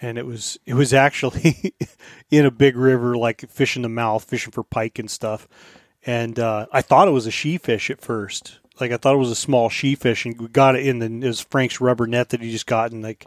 and 0.00 0.18
it 0.18 0.26
was 0.26 0.58
it 0.66 0.74
was 0.74 0.92
actually 0.94 1.74
in 2.30 2.46
a 2.46 2.50
big 2.50 2.76
river, 2.76 3.16
like 3.16 3.48
fishing 3.50 3.82
the 3.82 3.88
mouth, 3.88 4.24
fishing 4.24 4.52
for 4.52 4.62
pike 4.62 4.98
and 4.98 5.10
stuff. 5.10 5.48
And 6.04 6.38
uh, 6.38 6.66
I 6.72 6.82
thought 6.82 7.08
it 7.08 7.12
was 7.12 7.26
a 7.26 7.32
sheefish 7.32 7.90
at 7.90 8.00
first. 8.00 8.58
Like 8.80 8.92
I 8.92 8.96
thought 8.96 9.14
it 9.14 9.18
was 9.18 9.30
a 9.30 9.36
small 9.36 9.68
sheefish, 9.68 10.24
and 10.26 10.40
we 10.40 10.48
got 10.48 10.76
it 10.76 10.86
in 10.86 10.98
the 10.98 11.06
it 11.06 11.28
was 11.28 11.40
Frank's 11.40 11.80
rubber 11.80 12.06
net 12.06 12.30
that 12.30 12.40
he 12.40 12.50
just 12.50 12.66
got 12.66 12.92
and 12.92 13.02
like 13.02 13.26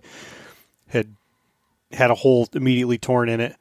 had 0.87 1.15
had 1.91 2.11
a 2.11 2.15
hole 2.15 2.47
immediately 2.53 2.97
torn 2.97 3.29
in 3.29 3.39
it. 3.39 3.55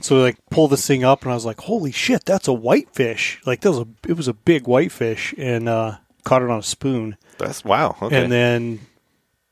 So 0.00 0.16
we 0.16 0.22
like 0.22 0.36
pulled 0.50 0.70
this 0.70 0.86
thing 0.86 1.04
up, 1.04 1.22
and 1.22 1.32
I 1.32 1.34
was 1.34 1.44
like, 1.44 1.60
"Holy 1.60 1.92
shit, 1.92 2.24
that's 2.24 2.48
a 2.48 2.52
whitefish!" 2.52 3.40
Like 3.46 3.60
that 3.62 3.70
was 3.70 3.80
a 3.80 3.88
it 4.06 4.16
was 4.16 4.28
a 4.28 4.34
big 4.34 4.66
whitefish, 4.66 5.34
and 5.38 5.68
uh, 5.68 5.96
caught 6.24 6.42
it 6.42 6.50
on 6.50 6.58
a 6.58 6.62
spoon, 6.62 7.16
that's 7.38 7.64
wow. 7.64 7.96
Okay. 8.00 8.22
and 8.22 8.30
then 8.30 8.80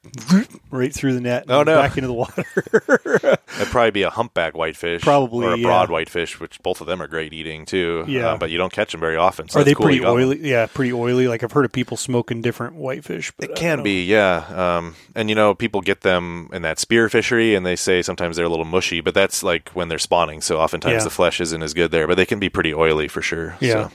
right 0.71 0.93
through 0.95 1.13
the 1.13 1.21
net, 1.21 1.43
and 1.43 1.51
Oh, 1.53 1.63
no. 1.63 1.77
back 1.77 1.97
into 1.99 2.07
the 2.07 2.15
water. 2.15 2.45
That'd 3.57 3.69
probably 3.71 3.91
be 3.91 4.03
a 4.03 4.11
humpback 4.11 4.57
whitefish, 4.57 5.03
Probably, 5.03 5.47
or 5.47 5.53
a 5.53 5.59
yeah. 5.59 5.63
broad 5.67 5.91
whitefish, 5.91 6.41
which 6.41 6.59
both 6.63 6.81
of 6.81 6.87
them 6.87 7.03
are 7.03 7.07
great 7.07 7.35
eating 7.35 7.67
too. 7.67 8.05
Yeah. 8.09 8.31
Uh, 8.31 8.37
but 8.39 8.49
you 8.51 8.57
don't 8.57 8.73
catch 8.73 8.93
them 8.93 9.01
very 9.01 9.17
often. 9.17 9.49
So 9.51 9.61
Are 9.61 9.65
they 9.65 9.75
cool 9.75 9.85
pretty 9.85 9.97
you 9.99 10.03
got 10.05 10.13
one. 10.15 10.23
oily? 10.23 10.39
Yeah, 10.49 10.67
pretty 10.73 10.93
oily. 10.95 11.29
Like 11.29 11.43
I've 11.43 11.53
heard 11.53 11.67
of 11.67 11.73
people 11.73 11.99
smoking 11.99 12.41
different 12.41 12.77
whitefish. 12.77 13.31
But 13.37 13.51
It 13.51 13.53
I 13.53 13.61
can 13.61 13.83
be, 13.83 14.05
yeah. 14.05 14.77
Um, 14.79 14.97
and 15.15 15.29
you 15.29 15.35
know, 15.35 15.55
people 15.55 15.83
get 15.83 16.01
them 16.01 16.49
in 16.53 16.63
that 16.63 16.79
spear 16.79 17.09
fishery, 17.11 17.55
and 17.55 17.67
they 17.67 17.77
say 17.77 18.01
sometimes 18.01 18.37
they're 18.37 18.47
a 18.47 18.51
little 18.51 18.65
mushy, 18.65 19.01
but 19.03 19.13
that's 19.13 19.43
like 19.43 19.69
when 19.71 19.89
they're 19.89 19.99
spawning. 19.99 20.41
So 20.41 20.59
oftentimes 20.59 20.95
Yeah. 20.95 21.05
the 21.05 21.11
flesh 21.11 21.41
isn't 21.43 21.63
as 21.63 21.75
good 21.75 21.91
there, 21.91 22.07
but 22.07 22.17
they 22.17 22.27
can 22.27 22.39
be 22.39 22.49
pretty 22.49 22.73
oily 22.73 23.09
for 23.09 23.21
sure. 23.21 23.57
Yeah. 23.61 23.89
So- 23.89 23.93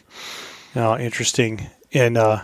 Oh, 0.78 0.98
interesting. 0.98 1.68
And 1.94 2.18
uh, 2.18 2.42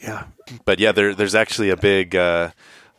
yeah, 0.00 0.24
but 0.64 0.78
yeah, 0.78 0.92
there, 0.92 1.14
there's 1.14 1.34
actually 1.34 1.70
a 1.70 1.76
big 1.76 2.14
uh, 2.16 2.50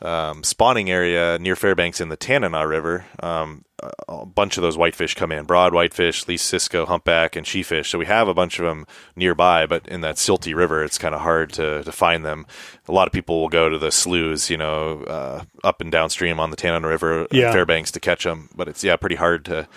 um, 0.01 0.43
spawning 0.43 0.89
area 0.89 1.37
near 1.39 1.55
Fairbanks 1.55 1.99
in 2.01 2.09
the 2.09 2.17
Tanana 2.17 2.67
River. 2.67 3.05
Um, 3.21 3.65
a 4.09 4.25
bunch 4.25 4.57
of 4.57 4.61
those 4.61 4.77
whitefish 4.77 5.15
come 5.15 5.31
in 5.31 5.45
broad 5.45 5.73
whitefish, 5.73 6.27
least 6.27 6.47
Cisco, 6.47 6.85
humpback, 6.85 7.37
and 7.37 7.47
sheefish. 7.47 7.89
So 7.89 7.97
we 7.97 8.07
have 8.07 8.27
a 8.27 8.33
bunch 8.33 8.59
of 8.59 8.65
them 8.65 8.85
nearby, 9.15 9.65
but 9.67 9.87
in 9.87 10.01
that 10.01 10.15
silty 10.15 10.53
river, 10.53 10.83
it's 10.83 10.97
kind 10.97 11.15
of 11.15 11.21
hard 11.21 11.53
to, 11.53 11.81
to 11.83 11.91
find 11.93 12.25
them. 12.25 12.45
A 12.89 12.91
lot 12.91 13.07
of 13.07 13.13
people 13.13 13.39
will 13.39 13.47
go 13.47 13.69
to 13.69 13.77
the 13.77 13.89
sloughs, 13.89 14.49
you 14.49 14.57
know, 14.57 15.03
uh, 15.03 15.43
up 15.63 15.79
and 15.79 15.93
downstream 15.93 16.41
on 16.41 16.49
the 16.49 16.57
Tanana 16.57 16.89
River, 16.89 17.25
Yeah. 17.31 17.53
Fairbanks 17.53 17.91
to 17.91 18.01
catch 18.01 18.25
them. 18.25 18.49
But 18.53 18.67
it's 18.67 18.83
yeah, 18.83 18.97
pretty 18.97 19.15
hard 19.15 19.45
to. 19.45 19.67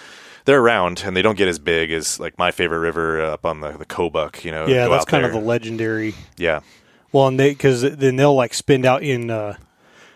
They're 0.47 0.61
around 0.61 1.05
and 1.07 1.17
they 1.17 1.23
don't 1.23 1.39
get 1.39 1.47
as 1.47 1.61
big 1.61 1.93
as 1.93 2.19
like 2.19 2.37
my 2.39 2.51
favorite 2.51 2.81
river 2.81 3.23
up 3.23 3.47
on 3.47 3.61
the 3.61 3.71
the 3.79 3.87
Kobuk. 3.87 4.43
You 4.43 4.51
know, 4.51 4.67
yeah, 4.67 4.89
that's 4.89 5.05
kind 5.05 5.25
of 5.25 5.31
the 5.31 5.39
legendary. 5.39 6.17
yeah. 6.37 6.61
Well, 7.13 7.29
and 7.29 7.39
they 7.39 7.51
because 7.51 7.83
then 7.83 8.17
they'll 8.17 8.35
like 8.35 8.55
spend 8.55 8.85
out 8.87 9.03
in 9.03 9.31
uh, 9.31 9.57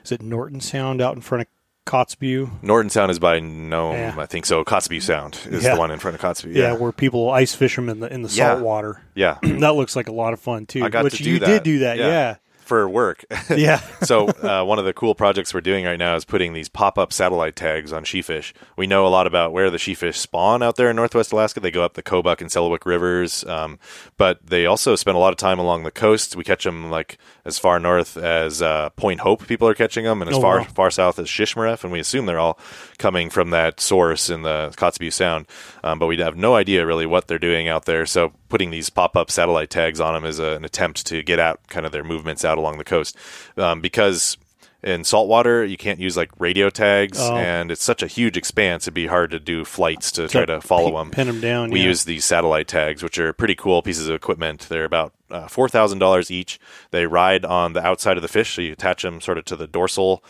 is 0.04 0.12
it 0.12 0.22
Norton 0.22 0.60
Sound 0.60 1.00
out 1.00 1.14
in 1.14 1.20
front 1.20 1.42
of 1.42 1.48
Kotzebue? 1.86 2.62
Norton 2.62 2.90
Sound 2.90 3.10
is 3.10 3.18
by 3.18 3.38
Nome, 3.38 3.92
Yeah. 3.94 4.14
I 4.18 4.26
think 4.26 4.46
so. 4.46 4.64
Kotzebue 4.64 5.02
Sound 5.02 5.38
is 5.50 5.62
Yeah. 5.64 5.74
the 5.74 5.78
one 5.80 5.90
in 5.90 5.98
front 5.98 6.14
of 6.16 6.20
Kotzebue. 6.20 6.54
Yeah, 6.54 6.72
Yeah, 6.72 6.78
where 6.78 6.90
people 6.92 7.30
ice 7.30 7.54
fish 7.54 7.76
them 7.76 7.88
in 7.88 8.00
the 8.00 8.12
in 8.12 8.22
the 8.22 8.28
Yeah. 8.30 8.52
salt 8.54 8.62
water. 8.64 9.02
yeah. 9.14 9.36
that 9.42 9.74
looks 9.74 9.94
like 9.94 10.08
a 10.08 10.12
lot 10.12 10.32
of 10.32 10.40
fun 10.40 10.66
too. 10.66 10.82
I 10.84 10.88
got 10.88 11.04
Which 11.04 11.18
to 11.18 11.22
do 11.22 11.30
you 11.30 11.38
that. 11.40 11.46
did 11.46 11.62
do 11.62 11.78
that, 11.80 11.98
yeah, 11.98 12.36
for 12.66 12.88
work. 12.88 13.24
yeah. 13.50 13.78
so 14.02 14.28
uh, 14.28 14.64
one 14.64 14.78
of 14.78 14.84
the 14.84 14.92
cool 14.92 15.14
projects 15.14 15.54
we're 15.54 15.60
doing 15.60 15.84
right 15.84 15.98
now 15.98 16.16
is 16.16 16.24
putting 16.24 16.52
these 16.52 16.68
pop-up 16.68 17.12
satellite 17.12 17.56
tags 17.56 17.92
on 17.92 18.04
sheefish. 18.04 18.52
We 18.76 18.86
know 18.86 19.06
a 19.06 19.08
lot 19.08 19.26
about 19.26 19.52
where 19.52 19.70
the 19.70 19.78
sheefish 19.78 20.16
spawn 20.18 20.62
out 20.62 20.76
there 20.76 20.90
in 20.90 20.96
Northwest 20.96 21.32
Alaska. 21.32 21.60
They 21.60 21.70
go 21.70 21.84
up 21.84 21.94
the 21.94 22.02
Kobuk 22.02 22.40
and 22.40 22.50
Selawik 22.50 22.84
rivers, 22.84 23.44
um, 23.44 23.78
but 24.16 24.44
they 24.44 24.66
also 24.66 24.96
spend 24.96 25.16
a 25.16 25.20
lot 25.20 25.32
of 25.32 25.38
time 25.38 25.58
along 25.58 25.84
the 25.84 25.90
coast. 25.90 26.36
We 26.36 26.44
catch 26.44 26.64
them 26.64 26.90
like 26.90 27.18
as 27.44 27.58
far 27.58 27.78
north 27.78 28.16
as 28.16 28.60
uh, 28.62 28.90
Point 28.90 29.20
Hope. 29.20 29.46
People 29.46 29.68
are 29.68 29.74
catching 29.74 30.04
them, 30.04 30.20
and 30.20 30.30
as 30.30 30.36
Oh, 30.36 30.40
far 30.40 30.58
wow. 30.58 30.64
far 30.74 30.90
south 30.90 31.18
as 31.18 31.28
Shishmaref, 31.28 31.82
and 31.84 31.92
we 31.92 32.00
assume 32.00 32.26
they're 32.26 32.38
all 32.38 32.58
coming 32.98 33.30
from 33.30 33.50
that 33.50 33.80
source 33.80 34.28
in 34.28 34.42
the 34.42 34.74
Kotzebue 34.76 35.12
Sound. 35.12 35.46
Um, 35.84 35.98
but 35.98 36.06
we 36.06 36.16
have 36.18 36.36
no 36.36 36.54
idea 36.56 36.84
really 36.84 37.06
what 37.06 37.28
they're 37.28 37.38
doing 37.38 37.68
out 37.68 37.84
there. 37.84 38.04
So 38.06 38.32
putting 38.48 38.70
these 38.70 38.90
pop-up 38.90 39.30
satellite 39.30 39.70
tags 39.70 40.00
on 40.00 40.14
them 40.14 40.24
is 40.24 40.38
a, 40.38 40.52
an 40.52 40.64
attempt 40.64 41.06
to 41.06 41.22
get 41.22 41.38
out 41.38 41.60
kind 41.68 41.86
of 41.86 41.92
their 41.92 42.04
movements 42.04 42.44
out 42.44 42.58
along 42.58 42.78
the 42.78 42.84
coast, 42.84 43.16
um, 43.56 43.80
because 43.80 44.36
in 44.82 45.02
saltwater 45.02 45.64
you 45.64 45.76
can't 45.76 45.98
use 45.98 46.16
like 46.16 46.30
radio 46.38 46.70
tags, 46.70 47.18
Oh. 47.20 47.34
and 47.36 47.70
it's 47.72 47.82
such 47.82 48.02
a 48.02 48.06
huge 48.06 48.36
expanse. 48.36 48.84
It'd 48.84 48.94
be 48.94 49.06
hard 49.06 49.30
to 49.32 49.40
do 49.40 49.64
flights 49.64 50.12
to 50.12 50.28
try 50.28 50.44
to 50.44 50.60
follow 50.60 50.96
them. 50.98 51.10
Pin 51.10 51.26
them 51.26 51.40
down. 51.40 51.70
We 51.70 51.80
yeah. 51.80 51.86
use 51.86 52.04
these 52.04 52.24
satellite 52.24 52.68
tags, 52.68 53.02
which 53.02 53.18
are 53.18 53.32
pretty 53.32 53.54
cool 53.54 53.82
pieces 53.82 54.06
of 54.08 54.14
equipment. 54.14 54.66
They're 54.68 54.84
about 54.84 55.12
uh, 55.30 55.48
four 55.48 55.68
thousand 55.68 55.98
dollars 55.98 56.30
each. 56.30 56.60
They 56.92 57.06
ride 57.06 57.44
on 57.44 57.72
the 57.72 57.84
outside 57.84 58.16
of 58.16 58.22
the 58.22 58.28
fish, 58.28 58.54
so 58.54 58.62
you 58.62 58.72
attach 58.72 59.02
them 59.02 59.20
sort 59.20 59.38
of 59.38 59.44
to 59.46 59.56
the 59.56 59.66
dorsal 59.66 60.22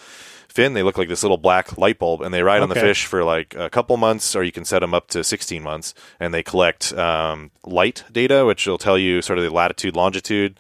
fin. 0.57 0.73
They 0.73 0.83
look 0.83 0.99
like 0.99 1.09
this 1.09 1.23
little 1.23 1.37
black 1.37 1.79
light 1.79 1.99
bulb, 1.99 2.23
and 2.23 2.35
they 2.35 2.43
ride 2.43 2.63
on 2.63 2.69
the 2.69 2.75
fish 2.75 3.07
for 3.07 3.23
like 3.23 3.55
a 3.55 3.71
couple 3.71 3.97
months, 3.97 4.35
or 4.35 4.43
you 4.43 4.53
can 4.53 4.65
set 4.65 4.81
them 4.81 4.95
up 4.95 5.09
to 5.09 5.23
sixteen 5.23 5.63
months. 5.63 5.95
And 6.19 6.35
they 6.35 6.43
collect 6.43 6.93
um, 6.95 7.51
light 7.65 8.05
data, 8.11 8.45
which 8.45 8.67
will 8.67 8.79
tell 8.79 8.99
you 8.99 9.23
sort 9.23 9.39
of 9.39 9.45
the 9.45 9.51
latitude, 9.51 9.95
longitude. 9.95 10.59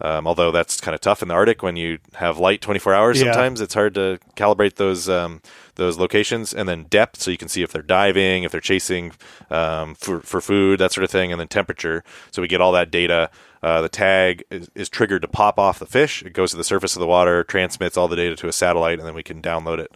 Um, 0.00 0.28
although 0.28 0.52
that's 0.52 0.80
kind 0.80 0.94
of 0.94 1.00
tough 1.00 1.22
in 1.22 1.28
the 1.28 1.34
Arctic 1.34 1.60
when 1.60 1.74
you 1.74 1.98
have 2.14 2.38
light 2.38 2.60
24 2.60 2.94
hours. 2.94 3.18
Yeah. 3.18 3.32
Sometimes 3.32 3.60
it's 3.60 3.74
hard 3.74 3.94
to 3.94 4.20
calibrate 4.36 4.76
those 4.76 5.08
um, 5.08 5.42
those 5.74 5.98
locations, 5.98 6.54
and 6.54 6.68
then 6.68 6.84
depth, 6.84 7.20
so 7.20 7.32
you 7.32 7.36
can 7.36 7.48
see 7.48 7.62
if 7.62 7.72
they're 7.72 7.82
diving, 7.82 8.44
if 8.44 8.52
they're 8.52 8.60
chasing 8.60 9.12
um, 9.50 9.96
for 9.96 10.20
for 10.20 10.40
food, 10.40 10.78
that 10.78 10.92
sort 10.92 11.04
of 11.04 11.10
thing, 11.10 11.32
and 11.32 11.40
then 11.40 11.48
temperature. 11.48 12.04
So 12.30 12.42
we 12.42 12.48
get 12.48 12.60
all 12.60 12.72
that 12.72 12.92
data. 12.92 13.30
Uh, 13.62 13.80
the 13.80 13.88
tag 13.88 14.44
is, 14.50 14.70
is 14.74 14.88
triggered 14.88 15.22
to 15.22 15.28
pop 15.28 15.58
off 15.58 15.78
the 15.78 15.86
fish. 15.86 16.22
It 16.22 16.32
goes 16.32 16.52
to 16.52 16.56
the 16.56 16.64
surface 16.64 16.96
of 16.96 17.00
the 17.00 17.06
water, 17.06 17.44
transmits 17.44 17.96
all 17.96 18.08
the 18.08 18.16
data 18.16 18.36
to 18.36 18.48
a 18.48 18.52
satellite, 18.52 18.98
and 18.98 19.06
then 19.06 19.14
we 19.14 19.22
can 19.22 19.42
download 19.42 19.78
it. 19.78 19.90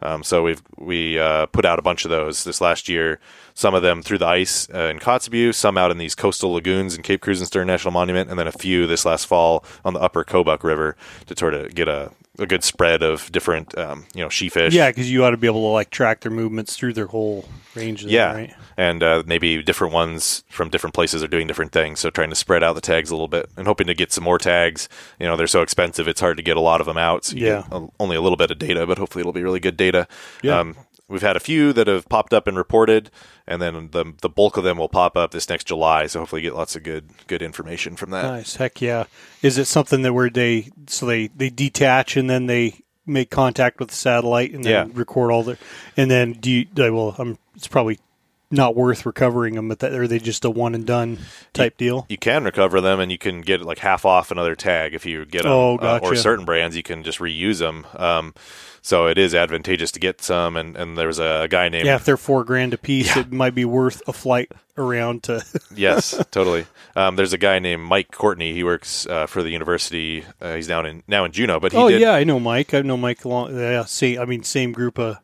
Um, 0.00 0.22
so 0.22 0.42
we've 0.42 0.62
we 0.76 1.18
uh, 1.18 1.46
put 1.46 1.64
out 1.64 1.78
a 1.78 1.82
bunch 1.82 2.04
of 2.04 2.10
those 2.10 2.44
this 2.44 2.60
last 2.60 2.88
year. 2.88 3.18
Some 3.58 3.74
of 3.74 3.82
them 3.82 4.02
through 4.02 4.18
the 4.18 4.26
ice 4.28 4.68
uh, 4.72 4.82
in 4.86 5.00
Kotzebue, 5.00 5.52
some 5.52 5.76
out 5.76 5.90
in 5.90 5.98
these 5.98 6.14
coastal 6.14 6.52
lagoons 6.52 6.94
in 6.94 7.02
Cape 7.02 7.20
Krusenstern 7.20 7.66
National 7.66 7.90
Monument, 7.90 8.30
and 8.30 8.38
then 8.38 8.46
a 8.46 8.52
few 8.52 8.86
this 8.86 9.04
last 9.04 9.24
fall 9.26 9.64
on 9.84 9.94
the 9.94 10.00
Upper 10.00 10.22
Kobuk 10.24 10.62
River 10.62 10.94
to 11.26 11.36
sort 11.36 11.54
of 11.54 11.74
get 11.74 11.88
a, 11.88 12.12
a 12.38 12.46
good 12.46 12.62
spread 12.62 13.02
of 13.02 13.32
different 13.32 13.76
um, 13.76 14.06
you 14.14 14.22
know 14.22 14.28
sheefish. 14.28 14.72
yeah, 14.72 14.90
because 14.90 15.10
you 15.10 15.24
ought 15.24 15.30
to 15.30 15.36
be 15.36 15.48
able 15.48 15.62
to 15.62 15.72
like 15.72 15.90
track 15.90 16.20
their 16.20 16.30
movements 16.30 16.76
through 16.76 16.92
their 16.92 17.06
whole 17.08 17.48
range. 17.74 18.04
Of 18.04 18.12
Yeah, 18.12 18.32
right? 18.32 18.54
and 18.76 19.02
uh, 19.02 19.24
maybe 19.26 19.60
different 19.64 19.92
ones 19.92 20.44
from 20.48 20.68
different 20.70 20.94
places 20.94 21.20
are 21.24 21.26
doing 21.28 21.48
different 21.48 21.72
things. 21.72 21.98
So 21.98 22.10
trying 22.10 22.30
to 22.30 22.36
spread 22.36 22.62
out 22.62 22.74
the 22.76 22.80
tags 22.80 23.10
a 23.10 23.14
little 23.14 23.26
bit 23.26 23.50
and 23.56 23.66
hoping 23.66 23.88
to 23.88 23.94
get 23.94 24.12
some 24.12 24.22
more 24.22 24.38
tags. 24.38 24.88
You 25.18 25.26
know, 25.26 25.36
they're 25.36 25.48
so 25.48 25.62
expensive; 25.62 26.06
it's 26.06 26.20
hard 26.20 26.36
to 26.36 26.44
get 26.44 26.56
a 26.56 26.60
lot 26.60 26.80
of 26.80 26.86
them 26.86 26.96
out. 26.96 27.24
So 27.24 27.34
you 27.36 27.46
Yeah. 27.46 27.62
get 27.62 27.72
a, 27.72 27.88
only 27.98 28.14
a 28.14 28.20
little 28.20 28.36
bit 28.36 28.52
of 28.52 28.58
data, 28.60 28.86
but 28.86 28.98
hopefully 28.98 29.22
it'll 29.22 29.32
be 29.32 29.42
really 29.42 29.58
good 29.58 29.76
data. 29.76 30.06
Yeah. 30.44 30.60
Um, 30.60 30.76
we've 31.08 31.22
had 31.22 31.36
a 31.36 31.40
few 31.40 31.72
that 31.72 31.86
have 31.86 32.08
popped 32.08 32.32
up 32.32 32.46
and 32.46 32.56
reported, 32.56 33.10
and 33.46 33.60
then 33.62 33.88
the 33.92 34.14
the 34.20 34.28
bulk 34.28 34.56
of 34.56 34.64
them 34.64 34.78
will 34.78 34.88
pop 34.88 35.16
up 35.16 35.30
this 35.30 35.48
next 35.48 35.64
July. 35.66 36.06
So 36.06 36.20
hopefully 36.20 36.42
get 36.42 36.54
lots 36.54 36.76
of 36.76 36.82
good 36.82 37.10
good 37.26 37.42
information 37.42 37.96
from 37.96 38.10
that. 38.10 38.22
Nice. 38.22 38.56
Heck 38.56 38.80
yeah. 38.80 39.04
Is 39.42 39.58
it 39.58 39.66
something 39.66 40.02
that 40.02 40.12
where 40.12 40.30
they 40.30 40.70
so 40.86 41.06
they 41.06 41.28
they 41.28 41.50
detach 41.50 42.16
and 42.16 42.28
then 42.28 42.46
they 42.46 42.80
make 43.06 43.30
contact 43.30 43.78
with 43.80 43.88
the 43.88 43.94
satellite 43.94 44.52
and 44.52 44.62
then 44.64 44.88
Yeah. 44.88 44.92
record 44.92 45.30
all 45.32 45.42
the 45.42 45.56
and 45.96 46.10
then 46.10 46.32
do 46.34 46.50
you 46.50 46.66
they 46.74 46.90
will 46.90 47.14
um 47.18 47.38
it's 47.56 47.66
probably 47.66 47.98
not 48.50 48.74
worth 48.74 49.04
recovering 49.04 49.54
them, 49.54 49.68
but 49.68 49.80
that, 49.80 49.92
are 49.92 50.08
they 50.08 50.18
just 50.18 50.44
a 50.44 50.50
one 50.50 50.74
and 50.74 50.86
done 50.86 51.18
type 51.52 51.76
deal? 51.76 52.06
You 52.08 52.18
can 52.18 52.44
recover 52.44 52.80
them, 52.80 53.00
and 53.00 53.12
you 53.12 53.18
can 53.18 53.40
get 53.40 53.62
like 53.62 53.78
half 53.78 54.04
off 54.04 54.30
another 54.30 54.54
tag 54.54 54.94
if 54.94 55.04
you 55.04 55.24
get 55.24 55.42
them. 55.42 55.52
Oh, 55.52 55.76
uh, 55.76 56.00
or 56.02 56.16
certain 56.16 56.44
brands, 56.44 56.76
you 56.76 56.82
can 56.82 57.02
just 57.02 57.18
reuse 57.18 57.58
them. 57.58 57.86
Um, 57.94 58.34
so 58.80 59.06
it 59.06 59.18
is 59.18 59.34
advantageous 59.34 59.90
to 59.92 60.00
get 60.00 60.22
some. 60.22 60.56
And, 60.56 60.76
and 60.76 60.96
there 60.96 61.08
was 61.08 61.18
a 61.18 61.46
guy 61.50 61.68
named 61.68 61.86
Yeah, 61.86 61.96
if 61.96 62.04
they're 62.04 62.16
four 62.16 62.44
grand 62.44 62.74
a 62.74 62.78
piece, 62.78 63.16
it 63.16 63.32
might 63.32 63.54
be 63.54 63.64
worth 63.64 64.00
a 64.06 64.12
flight 64.12 64.50
around 64.78 65.24
to. 65.24 65.44
yes, 65.74 66.22
totally. 66.30 66.64
Um, 66.96 67.16
there's 67.16 67.32
a 67.32 67.38
guy 67.38 67.58
named 67.58 67.82
Mike 67.82 68.10
Courtney. 68.12 68.54
He 68.54 68.64
works 68.64 69.06
uh, 69.06 69.26
for 69.26 69.42
the 69.42 69.50
university. 69.50 70.24
Uh, 70.40 70.54
he's 70.54 70.66
down 70.66 70.86
in 70.86 71.02
now 71.06 71.24
in 71.24 71.32
Juneau, 71.32 71.60
but 71.60 71.72
he 71.72 71.78
oh 71.78 71.88
did 71.88 72.00
yeah, 72.00 72.12
I 72.12 72.24
know 72.24 72.40
Mike. 72.40 72.72
I 72.72 72.80
know 72.80 72.96
Mike. 72.96 73.24
Long, 73.24 73.54
yeah, 73.54 73.84
same. 73.84 74.20
I 74.20 74.24
mean, 74.24 74.42
same 74.42 74.72
group 74.72 74.98
of. 74.98 75.18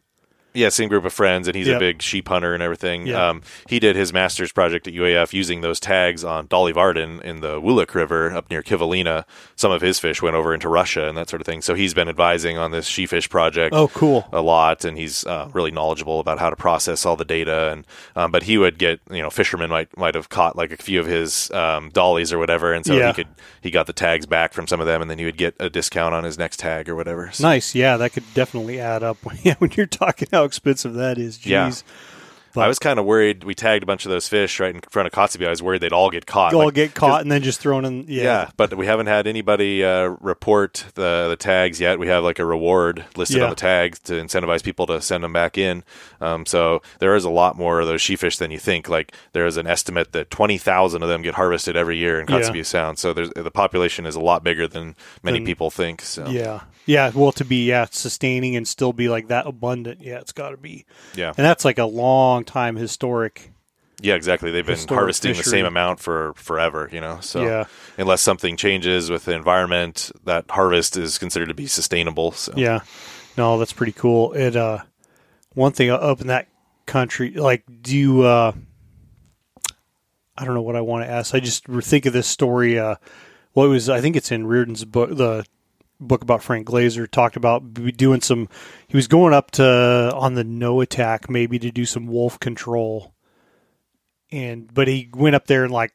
Yeah, 0.54 0.68
same 0.68 0.88
group 0.88 1.04
of 1.04 1.12
friends, 1.12 1.48
and 1.48 1.56
he's 1.56 1.66
Yep. 1.66 1.76
a 1.76 1.80
big 1.80 2.02
sheep 2.02 2.28
hunter 2.28 2.54
and 2.54 2.62
everything. 2.62 3.06
Yeah. 3.08 3.28
Um, 3.30 3.42
he 3.68 3.80
did 3.80 3.96
his 3.96 4.12
master's 4.12 4.52
project 4.52 4.86
at 4.86 4.94
UAF 4.94 5.32
using 5.32 5.62
those 5.62 5.80
tags 5.80 6.22
on 6.24 6.46
Dolly 6.46 6.72
Varden 6.72 7.20
in 7.22 7.40
the 7.40 7.60
Wulik 7.60 7.92
River 7.94 8.32
up 8.32 8.48
near 8.50 8.62
Kivalina. 8.62 9.24
Some 9.56 9.72
of 9.72 9.80
his 9.82 9.98
fish 9.98 10.22
went 10.22 10.36
over 10.36 10.54
into 10.54 10.68
Russia 10.68 11.08
and 11.08 11.18
that 11.18 11.28
sort 11.28 11.42
of 11.42 11.46
thing. 11.46 11.60
So 11.60 11.74
he's 11.74 11.92
been 11.92 12.08
advising 12.08 12.56
on 12.56 12.70
this 12.70 12.86
sheefish 12.86 13.28
project 13.28 13.74
Oh, 13.74 13.88
cool. 13.88 14.28
a 14.32 14.40
lot, 14.40 14.84
and 14.84 14.96
he's 14.96 15.26
uh, 15.26 15.48
really 15.52 15.72
knowledgeable 15.72 16.20
about 16.20 16.38
how 16.38 16.50
to 16.50 16.56
process 16.56 17.04
all 17.04 17.16
the 17.16 17.24
data. 17.24 17.70
And 17.72 17.86
um, 18.14 18.30
but 18.30 18.44
he 18.44 18.56
would 18.56 18.78
get 18.78 19.00
you 19.10 19.22
know 19.22 19.30
fishermen 19.30 19.70
might 19.70 19.96
might 19.98 20.14
have 20.14 20.28
caught 20.28 20.54
like 20.56 20.70
a 20.70 20.76
few 20.76 21.00
of 21.00 21.06
his 21.06 21.50
um, 21.50 21.90
dollies 21.90 22.32
or 22.32 22.38
whatever, 22.38 22.72
and 22.72 22.86
so 22.86 22.94
Yeah. 22.94 23.08
he 23.08 23.14
could 23.14 23.28
he 23.60 23.70
got 23.72 23.86
the 23.88 23.92
tags 23.92 24.24
back 24.26 24.52
from 24.52 24.68
some 24.68 24.78
of 24.80 24.86
them, 24.86 25.02
and 25.02 25.10
then 25.10 25.18
he 25.18 25.24
would 25.24 25.36
get 25.36 25.56
a 25.58 25.68
discount 25.68 26.14
on 26.14 26.22
his 26.22 26.38
next 26.38 26.60
tag 26.60 26.88
or 26.88 26.94
whatever. 26.94 27.30
So- 27.32 27.42
Nice. 27.42 27.74
Yeah, 27.74 27.96
that 27.96 28.12
could 28.12 28.24
definitely 28.34 28.78
add 28.78 29.02
up. 29.02 29.16
yeah, 29.42 29.54
when 29.58 29.72
you're 29.74 29.86
talking 29.86 30.28
how 30.44 30.46
expensive 30.46 30.94
that 30.94 31.18
is. 31.18 31.38
Jeez. 31.38 31.46
Yeah. 31.46 31.72
But- 32.54 32.60
I 32.66 32.68
was 32.68 32.78
kind 32.78 33.00
of 33.00 33.04
worried. 33.04 33.42
We 33.42 33.52
tagged 33.56 33.82
a 33.82 33.86
bunch 33.86 34.04
of 34.04 34.12
those 34.12 34.28
fish 34.28 34.60
right 34.60 34.72
in 34.72 34.80
front 34.88 35.08
of 35.08 35.12
Kotzebue. 35.12 35.44
I 35.44 35.50
was 35.50 35.60
worried 35.60 35.80
they'd 35.80 35.92
all 35.92 36.08
get 36.08 36.24
caught. 36.24 36.54
all 36.54 36.66
Like, 36.66 36.74
get 36.74 36.94
caught 36.94 37.20
and 37.22 37.32
then 37.32 37.42
just 37.42 37.58
thrown 37.58 37.84
in. 37.84 38.04
Yeah. 38.06 38.22
yeah. 38.22 38.50
but 38.56 38.72
we 38.76 38.86
haven't 38.86 39.06
had 39.08 39.26
anybody 39.26 39.82
uh, 39.82 40.14
report 40.20 40.84
the 40.94 41.26
the 41.30 41.34
tags 41.36 41.80
yet. 41.80 41.98
We 41.98 42.06
have 42.06 42.22
like 42.22 42.38
a 42.38 42.44
reward 42.44 43.04
listed 43.16 43.38
Yeah. 43.38 43.44
on 43.44 43.50
the 43.50 43.56
tags 43.56 43.98
to 44.04 44.12
incentivize 44.12 44.62
people 44.62 44.86
to 44.86 45.00
send 45.02 45.24
them 45.24 45.32
back 45.32 45.58
in. 45.58 45.82
Um, 46.20 46.46
so 46.46 46.80
there 47.00 47.16
is 47.16 47.24
a 47.24 47.28
lot 47.30 47.56
more 47.58 47.80
of 47.80 47.88
those 47.88 48.00
sheefish 48.00 48.36
than 48.38 48.52
you 48.52 48.60
think. 48.60 48.88
Like 48.88 49.12
there 49.32 49.46
is 49.46 49.56
an 49.56 49.66
estimate 49.66 50.12
that 50.12 50.30
twenty 50.30 50.56
thousand 50.56 51.02
of 51.02 51.08
them 51.08 51.22
get 51.22 51.34
harvested 51.34 51.76
every 51.76 51.96
year 51.96 52.20
in 52.20 52.28
Yeah. 52.28 52.38
Kotzebue 52.38 52.64
Sound. 52.66 53.00
So 53.00 53.12
there's, 53.12 53.30
the 53.34 53.50
population 53.50 54.06
is 54.06 54.14
a 54.14 54.20
lot 54.20 54.44
bigger 54.44 54.68
than 54.68 54.94
many 55.24 55.38
Than- 55.40 55.46
people 55.46 55.72
think. 55.72 56.02
So 56.02 56.28
Yeah. 56.28 56.60
Yeah. 56.86 57.10
Well, 57.14 57.32
to 57.32 57.44
be 57.44 57.66
yeah 57.66 57.86
sustaining 57.90 58.56
and 58.56 58.66
still 58.68 58.92
be 58.92 59.08
like 59.08 59.28
that 59.28 59.46
abundant, 59.46 60.00
yeah, 60.02 60.18
it's 60.18 60.32
got 60.32 60.50
to 60.50 60.56
be. 60.56 60.86
yeah, 61.14 61.28
And 61.36 61.44
that's 61.44 61.64
like 61.64 61.78
a 61.78 61.84
long 61.86 62.44
time 62.44 62.76
historic. 62.76 63.50
Yeah, 64.02 64.14
exactly. 64.16 64.50
They've 64.50 64.66
been 64.66 64.86
harvesting 64.88 65.34
the 65.34 65.42
same 65.44 65.64
amount 65.64 65.98
for 66.00 66.34
forever, 66.34 66.90
you 66.92 67.00
know. 67.00 67.20
So 67.20 67.42
Yeah. 67.46 67.64
unless 67.96 68.20
something 68.20 68.56
changes 68.56 69.08
with 69.08 69.24
the 69.24 69.34
environment, 69.34 70.10
that 70.24 70.44
harvest 70.50 70.96
is 70.98 71.16
considered 71.16 71.48
to 71.48 71.54
be 71.54 71.66
sustainable. 71.66 72.32
So 72.32 72.52
Yeah. 72.56 72.80
No, 73.38 73.58
that's 73.58 73.72
pretty 73.72 73.92
cool. 73.92 74.32
It 74.34 74.56
uh 74.56 74.78
one 75.54 75.72
thing 75.72 75.88
up 75.90 76.20
in 76.20 76.26
that 76.26 76.48
country 76.86 77.30
like 77.30 77.62
do 77.80 77.96
you 77.96 78.22
uh 78.22 78.52
I 80.36 80.44
don't 80.44 80.54
know 80.54 80.62
what 80.62 80.76
I 80.76 80.80
want 80.80 81.04
to 81.04 81.10
ask. 81.10 81.34
I 81.34 81.40
just 81.40 81.64
think 81.66 82.06
of 82.06 82.12
this 82.12 82.26
story 82.26 82.78
uh 82.78 82.96
what 83.52 83.68
was 83.68 83.88
I 83.88 84.00
think 84.00 84.16
it's 84.16 84.32
in 84.32 84.46
Rearden's 84.46 84.84
book 84.84 85.16
the 85.16 85.46
book 86.00 86.22
about 86.22 86.42
Frank 86.42 86.66
Glaser 86.66 87.06
talked 87.06 87.36
about 87.36 87.72
doing 87.96 88.20
some 88.20 88.48
he 88.88 88.96
was 88.96 89.08
going 89.08 89.32
up 89.32 89.50
to 89.52 90.12
on 90.14 90.34
the 90.34 90.44
Noatak 90.44 91.30
maybe 91.30 91.58
to 91.58 91.70
do 91.70 91.86
some 91.86 92.06
wolf 92.06 92.38
control 92.40 93.14
and 94.32 94.72
but 94.74 94.88
he 94.88 95.08
went 95.14 95.36
up 95.36 95.46
there 95.46 95.64
in 95.64 95.70
like 95.70 95.92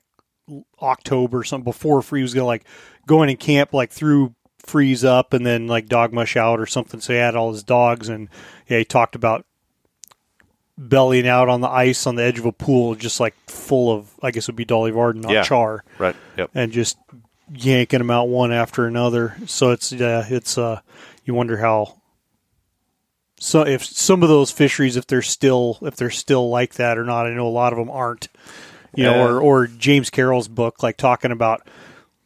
October 0.82 1.40
or 1.40 1.44
something 1.44 1.66
before 1.66 2.02
free 2.02 2.22
was 2.22 2.34
gonna 2.34 2.46
like 2.48 2.66
go 3.06 3.22
in 3.24 3.30
and 3.30 3.40
camp 3.40 3.74
like 3.74 3.92
through 3.92 4.34
freeze 4.60 5.04
up 5.04 5.34
and 5.34 5.46
then 5.46 5.68
like 5.68 5.88
dog 5.88 6.14
mush 6.14 6.36
out 6.38 6.60
or 6.60 6.66
something. 6.66 7.00
So 7.02 7.14
he 7.14 7.20
had 7.20 7.36
all 7.36 7.52
his 7.52 7.64
dogs 7.64 8.08
and 8.10 8.30
yeah, 8.68 8.80
he 8.80 8.86
talked 8.86 9.16
about 9.16 9.46
bellying 10.78 11.28
out 11.28 11.50
on 11.50 11.62
the 11.62 11.68
ice 11.70 12.08
on 12.08 12.16
the 12.16 12.24
edge 12.24 12.40
of 12.40 12.46
a 12.46 12.52
pool, 12.52 12.96
just 12.96 13.20
like 13.20 13.36
full 13.48 13.92
of 13.94 14.12
I 14.22 14.32
guess 14.32 14.44
it 14.46 14.50
would 14.50 14.56
be 14.56 14.66
Dolly 14.66 14.92
Varden, 14.92 15.22
not 15.22 15.32
Yeah. 15.32 15.44
char, 15.44 15.84
right, 15.98 16.16
yep, 16.38 16.52
and 16.56 16.72
just 16.72 16.98
yanking 17.54 18.00
them 18.00 18.12
out 18.12 18.30
one 18.30 18.52
after 18.52 18.86
another. 18.86 19.36
So 19.46 19.72
it's 19.72 19.92
yeah, 19.92 20.26
it's 20.28 20.58
uh, 20.58 20.82
you 21.26 21.34
wonder 21.34 21.58
how. 21.58 21.96
So 23.40 23.62
if 23.62 23.86
some 23.86 24.22
of 24.24 24.30
those 24.30 24.52
fisheries, 24.52 24.98
if 24.98 25.08
they're 25.08 25.22
still 25.22 25.78
if 25.82 25.96
they're 25.96 26.10
still 26.10 26.50
like 26.50 26.76
that 26.76 26.98
or 26.98 27.04
not, 27.04 27.26
I 27.26 27.32
know 27.32 27.48
a 27.48 27.50
lot 27.50 27.74
of 27.74 27.80
them 27.80 27.90
aren't. 27.90 28.28
You 28.96 29.04
know, 29.04 29.24
or 29.24 29.40
or 29.40 29.68
James 29.68 30.10
Carroll's 30.10 30.48
book, 30.48 30.82
like 30.82 30.98
talking 30.98 31.32
about 31.32 31.68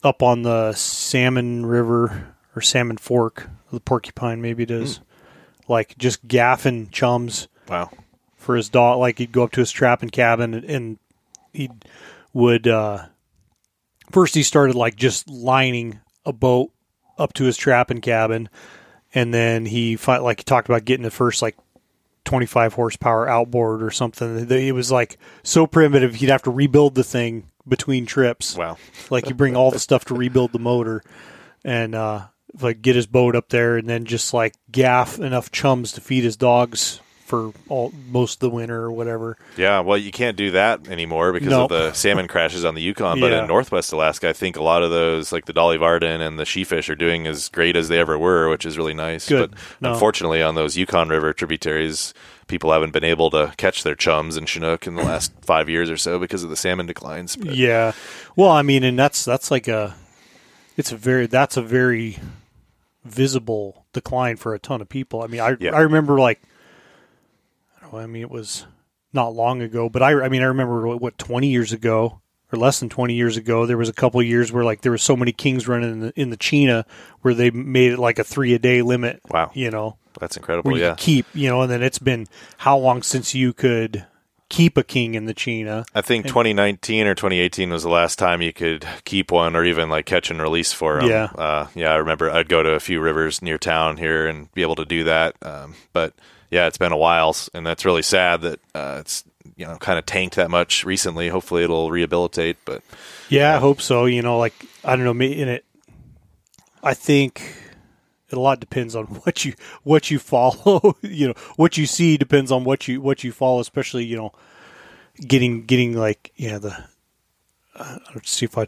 up 0.02 0.24
on 0.24 0.44
the 0.44 0.72
Salmon 0.74 1.66
River 1.66 2.34
or 2.56 2.62
Salmon 2.62 2.96
Fork, 2.96 3.50
the 3.72 3.82
Porcupine, 3.82 4.42
maybe 4.42 4.64
it 4.64 4.72
is, 4.72 5.02
like 5.68 5.98
just 5.98 6.26
gaffing 6.26 6.90
chums 6.90 7.50
wow, 7.68 7.92
for 8.38 8.56
his 8.56 8.70
dog. 8.70 9.00
Like 9.00 9.18
he'd 9.18 9.34
go 9.34 9.44
up 9.44 9.52
to 9.52 9.60
his 9.60 9.72
trapping 9.72 10.10
cabin 10.10 10.54
and, 10.54 10.64
and 10.64 11.00
he 11.52 11.70
would. 12.32 12.66
Uh, 12.66 13.08
first, 14.14 14.36
he 14.36 14.44
started 14.44 14.76
like 14.76 14.96
just 14.96 15.28
lining 15.28 16.00
a 16.26 16.32
boat 16.32 16.72
up 17.18 17.34
to 17.34 17.44
his 17.44 17.58
trapping 17.58 18.00
cabin, 18.02 18.48
and 19.14 19.34
then 19.34 19.66
he 19.66 19.98
like 20.08 20.40
he 20.40 20.44
talked 20.44 20.70
about 20.70 20.86
getting 20.86 21.04
the 21.04 21.12
first 21.12 21.42
like. 21.42 21.58
25 22.26 22.76
horsepower 22.76 23.28
outboard 23.28 23.84
or 23.84 23.92
something. 23.92 24.50
It 24.50 24.72
was 24.72 24.90
like 24.90 25.18
so 25.44 25.68
primitive, 25.68 26.16
he'd 26.16 26.30
have 26.30 26.44
to 26.44 26.52
rebuild 26.52 26.96
the 26.96 27.04
thing 27.04 27.52
between 27.68 28.06
trips. 28.06 28.56
wow, 28.56 28.78
Like 29.10 29.28
you 29.28 29.36
bring 29.36 29.58
all 29.58 29.72
the 29.72 29.78
stuff 29.80 30.06
to 30.06 30.16
rebuild 30.16 30.54
the 30.54 30.60
motor 30.60 31.04
and 31.66 31.94
uh 31.94 32.28
like 32.62 32.82
get 32.82 32.96
his 32.96 33.08
boat 33.08 33.36
up 33.36 33.50
there 33.50 33.76
and 33.76 33.90
then 33.90 34.06
just 34.06 34.34
like 34.34 34.54
gaff 34.72 35.20
enough 35.20 35.52
chums 35.52 35.92
to 35.94 36.02
feed 36.02 36.24
his 36.24 36.38
dogs 36.38 37.02
for 37.34 37.52
all 37.68 37.92
most 38.12 38.36
of 38.36 38.40
the 38.42 38.50
winter 38.56 38.82
or 38.84 38.92
whatever. 38.92 39.38
yeah. 39.58 39.80
Well, 39.80 39.98
you 39.98 40.12
can't 40.12 40.38
do 40.38 40.52
that 40.52 40.88
anymore 40.88 41.34
because 41.34 41.50
Nope. 41.50 41.72
of 41.72 41.78
the 41.78 41.94
salmon 41.98 42.28
crashes 42.28 42.64
on 42.64 42.76
the 42.76 42.82
Yukon. 42.82 43.20
But 43.20 43.32
Yeah. 43.32 43.42
in 43.42 43.48
Northwest 43.48 43.92
Alaska, 43.92 44.30
I 44.30 44.34
think 44.34 44.56
a 44.56 44.62
lot 44.62 44.84
of 44.84 44.92
those, 44.92 45.32
like 45.32 45.46
the 45.46 45.54
Dolly 45.54 45.78
Varden 45.78 46.22
and 46.22 46.38
the 46.38 46.44
sheefish, 46.46 46.90
are 46.90 46.96
doing 46.96 47.26
as 47.26 47.50
great 47.50 47.76
as 47.76 47.88
they 47.90 47.98
ever 47.98 48.20
were, 48.20 48.50
which 48.50 48.68
is 48.68 48.78
really 48.78 48.94
nice. 48.94 49.28
Good. 49.28 49.50
But 49.52 49.60
No. 49.82 49.94
unfortunately, 49.94 50.44
on 50.44 50.54
those 50.54 50.78
Yukon 50.78 51.10
River 51.10 51.34
tributaries. 51.34 52.14
People 52.48 52.72
haven't 52.74 52.92
been 52.94 53.06
able 53.06 53.30
to 53.32 53.54
catch 53.58 53.82
their 53.84 53.96
chums 53.96 54.36
and 54.38 54.48
Chinook 54.48 54.86
in 54.86 54.96
the 54.96 55.02
last 55.04 55.32
five 55.42 55.70
years 55.70 55.90
or 55.90 55.96
so 55.98 56.20
because 56.20 56.44
of 56.44 56.50
the 56.52 56.58
salmon 56.58 56.86
declines. 56.86 57.36
But 57.38 57.56
Yeah. 57.56 57.94
Well, 58.36 58.52
I 58.52 58.62
mean, 58.62 58.84
and 58.84 59.00
that's 59.00 59.24
that's 59.26 59.50
like 59.50 59.68
a 59.68 59.96
it's 60.78 60.92
a 60.92 60.98
very 60.98 61.26
that's 61.26 61.56
a 61.58 61.62
very 61.64 62.20
visible 63.06 63.86
decline 63.94 64.38
for 64.38 64.54
a 64.54 64.60
ton 64.60 64.82
of 64.82 64.90
people. 64.90 65.22
I 65.24 65.28
mean, 65.28 65.40
I 65.42 65.56
Yeah. 65.60 65.72
I 65.76 65.80
remember 65.82 66.20
like 66.20 66.42
I 67.96 68.02
don't 68.02 68.02
know, 68.02 68.04
I 68.04 68.08
mean, 68.08 68.22
it 68.24 68.32
was 68.32 68.66
not 69.14 69.34
long 69.36 69.62
ago, 69.62 69.90
but 69.90 70.02
I 70.02 70.14
I 70.24 70.30
mean, 70.30 70.42
I 70.42 70.46
remember 70.46 70.88
what, 70.88 71.02
what 71.02 71.18
20 71.18 71.48
years 71.48 71.72
ago 71.74 72.20
or 72.52 72.58
less 72.60 72.80
than 72.80 72.90
20 72.90 73.14
years 73.16 73.36
ago, 73.38 73.66
there 73.66 73.78
was 73.78 73.90
a 73.90 73.94
couple 73.94 74.20
of 74.20 74.26
years 74.28 74.52
where 74.52 74.64
like 74.64 74.82
there 74.82 74.92
was 74.92 75.02
so 75.04 75.16
many 75.16 75.32
kings 75.32 75.68
running 75.68 75.92
in 75.92 76.00
the 76.00 76.14
in 76.20 76.30
the 76.30 76.38
Chena 76.38 76.86
where 77.22 77.34
they 77.34 77.50
made 77.52 77.92
it 77.94 78.00
like 78.00 78.20
a 78.20 78.24
3 78.24 78.54
a 78.54 78.60
day 78.60 78.82
limit, 78.82 79.22
Wow. 79.30 79.52
you 79.54 79.70
know. 79.72 79.98
that's 80.20 80.38
incredible. 80.38 80.78
Yeah. 80.78 80.90
could 80.92 80.98
keep, 81.00 81.26
you 81.34 81.50
know, 81.50 81.62
and 81.62 81.72
then 81.72 81.82
it's 81.84 82.00
been 82.00 82.28
how 82.58 82.78
long 82.78 83.02
since 83.04 83.34
you 83.34 83.54
could 83.54 84.06
keep 84.50 84.78
a 84.78 84.84
king 84.84 85.16
in 85.16 85.26
the 85.26 85.34
Chena? 85.34 85.84
I 85.96 86.02
think 86.02 86.28
2019 86.28 87.08
or 87.08 87.16
2018 87.16 87.72
was 87.72 87.82
the 87.82 87.90
last 87.90 88.20
time 88.20 88.40
you 88.42 88.54
could 88.54 88.86
keep 89.04 89.32
one 89.32 89.56
or 89.56 89.64
even 89.66 89.90
like 89.90 90.06
catch 90.06 90.30
and 90.30 90.40
release 90.40 90.72
for 90.74 91.00
them. 91.00 91.10
Yeah. 91.10 91.24
uh, 91.36 91.68
yeah. 91.74 91.92
I 91.92 91.96
remember 91.96 92.30
I'd 92.30 92.50
go 92.50 92.62
to 92.62 92.72
a 92.74 92.80
few 92.80 93.00
rivers 93.02 93.42
near 93.42 93.58
town 93.58 93.98
here 93.98 94.28
and 94.28 94.52
be 94.54 94.62
able 94.62 94.76
to 94.76 94.86
do 94.86 95.04
that. 95.06 95.36
Um, 95.42 95.74
but 95.92 96.14
yeah, 96.54 96.68
it's 96.68 96.78
been 96.78 96.92
a 96.92 96.98
while, 96.98 97.36
and 97.56 97.66
that's 97.66 97.84
really 97.84 98.04
sad 98.04 98.42
that 98.42 98.60
uh, 98.76 98.98
it's 99.00 99.24
you 99.56 99.66
know 99.66 99.76
kind 99.78 99.98
of 99.98 100.06
tanked 100.06 100.36
that 100.36 100.52
much 100.52 100.86
recently. 100.86 101.28
Hopefully, 101.28 101.64
it'll 101.64 101.90
rehabilitate. 101.90 102.58
But 102.64 102.84
Yeah, 103.28 103.56
I 103.56 103.60
hope 103.60 103.82
so. 103.82 104.06
You 104.06 104.22
know, 104.22 104.38
like 104.38 104.54
I 104.84 104.96
don't 104.96 105.04
know, 105.04 105.16
me 105.16 105.34
in 105.42 105.50
it. 105.50 105.66
I 106.84 106.94
think 106.94 107.42
it 108.30 108.38
a 108.38 108.40
lot 108.40 108.60
depends 108.60 108.96
on 108.96 109.06
what 109.24 109.44
you 109.44 109.56
what 109.82 110.12
you 110.12 110.20
follow. 110.20 110.96
you 111.02 111.30
know, 111.30 111.34
what 111.56 111.76
you 111.76 111.88
see 111.88 112.18
depends 112.18 112.52
on 112.52 112.64
what 112.66 112.88
you 112.88 113.02
what 113.02 113.24
you 113.24 113.32
follow. 113.32 113.60
Especially, 113.60 114.06
you 114.06 114.16
know, 114.16 114.32
getting 115.20 115.66
getting 115.66 115.98
like 115.98 116.32
yeah 116.36 116.60
the. 116.60 116.86
Uh, 117.76 117.98
let's 118.14 118.30
see 118.30 118.46
if 118.46 118.56
I 118.60 118.68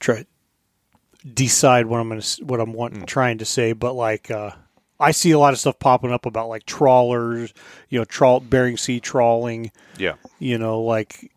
try 0.00 0.26
decide 1.32 1.86
what 1.86 2.00
I'm 2.00 2.08
gonna 2.08 2.22
what 2.40 2.60
I'm 2.60 2.72
want, 2.72 3.06
trying 3.06 3.38
to 3.38 3.44
say, 3.44 3.74
but 3.74 3.92
like. 3.92 4.28
uh 4.28 4.50
I 5.02 5.10
see 5.10 5.32
a 5.32 5.38
lot 5.38 5.52
of 5.52 5.58
stuff 5.58 5.78
popping 5.78 6.12
up 6.12 6.26
about 6.26 6.48
like 6.48 6.64
trawlers, 6.64 7.52
you 7.88 7.98
know, 7.98 8.04
trawl 8.04 8.40
Bering 8.40 8.76
Sea 8.76 9.00
trawling, 9.00 9.72
yeah, 9.98 10.14
you 10.38 10.58
know 10.58 10.80
like 10.80 11.32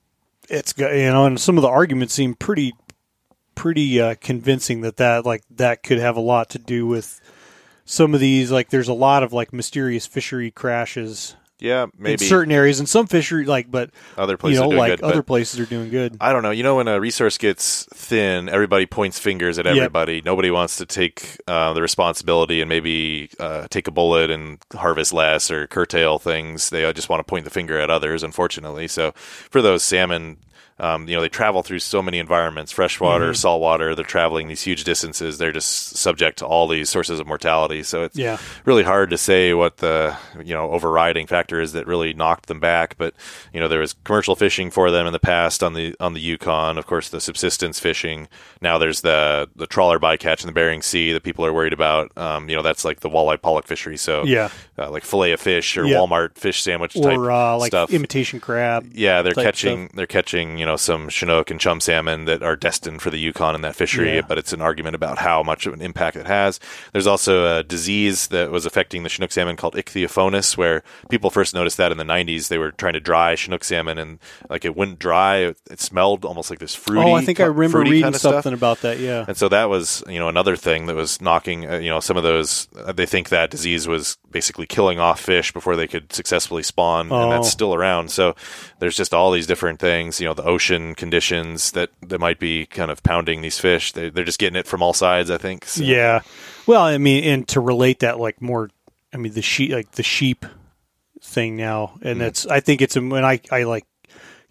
it's 0.49 0.73
you 0.77 0.87
know 0.87 1.25
and 1.25 1.39
some 1.39 1.57
of 1.57 1.63
the 1.63 1.67
arguments 1.67 2.13
seem 2.13 2.35
pretty 2.35 2.73
pretty 3.55 3.99
uh, 3.99 4.15
convincing 4.21 4.81
that 4.81 4.97
that 4.97 5.25
like 5.25 5.43
that 5.49 5.81
could 5.81 5.97
have 5.97 6.15
a 6.15 6.21
lot 6.21 6.49
to 6.49 6.59
do 6.59 6.85
with 6.85 7.19
some 7.85 8.13
of 8.13 8.19
these 8.19 8.51
like 8.51 8.69
there's 8.69 8.87
a 8.87 8.93
lot 8.93 9.23
of 9.23 9.33
like 9.33 9.51
mysterious 9.51 10.05
fishery 10.05 10.51
crashes 10.51 11.35
Yeah, 11.59 11.85
maybe 11.97 12.25
in 12.25 12.29
certain 12.29 12.51
areas 12.51 12.79
and 12.79 12.89
some 12.89 13.07
fishery 13.07 13.45
like, 13.45 13.71
but 13.71 13.89
other 14.17 14.33
you 14.33 14.37
places 14.37 14.59
know, 14.59 14.65
are 14.65 14.69
doing 14.71 14.77
like 14.79 14.99
good. 14.99 15.03
other 15.05 15.23
places 15.23 15.57
are 15.59 15.65
doing 15.65 15.89
good. 15.89 16.17
I 16.19 16.33
don't 16.33 16.43
know. 16.43 16.51
You 16.51 16.63
know, 16.63 16.75
when 16.75 16.89
a 16.89 16.99
resource 16.99 17.37
gets 17.37 17.85
thin, 17.93 18.49
everybody 18.49 18.85
points 18.85 19.19
fingers 19.19 19.57
at 19.57 19.65
Yep. 19.65 19.75
everybody. 19.77 20.21
Nobody 20.21 20.51
wants 20.51 20.75
to 20.77 20.85
take 20.85 21.37
uh, 21.47 21.71
the 21.71 21.81
responsibility 21.81 22.59
and 22.59 22.67
maybe 22.67 23.29
uh, 23.39 23.67
take 23.69 23.87
a 23.87 23.91
bullet 23.91 24.29
and 24.29 24.57
harvest 24.73 25.13
less 25.13 25.49
or 25.49 25.65
curtail 25.67 26.19
things. 26.19 26.69
They 26.71 26.83
uh, 26.83 26.91
just 26.91 27.07
want 27.07 27.21
to 27.21 27.23
point 27.29 27.45
the 27.45 27.51
finger 27.51 27.79
at 27.79 27.89
others, 27.89 28.21
unfortunately. 28.21 28.89
So 28.89 29.13
for 29.15 29.61
those 29.61 29.81
salmon, 29.81 30.37
um, 30.79 31.07
you 31.07 31.15
know, 31.15 31.21
they 31.21 31.29
travel 31.29 31.63
through 31.63 31.79
so 31.79 32.01
many 32.01 32.19
environments 32.19 32.71
freshwater, 32.71 33.27
Mm-hmm. 33.27 33.33
saltwater. 33.35 33.95
They're 33.95 34.03
traveling 34.03 34.47
these 34.49 34.61
huge 34.63 34.83
distances. 34.83 35.37
They're 35.37 35.53
just 35.53 35.95
subject 35.95 36.39
to 36.39 36.45
all 36.45 36.67
these 36.67 36.89
sources 36.89 37.19
of 37.19 37.27
mortality. 37.27 37.81
So 37.83 38.03
it's 38.03 38.17
Yeah. 38.17 38.37
really 38.65 38.83
hard 38.83 39.09
to 39.11 39.17
say 39.17 39.53
what 39.53 39.77
the 39.77 40.17
you 40.43 40.53
know 40.53 40.71
overriding 40.71 41.27
factor 41.27 41.61
is 41.61 41.71
that 41.73 41.87
really 41.87 42.13
knocked 42.13 42.47
them 42.47 42.59
back. 42.59 42.95
But 42.97 43.13
you 43.53 43.59
know 43.61 43.67
there 43.69 43.79
was 43.79 43.93
commercial 44.03 44.35
fishing 44.35 44.69
for 44.69 44.91
them 44.91 45.07
in 45.07 45.13
the 45.13 45.19
past 45.19 45.63
on 45.63 45.73
the 45.75 45.95
on 46.01 46.13
the 46.13 46.19
Yukon. 46.19 46.77
Of 46.77 46.85
course, 46.87 47.07
the 47.07 47.21
subsistence 47.21 47.79
fishing. 47.79 48.27
Now 48.61 48.77
there's 48.77 48.99
the 49.01 49.47
the 49.55 49.67
trawler 49.67 49.97
bycatch 49.99 50.41
in 50.41 50.47
the 50.47 50.51
Bering 50.53 50.81
Sea 50.81 51.13
that 51.13 51.23
people 51.23 51.45
are 51.45 51.53
worried 51.53 51.73
about. 51.73 52.11
Um, 52.17 52.49
you 52.49 52.55
know 52.55 52.61
that's 52.61 52.83
like 52.83 52.99
the 52.99 53.09
walleye 53.09 53.41
pollock 53.41 53.65
fishery. 53.67 53.95
So 53.97 54.25
Yeah. 54.25 54.49
uh, 54.77 54.89
like 54.91 55.03
fillet 55.05 55.31
of 55.31 55.39
fish 55.39 55.77
or 55.77 55.85
Yeah. 55.85 55.97
Walmart 55.97 56.37
fish 56.37 56.61
sandwich 56.61 56.95
type 56.95 57.17
Or 57.17 57.31
uh, 57.31 57.55
like 57.57 57.69
stuff. 57.71 57.91
imitation 57.93 58.41
crab. 58.41 58.89
Yeah, 58.93 59.21
they're 59.21 59.31
type 59.33 59.45
catching 59.45 59.89
they're 59.93 60.05
catching 60.07 60.57
you 60.57 60.64
know 60.64 60.64
some 60.73 61.09
Chinook 61.09 61.51
and 61.51 61.59
chum 61.59 61.79
salmon 61.79 62.25
that 62.25 62.41
are 62.41 62.55
destined 62.55 63.03
for 63.03 63.11
the 63.11 63.19
Yukon 63.19 63.53
in 63.53 63.61
that 63.61 63.75
fishery, 63.75 64.15
Yeah. 64.15 64.21
but 64.27 64.39
it's 64.39 64.51
an 64.53 64.61
argument 64.61 64.95
about 64.95 65.19
how 65.19 65.43
much 65.43 65.67
of 65.67 65.73
an 65.75 65.81
impact 65.83 66.17
it 66.17 66.25
has. 66.25 66.59
There's 66.93 67.05
also 67.05 67.59
a 67.59 67.61
disease 67.61 68.27
that 68.29 68.49
was 68.49 68.65
affecting 68.65 69.03
the 69.03 69.09
Chinook 69.09 69.31
salmon 69.31 69.55
called 69.55 69.75
ichthyophonus, 69.75 70.57
where 70.57 70.81
people 71.09 71.29
first 71.29 71.53
noticed 71.53 71.77
that 71.77 71.91
in 71.91 71.99
the 71.99 72.03
90s. 72.03 72.47
They 72.47 72.57
were 72.57 72.71
trying 72.71 72.93
to 72.93 72.99
dry 72.99 73.35
Chinook 73.35 73.63
salmon 73.63 73.99
and 73.99 74.17
like 74.49 74.65
it 74.65 74.75
wouldn't 74.75 74.97
dry. 74.97 75.37
It, 75.37 75.57
it 75.69 75.79
smelled 75.79 76.25
almost 76.25 76.49
like 76.49 76.57
this 76.59 76.73
fruity. 76.73 77.11
Oh, 77.11 77.13
I 77.13 77.23
think 77.23 77.39
I 77.39 77.45
remember 77.45 77.81
reading 77.81 78.01
kind 78.01 78.15
of 78.15 78.19
stuff. 78.21 78.33
something 78.35 78.53
about 78.53 78.81
that. 78.81 78.97
Yeah. 78.99 79.25
And 79.27 79.37
so 79.37 79.47
that 79.49 79.69
was, 79.69 80.03
you 80.09 80.17
know, 80.17 80.29
another 80.29 80.55
thing 80.55 80.87
that 80.87 80.95
was 80.95 81.21
knocking, 81.21 81.69
uh, 81.69 81.77
you 81.77 81.89
know, 81.89 81.99
some 81.99 82.17
of 82.17 82.23
those. 82.23 82.67
Uh, 82.75 82.91
they 82.91 83.05
think 83.05 83.29
that 83.29 83.51
disease 83.51 83.87
was 83.87 84.17
basically 84.31 84.65
killing 84.65 84.99
off 84.99 85.19
fish 85.19 85.51
before 85.51 85.75
they 85.75 85.87
could 85.87 86.11
successfully 86.13 86.63
spawn, 86.63 87.11
and 87.11 87.31
that's 87.31 87.47
Oh. 87.47 87.49
still 87.49 87.73
around. 87.73 88.11
So 88.11 88.35
there's 88.79 88.95
just 88.95 89.13
all 89.13 89.31
these 89.31 89.47
different 89.47 89.79
things, 89.79 90.19
you 90.21 90.27
know, 90.27 90.33
the 90.33 90.43
ocean 90.55 90.95
conditions 90.95 91.71
that 91.73 91.89
that 92.01 92.19
might 92.19 92.39
be 92.39 92.65
kind 92.65 92.89
of 92.89 93.03
pounding 93.03 93.41
these 93.41 93.59
fish. 93.59 93.91
They, 93.91 94.09
they're 94.09 94.23
just 94.23 94.39
getting 94.39 94.55
it 94.55 94.65
from 94.65 94.81
all 94.81 94.93
sides, 94.93 95.29
I 95.29 95.37
think. 95.37 95.65
So, 95.65 95.83
Yeah. 95.83 96.21
Well, 96.65 96.81
I 96.81 96.97
mean, 96.97 97.23
and 97.25 97.47
to 97.49 97.59
relate 97.59 97.99
that 97.99 98.19
like 98.19 98.41
more, 98.41 98.69
I 99.13 99.17
mean, 99.17 99.33
the 99.33 99.41
sheep, 99.41 99.71
like 99.71 99.91
the 99.91 100.03
sheep 100.03 100.45
thing 101.21 101.57
now, 101.57 101.93
and 101.95 102.03
mm-hmm. 102.03 102.19
that's, 102.19 102.47
I 102.47 102.61
think 102.61 102.81
it's, 102.81 102.95
when 102.95 103.25
I, 103.25 103.41
I 103.51 103.63
like 103.63 103.85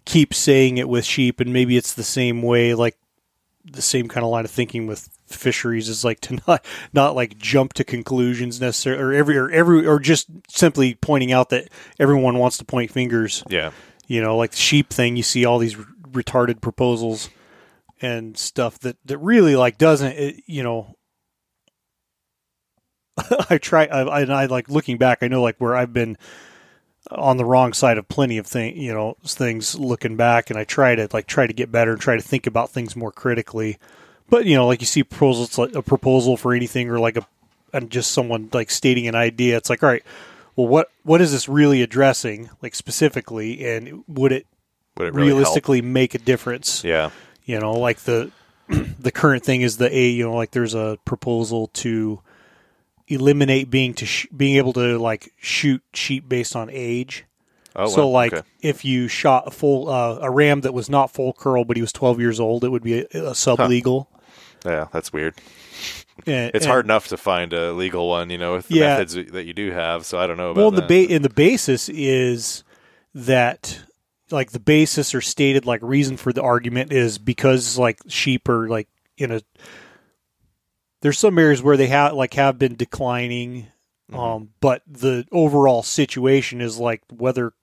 keep 0.05 0.33
saying 0.33 0.77
it 0.77 0.87
with 0.87 1.05
sheep, 1.05 1.39
and 1.39 1.51
maybe 1.51 1.75
it's 1.75 1.93
the 1.93 2.03
same 2.03 2.41
way, 2.41 2.75
like 2.75 2.97
the 3.65 3.81
same 3.81 4.07
kind 4.07 4.23
of 4.23 4.29
line 4.29 4.45
of 4.45 4.51
thinking 4.51 4.85
with 4.85 5.09
fisheries 5.25 5.89
is 5.89 6.05
like 6.05 6.19
to 6.21 6.39
not, 6.47 6.63
not 6.93 7.15
like 7.15 7.37
jump 7.37 7.73
to 7.73 7.83
conclusions 7.83 8.61
necessarily, 8.61 9.01
or 9.01 9.11
every, 9.11 9.37
or 9.37 9.49
every, 9.49 9.87
or 9.87 9.99
just 9.99 10.27
simply 10.47 10.93
pointing 10.93 11.31
out 11.31 11.49
that 11.49 11.67
everyone 11.99 12.37
wants 12.37 12.59
to 12.59 12.65
point 12.65 12.91
fingers 12.91 13.43
yeah, 13.49 13.71
you 14.07 14.21
know, 14.21 14.37
like 14.37 14.51
the 14.51 14.57
sheep 14.57 14.89
thing, 14.89 15.15
you 15.15 15.23
see 15.23 15.45
all 15.45 15.57
these 15.57 15.77
retarded 16.15 16.61
proposals 16.61 17.29
and 18.01 18.37
stuff 18.37 18.79
that, 18.79 18.97
that 19.05 19.17
really 19.19 19.55
like 19.55 19.77
doesn't, 19.77 20.13
it, 20.13 20.43
you 20.45 20.63
know, 20.63 20.95
I 23.49 23.57
try, 23.57 23.85
I, 23.85 24.01
I, 24.01 24.21
and 24.21 24.33
I 24.33 24.45
like 24.45 24.69
looking 24.69 24.97
back, 24.97 25.19
I 25.21 25.27
know 25.27 25.41
like 25.41 25.57
where 25.57 25.75
I've 25.75 25.93
been 25.93 26.17
on 27.11 27.37
the 27.37 27.45
wrong 27.45 27.73
side 27.73 27.97
of 27.97 28.07
plenty 28.07 28.37
of 28.37 28.47
things, 28.47 28.77
you 28.77 28.93
know, 28.93 29.15
things 29.23 29.75
looking 29.77 30.15
back 30.15 30.49
and 30.49 30.57
I 30.57 30.63
try 30.63 30.95
to 30.95 31.07
like 31.13 31.27
try 31.27 31.47
to 31.47 31.53
get 31.53 31.71
better 31.71 31.93
and 31.93 32.01
try 32.01 32.15
to 32.15 32.21
think 32.21 32.47
about 32.47 32.71
things 32.71 32.95
more 32.95 33.11
critically. 33.11 33.77
But, 34.29 34.45
you 34.45 34.55
know, 34.55 34.65
like 34.65 34.81
you 34.81 34.87
see 34.87 35.03
proposals, 35.03 35.57
like 35.57 35.75
a 35.75 35.83
proposal 35.83 36.35
for 36.35 36.53
anything 36.53 36.89
or 36.89 36.99
like 36.99 37.17
a, 37.17 37.27
and 37.73 37.91
just 37.91 38.11
someone 38.11 38.49
like 38.53 38.71
stating 38.71 39.07
an 39.07 39.15
idea. 39.15 39.57
It's 39.57 39.69
like, 39.69 39.83
all 39.83 39.89
right, 39.89 40.03
well, 40.55 40.67
what, 40.67 40.89
what 41.03 41.21
is 41.21 41.31
this 41.31 41.47
really 41.47 41.81
addressing 41.81 42.49
like 42.61 42.73
specifically? 42.73 43.65
And 43.65 44.03
would 44.07 44.31
it 44.31 44.47
would 44.97 45.07
it 45.07 45.13
really 45.13 45.27
help? 45.29 45.37
realistically 45.39 45.81
make 45.81 46.15
a 46.15 46.19
difference? 46.19 46.83
Yeah, 46.83 47.09
You 47.45 47.59
know, 47.59 47.73
like 47.73 47.99
the 48.01 48.31
the 48.99 49.11
current 49.11 49.43
thing 49.43 49.61
is 49.61 49.77
the 49.77 49.93
a 49.95 50.07
you 50.09 50.23
know 50.25 50.33
like 50.35 50.51
there's 50.51 50.73
a 50.73 50.97
proposal 51.05 51.67
to 51.73 52.21
eliminate 53.07 53.69
being 53.69 53.93
to 53.93 54.05
sh- 54.05 54.27
being 54.35 54.55
able 54.57 54.73
to 54.73 54.97
like 54.97 55.31
shoot 55.37 55.81
sheep 55.93 56.27
based 56.27 56.55
on 56.55 56.69
age. 56.71 57.25
oh, 57.75 57.87
so 57.87 57.97
well, 57.97 58.11
like 58.11 58.33
okay. 58.33 58.47
if 58.61 58.83
you 58.83 59.07
shot 59.07 59.47
a 59.47 59.51
full 59.51 59.87
uh, 59.89 60.17
a 60.21 60.31
ram 60.31 60.61
that 60.61 60.73
was 60.73 60.89
not 60.89 61.11
full 61.11 61.33
curl 61.33 61.63
but 61.65 61.77
he 61.77 61.81
was 61.81 61.91
12 61.93 62.19
years 62.19 62.39
old, 62.39 62.63
it 62.63 62.69
would 62.69 62.83
be 62.83 63.01
a, 63.01 63.07
a 63.31 63.35
sub 63.35 63.59
legal. 63.59 64.09
yeah, 64.65 64.87
that's 64.91 65.13
weird. 65.13 65.35
And- 66.25 66.51
It's 66.55 66.65
and- 66.65 66.71
hard 66.71 66.85
enough 66.85 67.07
to 67.09 67.17
find 67.17 67.53
a 67.53 67.73
legal 67.73 68.07
one, 68.09 68.29
you 68.31 68.37
know, 68.39 68.53
with 68.53 68.69
the 68.69 68.75
Yeah. 68.77 68.97
methods 68.97 69.13
that 69.13 69.45
you 69.45 69.53
do 69.53 69.71
have. 69.71 70.05
So 70.05 70.17
I 70.17 70.25
don't 70.25 70.37
know 70.37 70.51
about 70.51 70.61
Well, 70.61 70.71
the 70.71 70.81
ba- 70.81 71.13
and 71.13 71.23
the 71.23 71.29
basis 71.29 71.89
is 71.89 72.63
that 73.13 73.79
like 74.35 74.51
the 74.51 74.59
basis 74.59 75.15
or 75.15 75.21
stated 75.21 75.65
like 75.65 75.81
reason 75.81 76.17
for 76.17 76.31
the 76.31 76.41
argument 76.43 76.91
is 76.93 77.17
because 77.17 77.77
like 77.79 77.99
sheep 78.07 78.47
are 78.47 78.67
like 78.67 78.87
in 79.17 79.31
a 79.31 79.41
there's 81.01 81.19
some 81.19 81.37
areas 81.37 81.61
where 81.63 81.77
they 81.77 81.87
have 81.87 82.13
like 82.13 82.33
have 82.35 82.59
been 82.59 82.75
declining 82.75 83.67
Mm-hmm. 84.11 84.19
um 84.19 84.49
but 84.61 84.83
the 84.87 85.25
overall 85.31 85.81
situation 85.81 86.61
is 86.61 86.77
like 86.77 87.01
weather 87.11 87.53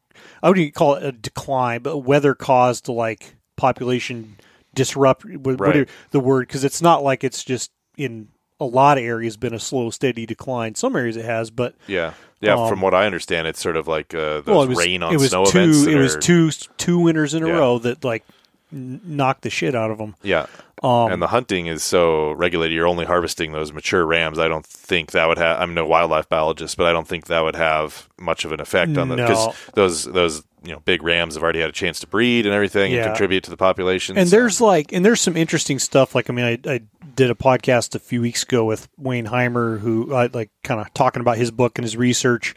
I 0.43 0.49
wouldn't 0.49 0.75
call 0.75 0.95
it 0.97 1.05
a 1.05 1.13
decline 1.13 1.83
but 1.83 1.99
weather 1.99 2.35
caused 2.35 2.89
like 2.89 3.37
population 3.57 4.39
disrupt 4.75 5.25
what- 5.25 5.61
Right. 5.61 5.89
the 6.11 6.19
word 6.19 6.49
because 6.49 6.65
it's 6.65 6.83
not 6.83 7.05
like 7.05 7.23
it's 7.23 7.45
just 7.45 7.71
in 7.97 8.27
a 8.59 8.65
lot 8.65 8.99
of 8.99 9.05
areas 9.05 9.37
been 9.37 9.55
a 9.55 9.61
slow 9.61 9.91
steady 9.91 10.27
decline 10.27 10.75
some 10.75 10.97
areas 10.97 11.17
it 11.17 11.25
has 11.25 11.53
but 11.53 11.77
Yeah, 11.87 12.15
yeah. 12.43 12.55
Um, 12.55 12.69
from 12.69 12.81
what 12.81 12.93
I 12.93 13.07
understand, 13.07 13.47
it's 13.47 13.61
sort 13.61 13.77
of 13.77 13.89
like 13.89 14.15
uh, 14.15 14.43
those 14.43 14.47
well, 14.47 14.67
was, 14.69 14.79
rain 14.79 15.03
on 15.03 15.15
it 15.15 15.19
was 15.19 15.31
snow 15.31 15.47
two, 15.47 15.59
events. 15.61 15.87
It 15.87 15.97
was 15.97 16.17
two 16.17 16.51
two 16.77 16.99
winters 16.99 17.33
in 17.35 17.43
a 17.43 17.47
Yeah. 17.47 17.53
row 17.55 17.79
that 17.79 18.05
like 18.05 18.25
knocked 18.73 19.43
the 19.43 19.51
shit 19.51 19.75
out 19.75 19.91
of 19.91 19.99
them. 19.99 20.17
Yeah, 20.23 20.47
Um, 20.83 21.13
and 21.13 21.21
the 21.23 21.27
hunting 21.29 21.67
is 21.67 21.83
so 21.85 22.33
regulated. 22.33 22.75
You're 22.75 22.87
only 22.89 23.05
harvesting 23.05 23.53
those 23.53 23.73
mature 23.73 24.05
rams. 24.05 24.39
I 24.39 24.49
don't 24.49 24.65
think 24.67 25.13
that 25.13 25.29
would 25.29 25.39
have. 25.39 25.61
I'm 25.61 25.75
no 25.75 25.87
wildlife 25.87 26.29
biologist, 26.29 26.77
but 26.77 26.87
I 26.87 26.93
don't 26.93 27.07
think 27.07 27.27
that 27.27 27.41
would 27.41 27.57
have 27.57 28.09
much 28.19 28.45
of 28.45 28.53
an 28.53 28.61
effect 28.61 28.97
on 28.97 29.09
them 29.09 29.19
because 29.19 29.47
No. 29.47 29.55
those 29.75 30.05
those 30.05 30.43
you 30.65 30.73
know 30.73 30.81
big 30.85 31.03
rams 31.03 31.35
have 31.35 31.43
already 31.43 31.59
had 31.61 31.69
a 31.69 31.73
chance 31.73 31.99
to 32.01 32.07
breed 32.07 32.47
and 32.47 32.55
everything 32.55 32.93
Yeah. 32.93 32.99
and 32.99 33.07
contribute 33.09 33.43
to 33.45 33.51
the 33.51 33.57
population. 33.57 34.17
and 34.17 34.29
so- 34.29 34.37
there's 34.37 34.61
like 34.61 34.93
and 34.93 35.05
there's 35.05 35.21
some 35.21 35.37
interesting 35.37 35.79
stuff. 35.79 36.15
Like 36.15 36.31
I 36.31 36.33
mean, 36.33 36.45
I, 36.45 36.59
I 36.73 36.81
did 37.15 37.31
a 37.31 37.35
podcast 37.35 37.95
a 37.95 37.99
few 37.99 38.21
weeks 38.23 38.43
ago 38.45 38.65
with 38.65 38.89
Wayne 38.97 39.27
Heimer, 39.27 39.81
who 39.81 40.15
I 40.15 40.27
like 40.33 40.51
kind 40.65 40.81
of 40.81 40.93
talking 40.95 41.21
about 41.21 41.37
his 41.37 41.51
book 41.51 41.77
and 41.79 41.85
his 41.85 41.97
research. 41.97 42.55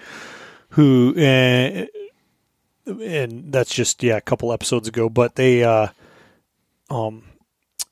Who 0.70 1.14
uh, 1.18 1.86
and 2.86 3.52
that's 3.52 3.74
just 3.74 4.04
yeah 4.04 4.18
a 4.18 4.22
couple 4.22 4.52
episodes 4.54 4.88
ago, 4.88 5.10
but 5.10 5.36
they 5.36 5.64
uh, 5.64 5.88
um 6.90 7.24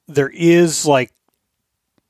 there 0.08 0.30
is 0.30 0.86
like 0.86 1.12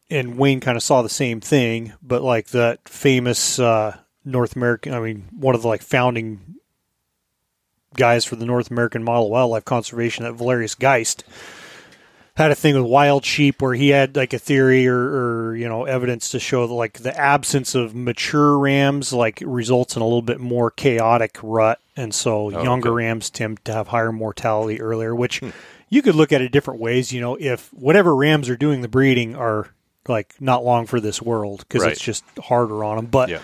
and 0.09 0.37
Wayne 0.37 0.59
kind 0.59 0.77
of 0.77 0.83
saw 0.83 1.01
the 1.01 1.09
same 1.09 1.41
thing, 1.41 1.93
but 2.01 2.21
like 2.21 2.49
that 2.49 2.87
famous 2.87 3.57
uh, 3.57 3.97
North 4.23 4.55
American, 4.55 4.93
I 4.93 4.99
mean, 4.99 5.27
one 5.31 5.55
of 5.55 5.63
the 5.63 5.67
like 5.67 5.81
founding 5.81 6.55
guys 7.95 8.23
for 8.23 8.35
the 8.35 8.45
North 8.45 8.69
American 8.69 9.03
Model 9.03 9.29
Wildlife 9.29 9.65
Conservation, 9.65 10.23
that 10.23 10.33
Valerius 10.33 10.75
Geist, 10.75 11.23
had 12.35 12.51
a 12.51 12.55
thing 12.55 12.75
with 12.75 12.89
wild 12.89 13.25
sheep 13.25 13.61
where 13.61 13.73
he 13.73 13.89
had 13.89 14.15
like 14.15 14.33
a 14.33 14.39
theory 14.39 14.87
or, 14.87 14.97
or 15.49 15.55
you 15.55 15.67
know 15.67 15.85
evidence 15.85 16.29
to 16.29 16.39
show 16.39 16.67
that 16.67 16.73
like 16.73 16.99
the 16.99 17.17
absence 17.17 17.73
of 17.73 17.95
mature 17.95 18.57
rams 18.57 19.13
like 19.13 19.41
results 19.45 19.95
in 19.95 20.01
a 20.01 20.05
little 20.05 20.21
bit 20.21 20.39
more 20.39 20.69
chaotic 20.69 21.39
rut, 21.41 21.79
and 21.95 22.13
so 22.13 22.49
younger 22.49 22.89
okay. 22.89 23.05
rams 23.05 23.31
tend 23.31 23.63
to 23.65 23.73
have 23.73 23.87
higher 23.87 24.11
mortality 24.11 24.79
earlier, 24.79 25.15
which. 25.15 25.41
You 25.93 26.01
could 26.01 26.15
look 26.15 26.31
at 26.31 26.41
it 26.41 26.51
different 26.51 26.79
ways, 26.79 27.11
you 27.11 27.21
know. 27.21 27.35
If 27.39 27.71
whatever 27.73 28.15
rams 28.15 28.49
are 28.49 28.57
doing 28.57 28.81
the 28.81 28.87
breeding 28.87 29.35
are 29.35 29.67
like 30.07 30.33
not 30.39 30.65
long 30.65 30.85
for 30.85 30.99
this 30.99 31.21
world 31.21 31.59
because 31.59 31.83
Right. 31.83 31.91
it's 31.91 32.01
just 32.01 32.23
harder 32.43 32.83
on 32.83 32.95
them. 32.95 33.05
But 33.05 33.29
yeah, 33.29 33.41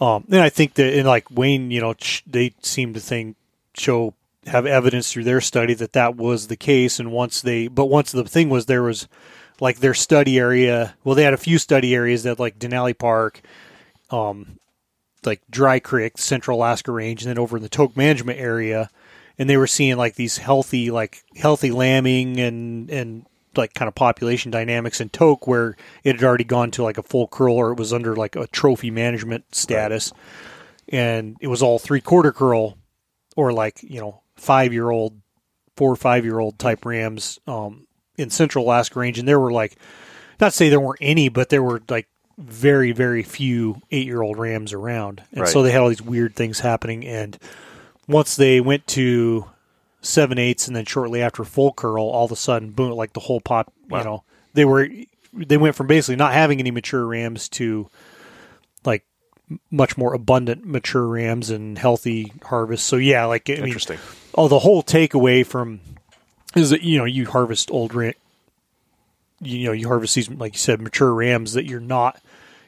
um, 0.00 0.24
and 0.30 0.40
I 0.40 0.48
think 0.50 0.74
that 0.74 0.96
in 0.96 1.04
like 1.04 1.30
Wayne, 1.30 1.70
you 1.70 1.80
know, 1.80 1.94
they 2.26 2.54
seem 2.62 2.94
to 2.94 3.00
think 3.00 3.36
show 3.74 4.14
have 4.46 4.66
evidence 4.66 5.12
through 5.12 5.24
their 5.24 5.40
study 5.40 5.74
that 5.74 5.92
that 5.92 6.16
was 6.16 6.46
the 6.46 6.56
case. 6.56 6.98
And 6.98 7.12
once 7.12 7.42
they, 7.42 7.68
but 7.68 7.86
once 7.86 8.12
the 8.12 8.24
thing 8.24 8.48
was 8.48 8.66
there 8.66 8.82
was 8.82 9.08
like 9.60 9.80
their 9.80 9.94
study 9.94 10.38
area. 10.38 10.94
Well, 11.04 11.14
they 11.14 11.24
had 11.24 11.34
a 11.34 11.38
few 11.38 11.58
study 11.58 11.94
areas 11.94 12.22
that 12.22 12.38
like 12.38 12.58
Denali 12.58 12.96
Park, 12.96 13.42
um, 14.10 14.58
like 15.24 15.42
Dry 15.50 15.78
Creek, 15.80 16.16
Central 16.18 16.58
Alaska 16.58 16.92
Range, 16.92 17.20
and 17.22 17.28
then 17.28 17.38
over 17.38 17.56
in 17.58 17.62
the 17.62 17.68
Tok 17.68 17.96
Management 17.96 18.38
area, 18.38 18.88
and 19.38 19.48
they 19.48 19.56
were 19.56 19.66
seeing 19.66 19.96
like 19.96 20.14
these 20.14 20.38
healthy, 20.38 20.90
like 20.90 21.22
healthy 21.36 21.70
lambing 21.70 22.38
and 22.40 22.90
and 22.90 23.26
like 23.56 23.74
kind 23.74 23.88
of 23.88 23.94
population 23.94 24.50
dynamics 24.50 25.00
in 25.00 25.08
Tok 25.08 25.46
where 25.46 25.76
it 26.04 26.16
had 26.16 26.24
already 26.24 26.44
gone 26.44 26.70
to 26.72 26.82
like 26.82 26.98
a 26.98 27.02
full 27.02 27.26
curl 27.26 27.54
or 27.54 27.72
it 27.72 27.78
was 27.78 27.92
under 27.92 28.14
like 28.14 28.36
a 28.36 28.46
trophy 28.48 28.90
management 28.90 29.54
status. 29.54 30.12
and 30.88 31.36
it 31.40 31.48
was 31.48 31.62
all 31.62 31.78
three 31.78 32.00
quarter 32.00 32.32
curl 32.32 32.76
or 33.36 33.52
like 33.52 33.82
you 33.82 34.00
know 34.00 34.22
five 34.36 34.72
year 34.72 34.90
old, 34.90 35.20
four 35.76 35.92
or 35.92 35.96
five 35.96 36.24
year 36.24 36.38
old 36.38 36.58
type 36.58 36.84
rams 36.84 37.38
um, 37.46 37.86
in 38.16 38.30
Central 38.30 38.64
Alaska 38.64 38.98
Range, 38.98 39.18
and 39.18 39.28
there 39.28 39.40
were 39.40 39.52
like 39.52 39.76
not 40.40 40.50
to 40.50 40.56
say 40.56 40.68
there 40.68 40.80
weren't 40.80 40.98
any, 41.00 41.28
but 41.28 41.48
there 41.48 41.62
were 41.62 41.82
like 41.88 42.08
very 42.38 42.92
very 42.92 43.22
few 43.22 43.80
eight 43.90 44.06
year 44.06 44.22
old 44.22 44.38
rams 44.38 44.72
around, 44.72 45.22
and 45.32 45.40
so 45.48 45.62
they 45.62 45.70
had 45.72 45.80
all 45.80 45.88
these 45.88 46.02
weird 46.02 46.34
things 46.34 46.60
happening. 46.60 47.04
And 47.04 47.38
once 48.10 48.36
they 48.36 48.60
went 48.60 48.86
to 48.88 49.46
seven 50.02 50.38
eighths, 50.38 50.66
and 50.66 50.74
then 50.76 50.84
shortly 50.84 51.22
after 51.22 51.44
full 51.44 51.72
curl, 51.72 52.04
all 52.04 52.24
of 52.26 52.32
a 52.32 52.36
sudden, 52.36 52.70
boom! 52.70 52.92
Like 52.92 53.12
the 53.12 53.20
whole 53.20 53.40
pop, 53.40 53.72
Wow. 53.88 53.98
you 53.98 54.04
know, 54.04 54.24
they 54.54 54.64
were 54.64 54.88
they 55.32 55.56
went 55.56 55.76
from 55.76 55.86
basically 55.86 56.16
not 56.16 56.32
having 56.32 56.58
any 56.58 56.70
mature 56.70 57.06
rams 57.06 57.48
to 57.50 57.88
like 58.84 59.04
much 59.70 59.96
more 59.98 60.14
abundant 60.14 60.64
mature 60.66 61.06
rams 61.06 61.50
and 61.50 61.78
healthy 61.78 62.32
harvests. 62.44 62.86
So 62.86 62.96
yeah, 62.96 63.24
like 63.26 63.48
I 63.50 63.54
mean, 63.54 63.64
Interesting. 63.66 63.98
oh, 64.34 64.48
the 64.48 64.58
whole 64.60 64.82
takeaway 64.82 65.44
from 65.46 65.80
is 66.56 66.70
that 66.70 66.82
you 66.82 66.98
know 66.98 67.04
you 67.04 67.26
harvest 67.26 67.70
old 67.70 67.94
ram, 67.94 68.14
you 69.40 69.66
know 69.66 69.72
you 69.72 69.86
harvest 69.88 70.14
these 70.14 70.28
like 70.30 70.52
you 70.54 70.58
said 70.58 70.80
mature 70.80 71.12
rams 71.14 71.52
that 71.54 71.64
you're 71.66 71.80
not 71.80 72.20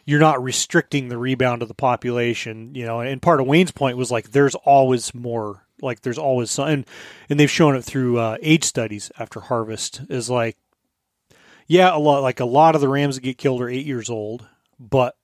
you're 0.04 0.20
not 0.20 0.42
restricting 0.42 1.08
the 1.08 1.18
rebound 1.18 1.62
of 1.62 1.68
the 1.68 1.74
population. 1.74 2.74
You 2.74 2.84
know, 2.86 3.00
and 3.00 3.22
part 3.22 3.40
of 3.40 3.46
Wayne's 3.46 3.72
point 3.72 3.96
was 3.96 4.10
like 4.10 4.30
there's 4.30 4.54
always 4.54 5.14
more. 5.14 5.66
Like 5.80 6.02
there's 6.02 6.18
always 6.18 6.52
some, 6.52 6.68
and, 6.68 6.86
and 7.28 7.40
they've 7.40 7.50
shown 7.50 7.74
it 7.74 7.82
through 7.82 8.18
uh, 8.18 8.36
age 8.40 8.62
studies 8.62 9.10
after 9.18 9.40
harvest 9.40 10.02
is 10.08 10.30
like, 10.30 10.56
yeah, 11.66 11.94
a 11.94 11.98
lot 11.98 12.22
like 12.22 12.38
a 12.38 12.44
lot 12.44 12.76
of 12.76 12.80
the 12.80 12.88
rams 12.88 13.16
that 13.16 13.22
get 13.22 13.36
killed 13.38 13.60
are 13.60 13.68
eight 13.68 13.86
years 13.86 14.08
old, 14.08 14.46
but 14.78 15.16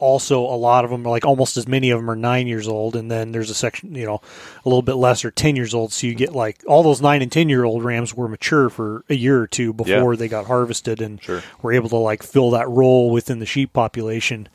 also 0.00 0.40
a 0.40 0.54
lot 0.56 0.84
of 0.84 0.90
them 0.90 1.06
are 1.06 1.10
like 1.10 1.24
almost 1.24 1.56
as 1.56 1.66
many 1.66 1.90
of 1.90 1.98
them 1.98 2.08
are 2.10 2.16
nine 2.16 2.46
years 2.46 2.68
old 2.68 2.94
and 2.94 3.10
then 3.10 3.32
there's 3.32 3.50
a 3.50 3.54
section 3.54 3.94
you 3.94 4.06
know 4.06 4.20
a 4.64 4.68
little 4.68 4.82
bit 4.82 4.94
less 4.94 5.24
are 5.24 5.30
10 5.30 5.56
years 5.56 5.74
old. 5.74 5.92
So 5.92 6.06
you 6.06 6.14
get 6.14 6.32
like 6.32 6.62
all 6.66 6.82
those 6.82 7.00
nine 7.02 7.20
and 7.22 7.32
10 7.32 7.48
year 7.48 7.64
old 7.64 7.82
rams 7.84 8.14
were 8.14 8.28
mature 8.28 8.70
for 8.70 9.04
a 9.08 9.14
year 9.14 9.40
or 9.40 9.46
two 9.46 9.72
before 9.72 10.14
they 10.16 10.28
got 10.28 10.46
harvested 10.46 11.00
and 11.00 11.22
Sure. 11.22 11.42
were 11.62 11.72
able 11.72 11.88
to 11.88 11.96
like 11.96 12.22
fill 12.22 12.50
that 12.52 12.68
role 12.68 13.10
within 13.10 13.38
the 13.40 13.46
sheep 13.46 13.72
population. 13.72 14.48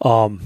Um 0.00 0.40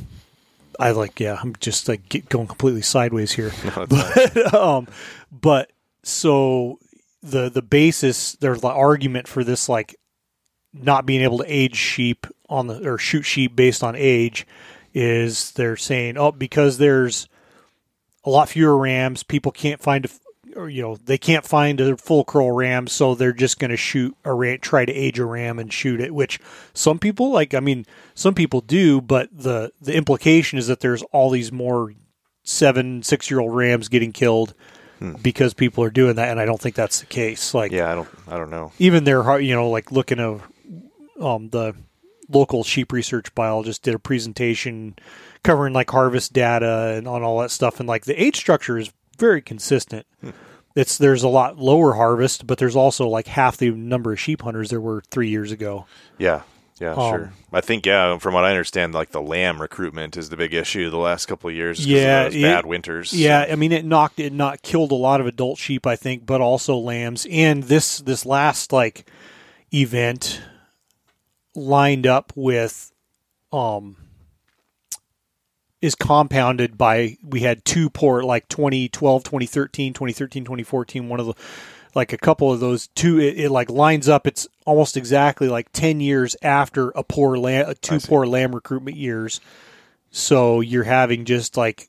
i 0.81 0.91
like 0.91 1.21
yeah 1.21 1.39
i'm 1.41 1.55
just 1.61 1.87
like 1.89 2.29
going 2.29 2.49
completely 2.49 2.83
sideways 2.83 3.31
here. 3.33 3.53
No, 3.77 3.87
but 3.87 4.55
um 4.55 4.89
but 5.31 5.71
so 6.03 6.79
the 7.23 7.49
the 7.49 7.63
basis 7.63 8.33
there's 8.41 8.61
the 8.61 8.69
argument 8.69 9.29
for 9.29 9.45
this 9.45 9.69
like 9.69 9.95
not 10.75 11.07
being 11.07 11.23
able 11.23 11.39
to 11.39 11.45
age 11.47 11.77
sheep 11.77 12.27
on 12.49 12.67
the 12.67 12.89
or 12.89 12.99
shoot 12.99 13.23
sheep 13.23 13.55
based 13.57 13.83
on 13.83 13.95
age 13.97 14.47
is 14.93 15.53
they're 15.53 15.77
saying 15.77 16.19
oh 16.19 16.33
because 16.33 16.79
there's 16.79 17.29
a 18.25 18.31
lot 18.31 18.49
fewer 18.49 18.77
rams 18.77 19.23
people 19.23 19.53
can't 19.53 19.81
find 19.81 20.05
a 20.05 20.09
or 20.57 20.69
you 20.69 20.83
know 20.83 20.97
they 20.97 21.19
can't 21.19 21.45
find 21.45 21.81
a 21.81 21.97
full 21.97 22.25
curl 22.25 22.53
ram 22.53 22.87
so 22.87 23.15
they're 23.15 23.33
just 23.33 23.59
going 23.59 23.71
to 23.71 23.77
shoot 23.77 24.17
a 24.25 24.33
ram 24.33 24.59
try 24.61 24.85
to 24.85 24.93
age 24.93 25.19
a 25.19 25.25
ram 25.25 25.59
and 25.59 25.73
shoot 25.73 26.01
it 26.01 26.15
which 26.15 26.39
some 26.73 26.99
people 26.99 27.31
like 27.31 27.55
i 27.55 27.61
mean 27.61 27.85
some 28.15 28.35
people 28.35 28.61
do 28.61 29.01
but 29.01 29.29
the 29.33 29.73
the 29.81 29.95
implication 29.95 30.59
is 30.59 30.67
that 30.67 30.81
there's 30.81 31.03
all 31.13 31.31
these 31.31 31.53
more 31.53 31.93
seven 32.43 33.03
six 33.03 33.31
year 33.31 33.41
old 33.41 33.55
rams 33.55 33.89
getting 33.89 34.13
killed 34.13 34.55
hmm. 34.99 35.15
because 35.23 35.55
people 35.55 35.83
are 35.83 35.91
doing 35.91 36.17
that 36.17 36.29
and 36.29 36.41
i 36.41 36.45
don't 36.45 36.61
think 36.61 36.75
that's 36.75 37.01
the 37.01 37.07
case 37.07 37.55
like 37.55 37.73
yeah, 37.73 37.91
I 37.91 37.95
don't. 37.95 38.09
I 38.29 38.37
don't 38.37 38.51
know. 38.51 38.73
even 38.79 39.05
their 39.05 39.23
har- 39.23 39.41
you 39.41 39.55
know 39.55 39.71
like 39.71 39.91
looking 39.91 40.21
at 40.21 40.41
um 41.21 41.49
the 41.51 41.75
local 42.31 42.65
sheep 42.65 42.91
research 42.93 43.35
biologist 43.35 43.83
did 43.83 43.95
a 43.95 43.99
presentation 43.99 44.97
covering 45.43 45.75
like 45.75 45.91
harvest 45.91 46.33
data 46.33 46.95
and 46.97 47.07
on 47.07 47.23
all 47.23 47.39
that 47.41 47.51
stuff 47.51 47.79
and 47.81 47.89
like 47.89 48.05
the 48.07 48.23
age 48.23 48.37
structure 48.37 48.79
is 48.79 48.91
very 49.19 49.43
consistent 49.43 50.07
it's 50.75 50.97
there's 50.99 51.23
a 51.23 51.29
lot 51.29 51.59
lower 51.59 51.93
harvest 51.95 52.47
but 52.47 52.57
there's 52.59 52.75
also 52.77 53.07
like 53.09 53.27
half 53.27 53.59
the 53.59 53.71
number 53.71 54.11
of 54.13 54.19
sheep 54.19 54.41
hunters 54.43 54.71
there 54.71 54.81
were 54.81 55.03
three 55.11 55.29
years 55.29 55.53
ago 55.53 55.85
Yeah. 56.19 56.43
Yeah, 56.81 56.95
Um, 56.95 57.11
sure. 57.13 57.33
I 57.53 57.61
think 57.61 57.87
yeah. 57.87 58.19
From 58.19 58.35
what 58.35 58.45
I 58.45 58.51
understand, 58.51 58.95
like 58.95 59.11
the 59.13 59.23
lamb 59.23 59.63
recruitment 59.63 60.17
is 60.17 60.29
the 60.29 60.37
big 60.37 60.53
issue 60.53 60.91
the 60.91 60.97
last 60.97 61.27
couple 61.27 61.49
of 61.49 61.55
years. 61.55 61.87
Yeah, 61.87 62.23
of 62.23 62.35
it- 62.35 62.43
bad 62.43 62.67
winters. 62.67 63.13
Yeah, 63.13 63.47
I 63.49 63.55
mean 63.55 63.71
it 63.71 63.85
knocked 63.85 64.19
it 64.19 64.33
not 64.33 64.61
killed 64.63 64.91
a 64.91 64.97
lot 64.97 65.21
of 65.21 65.29
adult 65.29 65.59
sheep, 65.59 65.87
I 65.87 65.95
think, 65.95 66.27
but 66.27 66.41
also 66.41 66.77
lambs. 66.77 67.29
And 67.31 67.63
this 67.63 67.99
this 68.01 68.27
last 68.27 68.73
like 68.73 69.09
event 69.73 70.41
lined 71.55 72.07
up 72.07 72.33
with 72.35 72.93
um 73.53 73.97
is 75.81 75.95
compounded 75.95 76.79
by 76.79 77.17
we 77.23 77.41
had 77.41 77.65
two 77.65 77.91
poor 77.91 78.23
like 78.23 78.49
2012 78.49 79.23
2013 79.23 79.93
2013 79.93 80.45
2014 80.45 81.09
one 81.09 81.21
of 81.21 81.27
the 81.27 81.35
like 81.95 82.13
a 82.13 82.19
couple 82.19 82.53
of 82.53 82.61
those 82.61 82.89
two 82.89 83.21
it, 83.21 83.39
it 83.39 83.51
like 83.51 83.71
lines 83.71 84.09
up. 84.09 84.27
It's 84.27 84.49
almost 84.67 84.97
exactly 84.97 85.49
like 85.49 85.71
10 85.73 86.01
years 86.01 86.37
after 86.43 86.91
a 86.91 87.03
poor 87.03 87.37
lamb 87.39 87.73
two 87.81 88.01
poor 88.01 88.27
lamb 88.27 88.55
recruitment 88.55 88.97
years. 88.97 89.41
So 90.11 90.61
you're 90.61 90.85
having 90.85 91.25
just 91.25 91.57
like 91.57 91.89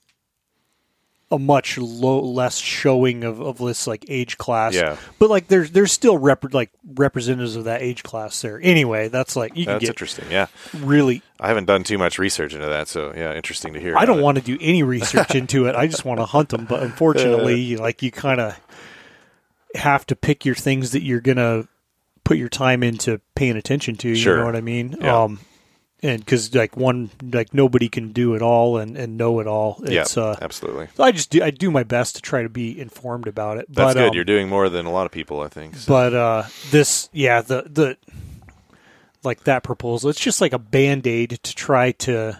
a 1.31 1.39
much 1.39 1.77
low, 1.80 2.19
less 2.22 2.57
showing 2.57 3.23
of, 3.23 3.41
of 3.41 3.57
this 3.57 3.88
like 3.88 4.06
age 4.07 4.38
class. 4.38 4.76
Yeah. 4.76 4.97
But 5.18 5.30
like 5.30 5.47
there's 5.47 5.72
there's 5.72 5.91
still 5.91 6.18
rep- 6.18 6.53
like 6.53 6.69
representatives 6.93 7.56
of 7.56 7.64
that 7.64 7.81
age 7.81 8.03
class 8.03 8.39
there. 8.41 8.60
Anyway, 8.61 9.07
that's 9.07 9.35
like 9.35 9.56
you 9.57 9.65
can 9.65 9.73
That's 9.73 9.81
get 9.81 9.89
interesting. 9.89 10.26
Yeah, 10.30 10.47
really. 10.73 11.23
I 11.39 11.47
haven't 11.47 11.65
done 11.65 11.84
too 11.84 11.97
much 11.97 12.19
research 12.19 12.53
into 12.53 12.68
that, 12.68 12.88
so 12.88 13.11
yeah, 13.15 13.34
interesting 13.34 13.73
to 13.73 13.80
hear. 13.80 13.97
I 13.97 14.06
don't 14.06 14.22
want 14.22 14.38
to 14.38 14.43
do 14.43 14.57
any 14.61 14.84
research 14.84 15.34
into 15.35 15.65
it. 15.65 15.76
I 15.76 15.88
just 15.88 16.06
want 16.06 16.19
to 16.19 16.26
hunt 16.26 16.49
them. 16.49 16.65
But 16.65 16.84
unfortunately, 16.84 17.76
like 17.76 18.03
you 18.03 18.11
kind 18.11 18.39
of 18.39 18.60
have 19.73 20.06
to 20.07 20.15
pick 20.15 20.45
your 20.45 20.56
things 20.56 20.91
that 20.91 21.02
you're 21.02 21.22
gonna 21.22 21.68
put 22.23 22.38
your 22.38 22.49
time 22.49 22.84
into 22.84 23.19
paying 23.35 23.57
attention 23.57 23.95
to. 23.97 24.10
You 24.10 24.15
Sure. 24.15 24.38
know 24.38 24.45
what 24.45 24.56
I 24.56 24.61
mean? 24.61 24.95
Yeah. 25.02 25.23
Um, 25.23 25.39
and 26.03 26.19
because 26.19 26.53
like 26.53 26.76
one 26.77 27.09
like 27.22 27.53
nobody 27.53 27.89
can 27.89 28.11
do 28.11 28.35
it 28.35 28.41
all 28.41 28.77
and, 28.77 28.97
and 28.97 29.17
know 29.17 29.39
it 29.39 29.47
all. 29.47 29.81
it. 29.84 29.91
Yeah, 29.91 30.01
It's 30.01 30.17
uh, 30.17 30.38
absolutely. 30.41 30.88
So 30.95 31.03
i 31.03 31.11
just 31.11 31.30
do 31.30 31.43
I 31.43 31.51
do 31.51 31.72
my 31.72 31.84
best 31.84 32.15
to 32.17 32.22
try 32.22 32.43
to 32.43 32.49
be 32.49 32.80
informed 32.80 33.27
about 33.27 33.57
it. 33.57 33.65
That's 33.69 33.93
but, 33.93 33.99
good. 33.99 34.09
um, 34.09 34.15
You're 34.15 34.23
doing 34.23 34.49
more 34.49 34.69
than 34.69 34.85
a 34.85 34.91
lot 34.91 35.05
of 35.05 35.11
people, 35.11 35.41
I 35.41 35.47
think. 35.47 35.76
So. 35.77 35.91
but 35.91 36.13
uh, 36.13 36.43
this, 36.72 37.09
yeah, 37.11 37.41
the 37.41 37.63
the 37.63 37.97
like 39.23 39.43
that 39.45 39.63
proposal, 39.63 40.09
it's 40.09 40.19
just 40.19 40.41
like 40.41 40.53
a 40.53 40.59
band 40.59 41.07
aid 41.07 41.39
to 41.41 41.55
try 41.55 41.91
to. 41.91 42.39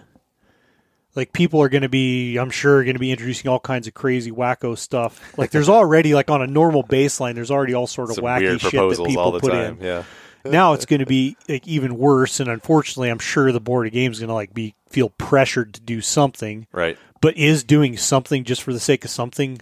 Like 1.14 1.32
people 1.32 1.62
are 1.62 1.70
going 1.70 1.82
to 1.82 1.88
be, 1.88 2.36
I'm 2.36 2.50
sure, 2.50 2.84
going 2.84 2.94
to 2.94 3.00
be 3.00 3.10
introducing 3.10 3.50
all 3.50 3.58
kinds 3.58 3.86
of 3.86 3.94
crazy 3.94 4.30
wacko 4.30 4.76
stuff. 4.76 5.38
Like 5.38 5.50
there's 5.50 5.68
already 5.70 6.12
like 6.12 6.28
on 6.30 6.42
a 6.42 6.46
normal 6.46 6.84
baseline, 6.84 7.34
there's 7.34 7.50
already 7.50 7.72
all 7.72 7.86
sort 7.86 8.10
of 8.10 8.16
Some 8.16 8.24
wacky 8.24 8.40
shit 8.40 8.60
that 8.60 8.70
proposals 8.70 9.08
people 9.08 9.22
all 9.22 9.32
the 9.32 9.40
put 9.40 9.52
time. 9.52 9.78
in. 9.78 9.82
Yeah, 9.86 10.04
Now 10.50 10.72
it's 10.72 10.86
going 10.86 11.00
to 11.00 11.06
be 11.06 11.36
like 11.48 11.66
even 11.66 11.98
worse, 11.98 12.40
and 12.40 12.48
unfortunately, 12.48 13.10
I'm 13.10 13.18
sure 13.18 13.52
the 13.52 13.60
board 13.60 13.86
of 13.86 13.92
games 13.92 14.16
is 14.16 14.20
going 14.20 14.28
to 14.28 14.34
like 14.34 14.54
be 14.54 14.74
feel 14.88 15.10
pressured 15.10 15.74
to 15.74 15.80
do 15.80 16.00
something, 16.00 16.66
right. 16.72 16.96
but 17.20 17.36
is 17.36 17.64
doing 17.64 17.96
something 17.96 18.44
just 18.44 18.62
for 18.62 18.72
the 18.72 18.80
sake 18.80 19.04
of 19.04 19.10
something 19.10 19.60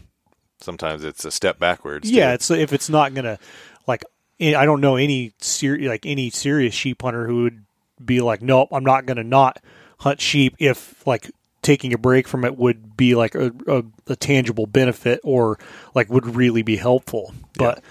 Sometimes 0.61 1.05
it's 1.05 1.24
a 1.24 1.31
step 1.31 1.59
backwards. 1.59 2.11
yeah, 2.11 2.28
too. 2.28 2.35
it's 2.35 2.51
if 2.51 2.73
it's 2.73 2.89
not 2.89 3.12
gonna 3.15 3.39
like 3.86 4.05
I 4.40 4.65
don't 4.65 4.81
know 4.81 4.97
any 4.97 5.32
ser- 5.39 5.78
like 5.78 6.06
any 6.06 6.31
serious 6.31 6.74
sheep 6.74 7.02
hunter 7.02 7.27
who 7.27 7.43
would 7.44 7.65
be 8.02 8.20
like, 8.20 8.43
nope, 8.43 8.69
I'm 8.73 8.85
not 8.85 9.06
gonna 9.06 9.24
not 9.24 9.61
hunt 9.98 10.20
sheep 10.20 10.56
if 10.59 11.06
like 11.06 11.31
taking 11.62 11.93
a 11.93 11.98
break 11.98 12.27
from 12.28 12.44
it 12.44 12.56
would 12.56 12.97
be 12.97 13.15
like 13.15 13.35
a, 13.35 13.52
a, 13.66 13.82
a 14.06 14.16
tangible 14.16 14.66
benefit 14.66 15.20
or 15.23 15.59
like 15.94 16.11
would 16.11 16.35
really 16.35 16.62
be 16.62 16.77
helpful. 16.77 17.35
But 17.59 17.82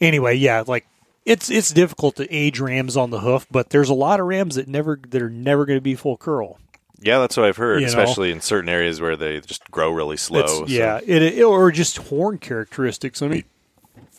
anyway, 0.00 0.36
yeah, 0.36 0.64
like 0.66 0.86
it's 1.24 1.50
it's 1.50 1.70
difficult 1.70 2.16
to 2.16 2.30
age 2.34 2.58
rams 2.60 2.96
on 2.96 3.10
the 3.10 3.20
hoof, 3.20 3.46
but 3.50 3.70
there's 3.70 3.88
a 3.88 3.94
lot 3.94 4.20
of 4.20 4.26
rams 4.26 4.56
that 4.56 4.68
never 4.68 4.98
that 5.08 5.22
are 5.22 5.30
never 5.30 5.64
going 5.64 5.76
to 5.76 5.82
be 5.82 5.94
full 5.94 6.16
curl. 6.16 6.58
yeah, 7.00 7.18
that's 7.18 7.36
what 7.36 7.46
I've 7.46 7.56
heard. 7.56 7.80
You 7.80 7.86
know? 7.86 7.90
especially 7.90 8.30
in 8.32 8.40
certain 8.40 8.68
areas 8.68 9.00
where 9.00 9.16
they 9.16 9.40
just 9.40 9.70
grow 9.70 9.90
really 9.92 10.16
slow. 10.16 10.46
So- 10.46 10.66
yeah, 10.66 11.00
it, 11.04 11.22
it- 11.22 11.42
or 11.42 11.70
just 11.70 11.96
horn 11.98 12.38
characteristics. 12.38 13.22
I 13.22 13.28
mean, 13.28 13.44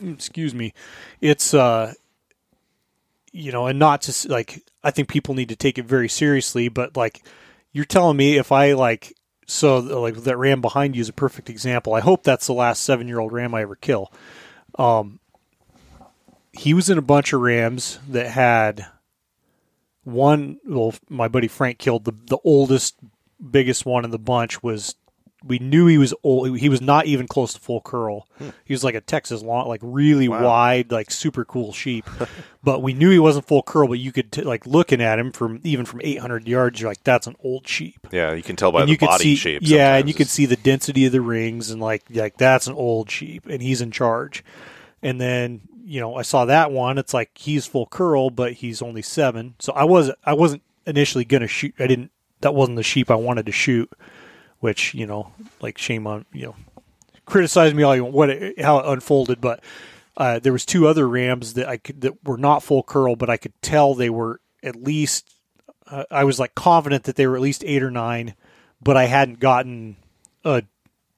excuse 0.06 0.54
me, 0.54 0.72
it's 1.20 1.52
uh, 1.54 1.92
you 3.32 3.52
know, 3.52 3.66
and 3.66 3.78
not 3.78 4.00
just 4.02 4.28
like 4.28 4.62
I 4.82 4.90
think 4.90 5.08
people 5.08 5.34
need 5.34 5.48
to 5.48 5.56
take 5.56 5.78
it 5.78 5.84
very 5.86 6.08
seriously, 6.08 6.68
but 6.68 6.96
like 6.96 7.22
you're 7.72 7.84
telling 7.84 8.16
me 8.16 8.36
if 8.38 8.52
I 8.52 8.72
like 8.74 9.14
so 9.46 9.78
like 9.78 10.14
that 10.24 10.38
ram 10.38 10.60
behind 10.60 10.94
you 10.96 11.00
is 11.00 11.08
a 11.08 11.12
perfect 11.14 11.50
example. 11.50 11.92
I 11.94 12.00
hope 12.00 12.22
that's 12.22 12.46
the 12.46 12.54
last 12.54 12.82
seven 12.82 13.08
year 13.08 13.18
old 13.20 13.32
ram 13.32 13.54
I 13.54 13.62
ever 13.62 13.76
kill. 13.76 14.12
Um, 14.78 15.20
he 16.56 16.74
was 16.74 16.88
in 16.90 16.98
a 16.98 17.02
bunch 17.02 17.32
of 17.32 17.40
rams 17.40 17.98
that 18.08 18.28
had 18.30 18.86
one. 20.04 20.58
Well, 20.66 20.94
my 21.08 21.28
buddy 21.28 21.48
Frank 21.48 21.78
killed 21.78 22.04
the 22.04 22.12
the 22.26 22.38
oldest, 22.44 22.96
biggest 23.50 23.86
one 23.86 24.04
in 24.04 24.10
the 24.10 24.18
bunch 24.18 24.62
was 24.62 24.94
we 25.46 25.58
knew 25.58 25.86
he 25.86 25.98
was 25.98 26.14
old. 26.22 26.58
He 26.58 26.68
was 26.70 26.80
not 26.80 27.04
even 27.06 27.28
close 27.28 27.52
to 27.52 27.60
full 27.60 27.80
curl. 27.82 28.26
Hmm. 28.38 28.50
He 28.64 28.72
was 28.72 28.82
like 28.82 28.94
a 28.94 29.00
Texas 29.02 29.42
long, 29.42 29.68
like 29.68 29.80
really 29.82 30.26
Wow. 30.26 30.42
wide, 30.42 30.90
like 30.90 31.10
super 31.10 31.44
cool 31.44 31.72
sheep. 31.72 32.08
but 32.62 32.80
we 32.82 32.94
knew 32.94 33.10
he 33.10 33.18
wasn't 33.18 33.46
full 33.46 33.62
curl. 33.62 33.86
But 33.88 33.98
you 33.98 34.10
could 34.10 34.32
t- 34.32 34.40
like 34.42 34.66
looking 34.66 35.02
at 35.02 35.18
him 35.18 35.32
from 35.32 35.60
even 35.62 35.84
from 35.84 36.00
800 36.02 36.48
yards, 36.48 36.80
you're 36.80 36.90
like, 36.90 37.04
that's 37.04 37.26
an 37.26 37.36
old 37.44 37.68
sheep. 37.68 38.06
Yeah, 38.10 38.32
you 38.32 38.42
can 38.42 38.56
tell 38.56 38.72
by 38.72 38.82
and 38.82 38.88
the 38.90 38.96
body 38.96 39.22
see, 39.22 39.36
shape. 39.36 39.60
yeah, 39.64 39.96
and 39.96 40.08
you 40.08 40.14
could 40.14 40.28
see 40.28 40.46
the 40.46 40.56
density 40.56 41.04
of 41.04 41.12
the 41.12 41.20
rings, 41.20 41.70
and 41.70 41.80
like 41.80 42.04
like 42.10 42.38
that's 42.38 42.66
an 42.66 42.74
old 42.74 43.10
sheep, 43.10 43.44
and 43.46 43.60
he's 43.60 43.82
in 43.82 43.90
charge. 43.90 44.42
And 45.02 45.20
then 45.20 45.60
you 45.84 46.00
know 46.00 46.16
I 46.16 46.22
saw 46.22 46.44
that 46.46 46.70
one. 46.70 46.98
It's 46.98 47.14
like 47.14 47.36
he's 47.36 47.66
full 47.66 47.86
curl, 47.86 48.30
but 48.30 48.54
he's 48.54 48.82
only 48.82 49.02
seven. 49.02 49.54
So 49.58 49.72
I 49.72 49.84
was 49.84 50.10
I 50.24 50.34
wasn't 50.34 50.62
initially 50.86 51.24
gonna 51.24 51.46
shoot. 51.46 51.74
I 51.78 51.86
didn't. 51.86 52.10
That 52.40 52.54
wasn't 52.54 52.76
the 52.76 52.82
sheep 52.82 53.10
I 53.10 53.16
wanted 53.16 53.46
to 53.46 53.52
shoot. 53.52 53.90
Which 54.60 54.94
you 54.94 55.06
know, 55.06 55.32
like 55.60 55.78
shame 55.78 56.06
on 56.06 56.24
you 56.32 56.46
know, 56.46 56.56
criticize 57.26 57.74
me 57.74 57.82
all 57.82 57.94
you 57.94 58.04
want 58.04 58.14
what 58.14 58.30
it, 58.30 58.60
how 58.60 58.78
it 58.78 58.86
unfolded, 58.86 59.40
but. 59.40 59.62
Uh, 60.16 60.38
there 60.38 60.52
was 60.52 60.64
two 60.64 60.86
other 60.86 61.08
rams 61.08 61.54
that 61.54 61.66
I 61.66 61.76
could 61.76 62.02
that 62.02 62.24
were 62.24 62.36
not 62.38 62.62
full 62.62 62.84
curl, 62.84 63.16
but 63.16 63.28
I 63.28 63.36
could 63.36 63.52
tell 63.62 63.94
they 63.94 64.10
were 64.10 64.40
at 64.62 64.76
least. 64.76 65.28
Uh, 65.88 66.04
I 66.08 66.22
was 66.22 66.38
like 66.38 66.54
confident 66.54 67.02
that 67.02 67.16
they 67.16 67.26
were 67.26 67.34
at 67.34 67.42
least 67.42 67.64
eight 67.66 67.82
or 67.82 67.90
nine, 67.90 68.36
but 68.80 68.96
I 68.96 69.06
hadn't 69.06 69.40
gotten 69.40 69.96
a 70.44 70.62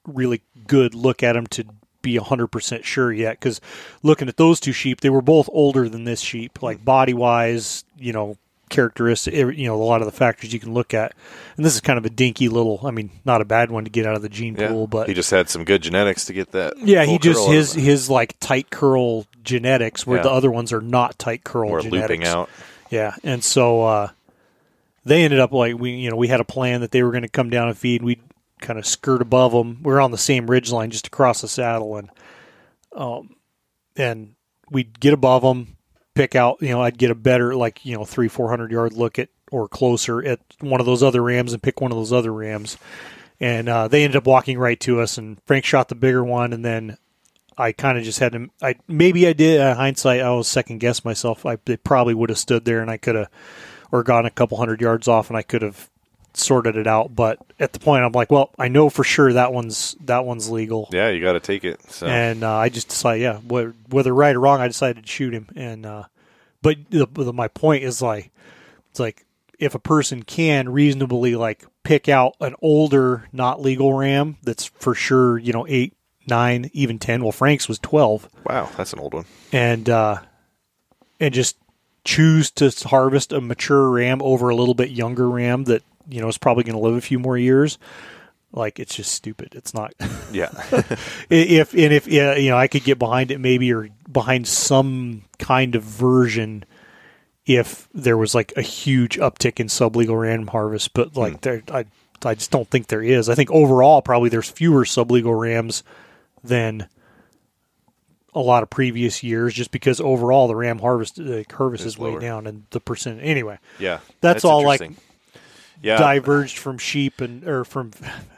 really 0.07 0.41
good 0.65 0.95
look 0.95 1.21
at 1.21 1.33
them 1.33 1.45
to 1.45 1.65
be 2.07 2.17
100% 2.19 2.83
sure 2.83 3.11
yet 3.11 3.39
because 3.39 3.59
looking 4.03 4.27
at 4.27 4.37
those 4.37 4.59
two 4.59 4.71
sheep 4.71 5.01
they 5.01 5.09
were 5.09 5.21
both 5.21 5.49
older 5.51 5.87
than 5.89 6.03
this 6.05 6.19
sheep 6.21 6.61
like 6.63 6.83
body 6.85 7.13
wise 7.13 7.83
you 7.97 8.13
know 8.13 8.37
characteristic 8.69 9.33
you 9.33 9.65
know 9.65 9.75
a 9.75 9.83
lot 9.83 10.01
of 10.01 10.05
the 10.05 10.11
factors 10.11 10.51
you 10.53 10.59
can 10.59 10.73
look 10.73 10.93
at 10.93 11.13
and 11.55 11.65
this 11.65 11.73
is 11.73 11.79
kind 11.79 11.97
of 11.97 12.05
a 12.05 12.09
dinky 12.09 12.49
little 12.49 12.81
i 12.83 12.91
mean 12.91 13.09
not 13.23 13.39
a 13.39 13.45
bad 13.45 13.71
one 13.71 13.85
to 13.85 13.89
get 13.89 14.05
out 14.05 14.15
of 14.15 14.21
the 14.21 14.27
gene 14.27 14.55
Yeah, 14.57 14.67
pool 14.67 14.87
but 14.87 15.07
he 15.07 15.13
just 15.13 15.31
had 15.31 15.49
some 15.49 15.63
good 15.63 15.81
genetics 15.81 16.25
to 16.25 16.33
get 16.33 16.51
that. 16.51 16.73
yeah 16.79 17.05
he 17.05 17.17
just 17.17 17.47
his 17.47 17.71
his 17.73 18.09
like 18.09 18.37
tight 18.41 18.69
curl 18.69 19.25
genetics 19.43 20.05
where 20.05 20.17
Yeah. 20.17 20.23
the 20.23 20.31
other 20.31 20.51
ones 20.51 20.73
are 20.73 20.81
not 20.81 21.17
tight 21.17 21.45
curl 21.45 21.69
or 21.69 21.79
genetics 21.81 22.09
looping 22.09 22.25
out. 22.25 22.49
yeah, 22.89 23.15
and 23.23 23.41
so 23.41 23.83
uh, 23.83 24.09
they 25.05 25.23
ended 25.23 25.39
up 25.39 25.53
like 25.53 25.77
we, 25.79 25.91
you 25.91 26.09
know, 26.09 26.17
we 26.17 26.27
had 26.27 26.41
a 26.41 26.43
plan 26.43 26.81
that 26.81 26.91
they 26.91 27.01
were 27.03 27.11
going 27.11 27.23
to 27.23 27.29
come 27.29 27.49
down 27.49 27.69
and 27.69 27.77
feed. 27.77 28.03
We'd 28.03 28.19
kind 28.59 28.79
of 28.79 28.85
skirt 28.85 29.21
above 29.21 29.51
them. 29.51 29.81
We 29.83 29.93
are 29.93 30.01
on 30.01 30.11
the 30.11 30.17
same 30.17 30.49
ridge 30.49 30.71
line 30.71 30.91
just 30.91 31.07
across 31.07 31.41
the 31.41 31.47
saddle, 31.47 31.97
and 31.97 32.09
um, 32.95 33.35
and 33.95 34.35
we'd 34.69 34.99
get 34.99 35.13
above 35.13 35.41
them, 35.41 35.77
pick 36.15 36.35
out. 36.35 36.61
You 36.61 36.69
know, 36.69 36.81
I'd 36.81 36.97
get 36.97 37.11
a 37.11 37.15
better 37.15 37.55
like 37.55 37.85
you 37.85 37.95
know 37.95 38.05
three 38.05 38.27
four 38.27 38.49
hundred 38.49 38.71
yard 38.71 38.93
look 38.93 39.19
at 39.19 39.29
or 39.51 39.67
closer 39.67 40.23
at 40.25 40.39
one 40.59 40.79
of 40.79 40.85
those 40.85 41.03
other 41.03 41.23
rams 41.23 41.53
and 41.53 41.63
pick 41.63 41.79
one 41.79 41.91
of 41.91 41.97
those 41.97 42.13
other 42.13 42.33
rams. 42.33 42.77
And 43.39 43.69
uh, 43.69 43.87
they 43.87 44.03
ended 44.03 44.17
up 44.17 44.25
walking 44.25 44.57
right 44.57 44.79
to 44.81 44.99
us, 44.99 45.17
and 45.17 45.39
Frank 45.45 45.63
shot 45.63 45.89
the 45.89 45.95
bigger 45.95 46.23
one, 46.23 46.53
and 46.53 46.65
then 46.65 46.97
I 47.55 47.71
kind 47.71 47.97
of 47.97 48.03
just 48.03 48.19
had 48.19 48.33
to. 48.33 48.49
I 48.61 48.75
maybe 48.87 49.27
I 49.27 49.33
did. 49.33 49.61
Uh, 49.61 49.75
hindsight, 49.75 50.21
I 50.21 50.31
was 50.31 50.47
second 50.47 50.79
guess 50.79 51.05
myself. 51.05 51.45
I 51.45 51.55
probably 51.55 52.15
would 52.15 52.29
have 52.29 52.39
stood 52.39 52.65
there, 52.65 52.81
and 52.81 52.89
I 52.89 52.97
could 52.97 53.15
have, 53.15 53.29
or 53.91 54.03
gone 54.03 54.25
a 54.25 54.31
couple 54.31 54.57
hundred 54.57 54.81
yards 54.81 55.07
off, 55.07 55.29
and 55.29 55.37
I 55.37 55.43
could 55.43 55.61
have 55.61 55.89
sorted 56.39 56.75
it 56.75 56.87
out. 56.87 57.15
But 57.15 57.39
at 57.59 57.73
the 57.73 57.79
point, 57.79 58.03
I'm 58.03 58.11
like, 58.11 58.31
well, 58.31 58.51
I 58.57 58.67
know 58.67 58.89
for 58.89 59.03
sure 59.03 59.33
that 59.33 59.53
one's 59.53 59.95
that 60.05 60.25
one's 60.25 60.49
legal, 60.49 60.89
Yeah, 60.91 61.09
you 61.09 61.21
got 61.21 61.33
to 61.33 61.39
take 61.39 61.63
it. 61.63 61.81
So 61.91 62.07
and 62.07 62.43
uh, 62.43 62.55
I 62.55 62.69
just 62.69 62.89
decided, 62.89 63.21
yeah, 63.23 63.37
whether, 63.37 63.73
whether 63.89 64.13
right 64.13 64.35
or 64.35 64.39
wrong, 64.39 64.61
I 64.61 64.67
decided 64.67 65.03
to 65.03 65.09
shoot 65.09 65.33
him. 65.33 65.47
And 65.55 65.85
uh, 65.85 66.03
but 66.61 66.77
the, 66.89 67.07
the, 67.11 67.33
my 67.33 67.47
point 67.47 67.83
is 67.83 68.01
like, 68.01 68.31
it's 68.89 68.99
like 68.99 69.25
if 69.59 69.75
a 69.75 69.79
person 69.79 70.23
can 70.23 70.69
reasonably 70.69 71.35
like 71.35 71.65
pick 71.83 72.09
out 72.09 72.35
an 72.41 72.55
older, 72.61 73.27
not 73.31 73.61
legal 73.61 73.93
ram 73.93 74.37
that's 74.43 74.65
for 74.65 74.93
sure, 74.93 75.37
you 75.37 75.53
know, 75.53 75.65
eight, 75.67 75.93
nine, 76.27 76.69
even 76.73 76.99
ten. 76.99 77.23
Well, 77.23 77.31
Frank's 77.31 77.67
was 77.67 77.79
twelve 77.79 78.27
wow, 78.45 78.69
that's 78.77 78.93
an 78.93 78.99
old 78.99 79.13
one. 79.13 79.25
and 79.51 79.89
uh, 79.89 80.19
and 81.19 81.33
just 81.33 81.57
choose 82.03 82.51
to 82.51 82.71
harvest 82.87 83.33
a 83.33 83.41
mature 83.41 83.89
ram 83.89 84.21
over 84.21 84.47
a 84.47 84.55
little 84.55 84.73
bit 84.73 84.89
younger 84.91 85.29
ram 85.29 85.65
that 85.65 85.83
you 86.09 86.21
know 86.21 86.27
is 86.27 86.37
probably 86.37 86.63
going 86.63 86.75
to 86.75 86.81
live 86.81 86.95
a 86.95 87.01
few 87.01 87.19
more 87.19 87.37
years. 87.37 87.77
Like 88.51 88.79
it's 88.79 88.95
just 88.95 89.11
stupid. 89.11 89.53
It's 89.55 89.73
not. 89.73 89.93
Yeah, 90.29 90.49
if 91.29 91.73
and 91.73 91.93
if 91.93 92.05
yeah, 92.05 92.35
you 92.35 92.49
know 92.49 92.57
I 92.57 92.67
could 92.67 92.83
get 92.83 92.99
behind 92.99 93.31
it 93.31 93.39
maybe 93.39 93.71
or 93.71 93.87
behind 94.11 94.45
some 94.45 95.23
kind 95.39 95.73
of 95.73 95.83
version 95.83 96.65
if 97.45 97.87
there 97.93 98.17
was 98.17 98.35
like 98.35 98.51
a 98.57 98.61
huge 98.61 99.17
uptick 99.17 99.61
in 99.61 99.67
sublegal 99.67 100.19
random 100.19 100.47
harvest, 100.47 100.93
but 100.93 101.15
like 101.15 101.39
there 101.41 101.63
I 101.71 101.85
I 102.25 102.35
just 102.35 102.51
don't 102.51 102.69
think 102.69 102.87
there 102.87 103.01
is. 103.01 103.29
I 103.29 103.35
think 103.35 103.49
overall 103.51 104.01
probably 104.01 104.27
there's 104.27 104.49
fewer 104.49 104.83
sublegal 104.83 105.39
rams 105.39 105.81
than 106.43 106.89
a 108.33 108.41
lot 108.41 108.63
of 108.63 108.69
previous 108.69 109.23
years 109.23 109.53
just 109.53 109.71
because 109.71 110.01
overall 110.01 110.49
the 110.49 110.55
ram 110.55 110.79
harvest 110.79 111.19
uh, 111.19 111.43
harvest 111.49 111.85
is 111.85 111.97
way 111.97 112.19
down 112.19 112.45
and 112.45 112.65
the 112.71 112.81
percent 112.81 113.19
anyway 113.23 113.57
yeah. 113.79 113.99
That's 114.19 114.43
all, 114.43 114.63
like. 114.63 114.91
Yeah. 115.81 115.97
diverged 115.97 116.57
from 116.57 116.77
sheep 116.77 117.21
and 117.21 117.47
or 117.47 117.63
from 117.63 117.91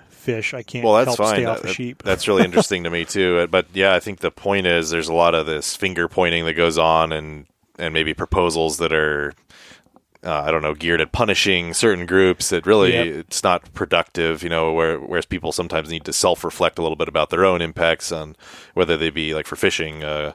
fish 0.09 0.53
i 0.53 0.61
can't 0.61 0.83
well, 0.85 0.93
that's 0.95 1.07
help 1.17 1.17
fine. 1.17 1.35
stay 1.35 1.45
off 1.45 1.61
That- 1.61 1.69
of 1.69 1.75
sheep 1.75 2.03
That's 2.03 2.27
really 2.27 2.43
interesting 2.43 2.83
to 2.83 2.89
me 2.89 3.05
too. 3.05 3.39
Uh, 3.43 3.47
But 3.47 3.67
yeah, 3.73 3.93
I 3.95 3.99
think 3.99 4.19
the 4.19 4.31
point 4.31 4.67
is 4.67 4.89
there's 4.89 5.07
a 5.09 5.13
lot 5.13 5.33
of 5.35 5.45
this 5.45 5.75
finger 5.75 6.07
pointing 6.07 6.45
that 6.45 6.53
goes 6.53 6.77
on, 6.77 7.11
and 7.11 7.45
and 7.77 7.93
maybe 7.93 8.13
proposals 8.13 8.77
that 8.79 8.91
are. 8.93 9.33
Uh, 10.21 10.41
I 10.45 10.51
don't 10.51 10.61
know, 10.61 10.73
geared 10.73 10.99
at 10.99 11.13
punishing 11.13 11.73
certain 11.73 12.05
groups. 12.05 12.49
That 12.49 12.65
really 12.65 12.91
Yep. 12.93 13.07
it's 13.07 13.41
not 13.41 13.73
productive, 13.73 14.43
you 14.43 14.49
know. 14.49 14.73
Where 14.73 14.99
whereas 14.99 15.25
people 15.25 15.53
sometimes 15.53 15.89
need 15.89 16.03
to 16.03 16.11
self 16.11 16.43
reflect 16.43 16.77
a 16.77 16.81
little 16.81 16.97
bit 16.97 17.07
about 17.07 17.29
their 17.29 17.45
own 17.45 17.61
impacts 17.61 18.11
on 18.11 18.35
whether 18.73 18.97
they 18.97 19.09
be 19.11 19.33
like 19.33 19.47
for 19.47 19.55
fishing, 19.55 20.03
uh, 20.03 20.33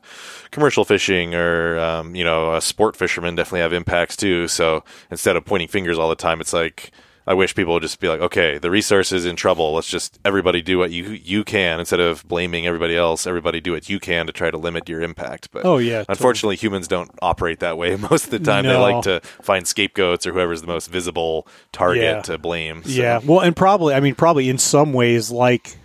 commercial 0.51 0.87
fishing, 0.87 1.35
or 1.35 1.79
um, 1.79 2.15
you 2.15 2.25
know, 2.25 2.53
uh, 2.53 2.61
sport 2.61 2.97
fishermen 2.97 3.35
definitely 3.35 3.61
have 3.61 3.75
impacts 3.75 4.17
too. 4.17 4.49
So 4.49 4.85
instead 5.11 5.37
of 5.37 5.45
pointing 5.45 5.69
fingers 5.69 5.99
all 5.99 6.09
the 6.09 6.15
time, 6.17 6.41
it's 6.41 6.55
like 6.55 6.91
I 7.27 7.33
wish 7.35 7.55
people 7.55 7.73
would 7.75 7.83
just 7.83 8.01
be 8.01 8.09
like, 8.09 8.21
okay, 8.21 8.59
the 8.59 8.71
resource 8.71 9.11
is 9.11 9.25
in 9.25 9.35
trouble. 9.35 9.73
Let's 9.73 9.89
just 9.89 10.19
everybody 10.27 10.61
do 10.61 10.77
what 10.79 10.91
you 10.91 11.05
you 11.11 11.43
can 11.43 11.81
instead 11.81 12.01
of 12.01 12.23
blaming 12.29 12.67
everybody 12.67 12.97
else. 12.97 13.27
Everybody 13.27 13.61
do 13.63 13.73
what 13.73 13.89
you 13.89 13.99
can 13.99 14.27
to 14.27 14.33
try 14.33 14.51
to 14.51 14.59
limit 14.59 14.89
your 14.91 15.01
impact. 15.01 15.51
But 15.51 15.65
Oh, 15.65 15.79
yeah, 15.79 16.05
unfortunately, 16.09 16.57
humans 16.57 16.87
don't 16.87 17.11
operate 17.23 17.61
that 17.61 17.79
way 17.79 17.97
most 18.11 18.25
of 18.25 18.31
the 18.31 18.39
time. 18.41 18.67
They 18.67 18.77
like 18.77 19.05
to 19.05 19.21
find 19.43 19.67
scapegoats 19.67 20.27
or 20.27 20.33
whoever's 20.33 20.61
the 20.61 20.67
most 20.67 20.91
visible 20.91 21.47
target 21.73 22.03
Yeah. 22.03 22.23
to 22.23 22.37
blame. 22.39 22.83
So, 22.85 22.91
Yeah, 22.91 23.21
well, 23.25 23.41
and 23.41 23.57
probably, 23.57 23.95
I 23.95 24.01
mean, 24.01 24.15
probably 24.15 24.51
in 24.51 24.59
some 24.59 24.93
ways, 24.93 25.31
like 25.31 25.77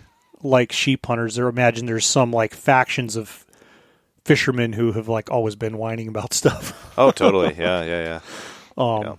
like 0.42 0.72
sheep 0.72 1.06
hunters, 1.06 1.36
there 1.36 1.48
imagine 1.48 1.86
there's 1.86 2.04
some 2.06 2.32
like 2.32 2.52
factions 2.54 3.16
of 3.16 3.46
fishermen 4.24 4.74
who 4.74 4.92
have 4.92 5.08
like 5.08 5.30
always 5.30 5.56
been 5.56 5.78
whining 5.78 6.08
about 6.08 6.34
stuff. 6.34 6.92
Oh, 6.98 7.10
totally. 7.10 7.54
Yeah, 7.58 7.82
yeah, 7.84 8.02
yeah. 8.04 8.20
Um, 8.76 9.02
Yeah. 9.02 9.14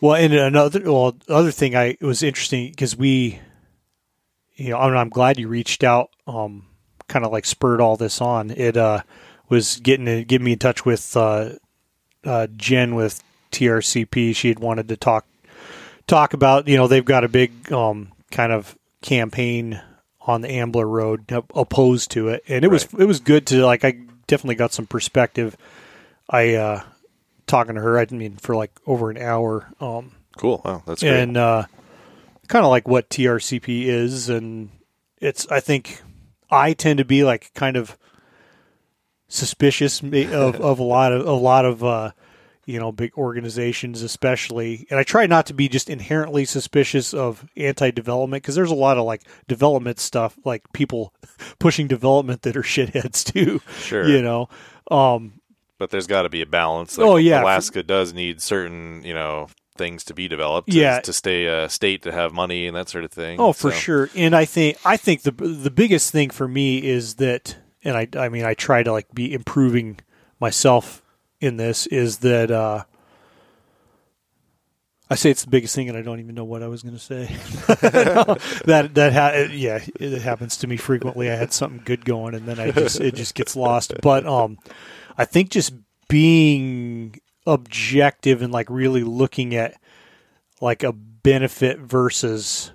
Well, 0.00 0.14
and 0.14 0.32
another 0.32 0.80
well, 0.90 1.16
other 1.28 1.50
thing 1.50 1.76
I 1.76 1.96
it 2.00 2.02
was 2.02 2.22
interesting 2.22 2.70
because 2.70 2.96
we, 2.96 3.38
you 4.56 4.70
know, 4.70 4.78
I'm, 4.78 4.96
I'm 4.96 5.08
glad 5.10 5.38
you 5.38 5.48
reached 5.48 5.84
out. 5.84 6.10
Um, 6.26 6.66
kind 7.08 7.24
of 7.24 7.32
like 7.32 7.44
spurred 7.44 7.80
all 7.80 7.96
this 7.96 8.20
on. 8.20 8.50
It 8.50 8.76
uh 8.76 9.02
was 9.48 9.78
getting 9.80 10.24
getting 10.24 10.44
me 10.44 10.52
in 10.52 10.58
touch 10.58 10.86
with 10.86 11.16
uh, 11.16 11.50
uh 12.24 12.46
Jen 12.56 12.94
with 12.94 13.22
TRCP. 13.52 14.34
She 14.34 14.48
had 14.48 14.58
wanted 14.58 14.88
to 14.88 14.96
talk 14.96 15.26
talk 16.06 16.32
about 16.32 16.66
you 16.66 16.76
know 16.76 16.86
they've 16.86 17.04
got 17.04 17.24
a 17.24 17.28
big 17.28 17.70
um 17.72 18.12
kind 18.30 18.52
of 18.52 18.78
campaign 19.02 19.82
on 20.22 20.40
the 20.40 20.50
Ambler 20.50 20.86
Road 20.86 21.30
opposed 21.54 22.10
to 22.12 22.28
it, 22.28 22.42
and 22.48 22.64
it 22.64 22.68
was 22.68 22.84
it 22.98 23.04
was 23.04 23.20
good 23.20 23.46
to 23.48 23.66
like 23.66 23.84
I 23.84 23.98
definitely 24.26 24.54
got 24.54 24.72
some 24.72 24.86
perspective. 24.86 25.56
I 26.28 26.54
uh 26.54 26.82
talking 27.50 27.74
to 27.74 27.80
her, 27.80 27.98
I 27.98 28.06
mean 28.10 28.36
for 28.36 28.56
like 28.56 28.72
over 28.86 29.10
an 29.10 29.18
hour, 29.18 29.72
um, 29.80 30.12
Cool. 30.38 30.62
Wow, 30.64 30.82
that's 30.86 31.02
great. 31.02 31.20
and 31.20 31.36
uh, 31.36 31.64
kind 32.48 32.64
of 32.64 32.70
like 32.70 32.88
what 32.88 33.10
TRCP 33.10 33.84
is, 33.84 34.28
and 34.28 34.70
it's 35.20 35.46
I 35.50 35.60
think 35.60 36.02
I 36.50 36.72
tend 36.72 36.98
to 36.98 37.04
be 37.04 37.24
like 37.24 37.52
kind 37.54 37.76
of 37.76 37.98
suspicious 39.28 40.02
of, 40.02 40.60
of 40.60 40.78
a 40.78 40.82
lot 40.82 41.12
of 41.12 41.26
a 41.26 41.32
lot 41.32 41.64
of 41.64 41.84
uh, 41.84 42.12
you 42.64 42.78
know 42.78 42.92
big 42.92 43.12
organizations, 43.16 44.02
especially, 44.02 44.86
and 44.90 44.98
I 44.98 45.02
try 45.02 45.26
not 45.26 45.46
to 45.46 45.54
be 45.54 45.68
just 45.68 45.90
inherently 45.90 46.44
suspicious 46.44 47.12
of 47.12 47.44
anti-development 47.56 48.42
because 48.42 48.54
there's 48.54 48.70
a 48.70 48.74
lot 48.74 48.98
of 48.98 49.04
like 49.04 49.22
development 49.48 49.98
stuff, 49.98 50.38
like 50.44 50.72
people 50.72 51.12
pushing 51.58 51.88
development 51.88 52.42
that 52.42 52.56
are 52.56 52.62
shitheads 52.62 53.24
too. 53.24 53.60
Sure. 53.80 54.08
you 54.08 54.22
know. 54.22 54.48
Um, 54.90 55.39
but 55.80 55.88
there's 55.88 56.06
got 56.06 56.22
to 56.22 56.28
be 56.28 56.42
a 56.42 56.46
balance. 56.46 56.98
Oh, 56.98 57.16
yeah. 57.16 57.42
Alaska 57.42 57.82
does 57.82 58.12
need 58.12 58.42
certain, 58.42 59.02
you 59.02 59.14
know, 59.14 59.48
things 59.76 60.04
to 60.04 60.14
be 60.14 60.28
developed. 60.28 60.68
Yeah. 60.68 60.96
to, 60.96 61.02
to 61.06 61.12
stay 61.14 61.46
a 61.46 61.70
state 61.70 62.02
to 62.02 62.12
have 62.12 62.34
money 62.34 62.66
and 62.66 62.76
that 62.76 62.90
sort 62.90 63.02
of 63.02 63.10
thing. 63.10 63.40
Oh, 63.40 63.54
for 63.54 63.70
So, 63.70 63.78
sure. 63.78 64.10
And 64.14 64.36
I 64.36 64.44
think 64.44 64.76
I 64.84 64.98
think 64.98 65.22
the 65.22 65.30
the 65.32 65.70
biggest 65.70 66.12
thing 66.12 66.28
for 66.28 66.46
me 66.46 66.86
is 66.86 67.14
that, 67.14 67.56
and 67.82 67.96
I 67.96 68.06
I 68.14 68.28
mean 68.28 68.44
I 68.44 68.52
try 68.52 68.82
to 68.82 68.92
like 68.92 69.12
be 69.14 69.32
improving 69.32 70.00
myself 70.38 71.02
in 71.40 71.56
this 71.56 71.86
is 71.86 72.18
that 72.18 72.50
uh, 72.50 72.84
I 75.08 75.14
say 75.14 75.30
it's 75.30 75.44
the 75.44 75.50
biggest 75.50 75.74
thing, 75.74 75.88
and 75.88 75.96
I 75.96 76.02
don't 76.02 76.20
even 76.20 76.34
know 76.34 76.44
what 76.44 76.62
I 76.62 76.68
was 76.68 76.82
going 76.82 76.94
to 76.94 77.00
say. 77.00 77.24
that 78.66 78.90
that 78.94 79.12
ha- 79.14 79.48
yeah, 79.50 79.80
it 79.98 80.20
happens 80.20 80.58
to 80.58 80.66
me 80.66 80.76
frequently. 80.76 81.30
I 81.30 81.36
had 81.36 81.54
something 81.54 81.80
good 81.86 82.04
going, 82.04 82.34
and 82.34 82.46
then 82.46 82.60
I 82.60 82.70
just 82.70 83.00
it 83.00 83.14
just 83.14 83.34
gets 83.34 83.56
lost. 83.56 83.94
But 84.02 84.26
um, 84.26 84.58
I 85.16 85.24
think 85.24 85.50
just 85.50 85.72
being 86.08 87.20
objective 87.46 88.42
and 88.42 88.52
like 88.52 88.68
really 88.70 89.02
looking 89.02 89.54
at 89.54 89.80
like 90.60 90.82
a 90.82 90.92
benefit 90.92 91.78
versus 91.78 92.72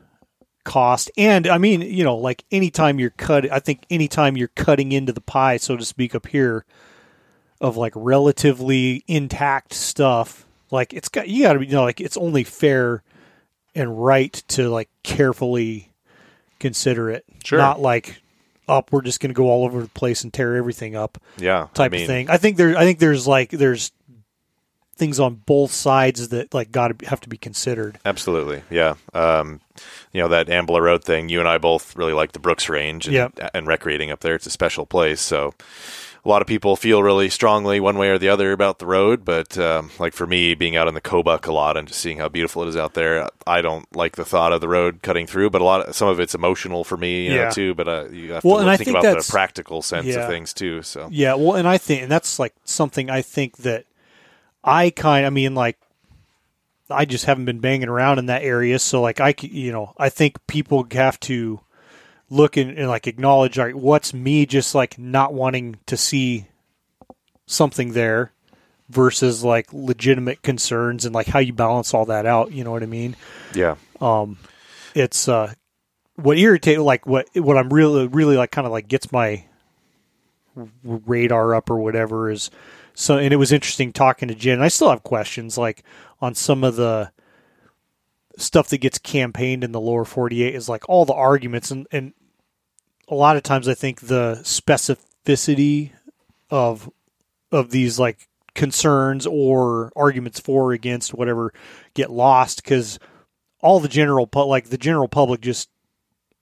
cost, 0.64 1.12
and 1.18 1.48
I 1.48 1.58
mean, 1.58 1.82
you 1.82 2.04
know, 2.04 2.18
like 2.18 2.44
anytime 2.52 3.00
you're 3.00 3.12
cut, 3.12 3.52
I 3.52 3.60
think 3.60 3.86
anytime 3.90 4.38
you're 4.38 4.50
cutting 4.50 4.92
into 4.92 5.14
the 5.14 5.22
pie, 5.22 5.58
so 5.58 5.78
to 5.78 5.86
speak, 5.86 6.16
up 6.16 6.28
here 6.28 6.66
of 7.62 7.78
like 7.78 7.94
relatively 7.96 9.04
intact 9.08 9.74
stuff 9.74 10.46
like 10.72 10.94
it's 10.94 11.10
got 11.10 11.30
you 11.30 11.44
got 11.44 11.54
to 11.54 11.60
be 11.60 11.68
you 11.68 11.72
know 11.72 11.84
like 11.84 12.02
it's 12.02 12.18
only 12.18 12.44
fair 12.44 13.02
and 13.74 14.04
right 14.04 14.34
to 14.48 14.70
like 14.70 14.90
carefully 15.04 15.92
consider 16.60 17.10
it. 17.10 17.26
Sure. 17.44 17.60
Not 17.60 17.80
like 17.80 18.22
up 18.68 18.92
we're 18.92 19.02
just 19.02 19.20
going 19.20 19.30
to 19.34 19.38
go 19.38 19.50
all 19.50 19.66
over 19.66 19.82
the 19.82 19.90
place 19.90 20.24
and 20.24 20.34
tear 20.34 20.56
everything 20.56 20.96
up 20.96 21.18
Yeah, 21.38 21.68
type 21.74 21.92
I 21.92 21.96
mean, 21.96 22.02
of 22.02 22.08
thing. 22.08 22.30
I 22.30 22.38
think 22.38 22.58
there 22.58 22.78
I 22.78 22.84
think 22.84 23.00
there's 23.00 23.28
like 23.28 23.50
there's 23.52 23.92
things 24.98 25.20
on 25.20 25.36
both 25.36 25.72
sides 25.72 26.30
that 26.30 26.54
like 26.54 26.72
got 26.72 26.98
to 27.00 27.06
have 27.08 27.20
to 27.22 27.28
be 27.30 27.38
considered. 27.38 28.00
Absolutely, 28.06 28.62
yeah. 28.70 28.96
Um, 29.14 29.60
you 30.14 30.22
know 30.22 30.30
that 30.30 30.50
Ambler 30.50 30.82
Road 30.82 31.04
thing. 31.04 31.28
You 31.30 31.40
and 31.40 31.50
I 31.50 31.58
both 31.58 31.96
really 31.98 32.14
like 32.14 32.32
the 32.32 32.40
Brooks 32.40 32.70
Range 32.70 33.06
and, 33.08 33.14
Yep. 33.14 33.52
and 33.54 33.68
recreating 33.68 34.10
up 34.12 34.22
there. 34.22 34.36
It's 34.36 34.46
a 34.46 34.50
special 34.52 34.86
place, 34.86 35.20
so 35.22 35.54
a 36.26 36.30
lot 36.30 36.42
of 36.42 36.48
people 36.48 36.76
feel 36.76 37.04
really 37.04 37.30
strongly 37.30 37.80
one 37.80 37.98
way 38.00 38.10
or 38.10 38.18
the 38.18 38.30
other 38.30 38.52
about 38.52 38.80
the 38.80 38.88
road. 38.88 39.24
But 39.24 39.58
um, 39.60 39.92
like 40.00 40.14
for 40.14 40.26
me, 40.26 40.56
being 40.56 40.76
out 40.76 40.88
in 40.88 40.96
the 40.96 41.02
Kobuk 41.02 41.46
a 41.46 41.54
lot 41.54 41.78
and 41.78 41.88
just 41.88 42.00
seeing 42.00 42.18
how 42.18 42.30
beautiful 42.30 42.64
it 42.64 42.68
is 42.68 42.76
out 42.76 42.96
there, 42.96 43.30
I 43.46 43.62
don't 43.62 43.86
like 43.96 44.16
the 44.16 44.26
thought 44.26 44.52
of 44.52 44.60
the 44.60 44.68
road 44.68 45.02
cutting 45.04 45.28
through. 45.28 45.52
But 45.52 45.62
a 45.62 45.64
lot, 45.64 45.88
of, 45.88 45.96
some 45.96 46.08
of 46.08 46.20
it's 46.20 46.34
emotional 46.34 46.84
for 46.84 46.98
me, 46.98 47.28
you 47.28 47.36
Yeah. 47.36 47.46
know, 47.46 47.52
too. 47.52 47.76
But 47.76 47.88
uh, 47.88 48.06
you 48.10 48.34
have 48.34 48.44
Well, 48.44 48.58
to 48.58 48.66
think 48.78 48.88
think 48.88 48.98
about 48.98 49.18
the 49.18 49.28
practical 49.32 49.82
sense 49.84 50.08
Yeah. 50.08 50.22
of 50.22 50.28
things 50.28 50.52
too. 50.52 50.82
So 50.82 51.10
Yeah, 51.12 51.36
well, 51.36 51.56
and 51.56 51.68
I 51.68 51.78
think, 51.78 52.02
and 52.02 52.12
that's 52.12 52.40
like 52.40 52.56
something 52.64 53.10
I 53.10 53.22
think 53.22 53.58
that 53.58 53.86
I 54.64 54.90
kind, 54.90 55.28
I 55.28 55.30
mean, 55.30 55.54
like, 55.54 55.78
I 56.90 57.06
just 57.06 57.26
haven't 57.26 57.46
been 57.46 57.60
banging 57.60 57.88
around 57.90 58.20
in 58.20 58.28
that 58.28 58.44
area, 58.44 58.78
so 58.80 59.02
like, 59.02 59.20
I, 59.20 59.34
you 59.42 59.72
know, 59.72 59.94
I 59.98 60.10
think 60.10 60.38
people 60.48 60.88
have 60.92 61.20
to 61.22 61.60
look 62.30 62.58
and, 62.58 62.78
and 62.78 62.88
like 62.88 63.08
acknowledge, 63.08 63.58
all 63.60 63.66
right, 63.66 63.76
what's 63.76 64.14
me 64.14 64.46
just 64.46 64.74
like 64.76 64.98
not 64.98 65.34
wanting 65.34 65.78
to 65.86 65.98
see 65.98 66.46
something 67.46 67.94
there 67.94 68.32
versus 68.90 69.44
like 69.44 69.68
legitimate 69.72 70.42
concerns 70.42 71.06
and 71.06 71.14
like 71.14 71.28
how 71.28 71.40
you 71.40 71.54
balance 71.54 71.94
all 71.94 72.06
that 72.06 72.26
out. 72.26 72.52
You 72.52 72.64
know 72.64 72.72
what 72.72 72.84
I 72.84 72.88
mean? 72.88 73.16
yeah, 73.54 73.76
Um, 74.02 74.38
it's 74.94 75.28
uh 75.28 75.54
what 76.16 76.38
irritate 76.38 76.80
like 76.80 77.06
what 77.06 77.28
what 77.36 77.58
I'm 77.58 77.72
really 77.74 78.08
really 78.08 78.38
like 78.38 78.52
kind 78.52 78.66
of 78.66 78.72
like 78.72 78.88
gets 78.88 79.12
my 79.12 79.44
radar 80.84 81.54
up 81.54 81.70
or 81.70 81.78
whatever 81.78 82.32
is 82.32 82.50
so 82.94 83.18
and 83.18 83.34
it 83.34 83.38
was 83.38 83.52
interesting 83.52 83.92
talking 83.92 84.30
to 84.30 84.36
Jen. 84.36 84.62
I 84.62 84.70
still 84.70 84.90
have 84.90 85.04
questions 85.04 85.58
like 85.58 85.84
on 86.22 86.34
some 86.34 86.64
of 86.64 86.78
the 86.78 87.12
stuff 88.38 88.68
that 88.70 88.80
gets 88.80 88.98
campaigned 89.00 89.64
in 89.64 89.72
the 89.72 89.80
lower 89.80 90.06
48 90.06 90.54
is 90.56 90.68
like 90.70 90.88
all 90.90 91.06
the 91.06 91.14
arguments 91.14 91.72
and 91.72 91.88
and 91.92 92.14
a 93.08 93.16
lot 93.16 93.38
of 93.38 93.44
times 93.44 93.68
I 93.68 93.74
think 93.76 94.02
the 94.02 94.40
specificity 94.44 95.92
of 96.50 96.90
of 97.52 97.72
these 97.72 98.00
like 98.00 98.28
concerns 98.54 99.26
or 99.28 99.92
arguments 99.96 100.40
for 100.40 100.70
or 100.70 100.74
against 100.74 101.14
whatever 101.14 101.54
get 101.94 102.10
lost 102.12 102.64
because 102.64 103.00
all 103.62 103.80
the 103.80 103.88
general 103.88 104.28
pu- 104.28 104.44
like 104.46 104.66
the 104.70 104.78
general 104.78 105.08
public 105.08 105.42
just 105.42 105.70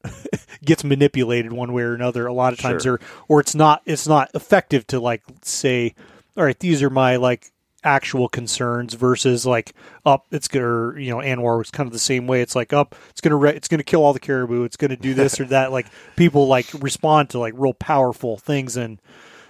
gets 0.65 0.83
manipulated 0.83 1.53
one 1.53 1.73
way 1.73 1.83
or 1.83 1.93
another 1.93 2.27
a 2.27 2.33
lot 2.33 2.53
of 2.53 2.59
times 2.59 2.83
Sure. 2.83 2.93
or 2.93 2.99
or 3.27 3.39
it's 3.39 3.55
not 3.55 3.81
it's 3.85 4.07
not 4.07 4.29
effective 4.33 4.85
to 4.87 4.99
like 4.99 5.21
say 5.41 5.95
all 6.35 6.43
right 6.43 6.59
these 6.59 6.83
are 6.83 6.89
my 6.89 7.15
like 7.15 7.51
actual 7.83 8.27
concerns 8.29 8.93
versus 8.93 9.45
like 9.45 9.73
up 10.05 10.25
it's 10.31 10.47
gonna 10.47 10.65
or, 10.65 10.99
you 10.99 11.09
know 11.11 11.17
ANWR 11.17 11.57
was 11.57 11.71
kind 11.71 11.87
of 11.87 11.93
the 11.93 11.99
same 11.99 12.27
way 12.27 12.41
it's 12.41 12.55
like 12.55 12.73
up 12.73 12.95
it's 13.09 13.21
gonna 13.21 13.35
re- 13.35 13.55
it's 13.55 13.67
gonna 13.67 13.83
kill 13.83 14.03
all 14.03 14.13
the 14.13 14.19
caribou 14.19 14.63
it's 14.63 14.77
gonna 14.77 14.95
do 14.95 15.13
this 15.13 15.39
or 15.39 15.45
that 15.45 15.71
like 15.71 15.87
people 16.15 16.47
like 16.47 16.67
respond 16.79 17.29
to 17.31 17.39
like 17.39 17.53
real 17.57 17.73
powerful 17.73 18.37
things 18.37 18.77
and 18.77 19.01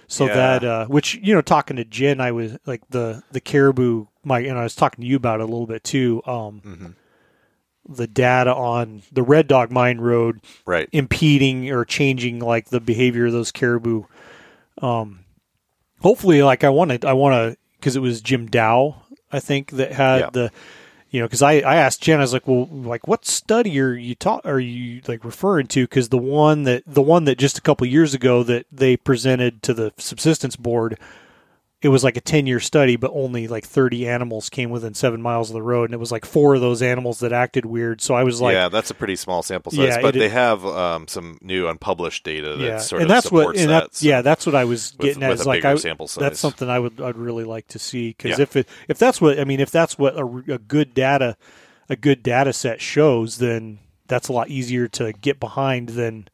so 0.08 0.26
Yeah. 0.26 0.34
that 0.34 0.64
uh 0.64 0.86
which 0.86 1.14
you 1.22 1.34
know 1.34 1.40
talking 1.42 1.76
to 1.76 1.84
Jen 1.84 2.20
I 2.20 2.32
was 2.32 2.56
like 2.66 2.82
the 2.90 3.22
the 3.32 3.40
caribou 3.40 4.06
my 4.24 4.40
and 4.40 4.58
I 4.58 4.62
was 4.64 4.74
talking 4.74 5.02
to 5.02 5.08
you 5.08 5.16
about 5.16 5.40
it 5.40 5.44
a 5.44 5.46
little 5.46 5.66
bit 5.66 5.84
too 5.84 6.22
um 6.26 6.60
Mm-hmm. 6.64 6.86
the 7.94 8.06
data 8.06 8.54
on 8.54 9.02
the 9.12 9.22
Red 9.22 9.46
Dog 9.46 9.70
Mine 9.70 9.98
Road 9.98 10.40
right. 10.66 10.88
impeding 10.92 11.70
or 11.70 11.84
changing 11.84 12.38
like 12.40 12.70
the 12.70 12.80
behavior 12.80 13.26
of 13.26 13.32
those 13.32 13.52
caribou. 13.52 14.04
Um, 14.80 15.20
hopefully, 16.00 16.42
like 16.42 16.64
I 16.64 16.70
want 16.70 16.90
to, 17.00 17.06
I 17.08 17.12
want 17.12 17.34
to 17.34 17.58
because 17.84 17.96
it 17.96 18.00
was 18.00 18.22
Jim 18.22 18.46
Dau, 18.46 18.94
I 19.30 19.40
think 19.40 19.72
that 19.72 19.92
had 19.92 20.20
Yeah. 20.20 20.30
the, 20.32 20.50
you 21.10 21.20
know, 21.20 21.26
because 21.26 21.42
I 21.42 21.52
I 21.58 21.76
asked 21.76 22.00
Jen, 22.02 22.18
I 22.18 22.22
was 22.22 22.32
like, 22.32 22.48
well, 22.48 22.66
like 22.66 23.06
what 23.06 23.26
study 23.26 23.78
are 23.78 23.92
you 23.92 24.14
ta- 24.14 24.40
are 24.42 24.58
you 24.58 25.02
like 25.06 25.22
referring 25.22 25.66
to? 25.68 25.84
Because 25.84 26.08
the 26.08 26.16
one 26.18 26.62
that 26.62 26.82
the 26.86 27.02
one 27.02 27.24
that 27.26 27.36
just 27.36 27.58
a 27.58 27.60
couple 27.60 27.86
years 27.86 28.14
ago 28.14 28.42
that 28.44 28.64
they 28.72 28.96
presented 28.96 29.62
to 29.64 29.74
the 29.74 29.92
subsistence 29.98 30.56
board. 30.56 30.98
It 31.84 31.88
was 31.90 32.02
like 32.02 32.16
a 32.16 32.20
ten 32.22 32.46
year 32.46 32.60
study, 32.60 32.96
but 32.96 33.10
only 33.14 33.46
like 33.46 33.66
thirty 33.66 34.08
animals 34.08 34.48
came 34.48 34.70
within 34.70 34.94
seven 34.94 35.20
miles 35.20 35.50
of 35.50 35.54
the 35.54 35.62
road, 35.62 35.84
and 35.84 35.92
it 35.94 36.00
was 36.00 36.10
like 36.10 36.24
four 36.24 36.54
of 36.54 36.62
those 36.62 36.80
animals 36.80 37.20
that 37.20 37.30
acted 37.32 37.66
weird. 37.66 38.00
So 38.00 38.14
I 38.14 38.24
was 38.24 38.40
like, 38.40 38.54
yeah, 38.54 38.70
that's 38.70 38.90
a 38.90 38.94
pretty 38.94 39.16
small 39.16 39.42
sample 39.42 39.70
size, 39.70 39.88
Yeah, 39.88 40.00
but 40.00 40.16
it- 40.16 40.18
they 40.18 40.30
have 40.30 40.64
um, 40.64 41.06
some 41.08 41.36
new 41.42 41.68
unpublished 41.68 42.24
data 42.24 42.56
that 42.56 42.64
yeah, 42.64 42.78
sort 42.78 43.02
and 43.02 43.10
of 43.10 43.14
that's 43.14 43.26
supports 43.26 43.46
what, 43.46 43.56
and 43.58 43.70
that. 43.70 43.82
that, 43.90 43.94
so- 43.96 44.06
yeah, 44.08 44.22
that's 44.22 44.46
what 44.46 44.54
I 44.54 44.64
was 44.64 44.92
with- 44.96 45.06
getting 45.08 45.22
at. 45.22 45.28
with 45.28 45.40
Is 45.40 45.44
a 45.46 45.48
like 45.50 45.64
I, 45.66 45.74
sample 45.76 46.08
size. 46.08 46.22
that's 46.22 46.40
something 46.40 46.70
I 46.70 46.78
would, 46.78 47.00
I'd 47.02 47.16
really 47.18 47.44
like 47.44 47.68
to 47.68 47.78
see 47.78 48.08
because 48.16 48.38
Yeah. 48.38 48.42
if 48.44 48.56
it, 48.56 48.66
if 48.88 48.96
that's 48.98 49.20
what 49.20 49.38
I 49.38 49.44
mean, 49.44 49.60
if 49.60 49.70
that's 49.70 49.98
what 49.98 50.16
a, 50.16 50.24
a 50.54 50.58
good 50.58 50.94
data, 50.94 51.36
a 51.90 51.96
good 51.96 52.22
data 52.22 52.54
set 52.54 52.80
shows, 52.80 53.36
then 53.36 53.78
that's 54.06 54.28
a 54.28 54.32
lot 54.32 54.48
easier 54.48 54.88
to 54.88 55.12
get 55.12 55.38
behind 55.38 55.90
than, 55.90 56.28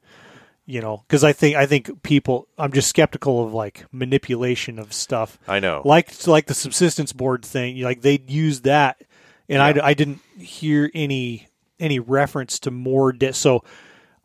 you 0.70 0.80
know, 0.80 1.02
because 1.06 1.24
I 1.24 1.32
think 1.32 1.56
I 1.56 1.66
think 1.66 2.02
people, 2.02 2.46
I'm 2.56 2.72
just 2.72 2.88
skeptical 2.88 3.44
of 3.44 3.52
like 3.52 3.84
manipulation 3.92 4.78
of 4.78 4.92
stuff 4.92 5.38
I 5.48 5.58
know. 5.60 5.82
like 5.84 6.26
like 6.26 6.46
the 6.46 6.54
subsistence 6.54 7.12
board 7.12 7.44
thing 7.44 7.80
like 7.82 8.02
they'd 8.02 8.30
use 8.30 8.60
that 8.62 9.02
and 9.48 9.76
Yeah. 9.76 9.82
I, 9.84 9.88
I 9.90 9.94
didn't 9.94 10.20
hear 10.38 10.90
any 10.94 11.48
any 11.78 11.98
reference 11.98 12.58
to 12.60 12.70
more 12.70 13.10
de- 13.12 13.32
so 13.32 13.64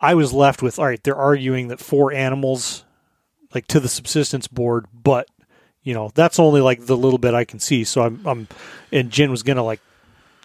i 0.02 0.14
was 0.14 0.34
left 0.34 0.62
with 0.62 0.78
all 0.78 0.86
right 0.86 1.02
they're 1.04 1.16
arguing 1.16 1.70
that 1.70 1.80
four 1.80 2.12
animals 2.14 2.84
like 3.54 3.66
to 3.68 3.80
the 3.80 3.88
subsistence 3.88 4.48
board 4.48 4.86
but 4.94 5.28
you 5.84 5.94
know 5.94 6.12
that's 6.16 6.38
only 6.38 6.60
like 6.62 6.86
the 6.86 6.98
little 6.98 7.18
bit 7.18 7.34
i 7.34 7.46
can 7.46 7.60
see 7.60 7.84
so 7.86 8.02
i'm 8.02 8.20
i'm 8.26 8.48
and 8.92 9.10
jen 9.10 9.32
was 9.32 9.42
gonna 9.42 9.64
like 9.64 9.80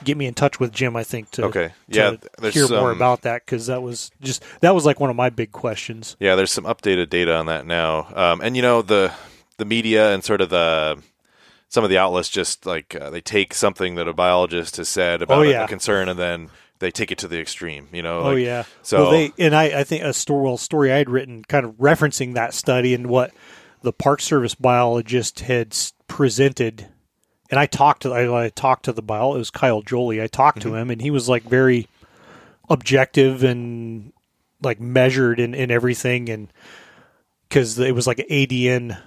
get 0.05 0.17
me 0.17 0.27
in 0.27 0.35
touch 0.35 0.59
with 0.61 0.73
jim 0.73 0.97
i 0.97 1.03
think 1.05 1.31
to 1.31 1.45
Okay. 1.45 1.73
Yeah, 1.89 2.17
there's 2.39 2.55
hear 2.55 2.69
more 2.69 2.91
about 2.93 3.23
that 3.23 3.45
because 3.45 3.67
that 3.67 3.83
was 3.83 4.11
just 4.21 4.43
that 4.61 4.75
was 4.75 4.87
like 4.87 5.01
one 5.01 5.11
of 5.11 5.17
my 5.17 5.31
big 5.31 5.53
questions 5.53 6.17
Yeah, 6.21 6.35
there's 6.37 6.53
some 6.53 6.65
updated 6.65 7.11
data 7.11 7.35
on 7.37 7.47
that 7.47 7.67
now, 7.67 8.09
um, 8.15 8.41
and 8.41 8.57
you 8.57 8.63
know 8.63 8.83
the 8.83 9.13
the 9.59 9.65
media 9.65 10.13
and 10.15 10.23
sort 10.25 10.41
of 10.41 10.49
the 10.51 11.03
some 11.69 11.85
of 11.85 11.91
the 11.91 11.99
outlets 11.99 12.29
just 12.29 12.67
like 12.67 12.95
uh, 12.97 13.11
they 13.11 13.21
take 13.21 13.55
something 13.55 13.95
that 13.97 14.09
a 14.09 14.13
biologist 14.13 14.77
has 14.79 14.89
said 14.89 15.23
about 15.23 15.39
Oh, 15.39 15.43
a- 15.43 15.51
yeah. 15.51 15.65
a 15.65 15.69
concern 15.69 16.09
and 16.09 16.19
then 16.19 16.51
they 16.79 16.91
take 16.91 17.13
it 17.13 17.19
to 17.19 17.29
the 17.29 17.39
extreme. 17.41 17.89
You 17.93 18.03
know? 18.03 18.21
Oh 18.21 18.35
yeah. 18.35 18.65
So 18.83 19.03
well, 19.03 19.11
they 19.13 19.33
and 19.39 19.55
I, 19.55 19.81
I 19.81 19.85
think 19.85 20.03
a 20.03 20.13
story, 20.13 20.43
well, 20.45 20.57
story 20.57 20.91
I 20.93 20.97
had 20.99 21.11
written, 21.11 21.45
kind 21.45 21.65
of 21.67 21.73
referencing 21.75 22.35
that 22.35 22.55
study 22.55 22.95
and 22.95 23.07
what 23.09 23.33
the 23.83 23.93
Park 23.93 24.21
Service 24.21 24.55
biologist 24.55 25.41
had 25.41 25.77
presented. 26.09 26.89
And 27.51 27.59
I 27.59 27.67
talked 27.67 28.03
to 28.03 28.13
I, 28.13 28.45
I 28.45 28.49
talked 28.49 28.85
to 28.85 28.93
the 28.93 29.03
bio. 29.03 29.35
It 29.35 29.39
was 29.39 29.51
Kyle 29.51 29.83
Joly. 29.83 30.23
I 30.23 30.29
talked 30.29 30.63
to 30.63 30.75
him, 30.75 30.91
and 30.91 31.03
he 31.03 31.11
was 31.11 31.29
like 31.29 31.43
very 31.43 31.89
objective 32.69 33.43
and 33.43 34.13
like 34.63 34.81
measured 34.81 35.41
in, 35.41 35.55
in 35.55 35.71
everything, 35.71 36.29
and 36.29 36.53
because 37.49 37.79
it 37.79 37.95
was 37.95 38.07
like 38.07 38.21
an 38.21 38.27
ADN 38.31 39.01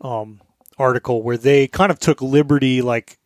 um, 0.00 0.40
article 0.78 1.22
where 1.22 1.36
they 1.36 1.68
kind 1.68 1.92
of 1.92 2.00
took 2.00 2.20
liberty, 2.20 2.82
like 2.82 3.18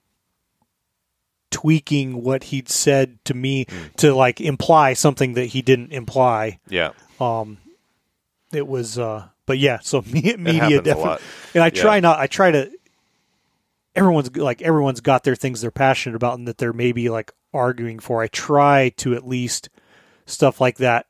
tweaking 1.51 2.23
what 2.23 2.45
he'd 2.45 2.69
said 2.69 3.19
to 3.25 3.35
me 3.35 3.67
to 3.97 4.15
like 4.15 4.41
imply 4.41 4.93
something 4.93 5.35
that 5.35 5.47
he 5.47 5.63
didn't 5.63 5.93
imply. 5.93 6.59
yeah, 6.69 6.91
Um, 7.21 7.59
it 8.53 8.67
was, 8.67 8.99
uh, 8.99 9.29
but 9.47 9.59
yeah. 9.59 9.79
So 9.81 10.03
me, 10.13 10.37
media 10.37 10.83
definitely, 10.83 11.25
and 11.55 11.65
I 11.65 11.71
try 11.71 12.01
not. 12.01 12.19
I 12.19 12.27
try 12.27 12.51
to. 12.51 12.71
Everyone's 13.99 14.35
like 14.37 14.63
everyone's 14.63 15.01
got 15.01 15.25
their 15.25 15.35
things 15.35 15.61
they're 15.61 15.71
passionate 15.71 16.15
about 16.17 16.39
and 16.39 16.47
that 16.47 16.59
they're 16.59 16.73
maybe 16.73 17.09
like 17.09 17.33
arguing 17.53 17.99
for. 17.99 18.23
I 18.23 18.29
try 18.29 18.91
to 18.99 19.15
at 19.15 19.27
least 19.27 19.69
stuff 20.25 20.61
like 20.61 20.77
that. 20.79 21.07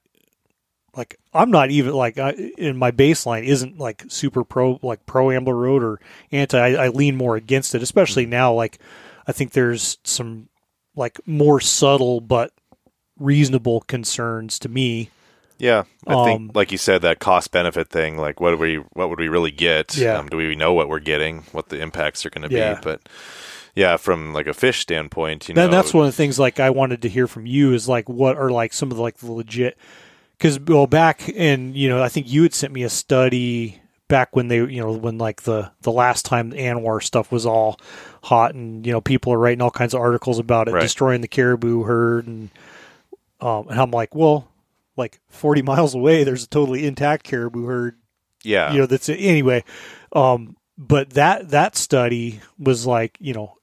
Like 0.97 1.19
I'm 1.35 1.51
not 1.51 1.70
even 1.70 1.93
like 1.93 2.19
I, 2.19 2.31
in 2.31 2.77
my 2.78 2.90
baseline 2.90 3.44
isn't 3.44 3.78
like 3.78 4.05
super 4.09 4.43
pro 4.43 4.81
like 4.82 5.05
pro 5.06 5.31
Ambler 5.31 5.55
Road 5.55 5.82
or 5.85 6.01
anti. 6.32 6.59
I, 6.59 6.86
I 6.86 6.89
lean 6.89 7.16
more 7.16 7.36
against 7.36 7.74
it, 7.74 7.82
especially 7.82 8.24
Mm-hmm. 8.24 8.31
now. 8.31 8.55
Like 8.55 8.78
I 9.27 9.32
think 9.32 9.52
there's 9.52 9.98
some 10.02 10.48
like 10.97 11.20
more 11.27 11.60
subtle 11.60 12.20
but 12.20 12.52
reasonable 13.19 13.82
concerns 13.82 14.59
to 14.60 14.69
me. 14.69 15.10
Yeah, 15.59 15.85
I 16.07 16.15
Um, 16.15 16.25
think, 16.25 16.57
like 16.57 16.71
you 16.73 16.79
said, 16.79 17.03
that 17.03 17.19
cost 17.19 17.51
benefit 17.51 17.89
thing. 17.89 18.17
Like, 18.17 18.41
what 18.41 18.53
do 18.53 18.57
we, 18.57 18.77
what 18.93 19.11
would 19.11 19.19
we 19.19 19.29
really 19.29 19.51
get? 19.51 19.97
Yeah. 19.97 20.17
Um, 20.19 20.29
do 20.29 20.37
we 20.37 20.55
know 20.55 20.73
what 20.73 20.89
we're 20.89 21.01
getting? 21.01 21.43
What 21.53 21.69
the 21.69 21.81
impacts 21.81 22.25
are 22.25 22.31
going 22.31 22.49
to 22.49 22.57
Yeah. 22.57 22.75
be? 22.77 22.81
But 22.81 23.09
yeah, 23.75 23.97
from 23.97 24.33
like 24.33 24.47
a 24.47 24.55
fish 24.55 24.81
standpoint, 24.81 25.49
you 25.49 25.55
Then 25.55 25.71
know, 25.71 25.77
that's 25.77 25.93
one 25.93 26.07
of 26.07 26.13
the 26.13 26.17
things 26.17 26.39
like 26.39 26.61
I 26.61 26.71
wanted 26.71 27.03
to 27.03 27.09
hear 27.09 27.27
from 27.27 27.47
you 27.47 27.73
is 27.75 27.89
like 27.89 28.09
what 28.09 28.37
are 28.37 28.51
like 28.51 28.73
some 28.73 28.91
of 28.91 28.97
the 28.97 29.03
like 29.03 29.19
the 29.19 29.31
legit 29.33 29.77
because 30.37 30.61
well 30.61 30.87
back 30.87 31.29
and 31.37 31.77
you 31.77 31.89
know 31.89 32.03
I 32.03 32.09
think 32.09 32.31
you 32.31 32.45
had 32.45 32.55
sent 32.55 32.73
me 32.73 32.83
a 32.85 32.89
study 32.89 33.81
back 34.09 34.35
when 34.35 34.49
they 34.49 34.57
you 34.59 34.81
know 34.81 34.93
when 34.93 35.19
like 35.19 35.43
the 35.43 35.71
the 35.83 35.93
last 35.93 36.25
time 36.25 36.51
the 36.51 36.57
ANWR 36.57 37.03
stuff 37.03 37.31
was 37.33 37.45
all 37.47 37.79
hot 38.25 38.55
and 38.55 38.87
you 38.87 38.93
know 38.93 39.01
people 39.01 39.33
are 39.33 39.39
writing 39.39 39.61
all 39.63 39.71
kinds 39.71 39.95
of 39.95 40.01
articles 40.01 40.39
about 40.39 40.69
it 40.69 40.73
Right. 40.73 40.83
destroying 40.83 41.21
the 41.21 41.29
caribou 41.29 41.83
herd 41.85 42.27
and 42.27 42.51
um 43.41 43.69
and 43.69 43.81
I'm 43.81 43.91
like 43.91 44.15
well 44.15 44.49
like 44.99 45.20
40 45.29 45.62
miles 45.73 45.95
away 45.95 46.25
there's 46.25 46.45
a 46.45 46.49
totally 46.49 46.87
intact 46.87 47.25
caribou 47.25 47.65
herd 47.66 47.97
yeah, 48.45 48.73
you 48.73 48.79
know 48.79 48.87
that's 48.87 49.09
anyway 49.09 49.65
um 50.12 50.57
but 50.77 51.11
that 51.11 51.49
that 51.51 51.77
study 51.77 52.41
was 52.59 52.87
like 52.87 53.16
you 53.20 53.33
know 53.35 53.57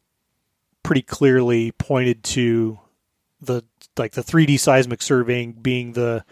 pretty 0.84 1.02
clearly 1.02 1.72
pointed 1.74 2.24
to 2.24 2.80
the 3.42 3.64
like 3.98 4.12
the 4.14 4.22
3D 4.22 4.60
seismic 4.60 5.02
surveying 5.02 5.54
being 5.54 5.94
the 5.94 6.26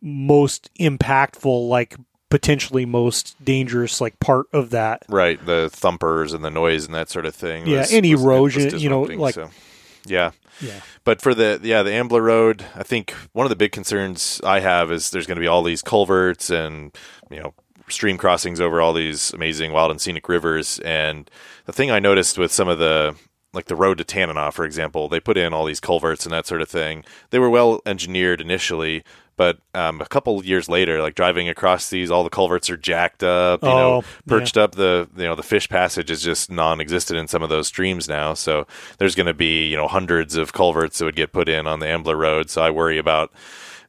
most 0.00 0.70
impactful 0.80 1.68
like 1.68 1.96
potentially 2.28 2.84
most 2.84 3.36
dangerous 3.44 4.00
like 4.00 4.18
part 4.18 4.46
of 4.52 4.70
that 4.70 5.02
right. 5.08 5.44
The 5.44 5.70
thumpers 5.72 6.32
and 6.32 6.44
the 6.44 6.50
noise 6.50 6.86
and 6.86 6.94
that 6.94 7.08
sort 7.08 7.24
of 7.26 7.34
thing. 7.34 7.66
Yeah, 7.66 7.80
was- 7.80 7.92
any 7.92 8.12
erosion, 8.12 8.78
you 8.78 8.88
know, 8.88 9.02
like- 9.02 9.34
so, 9.34 9.50
yeah. 10.06 10.32
Yeah 10.60 10.80
But 11.04 11.20
for 11.20 11.34
the 11.34 11.60
yeah 11.62 11.82
the 11.82 11.92
Ambler 11.92 12.22
Road, 12.22 12.64
I 12.74 12.82
think 12.82 13.12
one 13.32 13.46
of 13.46 13.50
the 13.50 13.56
big 13.56 13.72
concerns 13.72 14.40
I 14.44 14.60
have 14.60 14.90
is 14.90 15.10
there's 15.10 15.26
going 15.26 15.36
to 15.36 15.40
be 15.40 15.46
all 15.46 15.62
these 15.62 15.82
culverts 15.82 16.50
and 16.50 16.96
you 17.30 17.40
know 17.40 17.54
stream 17.88 18.18
crossings 18.18 18.60
over 18.60 18.80
all 18.80 18.92
these 18.92 19.32
amazing 19.32 19.72
wild 19.72 19.90
and 19.90 20.00
scenic 20.00 20.28
rivers. 20.28 20.78
And 20.80 21.30
the 21.66 21.72
thing 21.72 21.90
I 21.90 21.98
noticed 21.98 22.38
with 22.38 22.52
some 22.52 22.68
of 22.68 22.78
the 22.78 23.14
like 23.52 23.66
the 23.66 23.76
road 23.76 23.98
to 23.98 24.04
Tanana, 24.04 24.52
for 24.52 24.64
example, 24.64 25.08
they 25.08 25.20
put 25.20 25.38
in 25.38 25.54
all 25.54 25.64
these 25.64 25.80
culverts 25.80 26.26
and 26.26 26.32
that 26.32 26.46
sort 26.46 26.60
of 26.60 26.68
thing. 26.68 27.04
They 27.30 27.38
were 27.38 27.48
well 27.48 27.80
engineered 27.86 28.40
initially, 28.40 29.02
but 29.36 29.58
um, 29.74 30.00
a 30.00 30.06
couple 30.06 30.44
years 30.44 30.68
later, 30.68 31.02
like 31.02 31.14
driving 31.14 31.48
across 31.48 31.90
these, 31.90 32.10
all 32.10 32.24
the 32.24 32.30
culverts 32.30 32.70
are 32.70 32.76
jacked 32.76 33.22
up. 33.22 33.62
You 33.62 33.68
know, 33.68 33.94
Oh, 33.96 34.04
perched 34.26 34.56
up. 34.56 34.74
The 34.74 35.08
you 35.16 35.24
know 35.24 35.34
the 35.34 35.42
fish 35.42 35.68
passage 35.68 36.10
is 36.10 36.22
just 36.22 36.50
non-existent 36.50 37.18
in 37.18 37.28
some 37.28 37.42
of 37.42 37.48
those 37.48 37.66
streams 37.68 38.08
now. 38.08 38.34
So 38.34 38.66
there's 38.98 39.14
going 39.14 39.26
to 39.26 39.34
be 39.34 39.66
you 39.68 39.76
know 39.76 39.88
hundreds 39.88 40.36
of 40.36 40.52
culverts 40.52 40.98
that 40.98 41.04
would 41.04 41.16
get 41.16 41.32
put 41.32 41.48
in 41.48 41.66
on 41.66 41.80
the 41.80 41.86
Ambler 41.88 42.16
Road. 42.16 42.50
So 42.50 42.62
I 42.62 42.70
worry 42.70 42.98
about 42.98 43.32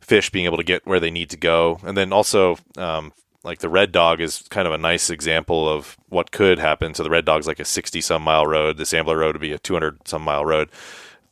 fish 0.01 0.29
being 0.29 0.45
able 0.45 0.57
to 0.57 0.63
get 0.63 0.85
where 0.85 0.99
they 0.99 1.11
need 1.11 1.29
to 1.31 1.37
go, 1.37 1.79
and 1.83 1.97
then 1.97 2.11
also. 2.13 2.57
Um, 2.77 3.13
like 3.43 3.59
the 3.59 3.69
Red 3.69 3.93
Dog 3.93 4.19
is 4.19 4.41
kind 4.49 4.67
of 4.67 4.73
a 4.73 4.77
nice 4.77 5.09
example 5.09 5.69
of 5.69 5.95
what 6.09 6.31
could 6.31 6.59
happen. 6.59 6.93
So 6.93 7.03
the 7.03 7.09
Red 7.09 7.23
Dog's 7.23 7.47
like 7.47 7.61
a 7.61 7.65
60 7.65 8.01
some 8.01 8.21
mile 8.21 8.45
road. 8.45 8.75
This 8.77 8.93
Ambler 8.93 9.17
Road 9.17 9.35
would 9.35 9.41
be 9.41 9.53
a 9.53 9.59
200 9.59 10.05
some 10.05 10.23
mile 10.23 10.43
road. 10.43 10.69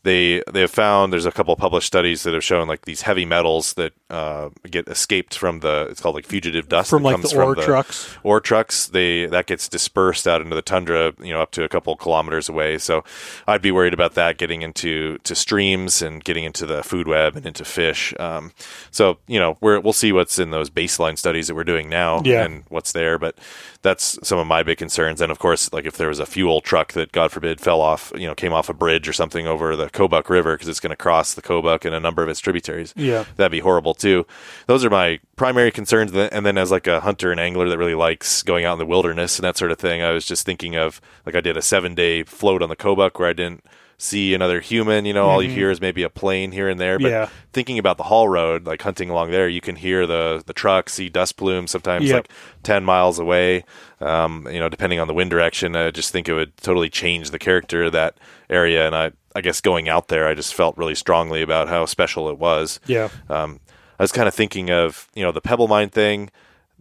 They 0.06 0.44
they 0.53 0.61
have 0.61 0.72
found 0.72 1.11
there's 1.11 1.26
a 1.26 1.32
couple 1.32 1.52
of 1.52 1.60
published 1.60 1.88
studies 1.88 2.22
that 2.23 2.34
have 2.36 2.44
shown 2.44 2.68
like 2.68 2.86
these 2.86 3.02
heavy 3.02 3.26
metals 3.26 3.73
that 3.73 3.94
uh, 4.11 4.49
get 4.69 4.88
escaped 4.88 5.36
from 5.36 5.61
the 5.61 5.88
it's 5.90 5.99
called 5.99 6.14
like 6.14 6.27
fugitive 6.27 6.69
dust 6.69 6.91
from 6.91 7.02
like 7.02 7.15
comes 7.15 7.32
the 7.32 7.41
ore 7.41 7.56
from 7.56 7.64
trucks? 7.64 8.15
ore 8.23 8.40
trucks. 8.40 8.86
They 8.88 9.26
that 9.26 9.48
gets 9.48 9.68
dispersed 9.68 10.27
out 10.27 10.41
into 10.41 10.56
the 10.56 10.61
tundra 10.61 11.14
you 11.19 11.34
know 11.34 11.41
up 11.41 11.49
to 11.52 11.64
a 11.64 11.68
couple 11.68 11.95
kilometers 11.95 12.48
away. 12.48 12.77
So 12.77 13.03
i'd 13.48 13.64
be 13.64 13.72
worried 13.72 13.95
about 13.95 14.14
that 14.14 14.38
getting 14.38 14.61
into 14.61 15.18
to 15.23 15.34
streams 15.34 16.03
and 16.03 16.23
getting 16.23 16.44
into 16.44 16.68
the 16.68 16.84
food 16.84 17.07
web 17.07 17.36
and 17.36 17.45
into 17.48 17.65
fish. 17.65 18.14
Um, 18.19 18.52
so 18.91 19.18
you 19.27 19.40
know 19.40 19.57
we're, 19.60 19.80
we'll 19.80 19.91
see 19.91 20.11
what's 20.11 20.38
in 20.38 20.52
those 20.52 20.69
baseline 20.69 21.18
studies 21.18 21.48
that 21.48 21.56
we're 21.56 21.64
doing 21.64 21.90
now 21.90 22.22
Yeah. 22.23 22.45
and 22.45 22.64
what's 22.69 22.91
there 22.91 23.18
but 23.18 23.36
that's 23.82 24.18
some 24.23 24.38
of 24.40 24.45
my 24.48 24.61
big 24.64 24.77
concerns. 24.77 25.19
And 25.19 25.32
of 25.32 25.40
course 25.40 25.73
like 25.73 25.86
if 25.86 25.98
there 25.98 26.10
was 26.10 26.19
a 26.19 26.26
fuel 26.27 26.61
truck 26.61 26.94
that 26.94 27.11
god 27.11 27.32
forbid 27.32 27.60
fell 27.60 27.82
off 27.82 28.11
you 28.15 28.27
know 28.27 28.36
came 28.36 28.53
off 28.53 28.69
a 28.69 28.73
bridge 28.73 29.07
or 29.10 29.14
something 29.14 29.48
over 29.48 29.76
the 29.76 29.90
Kobuk 29.96 30.30
river 30.30 30.54
because 30.56 30.68
it's 30.68 30.80
going 30.80 30.90
to 30.92 30.96
cross 30.96 31.34
the 31.34 31.42
Kobuk 31.42 31.86
and 31.86 31.96
a 31.96 32.00
number 32.00 32.22
of 32.22 32.30
its 32.30 32.40
tributaries 32.40 32.94
Yeah. 32.98 33.24
that'd 33.38 33.52
be 33.52 33.60
horrible 33.60 33.94
too. 33.94 34.26
Those 34.68 34.84
are 34.86 34.90
my 34.90 35.20
primary 35.36 35.72
concerns. 35.72 36.12
And 36.14 36.46
then 36.46 36.58
as 36.58 36.70
like 36.72 36.88
a 36.88 37.00
hunter 37.00 37.32
and 37.32 37.40
angler 37.40 37.70
that 37.70 37.78
really 37.78 37.96
likes 37.96 38.44
going 38.44 38.66
out 38.66 38.74
in 38.74 38.80
the 38.80 38.86
wilderness 38.86 39.38
and 39.40 39.44
that 39.46 39.58
sort 39.58 39.72
of 39.72 39.78
thing, 39.80 40.02
I 40.04 40.12
was 40.12 40.26
just 40.26 40.46
thinking 40.46 40.76
of 40.76 41.00
like 41.26 41.36
I 41.36 41.42
did 41.42 41.58
a 41.58 41.62
seven 41.62 41.96
day 41.96 42.24
float 42.24 42.62
on 42.62 42.70
the 42.70 42.76
Kobuk 42.76 43.18
where 43.20 43.30
I 43.30 43.34
didn't 43.34 43.64
see 43.98 44.34
another 44.34 44.60
human. 44.60 45.06
You 45.06 45.14
know, 45.14 45.26
all 45.30 45.42
you 45.42 45.50
hear 45.50 45.72
is 45.72 45.80
maybe 45.80 46.04
a 46.04 46.10
plane 46.10 46.52
here 46.52 46.68
and 46.68 46.78
there. 46.82 47.00
But 47.00 47.12
Yeah. 47.12 47.30
thinking 47.54 47.80
about 47.80 47.96
the 47.96 48.04
Haul 48.04 48.28
Road, 48.28 48.66
like 48.66 48.82
hunting 48.82 49.10
along 49.10 49.32
there, 49.32 49.48
you 49.48 49.62
can 49.62 49.78
hear 49.78 50.06
the 50.06 50.44
the 50.46 50.52
trucks, 50.54 50.94
see 50.96 51.08
dust 51.08 51.38
plumes 51.38 51.72
sometimes 51.72 52.06
Yep. 52.10 52.16
like 52.16 52.30
ten 52.64 52.84
miles 52.84 53.20
away. 53.20 53.64
Um, 54.02 54.46
you 54.52 54.60
know, 54.60 54.68
depending 54.68 55.00
on 55.00 55.08
the 55.08 55.14
wind 55.14 55.30
direction, 55.30 55.78
I 55.78 55.92
just 55.92 56.12
think 56.12 56.28
it 56.28 56.34
would 56.34 56.58
totally 56.58 56.90
change 56.90 57.32
the 57.32 57.40
character 57.40 57.84
of 57.84 57.94
that 57.94 58.18
area. 58.50 58.86
And 58.86 58.94
I, 58.94 59.12
I 59.36 59.41
guess 59.41 59.60
going 59.62 59.90
out 59.90 60.07
there, 60.07 60.28
I 60.28 60.34
just 60.34 60.53
felt 60.53 60.78
really 60.78 60.95
strongly 60.95 61.41
about 61.41 61.68
how 61.68 61.86
special 61.86 62.30
it 62.30 62.38
was. 62.40 62.80
yeah 62.88 63.10
Um, 63.30 63.60
I 63.99 64.03
was 64.03 64.12
kind 64.12 64.28
of 64.28 64.34
thinking 64.34 64.72
of 64.72 65.07
you 65.14 65.24
know 65.24 65.32
the 65.32 65.41
Pebble 65.41 65.68
Mine 65.68 65.90
thing. 65.90 66.30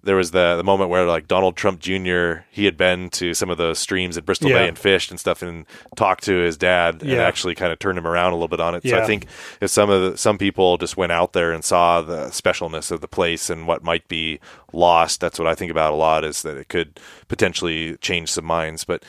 There 0.02 0.16
was 0.16 0.32
the 0.32 0.56
the 0.56 0.64
moment 0.64 0.90
where 0.90 1.06
like 1.06 1.26
Donald 1.28 1.56
Trump 1.56 1.80
Jr. 1.80 2.44
he 2.50 2.66
had 2.66 2.76
been 2.76 3.08
to 3.10 3.32
some 3.32 3.48
of 3.48 3.56
those 3.56 3.78
streams 3.78 4.18
at 4.18 4.26
Bristol 4.26 4.50
Yeah. 4.50 4.58
Bay 4.58 4.68
and 4.68 4.78
fished 4.78 5.10
and 5.10 5.18
stuff 5.18 5.40
and 5.40 5.64
talked 5.96 6.24
to 6.24 6.32
his 6.42 6.58
dad 6.58 7.00
and 7.02 7.10
actually 7.22 7.54
kind 7.54 7.72
of 7.72 7.78
turned 7.78 7.96
him 7.96 8.06
around 8.06 8.32
a 8.32 8.34
little 8.34 8.48
bit 8.48 8.60
on 8.60 8.74
it. 8.74 8.82
So 8.82 8.90
I 9.02 9.06
think 9.06 9.26
if 9.62 9.70
some 9.70 9.88
of 9.88 10.02
the, 10.12 10.18
some 10.18 10.36
people 10.36 10.76
just 10.76 10.98
went 10.98 11.10
out 11.12 11.32
there 11.32 11.52
and 11.52 11.64
saw 11.64 12.02
the 12.02 12.26
specialness 12.26 12.90
of 12.90 13.00
the 13.00 13.08
place 13.08 13.48
and 13.48 13.66
what 13.66 13.82
might 13.82 14.06
be 14.08 14.40
lost, 14.74 15.20
that's 15.22 15.38
what 15.38 15.48
I 15.48 15.54
think 15.54 15.70
about 15.70 15.94
a 15.94 15.96
lot 15.96 16.22
is 16.22 16.42
that 16.42 16.58
it 16.58 16.68
could 16.68 17.00
potentially 17.28 17.96
change 17.98 18.30
some 18.30 18.44
minds. 18.44 18.84
But 18.84 19.04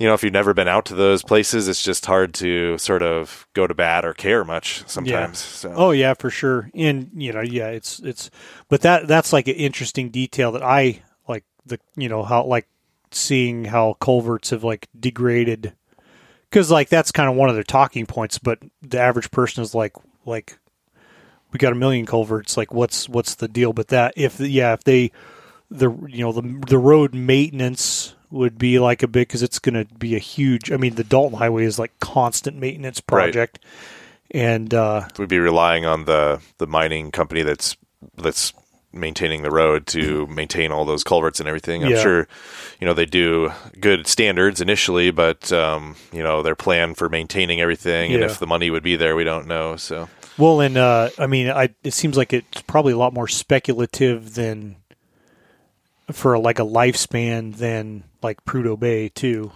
you 0.00 0.06
know, 0.06 0.14
if 0.14 0.24
you've 0.24 0.32
never 0.32 0.54
been 0.54 0.66
out 0.66 0.86
to 0.86 0.94
those 0.94 1.22
places, 1.22 1.68
it's 1.68 1.82
just 1.82 2.06
hard 2.06 2.32
to 2.34 2.78
sort 2.78 3.02
of 3.02 3.46
go 3.52 3.66
to 3.66 3.74
bat 3.74 4.06
or 4.06 4.14
care 4.14 4.44
much 4.44 4.82
sometimes. 4.86 5.38
So. 5.38 5.74
Oh 5.76 5.90
yeah, 5.90 6.14
for 6.14 6.30
sure. 6.30 6.70
And 6.74 7.10
you 7.14 7.34
know, 7.34 7.42
yeah, 7.42 7.68
it's 7.68 8.00
it's 8.00 8.30
but 8.70 8.80
that 8.80 9.06
that's 9.06 9.30
like 9.30 9.46
an 9.46 9.56
interesting 9.56 10.08
detail 10.08 10.52
that 10.52 10.62
I 10.62 11.02
like 11.28 11.44
the 11.66 11.78
you 11.96 12.08
know 12.08 12.22
how 12.22 12.44
like 12.44 12.66
seeing 13.10 13.66
how 13.66 13.98
culverts 14.00 14.50
have 14.50 14.64
like 14.64 14.88
degraded 14.98 15.74
cuz 16.50 16.70
like 16.70 16.88
that's 16.88 17.12
kind 17.12 17.28
of 17.28 17.36
one 17.36 17.50
of 17.50 17.54
their 17.54 17.62
talking 17.62 18.06
points, 18.06 18.38
but 18.38 18.58
the 18.80 18.98
average 18.98 19.30
person 19.30 19.62
is 19.62 19.74
like 19.74 19.92
like 20.24 20.58
we 21.52 21.58
got 21.58 21.72
a 21.72 21.76
million 21.76 22.06
culverts, 22.06 22.56
like 22.56 22.72
what's 22.72 23.06
what's 23.06 23.34
the 23.34 23.48
deal 23.48 23.74
but 23.74 23.88
that 23.88 24.14
if 24.16 24.40
yeah, 24.40 24.72
if 24.72 24.82
they 24.82 25.12
the 25.70 25.90
you 26.08 26.24
know 26.24 26.32
the 26.32 26.58
the 26.68 26.78
road 26.78 27.14
maintenance 27.14 28.14
would 28.30 28.58
be 28.58 28.78
like 28.78 29.02
a 29.02 29.08
big 29.08 29.28
because 29.28 29.42
it's 29.42 29.58
going 29.58 29.74
to 29.86 29.94
be 29.94 30.14
a 30.16 30.18
huge. 30.20 30.70
I 30.70 30.76
mean, 30.76 30.94
the 30.94 31.04
Dalton 31.04 31.38
Highway 31.38 31.64
is 31.64 31.78
like 31.78 31.98
constant 32.00 32.56
maintenance 32.56 33.00
Right. 33.10 33.24
project, 33.32 33.58
and 34.30 34.72
uh, 34.72 35.08
we'd 35.18 35.28
be 35.28 35.38
relying 35.38 35.84
on 35.86 36.04
the 36.04 36.40
the 36.58 36.66
mining 36.66 37.10
company 37.10 37.42
that's 37.42 37.76
that's 38.16 38.52
maintaining 38.92 39.42
the 39.42 39.50
road 39.50 39.86
to 39.86 40.26
maintain 40.30 40.72
all 40.72 40.84
those 40.84 41.04
culverts 41.04 41.38
and 41.40 41.48
everything. 41.48 41.84
I'm 41.84 41.90
Yeah. 41.92 42.02
sure, 42.02 42.28
you 42.80 42.86
know, 42.86 42.94
they 42.94 43.06
do 43.06 43.52
good 43.80 44.06
standards 44.06 44.60
initially, 44.60 45.10
but 45.10 45.52
um, 45.52 45.96
you 46.12 46.22
know, 46.22 46.42
their 46.42 46.56
plan 46.56 46.94
for 46.94 47.08
maintaining 47.08 47.60
everything 47.60 48.12
and 48.12 48.22
if 48.24 48.38
the 48.38 48.46
money 48.46 48.70
would 48.70 48.82
be 48.82 48.96
there, 48.96 49.14
we 49.14 49.24
don't 49.24 49.46
know. 49.46 49.76
So 49.76 50.08
Well, 50.38 50.60
and 50.60 50.76
uh, 50.76 51.10
I 51.18 51.26
mean, 51.26 51.50
I 51.50 51.70
it 51.84 51.92
seems 51.94 52.16
like 52.16 52.32
it's 52.32 52.62
probably 52.62 52.92
a 52.92 52.98
lot 52.98 53.12
more 53.12 53.28
speculative 53.28 54.34
than 54.34 54.76
for 56.10 56.38
like 56.38 56.58
a 56.58 56.62
lifespan 56.64 57.54
than 57.56 58.04
like 58.22 58.44
Prudhoe 58.44 58.78
Bay 58.78 59.08
too. 59.08 59.52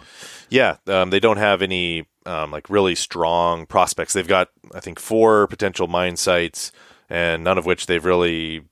yeah, 0.51 0.77
um, 0.87 1.11
they 1.11 1.21
don't 1.21 1.37
have 1.39 1.63
any 1.63 2.07
um, 2.27 2.51
like 2.51 2.69
really 2.71 2.95
strong 2.95 3.67
prospects. 3.67 4.13
They've 4.13 4.27
got 4.27 4.49
I 4.75 4.81
think 4.81 4.99
four 4.99 5.47
potential 5.47 5.87
mine 5.87 6.17
sites, 6.17 6.73
and 7.11 7.45
none 7.45 7.59
of 7.59 7.67
which 7.67 7.87
they've 7.87 8.05
really 8.05 8.63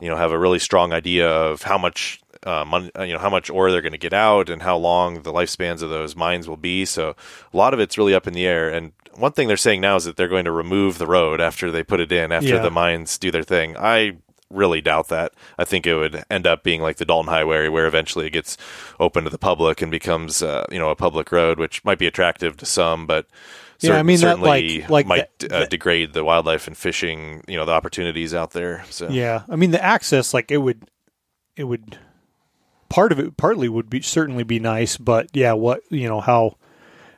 you 0.00 0.08
know 0.08 0.16
have 0.16 0.32
a 0.32 0.38
really 0.38 0.58
strong 0.58 0.92
idea 0.92 1.28
of 1.28 1.62
how 1.62 1.78
much 1.78 2.20
uh, 2.44 2.64
mon- 2.64 2.90
uh, 2.98 3.02
you 3.02 3.12
know 3.12 3.18
how 3.20 3.30
much 3.30 3.50
ore 3.50 3.70
they're 3.70 3.82
going 3.82 3.92
to 3.92 3.98
get 3.98 4.12
out 4.14 4.48
and 4.50 4.62
how 4.62 4.76
long 4.76 5.22
the 5.22 5.32
lifespans 5.32 5.82
of 5.82 5.90
those 5.90 6.16
mines 6.16 6.48
will 6.48 6.56
be. 6.56 6.84
So 6.84 7.14
a 7.52 7.56
lot 7.56 7.74
of 7.74 7.80
it's 7.80 7.96
really 7.98 8.14
up 8.14 8.26
in 8.26 8.34
the 8.34 8.46
air. 8.46 8.68
And 8.70 8.92
one 9.14 9.32
thing 9.32 9.46
they're 9.46 9.56
saying 9.58 9.80
now 9.82 9.96
is 9.96 10.04
that 10.04 10.16
they're 10.16 10.26
going 10.26 10.46
to 10.46 10.50
remove 10.52 10.98
the 10.98 11.06
road 11.06 11.40
after 11.40 11.70
they 11.70 11.82
put 11.84 12.00
it 12.00 12.10
in 12.10 12.32
after 12.32 12.48
Yeah. 12.48 12.62
the 12.62 12.70
mines 12.70 13.18
do 13.18 13.30
their 13.30 13.42
thing. 13.44 13.76
I 13.76 14.16
really 14.52 14.80
doubt 14.80 15.08
that. 15.08 15.32
I 15.58 15.64
think 15.64 15.86
it 15.86 15.94
would 15.96 16.24
end 16.30 16.46
up 16.46 16.62
being 16.62 16.82
like 16.82 16.96
the 16.96 17.04
Dalton 17.04 17.30
Highway, 17.32 17.68
where 17.68 17.86
eventually 17.86 18.26
it 18.26 18.32
gets 18.32 18.56
open 19.00 19.24
to 19.24 19.30
the 19.30 19.38
public 19.38 19.82
and 19.82 19.90
becomes 19.90 20.42
uh, 20.42 20.64
you 20.70 20.78
know 20.78 20.90
a 20.90 20.96
public 20.96 21.32
road, 21.32 21.58
which 21.58 21.84
might 21.84 21.98
be 21.98 22.06
attractive 22.06 22.56
to 22.58 22.66
some, 22.66 23.06
but. 23.06 23.26
Yeah, 23.80 23.98
I 23.98 24.04
mean, 24.04 24.20
that, 24.20 24.36
certainly 24.36 24.78
like- 24.82 24.90
like 24.90 25.06
might 25.06 25.38
that- 25.40 25.52
uh, 25.52 25.66
degrade 25.66 26.12
the 26.12 26.22
wildlife 26.22 26.68
and 26.68 26.76
fishing, 26.76 27.42
you 27.48 27.56
know, 27.56 27.64
the 27.64 27.72
opportunities 27.72 28.32
out 28.32 28.52
there. 28.52 28.84
So 28.90 29.08
Yeah, 29.08 29.42
I 29.48 29.56
mean 29.56 29.72
the 29.72 29.82
access, 29.82 30.32
like 30.32 30.52
it 30.52 30.58
would, 30.58 30.88
it 31.56 31.64
would, 31.64 31.98
part 32.88 33.10
of 33.10 33.18
it 33.18 33.36
partly 33.36 33.68
would 33.68 33.90
be 33.90 34.00
certainly 34.00 34.44
be 34.44 34.60
nice, 34.60 34.96
but 34.96 35.30
yeah, 35.32 35.54
what 35.54 35.80
you 35.90 36.06
know 36.08 36.20
how 36.20 36.58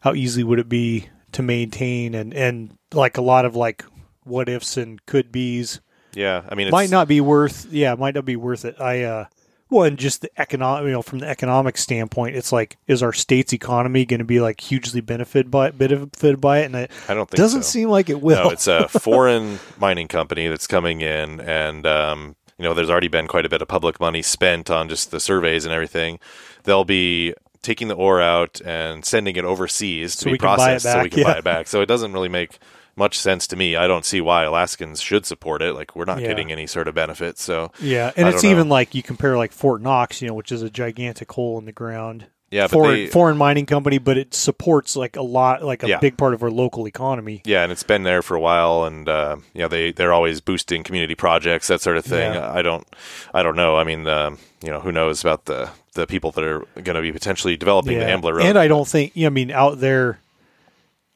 how 0.01 0.15
easily 0.15 0.43
would 0.43 0.59
it 0.59 0.71
be 0.71 1.11
to 1.33 1.43
maintain 1.43 2.15
and 2.15 2.33
and 2.33 2.79
like 2.95 3.19
a 3.19 3.23
lot 3.23 3.45
of 3.45 3.55
like 3.55 3.85
what 4.23 4.49
ifs 4.49 4.79
and 4.79 5.05
could 5.05 5.31
be's 5.31 5.83
Yeah, 6.15 6.43
I 6.49 6.55
mean, 6.55 6.71
might 6.71 6.91
not 6.91 7.09
be 7.09 7.21
worth 7.21 7.67
yeah 7.71 7.93
it 7.93 7.99
might 7.99 8.15
not 8.15 8.25
be 8.25 8.37
worth 8.37 8.65
it 8.65 8.81
i 8.81 9.03
uh 9.03 9.27
well 9.71 9.85
and 9.85 9.99
just 9.99 10.21
the 10.21 10.31
economic 10.41 10.87
you 10.87 10.93
know 10.93 11.03
from 11.03 11.19
the 11.21 11.29
economic 11.29 11.77
standpoint 11.77 12.37
it's 12.37 12.53
like 12.53 12.77
is 12.87 13.03
our 13.03 13.13
state's 13.13 13.53
economy 13.53 14.05
going 14.05 14.19
to 14.19 14.25
be 14.25 14.41
like 14.41 14.61
hugely 14.61 15.01
benefited 15.01 15.51
by 15.51 15.71
benefited 15.71 16.41
by 16.41 16.59
it 16.61 16.67
and 16.67 16.77
it 16.77 16.91
I 17.09 17.15
don't 17.15 17.29
think 17.29 17.39
doesn't 17.39 17.63
so. 17.63 17.69
seem 17.71 17.89
like 17.89 18.09
it 18.09 18.21
will 18.21 18.45
No, 18.45 18.51
it's 18.51 18.67
a 18.67 18.89
foreign 19.01 19.59
mining 19.79 20.09
company 20.09 20.49
that's 20.49 20.67
coming 20.67 21.01
in, 21.01 21.41
and 21.41 21.87
um, 21.87 22.37
you 22.59 22.65
know, 22.65 22.75
there's 22.75 22.91
already 22.91 23.09
been 23.09 23.27
quite 23.27 23.45
a 23.45 23.49
bit 23.49 23.63
of 23.63 23.69
public 23.69 23.99
money 24.01 24.23
spent 24.23 24.71
on 24.71 24.89
just 24.89 25.11
the 25.11 25.21
surveys 25.21 25.65
and 25.65 25.75
everything. 25.75 26.21
They'll 26.65 26.85
be 26.85 27.35
taking 27.63 27.89
the 27.89 27.95
ore 27.95 28.21
out 28.21 28.61
and 28.65 29.05
sending 29.05 29.37
it 29.37 29.45
overseas 29.45 30.15
to 30.17 30.25
So 30.25 30.31
be 30.33 30.39
processed, 30.39 30.85
so 30.85 31.03
we 31.03 31.11
can 31.11 31.21
yeah. 31.21 31.33
buy 31.33 31.39
it 31.39 31.45
back. 31.45 31.67
So 31.67 31.81
it 31.81 31.87
doesn't 31.87 32.13
really 32.13 32.29
make 32.29 32.59
much 32.97 33.19
sense 33.19 33.47
to 33.49 33.57
me. 33.57 33.77
I 33.77 33.87
don't 33.87 34.05
see 34.05 34.21
why 34.21 34.45
Alaskans 34.45 35.01
should 35.01 35.27
support 35.27 35.63
it. 35.63 35.75
Like 35.75 35.95
we're 35.97 36.05
not 36.05 36.21
Yeah. 36.21 36.29
getting 36.29 36.53
any 36.53 36.67
sort 36.67 36.89
of 36.89 36.95
benefit. 36.95 37.39
So 37.39 37.73
yeah 37.81 38.13
and 38.17 38.29
it's 38.29 38.43
know. 38.43 38.51
even 38.51 38.69
like 38.69 38.95
you 38.95 39.03
compare 39.03 39.37
like 39.37 39.53
fort 39.53 39.83
knox 39.83 40.23
you 40.23 40.29
know 40.29 40.35
which 40.35 40.53
is 40.53 40.63
a 40.63 40.71
gigantic 40.71 41.31
hole 41.33 41.59
in 41.59 41.65
the 41.65 41.73
ground 41.73 42.27
yeah, 42.51 42.69
foreign 42.69 42.95
they, 42.95 43.07
foreign 43.09 43.37
mining 43.37 43.67
company, 43.67 43.99
but 43.99 44.17
it 44.17 44.33
supports 44.33 44.95
like 44.95 45.17
a 45.17 45.23
lot, 45.23 45.65
like 45.65 45.83
a 45.83 45.89
Yeah. 45.89 45.99
big 45.99 46.17
part 46.17 46.35
of 46.35 46.43
our 46.45 46.53
local 46.53 46.87
economy. 46.87 47.43
Yeah, 47.45 47.65
and 47.65 47.73
it's 47.73 47.83
been 47.83 48.05
there 48.05 48.23
for 48.23 48.37
a 48.37 48.41
while, 48.41 48.85
and 48.85 49.09
uh, 49.09 49.39
you 49.55 49.63
know 49.63 49.67
they 49.67 49.91
they're 49.91 50.13
always 50.13 50.41
boosting 50.41 50.85
community 50.85 51.17
projects, 51.17 51.67
that 51.67 51.81
sort 51.81 51.97
of 51.97 52.05
thing. 52.05 52.33
Yeah. 52.35 52.53
I 52.53 52.63
don't, 52.63 52.87
I 53.33 53.43
don't 53.43 53.57
know. 53.57 53.77
I 53.77 53.83
mean, 53.83 54.07
um, 54.07 54.39
you 54.63 54.71
know, 54.71 54.79
who 54.79 54.93
knows 54.93 55.21
about 55.21 55.47
the 55.47 55.71
the 55.95 56.07
people 56.07 56.31
that 56.33 56.45
are 56.45 56.61
going 56.75 56.95
to 56.95 57.03
be 57.03 57.11
potentially 57.11 57.57
developing 57.57 57.99
the 57.99 58.09
Ambler 58.09 58.35
Road? 58.35 58.47
and 58.47 58.57
I 58.57 58.69
don't 58.69 58.87
think, 58.87 59.17
you 59.17 59.23
know, 59.25 59.29
I 59.29 59.31
mean, 59.31 59.51
out 59.51 59.81
there, 59.81 60.21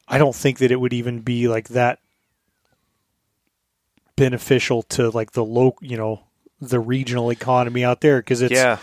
I 0.09 0.18
don't 0.18 0.35
think 0.35 0.59
that 0.59 0.70
it 0.70 0.80
would 0.80 0.93
even 0.93 1.20
be 1.20 1.48
like 1.48 1.68
that 1.68 1.98
beneficial 4.16 4.82
to 4.82 5.10
like 5.10 5.32
the 5.32 5.44
local, 5.44 5.86
you 5.86 5.97
know, 5.97 6.22
the 6.60 6.80
regional 6.80 7.30
economy 7.30 7.85
out 7.85 8.01
there 8.01 8.18
because 8.18 8.43
it's 8.43 8.52
yeah, 8.52 8.78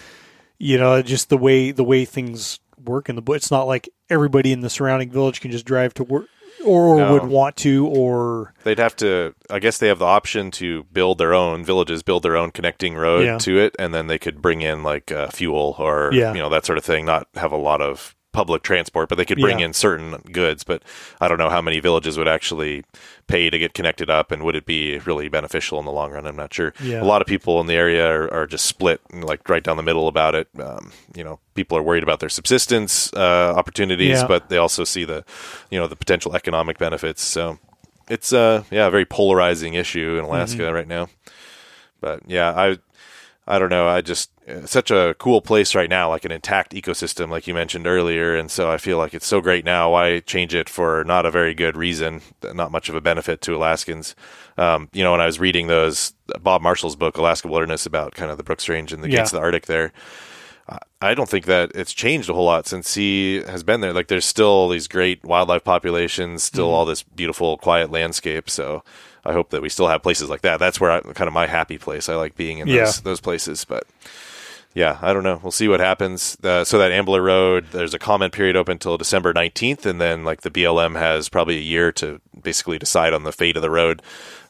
you 0.58 0.78
know 0.78 1.02
just 1.02 1.30
the 1.30 1.38
way 1.38 1.72
the 1.72 1.84
way 1.84 2.06
things 2.06 2.60
work 2.86 3.10
in 3.10 3.16
the 3.18 3.32
it's 3.34 3.52
not 3.52 3.64
like 3.68 3.90
everybody 4.10 4.52
in 4.54 4.62
the 4.62 4.70
surrounding 4.70 5.10
village 5.12 5.42
can 5.42 5.52
just 5.52 5.66
drive 5.66 5.94
to 5.94 6.04
work 6.04 6.28
or 6.66 6.96
No. 6.98 7.14
would 7.14 7.24
want 7.26 7.58
to 7.58 7.86
or 7.88 8.54
they'd 8.64 8.80
have 8.80 8.96
to. 8.98 9.36
I 9.50 9.60
guess 9.60 9.78
they 9.78 9.90
have 9.90 10.00
the 10.00 10.06
option 10.06 10.52
to 10.52 10.84
build 10.86 11.18
their 11.18 11.34
own 11.34 11.66
villages, 11.66 12.02
build 12.02 12.24
their 12.24 12.38
own 12.38 12.52
connecting 12.52 12.96
road 12.96 13.26
Yeah. 13.26 13.38
to 13.40 13.60
it, 13.60 13.76
and 13.78 13.94
then 13.94 14.08
they 14.08 14.18
could 14.18 14.42
bring 14.42 14.62
in 14.62 14.84
like 14.84 15.12
uh, 15.12 15.28
fuel 15.28 15.76
or 15.78 16.12
Yeah. 16.14 16.34
you 16.34 16.40
know 16.40 16.50
that 16.50 16.66
sort 16.66 16.78
of 16.78 16.86
thing. 16.86 17.06
Not 17.06 17.28
have 17.36 17.52
a 17.52 17.58
lot 17.58 17.82
of 17.82 18.16
public 18.36 18.62
transport, 18.64 19.10
but 19.10 19.16
they 19.18 19.26
could 19.26 19.40
bring 19.40 19.60
Yeah. 19.60 19.66
in 19.68 19.74
certain 19.74 20.12
goods. 20.32 20.64
But 20.64 20.84
I 21.22 21.28
don't 21.28 21.38
know 21.38 21.50
how 21.50 21.62
many 21.62 21.80
villages 21.80 22.18
would 22.18 22.28
actually 22.28 22.84
pay 23.28 23.50
to 23.50 23.58
get 23.58 23.74
connected 23.74 24.10
up, 24.10 24.32
and 24.32 24.44
would 24.44 24.56
it 24.56 24.66
be 24.66 25.00
really 25.00 25.30
beneficial 25.30 25.80
in 25.80 25.86
the 25.86 25.92
long 25.92 26.12
run? 26.12 26.28
I'm 26.28 26.36
not 26.36 26.54
sure. 26.54 26.74
Yeah. 26.84 27.02
A 27.02 27.06
lot 27.06 27.22
of 27.22 27.28
people 27.28 27.60
in 27.62 27.68
the 27.68 27.74
area 27.76 28.06
are, 28.08 28.32
are 28.34 28.46
just 28.46 28.66
split, 28.66 29.02
like 29.12 29.48
right 29.50 29.64
down 29.64 29.78
the 29.78 29.84
middle 29.84 30.08
about 30.08 30.36
it. 30.36 30.48
Um, 30.60 30.92
you 31.16 31.24
know, 31.24 31.40
people 31.56 31.78
are 31.78 31.84
worried 31.84 32.04
about 32.04 32.20
their 32.20 32.30
subsistence 32.30 33.12
uh, 33.14 33.54
opportunities, 33.56 34.20
Yeah. 34.22 34.28
but 34.28 34.50
they 34.50 34.58
also 34.58 34.84
see 34.84 35.06
the, 35.06 35.24
you 35.72 35.80
know, 35.80 35.88
the 35.88 35.96
potential 35.96 36.36
economic 36.36 36.78
benefits. 36.78 37.22
So 37.24 37.58
it's 38.08 38.32
uh 38.34 38.62
yeah 38.70 38.86
a 38.86 38.92
very 38.92 39.06
polarizing 39.06 39.74
issue 39.74 40.18
in 40.20 40.26
Alaska 40.26 40.62
Mm-hmm. 40.64 40.76
right 40.76 40.88
now. 40.88 41.08
But 42.02 42.20
yeah, 42.28 42.52
I 42.56 42.78
I 43.48 43.60
don't 43.60 43.70
know. 43.70 43.88
I 43.88 44.02
just 44.02 44.32
such 44.66 44.90
a 44.90 45.16
cool 45.20 45.40
place 45.42 45.76
right 45.76 45.90
now, 45.90 46.10
like 46.10 46.26
an 46.26 46.32
intact 46.32 46.74
ecosystem, 46.74 47.30
like 47.30 47.46
you 47.48 47.54
mentioned 47.54 47.86
earlier, 47.86 48.36
and 48.36 48.50
so 48.50 48.72
I 48.72 48.78
feel 48.78 48.98
like 48.98 49.14
it's 49.14 49.28
so 49.28 49.40
great 49.42 49.64
now. 49.66 49.92
Why 49.92 50.20
change 50.20 50.56
it 50.56 50.68
for 50.68 51.04
not 51.04 51.26
a 51.28 51.32
very 51.32 51.54
good 51.54 51.78
reason, 51.78 52.22
not 52.54 52.72
much 52.72 52.90
of 52.90 52.96
a 52.96 53.02
benefit 53.02 53.42
to 53.42 53.56
Alaskans? 53.56 54.16
Um, 54.58 54.90
you 54.94 55.04
know, 55.04 55.12
when 55.12 55.22
I 55.22 55.28
was 55.28 55.40
reading 55.40 55.68
those 55.68 56.14
Bob 56.42 56.62
Marshall's 56.64 56.96
book, 56.96 57.18
Alaska 57.18 57.48
Wilderness, 57.48 57.86
about 57.86 58.14
kind 58.16 58.32
of 58.32 58.38
the 58.38 58.44
Brooks 58.44 58.68
Range 58.68 58.92
and 58.92 59.04
the 59.04 59.10
Yeah. 59.10 59.18
gates 59.18 59.32
of 59.34 59.38
the 59.40 59.44
Arctic, 59.46 59.68
there. 59.68 59.92
I 61.00 61.14
don't 61.14 61.30
think 61.30 61.46
that 61.46 61.72
it's 61.76 61.94
changed 61.94 62.28
a 62.28 62.34
whole 62.34 62.46
lot 62.46 62.66
since 62.66 62.96
he 62.96 63.44
has 63.46 63.62
been 63.62 63.82
there. 63.82 63.94
Like, 63.94 64.08
there's 64.08 64.26
still 64.26 64.68
these 64.70 64.88
great 64.88 65.24
wildlife 65.24 65.64
populations, 65.64 66.42
still 66.42 66.66
Mm-hmm. 66.66 66.74
all 66.74 66.86
this 66.86 67.04
beautiful, 67.04 67.58
quiet 67.58 67.92
landscape. 67.92 68.50
So, 68.50 68.84
I 69.26 69.34
hope 69.34 69.50
that 69.50 69.62
we 69.62 69.70
still 69.70 69.88
have 69.88 70.04
places 70.04 70.30
like 70.30 70.42
that. 70.42 70.60
That's 70.60 70.80
where 70.80 70.92
I 70.92 71.02
kind 71.02 71.28
of 71.28 71.34
my 71.34 71.48
happy 71.48 71.78
place. 71.78 72.10
I 72.10 72.16
like 72.16 72.36
being 72.36 72.60
in 72.60 72.68
Yeah. 72.68 72.86
those 72.86 73.02
those 73.02 73.22
places. 73.22 73.66
But 73.66 73.86
yeah, 74.74 75.00
I 75.02 75.14
don't 75.14 75.24
know. 75.24 75.40
We'll 75.42 75.52
see 75.52 75.70
what 75.70 75.80
happens. 75.80 76.38
Uh, 76.44 76.66
so 76.66 76.78
that 76.78 76.92
Ambler 76.92 77.22
Road, 77.22 77.68
there's 77.72 77.94
a 77.94 78.00
comment 78.00 78.34
period 78.34 78.58
open 78.58 78.74
until 78.74 78.98
December 78.98 79.34
19th, 79.34 79.86
and 79.86 80.02
then 80.02 80.26
like 80.26 80.42
the 80.42 80.52
BLM 80.52 80.98
has 80.98 81.30
probably 81.30 81.58
a 81.58 81.62
year 81.62 81.94
to 81.94 82.20
basically 82.44 82.78
decide 82.78 83.14
on 83.14 83.24
the 83.24 83.32
fate 83.32 83.56
of 83.56 83.62
the 83.62 83.70
road. 83.70 84.02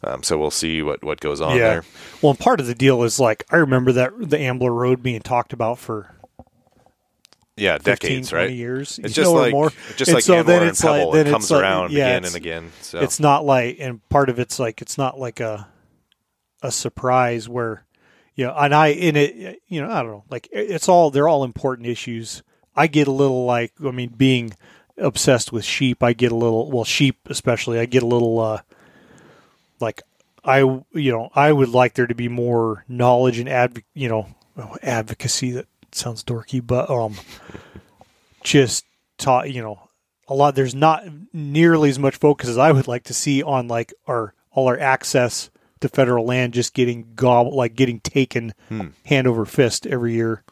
Um, 0.04 0.24
so 0.24 0.38
we'll 0.38 0.52
see 0.52 0.82
what 0.82 1.04
what 1.04 1.20
goes 1.20 1.42
on 1.42 1.58
yeah. 1.58 1.70
there. 1.70 1.84
Well, 2.22 2.34
part 2.34 2.60
of 2.60 2.68
the 2.68 2.76
deal 2.76 3.04
is 3.04 3.20
like 3.20 3.46
I 3.52 3.58
remember 3.58 3.92
that 3.92 4.12
the 4.18 4.40
Ambler 4.40 4.74
Road 4.74 5.04
being 5.04 5.22
talked 5.22 5.54
about 5.54 5.78
for 5.78 6.15
Yeah, 7.58 7.78
15, 7.78 7.94
decades, 7.94 8.30
20 8.30 8.46
right? 8.46 8.54
years. 8.54 9.00
It's 9.00 9.16
you 9.16 9.24
just 9.24 9.32
like 9.34 9.52
more. 9.54 9.72
just 9.96 10.10
And 10.10 10.16
like 10.16 10.24
so 10.26 10.44
then 10.44 10.64
it's 10.68 10.84
like- 10.84 11.12
then 11.14 11.28
it 11.28 11.32
comes 11.32 11.50
like- 11.50 11.62
around 11.62 11.92
yeah, 11.94 12.08
again 12.08 12.26
and 12.26 12.36
again. 12.36 12.72
So 12.82 13.00
It's 13.00 13.20
not 13.20 13.46
like, 13.46 13.78
and 13.80 14.08
part 14.10 14.30
of 14.30 14.40
it's 14.40 14.60
like 14.60 14.82
it's 14.82 14.98
not 14.98 15.20
like 15.20 15.40
a 15.40 15.68
a 16.62 16.72
surprise 16.72 17.48
where 17.48 17.86
you 18.36 18.46
know, 18.46 18.54
and 18.58 18.74
I 18.76 18.88
in 18.88 19.16
it, 19.16 19.62
you 19.68 19.82
know, 19.82 19.90
I 19.90 20.02
don't 20.02 20.12
know, 20.12 20.24
like 20.30 20.50
it's 20.52 20.90
all 20.90 21.12
they're 21.12 21.28
all 21.30 21.44
important 21.46 21.88
issues. 21.88 22.44
I 22.76 22.88
get 22.88 23.08
a 23.08 23.12
little 23.12 23.46
like, 23.46 23.72
I 23.86 23.92
mean, 23.92 24.10
being 24.10 24.52
obsessed 24.98 25.54
with 25.54 25.64
sheep, 25.64 26.04
I 26.04 26.12
get 26.12 26.34
a 26.34 26.36
little 26.36 26.70
well, 26.70 26.84
sheep 26.84 27.20
especially, 27.30 27.80
I 27.80 27.86
get 27.86 28.04
a 28.04 28.08
little 28.08 28.38
uh 28.40 28.62
like 29.80 30.02
I 30.44 30.60
you 30.60 31.12
know 31.12 31.30
I 31.34 31.52
would 31.54 31.70
like 31.70 31.94
there 31.94 32.08
to 32.08 32.16
be 32.16 32.28
more 32.28 32.84
knowledge 32.90 33.40
and 33.40 33.48
adv 33.50 33.78
you 33.94 34.10
know 34.10 34.28
oh, 34.58 34.76
advocacy 34.84 35.52
that 35.52 35.68
sounds 35.96 36.24
dorky 36.24 36.66
but 36.66 36.90
um 36.90 37.16
just 38.44 38.86
taught 39.18 39.52
you 39.52 39.62
know 39.62 39.90
a 40.28 40.34
lot 40.34 40.56
there's 40.56 40.76
not 40.76 41.04
nearly 41.34 41.90
as 41.90 42.00
much 42.00 42.16
focus 42.16 42.50
as 42.50 42.58
I 42.58 42.72
would 42.72 42.88
like 42.88 43.04
to 43.06 43.14
see 43.14 43.44
on 43.44 43.68
like 43.68 43.94
our 44.08 44.34
all 44.52 44.68
our 44.68 44.80
access 44.80 45.50
to 45.82 45.90
federal 45.90 46.26
land 46.26 46.54
just 46.54 46.74
getting 46.74 47.14
gobbled, 47.16 47.54
like 47.54 47.76
getting 47.76 48.00
taken 48.00 48.54
hand 49.06 49.28
over 49.28 49.46
fist 49.46 49.86
every 49.86 50.14
year. 50.14 50.44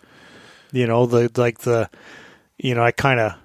You 0.72 0.88
know 0.88 1.06
the 1.06 1.32
like 1.36 1.60
the 1.60 1.90
you 2.58 2.76
know 2.76 2.84
I 2.84 2.92
kind 2.92 3.20
of 3.20 3.36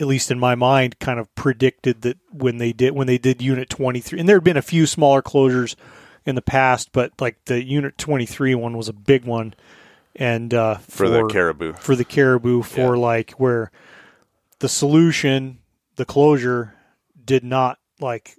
at 0.00 0.08
least 0.08 0.30
in 0.30 0.40
my 0.40 0.56
mind, 0.56 0.98
kind 0.98 1.20
of 1.20 1.32
predicted 1.36 2.02
that 2.02 2.18
when 2.32 2.58
they 2.58 2.72
did 2.72 2.92
when 2.92 3.06
they 3.06 3.18
did 3.18 3.40
Unit 3.40 3.68
23, 3.68 4.18
and 4.18 4.28
there 4.28 4.36
had 4.36 4.44
been 4.44 4.56
a 4.56 4.62
few 4.62 4.86
smaller 4.86 5.22
closures 5.22 5.76
in 6.26 6.34
the 6.34 6.42
past, 6.42 6.90
but 6.92 7.12
like 7.20 7.36
the 7.44 7.62
Unit 7.62 7.96
23 7.98 8.54
one 8.54 8.76
was 8.76 8.88
a 8.88 8.92
big 8.92 9.24
one, 9.24 9.54
and 10.16 10.52
uh, 10.54 10.76
for, 10.78 11.08
the 11.08 11.26
caribou. 11.26 11.72
for 11.74 11.96
the 11.96 12.04
caribou 12.04 12.62
for 12.62 12.94
Yeah. 12.94 13.00
like 13.02 13.30
where 13.32 13.70
the 14.60 14.68
solution, 14.68 15.58
the 15.96 16.04
closure, 16.04 16.74
did 17.24 17.42
not 17.44 17.78
like 18.00 18.36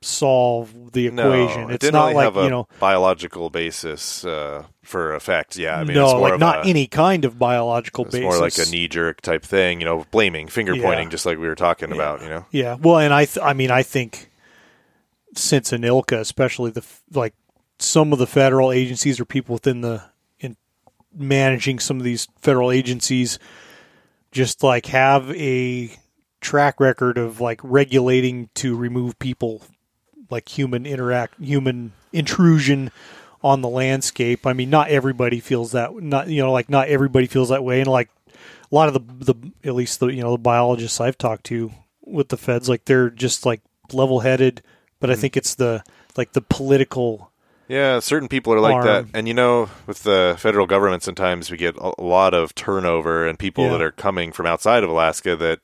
solve 0.00 0.92
the 0.92 1.08
equation. 1.08 1.62
No, 1.62 1.68
it 1.68 1.74
it's 1.74 1.80
didn't 1.82 1.94
not 1.94 2.02
really 2.06 2.14
like 2.14 2.24
have 2.24 2.36
a 2.36 2.44
you 2.44 2.50
know. 2.50 2.68
biological 2.78 3.50
basis 3.50 4.24
uh, 4.24 4.64
for 4.82 5.14
effect. 5.14 5.56
Yeah, 5.56 5.80
I 5.80 5.84
mean, 5.84 5.96
no, 5.96 6.20
like 6.20 6.38
not 6.38 6.64
a, 6.64 6.68
any 6.68 6.86
kind 6.86 7.24
of 7.24 7.38
biological 7.38 8.04
It's 8.04 8.12
basis. 8.14 8.22
more 8.24 8.38
like 8.38 8.56
a 8.58 8.70
knee 8.70 8.86
jerk 8.86 9.20
type 9.20 9.44
thing, 9.44 9.80
you 9.80 9.84
know, 9.84 10.04
blaming, 10.12 10.46
finger 10.46 10.74
Yeah. 10.76 10.84
pointing, 10.84 11.10
just 11.10 11.26
like 11.26 11.38
we 11.38 11.48
were 11.48 11.56
talking 11.56 11.90
about. 11.92 12.22
You 12.22 12.28
know, 12.28 12.46
Yeah, 12.52 12.74
well, 12.80 12.98
and 12.98 13.12
I, 13.12 13.24
th- 13.24 13.44
I 13.44 13.54
mean, 13.54 13.70
I 13.72 13.82
think 13.82 14.30
since 15.34 15.72
ANILCA, 15.72 16.18
especially 16.20 16.70
the 16.70 16.80
f- 16.82 17.02
like 17.12 17.34
some 17.80 18.12
of 18.12 18.18
the 18.20 18.26
federal 18.26 18.70
agencies 18.70 19.18
or 19.18 19.24
people 19.24 19.54
within 19.54 19.80
the 19.80 20.02
managing 21.18 21.78
some 21.78 21.98
of 21.98 22.04
these 22.04 22.28
federal 22.40 22.70
agencies, 22.70 23.38
just 24.32 24.62
like 24.62 24.86
have 24.86 25.30
a 25.32 25.90
track 26.40 26.80
record 26.80 27.18
of 27.18 27.40
like 27.40 27.60
regulating 27.62 28.48
to 28.54 28.76
remove 28.76 29.18
people 29.18 29.62
like 30.30 30.48
human 30.48 30.86
interact 30.86 31.40
human 31.40 31.92
intrusion 32.12 32.90
on 33.42 33.60
the 33.60 33.68
landscape. 33.68 34.46
I 34.46 34.52
mean, 34.52 34.70
not 34.70 34.88
everybody 34.88 35.40
feels 35.40 35.72
that. 35.72 35.94
Not 35.94 36.28
you 36.28 36.42
know, 36.42 36.52
like 36.52 36.68
not 36.68 36.88
everybody 36.88 37.26
feels 37.26 37.48
that 37.50 37.64
way, 37.64 37.80
and 37.80 37.90
like 37.90 38.10
a 38.28 38.74
lot 38.74 38.88
of 38.88 38.94
the 38.94 39.32
the 39.32 39.52
at 39.64 39.74
least 39.74 40.00
the 40.00 40.08
you 40.08 40.22
know 40.22 40.32
the 40.32 40.38
biologists 40.38 41.00
I've 41.00 41.18
talked 41.18 41.44
to 41.44 41.70
with 42.04 42.28
the 42.28 42.36
feds, 42.36 42.68
like 42.68 42.84
they're 42.84 43.10
just 43.10 43.46
like 43.46 43.62
level 43.92 44.20
headed. 44.20 44.62
But 45.00 45.10
I 45.10 45.12
mm-hmm. 45.12 45.20
think 45.20 45.36
it's 45.36 45.54
the 45.54 45.82
like 46.16 46.32
the 46.32 46.42
political. 46.42 47.30
Yeah, 47.68 47.98
certain 48.00 48.28
people 48.28 48.52
are 48.54 48.60
like 48.60 48.74
Arm. 48.74 48.84
that, 48.86 49.04
and 49.14 49.28
you 49.28 49.34
know, 49.34 49.68
with 49.86 50.02
the 50.02 50.36
federal 50.38 50.66
government, 50.66 51.02
sometimes 51.02 51.50
we 51.50 51.56
get 51.56 51.76
a 51.76 51.92
lot 52.00 52.34
of 52.34 52.54
turnover 52.54 53.26
and 53.26 53.38
people 53.38 53.64
Yeah. 53.64 53.70
that 53.72 53.82
are 53.82 53.92
coming 53.92 54.32
from 54.32 54.46
outside 54.46 54.82
of 54.82 54.90
Alaska 54.90 55.36
that 55.36 55.60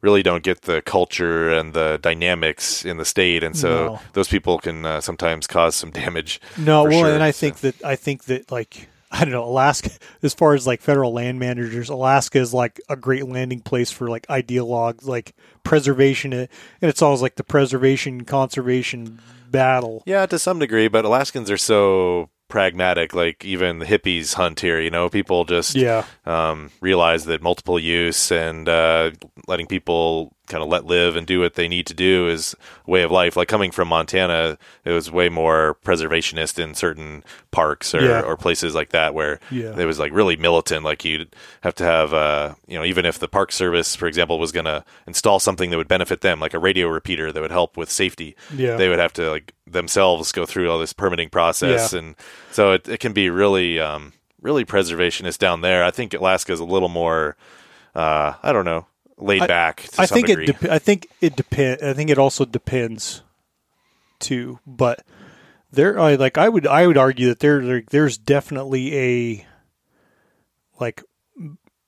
really 0.00 0.22
don't 0.22 0.44
get 0.44 0.62
the 0.62 0.80
culture 0.82 1.50
and 1.52 1.74
the 1.74 1.98
dynamics 2.00 2.84
in 2.84 2.96
the 2.98 3.04
state, 3.04 3.42
and 3.42 3.56
so 3.56 3.68
No. 3.68 4.00
those 4.12 4.28
people 4.28 4.58
can 4.58 4.86
uh, 4.86 5.00
sometimes 5.00 5.46
cause 5.46 5.74
some 5.74 5.90
damage. 5.90 6.40
No, 6.56 6.84
well, 6.84 6.92
sure, 7.04 7.12
and 7.14 7.22
I 7.22 7.32
so. 7.32 7.40
think 7.40 7.56
that 7.58 7.84
I 7.84 7.96
think 7.96 8.24
that 8.24 8.52
like 8.52 8.88
I 9.10 9.20
don't 9.24 9.32
know, 9.32 9.44
Alaska, 9.44 9.90
as 10.22 10.34
far 10.34 10.52
as 10.54 10.66
like 10.66 10.82
federal 10.82 11.12
land 11.14 11.38
managers, 11.40 11.88
Alaska 11.88 12.38
is 12.38 12.52
like 12.52 12.78
a 12.90 12.94
great 12.96 13.26
landing 13.26 13.60
place 13.60 13.90
for 13.90 14.06
like 14.08 14.26
ideologues, 14.26 15.06
like 15.06 15.34
preservation. 15.64 16.32
And 16.34 16.48
it's 16.82 17.00
always 17.00 17.22
like 17.22 17.36
the 17.36 17.42
preservation 17.44 18.24
conservation 18.24 19.18
battle. 19.50 20.02
Yeah, 20.06 20.26
to 20.26 20.38
some 20.38 20.58
degree, 20.58 20.88
but 20.88 21.04
Alaskans 21.04 21.50
are 21.50 21.56
so 21.58 22.30
pragmatic. 22.48 23.14
Like 23.14 23.44
even 23.44 23.78
the 23.78 23.86
hippies 23.86 24.34
hunt 24.34 24.60
here. 24.60 24.80
You 24.80 24.90
know, 24.90 25.08
people 25.08 25.44
just 25.44 25.74
Yeah. 25.74 26.04
um, 26.24 26.70
realize 26.80 27.24
that 27.26 27.42
multiple 27.42 27.78
use 27.78 28.32
and 28.32 28.68
uh, 28.68 29.10
letting 29.46 29.66
people 29.66 30.32
kind 30.48 30.62
of 30.62 30.68
let 30.68 30.84
live 30.86 31.14
and 31.16 31.26
do 31.26 31.40
what 31.40 31.54
they 31.54 31.68
need 31.68 31.86
to 31.86 31.94
do 31.94 32.28
is 32.28 32.54
way 32.86 33.02
of 33.02 33.10
life. 33.10 33.36
Like 33.36 33.48
coming 33.48 33.70
from 33.70 33.88
Montana, 33.88 34.58
it 34.84 34.92
was 34.92 35.10
way 35.10 35.28
more 35.28 35.76
preservationist 35.84 36.58
in 36.58 36.74
certain 36.74 37.22
parks 37.50 37.94
or, 37.94 38.00
Yeah. 38.04 38.20
or 38.22 38.36
places 38.36 38.74
like 38.74 38.90
that 38.90 39.14
where 39.14 39.38
Yeah. 39.50 39.78
it 39.78 39.84
was 39.84 39.98
like 39.98 40.12
really 40.12 40.36
militant. 40.36 40.84
Like 40.84 41.04
you'd 41.04 41.34
have 41.62 41.74
to 41.76 41.84
have, 41.84 42.12
uh, 42.14 42.54
you 42.66 42.78
know, 42.78 42.84
even 42.84 43.04
if 43.04 43.18
the 43.18 43.28
Park 43.28 43.52
Service, 43.52 43.94
for 43.94 44.06
example, 44.06 44.38
was 44.38 44.52
going 44.52 44.66
to 44.66 44.84
install 45.06 45.38
something 45.38 45.70
that 45.70 45.76
would 45.76 45.88
benefit 45.88 46.20
them, 46.22 46.40
like 46.40 46.54
a 46.54 46.58
radio 46.58 46.88
repeater 46.88 47.30
that 47.32 47.40
would 47.40 47.50
help 47.50 47.76
with 47.76 47.90
safety, 47.90 48.34
Yeah. 48.54 48.76
they 48.76 48.88
would 48.88 48.98
have 48.98 49.12
to 49.14 49.30
like 49.30 49.54
themselves 49.66 50.32
go 50.32 50.46
through 50.46 50.70
all 50.70 50.78
this 50.78 50.92
permitting 50.94 51.28
process, 51.28 51.92
and 51.92 52.14
so 52.50 52.72
it, 52.72 52.88
it 52.88 53.00
can 53.00 53.12
be 53.12 53.28
really, 53.28 53.78
um, 53.78 54.14
really 54.40 54.64
preservationist 54.64 55.36
down 55.38 55.60
there. 55.60 55.84
I 55.84 55.90
think 55.90 56.14
Alaska 56.14 56.52
is 56.52 56.60
a 56.60 56.64
little 56.64 56.88
more, 56.88 57.36
uh, 57.94 58.32
I 58.42 58.52
don't 58.52 58.64
know, 58.64 58.86
laid 59.18 59.46
back. 59.46 59.82
To 59.82 60.02
I 60.02 60.06
think 60.06 60.26
degree. 60.26 60.44
it. 60.44 60.60
Dep- 60.60 60.70
I 60.70 60.78
think 60.78 61.08
it 61.20 61.36
depend. 61.36 61.82
I 61.82 61.92
think 61.92 62.10
it 62.10 62.18
also 62.18 62.44
depends, 62.44 63.22
too. 64.18 64.58
But 64.66 65.04
there, 65.70 65.98
I 65.98 66.14
like. 66.14 66.38
I 66.38 66.48
would. 66.48 66.66
I 66.66 66.86
would 66.86 66.98
argue 66.98 67.28
that 67.28 67.40
there. 67.40 67.64
there 67.64 67.82
there's 67.90 68.18
definitely 68.18 68.96
a 68.96 69.46
like 70.80 71.02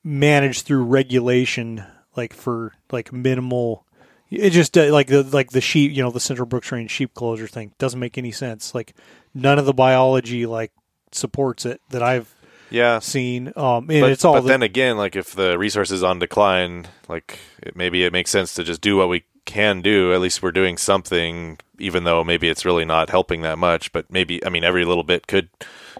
managed 0.03 0.65
through 0.65 0.83
regulation, 0.83 1.83
like 2.15 2.33
for 2.33 2.73
like 2.91 3.11
minimal. 3.11 3.85
It 4.29 4.51
just 4.51 4.77
uh, 4.77 4.91
like 4.91 5.07
the 5.07 5.23
like 5.23 5.51
the 5.51 5.61
sheep. 5.61 5.91
You 5.91 6.03
know, 6.03 6.11
the 6.11 6.19
Central 6.19 6.45
Brooks 6.45 6.71
Range 6.71 6.89
sheep 6.89 7.13
closure 7.13 7.47
thing 7.47 7.73
doesn't 7.79 7.99
make 7.99 8.17
any 8.17 8.31
sense. 8.31 8.73
Like 8.73 8.95
none 9.33 9.59
of 9.59 9.65
the 9.65 9.73
biology 9.73 10.45
like 10.45 10.71
supports 11.11 11.65
it 11.65 11.81
that 11.89 12.01
I've 12.01 12.33
yeah. 12.71 12.99
seen. 12.99 13.53
Um, 13.55 13.89
and 13.89 14.01
But, 14.01 14.11
it's 14.11 14.25
all 14.25 14.33
but 14.33 14.41
the, 14.41 14.47
then 14.47 14.63
again, 14.63 14.97
like 14.97 15.15
if 15.15 15.33
the 15.33 15.57
resource 15.57 15.91
is 15.91 16.03
on 16.03 16.19
decline, 16.19 16.87
like 17.07 17.39
it, 17.61 17.75
maybe 17.75 18.03
it 18.03 18.13
makes 18.13 18.31
sense 18.31 18.53
to 18.55 18.63
just 18.63 18.81
do 18.81 18.97
what 18.97 19.09
we 19.09 19.23
can 19.45 19.81
do. 19.81 20.13
At 20.13 20.21
least 20.21 20.41
we're 20.41 20.51
doing 20.51 20.77
something, 20.77 21.57
even 21.79 22.03
though 22.03 22.23
maybe 22.23 22.49
it's 22.49 22.65
really 22.65 22.85
not 22.85 23.09
helping 23.09 23.41
that 23.41 23.57
much. 23.57 23.91
But 23.91 24.11
maybe 24.11 24.43
I 24.45 24.49
mean 24.49 24.63
every 24.63 24.85
little 24.85 25.03
bit 25.03 25.27
could 25.27 25.49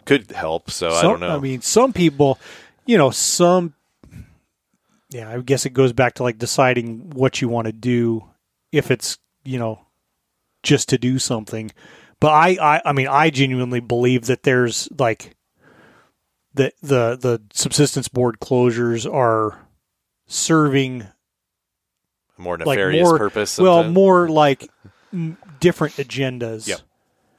could 0.05 0.31
help. 0.31 0.71
So 0.71 0.89
I 0.89 1.01
don't 1.01 1.19
know. 1.19 1.35
I 1.35 1.39
mean, 1.39 1.61
some 1.61 1.93
people, 1.93 2.39
you 2.85 2.97
know, 2.97 3.09
some. 3.09 3.73
Yeah, 5.09 5.29
I 5.29 5.39
guess 5.41 5.65
it 5.65 5.71
goes 5.71 5.91
back 5.91 6.13
to 6.15 6.23
like 6.23 6.37
deciding 6.37 7.09
what 7.09 7.41
you 7.41 7.49
want 7.49 7.65
to 7.65 7.73
do. 7.73 8.23
If 8.71 8.91
it's 8.91 9.17
you 9.43 9.59
know, 9.59 9.85
just 10.63 10.89
to 10.89 10.97
do 10.97 11.19
something, 11.19 11.71
but 12.19 12.31
I, 12.31 12.57
I, 12.61 12.81
I 12.85 12.93
mean, 12.93 13.07
I 13.07 13.31
genuinely 13.31 13.79
believe 13.79 14.27
that 14.27 14.43
there's 14.43 14.87
like 14.97 15.35
the 16.53 16.71
the 16.81 17.15
the 17.15 17.41
subsistence 17.53 18.07
board 18.07 18.39
closures 18.39 19.11
are 19.11 19.67
serving 20.27 21.07
more 22.37 22.57
like 22.57 22.77
nefarious 22.77 23.07
more 23.07 23.17
purpose. 23.17 23.57
well 23.57 23.79
sometimes. 23.79 23.93
more 23.93 24.29
like 24.29 24.69
different 25.59 25.95
agendas. 25.95 26.67
Yep. 26.67 26.79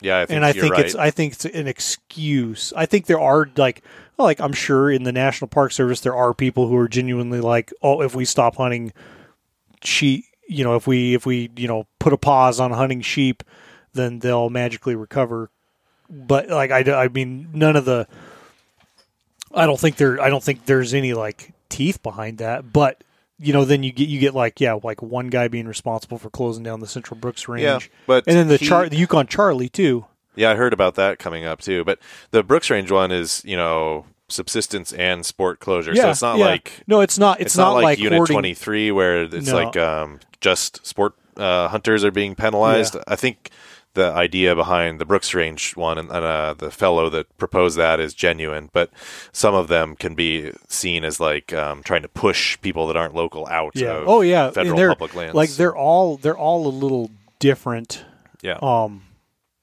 yeah, 0.00 0.18
I 0.20 0.26
think 0.26 0.36
and 0.36 0.44
I 0.44 0.52
think 0.52 0.72
right. 0.72 0.84
it's 0.84 0.94
I 0.94 1.10
think 1.10 1.34
it's 1.34 1.44
an 1.44 1.66
excuse. 1.66 2.72
I 2.76 2.86
think 2.86 3.06
there 3.06 3.20
are 3.20 3.48
like 3.56 3.82
well, 4.16 4.26
like 4.26 4.40
I'm 4.40 4.52
sure 4.52 4.90
in 4.90 5.02
the 5.02 5.12
National 5.12 5.48
Park 5.48 5.72
Service 5.72 6.00
there 6.00 6.16
are 6.16 6.32
people 6.32 6.68
who 6.68 6.76
are 6.76 6.88
genuinely 6.88 7.40
like, 7.40 7.72
oh, 7.82 8.02
if 8.02 8.14
we 8.14 8.24
stop 8.24 8.56
hunting 8.56 8.92
sheep, 9.82 10.24
you 10.48 10.64
know, 10.64 10.76
if 10.76 10.86
we 10.86 11.14
if 11.14 11.26
we 11.26 11.50
you 11.56 11.68
know 11.68 11.86
put 11.98 12.12
a 12.12 12.18
pause 12.18 12.60
on 12.60 12.70
hunting 12.70 13.00
sheep, 13.00 13.42
then 13.92 14.20
they'll 14.20 14.50
magically 14.50 14.94
recover. 14.94 15.50
But 16.08 16.48
like 16.48 16.70
I, 16.70 17.04
I 17.04 17.08
mean, 17.08 17.48
none 17.52 17.76
of 17.76 17.84
the. 17.84 18.06
I 19.54 19.66
don't 19.66 19.78
think 19.78 19.96
there. 19.96 20.20
I 20.20 20.28
don't 20.28 20.42
think 20.42 20.66
there's 20.66 20.94
any 20.94 21.12
like 21.14 21.52
teeth 21.68 22.02
behind 22.02 22.38
that. 22.38 22.72
But 22.72 23.02
you 23.38 23.52
know, 23.52 23.64
then 23.64 23.82
you 23.82 23.92
get 23.92 24.08
you 24.08 24.20
get 24.20 24.34
like 24.34 24.60
yeah, 24.60 24.78
like 24.82 25.02
one 25.02 25.28
guy 25.28 25.48
being 25.48 25.66
responsible 25.66 26.18
for 26.18 26.30
closing 26.30 26.62
down 26.62 26.80
the 26.80 26.86
Central 26.86 27.18
Brooks 27.18 27.48
Range. 27.48 27.62
Yeah, 27.62 27.78
but 28.06 28.24
and 28.26 28.36
then 28.36 28.48
the 28.48 28.56
he- 28.56 28.66
char 28.66 28.88
the 28.88 28.96
Yukon 28.96 29.26
Charley 29.26 29.68
too. 29.68 30.06
Yeah, 30.34 30.50
I 30.50 30.54
heard 30.54 30.72
about 30.72 30.94
that 30.94 31.18
coming 31.18 31.44
up 31.44 31.60
too. 31.60 31.84
But 31.84 31.98
the 32.30 32.42
Brooks 32.42 32.70
Range 32.70 32.90
one 32.90 33.12
is, 33.12 33.42
you 33.44 33.56
know, 33.56 34.06
subsistence 34.28 34.92
and 34.92 35.26
sport 35.26 35.60
closure. 35.60 35.94
so 35.94 36.10
it's 36.10 36.22
not 36.22 36.38
yeah. 36.38 36.46
like 36.46 36.82
no, 36.86 37.00
it's 37.00 37.18
not. 37.18 37.40
It's, 37.40 37.48
it's, 37.52 37.56
not, 37.56 37.74
like, 37.74 37.98
Unit 37.98 38.26
Twenty 38.26 38.54
Three 38.54 38.90
where 38.90 39.24
it's 39.24 39.48
No. 39.48 39.54
like 39.54 39.76
um, 39.76 40.20
just 40.40 40.84
sport 40.86 41.14
uh, 41.36 41.68
hunters 41.68 42.04
are 42.04 42.10
being 42.10 42.34
penalized. 42.34 42.96
I 43.06 43.16
think 43.16 43.50
the 43.94 44.10
idea 44.12 44.54
behind 44.54 44.98
the 44.98 45.04
Brooks 45.04 45.34
Range 45.34 45.76
one 45.76 45.98
and, 45.98 46.10
and 46.10 46.24
uh, 46.24 46.54
the 46.56 46.70
fellow 46.70 47.10
that 47.10 47.36
proposed 47.36 47.76
that 47.76 48.00
is 48.00 48.14
genuine, 48.14 48.70
but 48.72 48.90
some 49.32 49.54
of 49.54 49.68
them 49.68 49.96
can 49.96 50.14
be 50.14 50.52
seen 50.68 51.04
as 51.04 51.20
like 51.20 51.52
um, 51.52 51.82
trying 51.82 52.02
to 52.02 52.08
push 52.08 52.60
people 52.60 52.86
that 52.86 52.96
aren't 52.96 53.14
local 53.14 53.46
out. 53.48 53.72
Yeah. 53.74 53.98
Of 53.98 54.08
Oh 54.08 54.20
yeah. 54.22 54.50
Federal 54.50 54.88
public 54.88 55.14
lands. 55.14 55.34
Like 55.34 55.50
they're 55.50 55.76
all 55.76 56.16
they're 56.16 56.36
all 56.36 56.66
a 56.66 56.70
little 56.70 57.10
different. 57.38 58.04
yeah. 58.42 58.58
Um. 58.62 59.02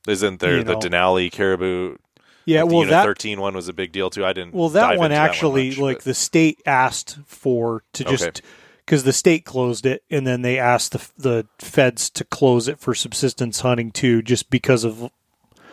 Isn't 0.07 0.39
there 0.39 0.63
the 0.63 0.73
know. 0.73 0.79
Denali 0.79 1.31
caribou? 1.31 1.97
Yeah. 2.45 2.61
the 2.61 2.65
Well, 2.67 2.75
Unit 2.79 2.91
that 2.91 3.03
13 3.03 3.39
one 3.41 3.53
was 3.53 3.67
a 3.67 3.73
big 3.73 3.91
deal 3.91 4.09
too. 4.09 4.25
I 4.25 4.33
didn't. 4.33 4.53
well 4.53 4.69
that 4.69 4.97
one 4.97 5.11
actually 5.11 5.69
much, 5.69 5.77
like 5.77 5.97
but- 5.97 6.03
the 6.05 6.13
state 6.13 6.61
asked 6.65 7.17
for 7.25 7.83
to 7.93 8.03
just 8.03 8.23
Okay. 8.23 8.41
Because 8.89 9.03
the 9.03 9.13
state 9.13 9.45
closed 9.45 9.85
it 9.85 10.01
and 10.09 10.25
then 10.25 10.41
they 10.41 10.57
asked 10.57 10.93
the 10.93 11.07
the 11.15 11.47
feds 11.59 12.09
to 12.09 12.23
close 12.23 12.67
it 12.67 12.79
for 12.79 12.95
subsistence 12.95 13.59
hunting 13.59 13.91
too, 13.91 14.23
just 14.23 14.49
because 14.49 14.83
of 14.83 15.11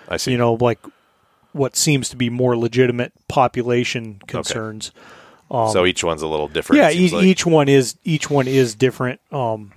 I 0.06 0.18
see. 0.18 0.32
you 0.32 0.36
know 0.38 0.52
like 0.60 0.80
what 1.52 1.74
seems 1.76 2.10
to 2.10 2.16
be 2.16 2.28
more 2.28 2.54
legitimate 2.58 3.14
population 3.26 4.20
concerns. 4.26 4.92
Um, 5.50 5.70
so 5.72 5.86
each 5.86 6.04
one's 6.04 6.20
a 6.20 6.26
little 6.26 6.48
different. 6.48 6.82
yeah, 6.82 6.90
e- 6.90 7.08
like. 7.08 7.24
each 7.24 7.46
one 7.46 7.68
is 7.70 7.96
each 8.04 8.28
one 8.28 8.46
is 8.48 8.74
different. 8.74 9.20
Um, 9.32 9.72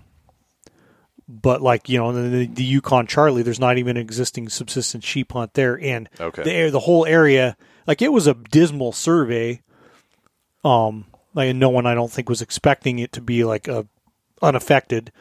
but 1.30 1.61
like 1.61 1.88
you 1.88 1.98
know, 1.99 2.11
the, 2.11 2.45
the 2.48 2.64
Yukon 2.64 3.07
Charley, 3.07 3.41
there's 3.44 3.60
not 3.60 3.78
even 3.78 3.95
an 3.95 4.02
existing 4.02 4.49
subsistence 4.49 5.06
sheep 5.06 5.32
hunt 5.32 5.53
there, 5.53 5.80
and 5.80 6.10
Okay. 6.20 6.44
the 6.44 6.72
the 6.72 6.80
whole 6.82 7.06
area, 7.06 7.56
like 7.88 8.02
it 8.02 8.11
was 8.11 8.28
a 8.28 8.34
dismal 8.34 8.91
survey. 8.91 9.61
Um, 10.66 11.06
like 11.34 11.56
no 11.56 11.69
one 11.69 11.85
I 11.85 11.93
don't 11.95 12.11
think 12.11 12.30
was 12.30 12.41
expecting 12.41 12.99
it 12.99 13.11
to 13.14 13.22
be 13.22 13.43
like 13.43 13.68
a 13.68 13.85
unaffected, 14.41 15.11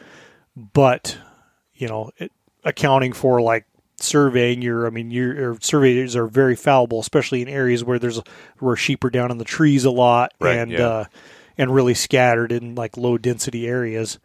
but 0.55 1.17
you 1.73 1.87
know, 1.87 2.11
it, 2.17 2.31
accounting 2.63 3.13
for 3.13 3.41
like 3.41 3.65
surveying 4.01 4.61
your 4.61 4.87
i 4.87 4.89
mean 4.89 5.11
your, 5.11 5.35
your 5.35 5.57
surveys 5.59 6.15
are 6.15 6.25
very 6.25 6.55
fallible 6.55 7.01
especially 7.01 7.41
in 7.41 7.49
areas 7.49 7.83
where 7.83 7.99
there's 7.99 8.21
where 8.59 8.75
sheep 8.77 9.03
are 9.03 9.09
down 9.09 9.29
in 9.29 9.37
the 9.37 9.43
trees 9.43 9.83
a 9.83 9.91
lot 9.91 10.31
Right, 10.39 10.55
and 10.55 10.71
yeah. 10.71 10.87
uh 10.87 11.05
and 11.57 11.73
really 11.73 11.93
scattered 11.93 12.53
in 12.53 12.75
like 12.75 12.95
low 12.95 13.17
density 13.17 13.67
areas 13.67 14.17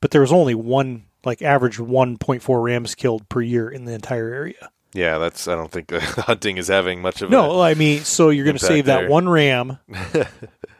but 0.00 0.10
there 0.10 0.20
was 0.20 0.32
only 0.32 0.56
one 0.56 1.04
like 1.24 1.42
average 1.42 1.78
1.4 1.78 2.62
rams 2.62 2.96
killed 2.96 3.28
per 3.28 3.40
year 3.40 3.70
in 3.70 3.84
the 3.84 3.92
entire 3.92 4.32
area 4.32 4.70
Yeah, 4.92 5.18
that's. 5.18 5.46
I 5.46 5.54
don't 5.54 5.70
think 5.70 5.92
hunting 5.92 6.56
is 6.56 6.66
having 6.66 7.00
much 7.00 7.22
of 7.22 7.28
a 7.28 7.32
no 7.32 7.60
i 7.60 7.74
mean 7.74 8.00
so 8.00 8.30
you're 8.30 8.44
going 8.44 8.58
to 8.58 8.64
save 8.66 8.86
that 8.86 9.08
one 9.08 9.28
ram 9.28 9.78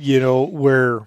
you 0.00 0.18
know 0.20 0.42
where 0.44 1.06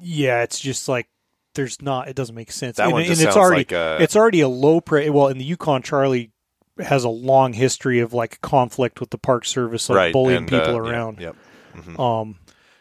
yeah 0.00 0.42
it's 0.42 0.60
just 0.60 0.88
like 0.88 1.08
there's 1.54 1.80
not 1.80 2.08
it 2.08 2.14
doesn't 2.16 2.34
make 2.34 2.52
sense 2.52 2.76
That 2.76 2.84
and, 2.84 2.92
one 2.92 3.00
and 3.02 3.08
just 3.08 3.22
it's 3.22 3.34
sounds 3.34 3.36
already 3.36 3.60
like 3.60 3.72
a- 3.72 3.98
it's 4.00 4.16
already 4.16 4.40
a 4.40 4.48
low 4.48 4.80
pre 4.80 5.08
well 5.10 5.28
in 5.28 5.38
the 5.38 5.44
yukon 5.44 5.82
charley 5.82 6.30
has 6.78 7.04
a 7.04 7.08
long 7.08 7.52
history 7.54 8.00
of 8.00 8.12
like 8.12 8.40
conflict 8.40 9.00
with 9.00 9.10
the 9.10 9.18
park 9.18 9.44
service 9.44 9.88
like 9.88 9.96
right, 9.96 10.12
bullying 10.12 10.38
and, 10.38 10.48
people 10.48 10.76
uh, 10.76 10.82
yeah, 10.84 10.90
around 10.90 11.20
Yep. 11.20 11.36
um 11.98 12.36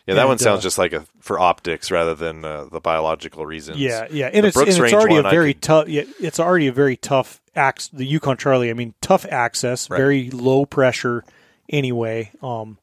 Yeah, 0.06 0.15
that 0.15 0.22
and, 0.22 0.27
one 0.30 0.38
sounds 0.38 0.60
uh, 0.60 0.61
just 0.64 0.77
like 0.77 0.94
a 0.94 1.06
for 1.19 1.39
optics 1.39 1.89
rather 1.91 2.14
than 2.14 2.45
uh, 2.45 2.65
the 2.65 2.80
biological 2.80 3.45
reasons. 3.45 3.80
yeah 3.80 4.07
yeah 4.11 4.30
and 4.31 4.45
it's, 4.45 4.56
and 4.57 4.68
it's 4.68 4.80
already 4.94 5.15
one, 5.15 5.26
a 5.26 5.30
very 5.30 5.53
could- 5.53 5.61
tough 5.64 5.88
yeah, 5.88 6.03
it's 6.19 6.39
already 6.39 6.68
a 6.68 6.72
very 6.73 6.95
tough 6.98 7.41
ax 7.56 7.88
the 7.88 8.06
yukon 8.06 8.38
charley 8.38 8.69
i 8.69 8.73
mean 8.73 8.94
tough 9.02 9.26
access 9.26 9.89
Right. 9.89 9.98
very 9.98 10.30
low 10.30 10.65
pressure 10.65 11.23
anyway 11.69 12.31
um 12.44 12.77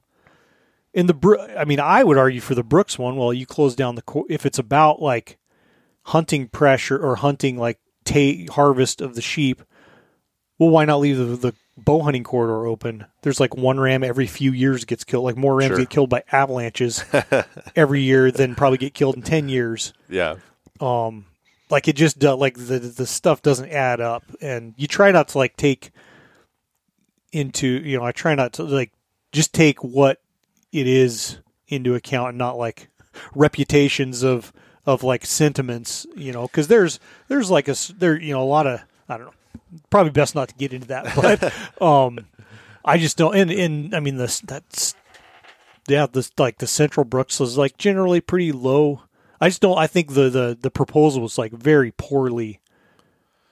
in 0.94 1.06
the 1.06 1.54
i 1.58 1.64
mean 1.64 1.80
i 1.80 2.02
would 2.02 2.16
argue 2.16 2.40
for 2.40 2.54
the 2.54 2.62
brooks 2.62 2.98
one 2.98 3.16
well 3.16 3.32
you 3.32 3.44
close 3.44 3.74
down 3.74 3.94
the 3.96 4.24
if 4.30 4.46
it's 4.46 4.58
about 4.58 5.02
like 5.02 5.36
hunting 6.04 6.48
pressure 6.48 6.98
or 6.98 7.16
hunting 7.16 7.58
like 7.58 7.78
ta- 8.04 8.46
harvest 8.52 9.00
of 9.00 9.14
the 9.14 9.20
sheep 9.22 9.62
well 10.58 10.70
why 10.70 10.84
not 10.84 10.98
leave 11.00 11.16
the, 11.18 11.24
the 11.24 11.52
bow 11.76 12.02
hunting 12.02 12.22
corridor 12.22 12.66
open? 12.68 13.04
There's 13.22 13.40
like 13.40 13.56
one 13.56 13.80
ram 13.80 14.04
every 14.04 14.28
few 14.28 14.52
years 14.52 14.84
gets 14.84 15.02
killed 15.02 15.24
like 15.24 15.36
more 15.36 15.56
rams 15.56 15.70
Sure. 15.70 15.78
get 15.78 15.90
killed 15.90 16.08
by 16.08 16.22
avalanches 16.30 17.04
every 17.74 18.00
year 18.00 18.30
than 18.30 18.54
probably 18.54 18.78
get 18.78 18.94
killed 18.94 19.16
in 19.16 19.22
10 19.22 19.48
years. 19.48 19.92
Yeah, 20.08 20.36
um 20.78 21.24
like 21.70 21.88
it 21.88 21.96
just 21.96 22.20
do, 22.20 22.30
like 22.34 22.54
the 22.54 22.78
the 22.78 23.06
stuff 23.06 23.42
doesn't 23.42 23.70
add 23.70 24.00
up 24.00 24.22
and 24.40 24.74
you 24.76 24.86
try 24.86 25.10
not 25.10 25.26
to 25.30 25.38
like 25.38 25.56
take 25.56 25.90
into 27.32 27.66
you 27.66 27.98
know 27.98 28.04
i 28.04 28.12
try 28.12 28.34
not 28.36 28.52
to 28.52 28.62
like 28.62 28.92
just 29.32 29.52
take 29.52 29.82
what 29.82 30.20
it 30.74 30.88
is 30.88 31.38
into 31.68 31.94
account 31.94 32.30
and 32.30 32.38
not 32.38 32.58
like 32.58 32.88
reputations 33.34 34.22
of 34.24 34.52
of 34.84 35.02
like 35.02 35.24
sentiments, 35.24 36.04
you 36.14 36.32
know, 36.32 36.42
because 36.42 36.68
there's 36.68 36.98
there's 37.28 37.50
like 37.50 37.68
a 37.68 37.76
there 37.96 38.20
you 38.20 38.34
know 38.34 38.42
a 38.42 38.44
lot 38.44 38.66
of 38.66 38.80
I 39.08 39.16
don't 39.16 39.26
know. 39.26 39.34
Probably 39.88 40.10
best 40.10 40.34
not 40.34 40.48
to 40.48 40.54
get 40.56 40.72
into 40.72 40.88
that, 40.88 41.14
but 41.80 41.82
um, 41.82 42.26
I 42.84 42.98
just 42.98 43.16
don't. 43.16 43.36
And 43.36 43.50
and 43.50 43.94
I 43.94 44.00
mean 44.00 44.16
this 44.16 44.40
that's 44.40 44.94
yeah 45.88 46.06
this 46.10 46.32
like 46.38 46.58
the 46.58 46.66
Central 46.66 47.04
Brooks 47.04 47.40
is 47.40 47.56
like 47.56 47.78
generally 47.78 48.20
pretty 48.20 48.50
low. 48.50 49.02
I 49.40 49.48
just 49.48 49.62
don't. 49.62 49.78
I 49.78 49.86
think 49.86 50.14
the 50.14 50.28
the 50.28 50.58
the 50.60 50.70
proposal 50.70 51.22
was 51.22 51.38
like 51.38 51.52
very 51.52 51.92
poorly 51.92 52.60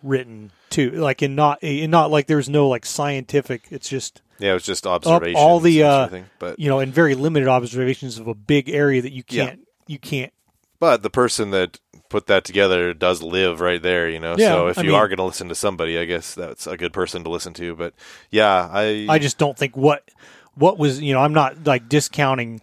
written 0.02 0.50
too. 0.70 0.90
Like 0.92 1.22
in 1.22 1.34
not 1.34 1.58
and 1.62 1.90
not 1.90 2.10
like 2.10 2.26
there's 2.26 2.48
no 2.48 2.68
like 2.68 2.84
scientific. 2.86 3.64
It's 3.70 3.88
just 3.88 4.22
Yeah, 4.38 4.50
it 4.50 4.54
was 4.54 4.64
just 4.64 4.86
observations. 4.86 5.36
all 5.38 5.60
the 5.60 5.82
uh, 5.82 6.08
sort 6.08 6.20
of 6.22 6.28
but 6.38 6.58
you 6.58 6.68
know 6.68 6.78
and 6.78 6.92
very 6.92 7.14
limited 7.14 7.48
observations 7.48 8.18
of 8.18 8.26
a 8.28 8.34
big 8.34 8.68
area 8.68 9.02
that 9.02 9.12
you 9.12 9.22
can't 9.22 9.66
you 9.86 9.98
can't 9.98 10.32
but 10.80 11.02
the 11.02 11.10
person 11.10 11.50
that 11.50 11.78
put 12.08 12.26
that 12.26 12.44
together 12.44 12.92
does 12.92 13.22
live 13.22 13.60
right 13.60 13.80
there, 13.80 14.08
you 14.10 14.18
know. 14.18 14.34
Yeah, 14.36 14.48
so 14.48 14.66
if 14.66 14.78
I 14.78 14.82
you 14.82 14.88
mean- 14.88 14.96
are 14.98 15.06
going 15.08 15.18
to 15.18 15.24
listen 15.24 15.48
to 15.48 15.54
somebody, 15.54 15.96
I 15.98 16.04
guess 16.04 16.34
that's 16.34 16.66
a 16.66 16.76
good 16.76 16.92
person 16.92 17.22
to 17.24 17.30
listen 17.30 17.54
to. 17.54 17.76
But 17.76 17.94
yeah, 18.30 18.68
I 18.70 19.06
I 19.08 19.18
just 19.18 19.38
don't 19.38 19.56
think 19.56 19.76
what 19.76 20.08
what 20.54 20.76
was 20.78 21.00
you 21.00 21.12
know 21.14 21.20
I'm 21.20 21.32
not 21.32 21.66
like 21.66 21.88
discounting 21.88 22.60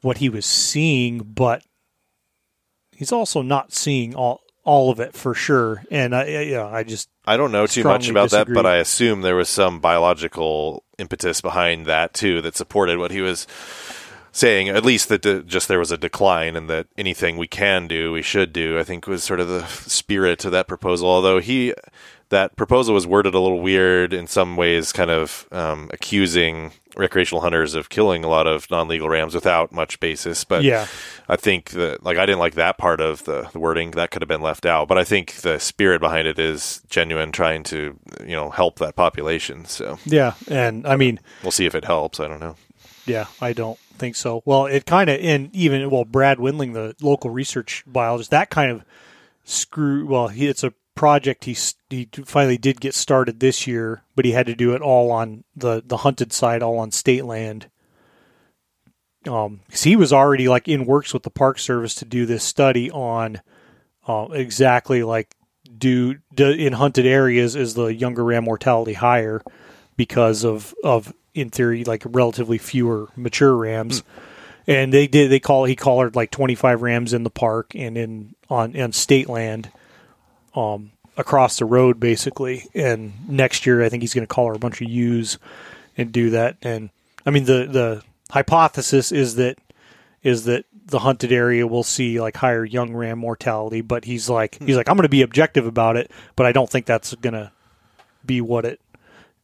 what 0.00 0.16
he 0.16 0.28
was 0.30 0.46
seeing, 0.46 1.18
but 1.18 1.62
he's 2.96 3.12
also 3.12 3.42
not 3.42 3.72
seeing 3.72 4.14
all 4.14 4.40
all 4.64 4.90
of 4.90 5.00
it 5.00 5.14
for 5.14 5.34
sure. 5.34 5.82
And 5.90 6.14
I 6.14 6.26
yeah 6.26 6.66
I 6.66 6.82
just 6.82 7.08
I 7.24 7.36
don't 7.36 7.52
know 7.52 7.66
too 7.66 7.84
much 7.84 8.08
about 8.08 8.30
that, 8.30 8.48
but 8.52 8.66
I 8.66 8.76
assume 8.76 9.22
there 9.22 9.36
was 9.36 9.48
some 9.48 9.80
biological 9.80 10.84
impetus 10.98 11.40
behind 11.40 11.86
that 11.86 12.14
too 12.14 12.40
that 12.42 12.56
supported 12.56 12.98
what 12.98 13.10
he 13.10 13.20
was 13.20 13.46
saying. 14.32 14.70
At 14.70 14.84
least 14.84 15.08
that 15.10 15.22
the, 15.22 15.42
just 15.42 15.68
there 15.68 15.78
was 15.78 15.92
a 15.92 15.98
decline, 15.98 16.56
and 16.56 16.68
that 16.68 16.88
anything 16.96 17.36
we 17.36 17.46
can 17.46 17.86
do, 17.86 18.12
we 18.12 18.22
should 18.22 18.52
do. 18.52 18.78
I 18.78 18.82
think 18.82 19.06
was 19.06 19.22
sort 19.22 19.40
of 19.40 19.48
the 19.48 19.66
spirit 19.66 20.44
of 20.44 20.52
that 20.52 20.66
proposal. 20.66 21.08
Although 21.08 21.38
he, 21.38 21.74
that 22.30 22.56
proposal 22.56 22.94
was 22.94 23.06
worded 23.06 23.34
a 23.34 23.40
little 23.40 23.60
weird 23.60 24.12
in 24.12 24.26
some 24.26 24.56
ways, 24.56 24.92
kind 24.92 25.10
of 25.10 25.46
um, 25.52 25.90
accusing 25.92 26.72
recreational 26.96 27.40
hunters 27.42 27.74
of 27.74 27.88
killing 27.88 28.24
a 28.24 28.28
lot 28.28 28.46
of 28.46 28.70
non-legal 28.70 29.08
rams 29.08 29.34
without 29.34 29.72
much 29.72 29.98
basis. 30.00 30.44
But 30.44 30.62
Yeah. 30.62 30.86
I 31.28 31.36
think 31.36 31.70
that 31.70 32.02
like 32.04 32.18
I 32.18 32.26
didn't 32.26 32.38
like 32.40 32.54
that 32.54 32.78
part 32.78 33.00
of 33.00 33.24
the, 33.24 33.48
the 33.52 33.58
wording 33.58 33.92
that 33.92 34.10
could 34.10 34.22
have 34.22 34.28
been 34.28 34.42
left 34.42 34.66
out, 34.66 34.88
but 34.88 34.98
I 34.98 35.04
think 35.04 35.34
the 35.36 35.58
spirit 35.58 36.00
behind 36.00 36.26
it 36.28 36.38
is 36.38 36.82
genuine, 36.90 37.32
trying 37.32 37.62
to 37.64 37.98
you 38.20 38.36
know 38.36 38.50
help 38.50 38.78
that 38.78 38.96
population. 38.96 39.64
So 39.64 39.98
yeah 40.04 40.34
and 40.48 40.86
I 40.86 40.96
mean 40.96 41.20
we'll 41.42 41.50
see 41.52 41.66
if 41.66 41.74
it 41.74 41.84
helps. 41.84 42.20
I 42.20 42.28
don't 42.28 42.40
know. 42.40 42.56
yeah 43.06 43.26
I 43.40 43.52
don't 43.52 43.78
think 43.98 44.16
so. 44.16 44.42
Well, 44.44 44.66
it 44.66 44.84
kind 44.86 45.08
of 45.08 45.20
and 45.20 45.54
even 45.54 45.88
well 45.90 46.04
Brad 46.04 46.38
Windling, 46.38 46.72
the 46.74 46.94
local 47.00 47.30
research 47.30 47.84
biologist, 47.86 48.30
that 48.32 48.50
kind 48.50 48.70
of 48.72 48.84
screw. 49.44 50.06
Well, 50.06 50.28
he, 50.28 50.46
it's 50.48 50.64
a 50.64 50.72
project 51.02 51.46
he 51.46 51.56
he 51.90 52.08
finally 52.24 52.56
did 52.56 52.80
get 52.80 52.94
started 52.94 53.40
this 53.40 53.66
year, 53.66 54.04
but 54.14 54.24
he 54.24 54.30
had 54.30 54.46
to 54.46 54.54
do 54.54 54.72
it 54.72 54.80
all 54.80 55.10
on 55.10 55.42
the 55.56 55.82
the 55.84 55.96
hunted 55.96 56.32
side, 56.32 56.62
all 56.62 56.78
on 56.78 56.92
state 56.92 57.24
land. 57.24 57.68
Um, 59.26 59.62
he 59.72 59.96
was 59.96 60.12
already 60.12 60.46
like 60.46 60.68
in 60.68 60.86
works 60.86 61.12
with 61.12 61.24
the 61.24 61.30
Park 61.30 61.58
Service 61.58 61.96
to 61.96 62.04
do 62.04 62.24
this 62.24 62.44
study 62.44 62.88
on 62.88 63.40
uh, 64.06 64.28
exactly 64.30 65.02
like 65.02 65.34
do, 65.76 66.18
do 66.32 66.50
in 66.50 66.72
hunted 66.72 67.04
areas 67.04 67.56
is 67.56 67.74
the 67.74 67.92
younger 67.92 68.22
ram 68.22 68.44
mortality 68.44 68.92
higher 68.92 69.42
because 69.96 70.44
of 70.44 70.72
of 70.84 71.12
in 71.34 71.50
theory 71.50 71.82
like 71.82 72.04
relatively 72.06 72.58
fewer 72.58 73.08
mature 73.16 73.56
rams. 73.56 74.04
And 74.68 74.92
they 74.92 75.08
did 75.08 75.32
they 75.32 75.40
call 75.40 75.64
he 75.64 75.74
collared 75.74 76.14
like 76.14 76.30
25 76.30 76.80
rams 76.80 77.12
in 77.12 77.24
the 77.24 77.30
park 77.30 77.74
and 77.74 77.98
in 77.98 78.36
on 78.48 78.80
on 78.80 78.92
state 78.92 79.28
land 79.28 79.68
um 80.54 80.90
across 81.16 81.58
the 81.58 81.64
road 81.64 82.00
basically 82.00 82.66
and 82.74 83.12
next 83.28 83.66
year 83.66 83.82
i 83.84 83.88
think 83.88 84.02
he's 84.02 84.14
going 84.14 84.26
to 84.26 84.32
collar 84.34 84.52
a 84.54 84.58
bunch 84.58 84.80
of 84.80 84.88
ewes 84.88 85.38
and 85.96 86.10
do 86.12 86.30
that 86.30 86.56
and 86.62 86.88
i 87.26 87.30
mean 87.30 87.44
the 87.44 87.66
the 87.70 88.02
hypothesis 88.30 89.12
is 89.12 89.34
that 89.36 89.58
is 90.22 90.44
that 90.44 90.64
the 90.86 90.98
hunted 91.00 91.30
area 91.32 91.66
will 91.66 91.82
see 91.82 92.20
like 92.20 92.36
higher 92.36 92.64
young 92.64 92.92
ram 92.94 93.18
mortality 93.18 93.80
but 93.82 94.04
he's 94.04 94.28
like 94.28 94.58
he's 94.62 94.76
like 94.76 94.88
i'm 94.88 94.96
going 94.96 95.02
to 95.04 95.08
be 95.08 95.22
objective 95.22 95.66
about 95.66 95.96
it 95.96 96.10
but 96.36 96.46
i 96.46 96.52
don't 96.52 96.70
think 96.70 96.86
that's 96.86 97.14
going 97.16 97.34
to 97.34 97.50
be 98.24 98.40
what 98.40 98.64
it 98.64 98.80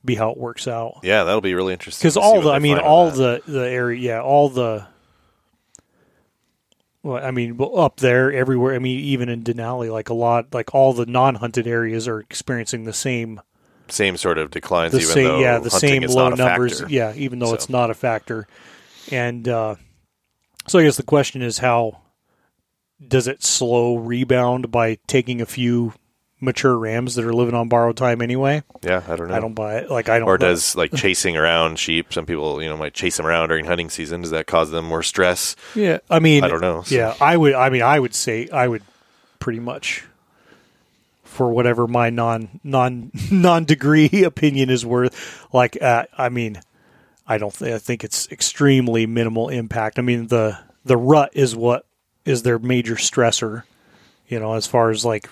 be 0.05 0.15
how 0.15 0.31
it 0.31 0.39
works 0.39 0.67
out 0.69 1.01
Yeah, 1.03 1.25
that'll 1.25 1.41
be 1.41 1.55
really 1.55 1.73
interesting. 1.73 2.07
because 2.07 2.17
all 2.17 2.41
the 2.41 2.51
I 2.51 2.61
mean 2.61 2.79
all 2.79 3.11
that. 3.11 3.45
the 3.45 3.53
the 3.53 3.69
area 3.69 4.01
yeah 4.01 4.23
all 4.23 4.49
the 4.49 4.87
well 7.03 7.25
I 7.25 7.31
mean 7.31 7.57
well, 7.57 7.79
up 7.79 7.97
there 7.99 8.33
everywhere 8.33 8.75
I 8.75 8.79
mean 8.79 8.99
even 9.01 9.29
in 9.29 9.43
Denali 9.43 9.91
like 9.93 10.09
a 10.09 10.15
lot 10.15 10.53
like 10.55 10.75
all 10.75 10.93
the 10.93 11.07
non-hunted 11.07 11.67
areas 11.67 12.09
are 12.09 12.21
experiencing 12.21 12.85
the 12.85 12.93
same 12.93 13.41
same 13.89 14.17
sort 14.19 14.37
of 14.37 14.51
declines, 14.51 14.93
the 14.93 14.99
even 15.01 15.15
same 15.15 15.25
though 15.25 15.41
yeah 15.41 15.59
the 15.59 15.71
same 15.71 16.03
low 16.03 16.29
numbers 16.31 16.81
factor. 16.81 16.93
yeah 16.95 17.13
even 17.17 17.39
though 17.39 17.47
So- 17.47 17.55
it's 17.55 17.69
not 17.69 17.91
a 17.91 17.95
factor 17.95 18.47
and 19.11 19.49
uh, 19.49 19.77
so 20.67 20.79
I 20.79 20.83
guess 20.85 20.97
the 20.99 21.03
question 21.03 21.41
is 21.41 21.59
how 21.59 22.03
does 23.07 23.27
it 23.27 23.43
slow 23.43 23.97
rebound 23.97 24.71
by 24.71 24.99
taking 25.07 25.41
a 25.41 25.47
few 25.47 25.95
mature 26.41 26.79
rams 26.79 27.15
that 27.17 27.25
are 27.25 27.33
living 27.33 27.55
on 27.55 27.69
borrowed 27.69 27.97
time 27.97 28.23
anyway 28.23 28.63
Yeah, 28.83 29.03
I 29.09 29.17
don't 29.17 29.29
know. 29.29 29.35
I 29.35 29.41
don't 29.41 29.55
buy 29.55 29.79
it 29.79 29.91
like 29.91 30.09
I 30.09 30.19
don't 30.21 30.29
or 30.29 30.39
does 30.39 30.77
like 30.77 30.93
chasing 30.97 31.37
around 31.37 31.79
sheep? 31.79 32.13
Some 32.13 32.27
people, 32.27 32.63
you 32.63 32.69
know, 32.69 32.77
might 32.77 32.95
chase 32.95 33.17
them 33.17 33.27
around 33.27 33.49
during 33.49 33.65
hunting 33.65 33.91
season. 33.91 34.21
Does 34.23 34.31
that 34.31 34.47
cause 34.47 34.71
them 34.71 34.85
more 34.85 35.03
stress? 35.03 35.57
Yeah, 35.75 35.99
I 36.09 36.21
mean, 36.21 36.45
I 36.45 36.49
don't 36.49 36.61
know, 36.61 36.83
so- 36.83 36.95
Yeah, 36.95 37.15
I 37.21 37.37
would. 37.37 37.55
I 37.55 37.71
mean, 37.71 37.83
I 37.83 37.99
would 37.99 38.15
say 38.15 38.49
I 38.51 38.69
would 38.69 38.83
pretty 39.41 39.59
much 39.61 40.05
for 41.25 41.51
whatever 41.51 41.87
my 41.87 42.11
non 42.11 42.61
non 42.65 43.11
non 43.31 43.65
degree 43.65 44.09
opinion 44.25 44.71
is 44.71 44.85
worth. 44.87 45.47
Like, 45.53 45.81
uh, 45.83 46.07
I 46.17 46.29
mean, 46.29 46.61
I 47.27 47.39
don't. 47.39 47.55
Th- 47.55 47.75
I 47.75 47.79
think 47.79 48.05
it's 48.05 48.31
extremely 48.31 49.07
minimal 49.07 49.49
impact. 49.49 49.99
I 49.99 50.03
mean, 50.03 50.29
the 50.29 50.59
the 50.85 50.97
rut 50.97 51.31
is 51.35 51.55
what 51.57 51.85
is 52.25 52.43
their 52.43 52.59
major 52.59 52.95
stressor. 52.95 53.65
You 54.29 54.39
know, 54.41 54.55
as 54.55 54.67
far 54.67 54.91
as 54.91 55.05
like 55.05 55.29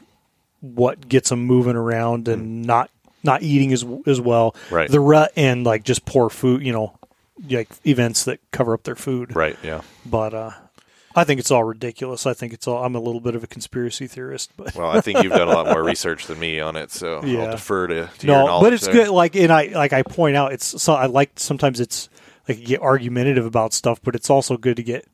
what 0.60 1.08
gets 1.08 1.28
them 1.30 1.44
moving 1.44 1.76
around 1.76 2.28
and 2.28 2.62
not 2.62 2.90
not 3.22 3.42
eating 3.42 3.72
as 3.72 3.84
as 4.06 4.20
well. 4.20 4.54
Right. 4.70 4.90
The 4.90 5.00
rut 5.00 5.32
and 5.36 5.64
like 5.64 5.84
just 5.84 6.04
poor 6.04 6.28
food. 6.30 6.62
You 6.62 6.72
know, 6.72 6.98
like 7.50 7.68
events 7.86 8.24
that 8.24 8.40
cover 8.50 8.72
up 8.74 8.84
their 8.84 8.94
food 8.96 9.34
Right. 9.36 9.56
Yeah. 9.62 9.82
but 10.04 10.32
uh, 10.34 10.50
I 11.14 11.24
think 11.24 11.40
it's 11.40 11.50
all 11.50 11.64
ridiculous. 11.64 12.26
I 12.26 12.34
think 12.34 12.52
it's 12.52 12.66
all. 12.68 12.84
I'm 12.84 12.94
a 12.94 13.00
little 13.00 13.20
bit 13.20 13.34
of 13.34 13.42
a 13.42 13.46
conspiracy 13.46 14.06
theorist, 14.06 14.50
but 14.56 14.74
Well, 14.74 14.90
I 14.90 15.00
think 15.00 15.22
you've 15.22 15.32
done 15.32 15.48
a 15.48 15.52
lot 15.52 15.66
more 15.66 15.82
research 15.92 16.26
than 16.26 16.38
me 16.38 16.60
on 16.60 16.76
it, 16.76 16.90
so 16.90 17.24
Yeah. 17.24 17.44
I'll 17.44 17.50
defer 17.52 17.86
to, 17.86 18.10
to 18.18 18.26
no, 18.26 18.60
but 18.60 18.72
it's 18.74 18.84
there. 18.84 18.92
good. 18.94 19.08
Like, 19.08 19.34
and 19.34 19.50
I 19.52 19.66
like 19.68 19.92
I 19.94 20.02
point 20.02 20.36
out, 20.36 20.52
it's 20.52 20.82
so 20.82 20.92
I 20.94 21.06
like 21.06 21.32
sometimes 21.36 21.80
it's 21.80 22.08
like 22.48 22.58
you 22.58 22.66
get 22.66 22.80
argumentative 22.82 23.46
about 23.46 23.72
stuff, 23.72 24.00
but 24.02 24.14
it's 24.14 24.28
also 24.30 24.56
good 24.58 24.76
to 24.76 24.82
get 24.82 25.06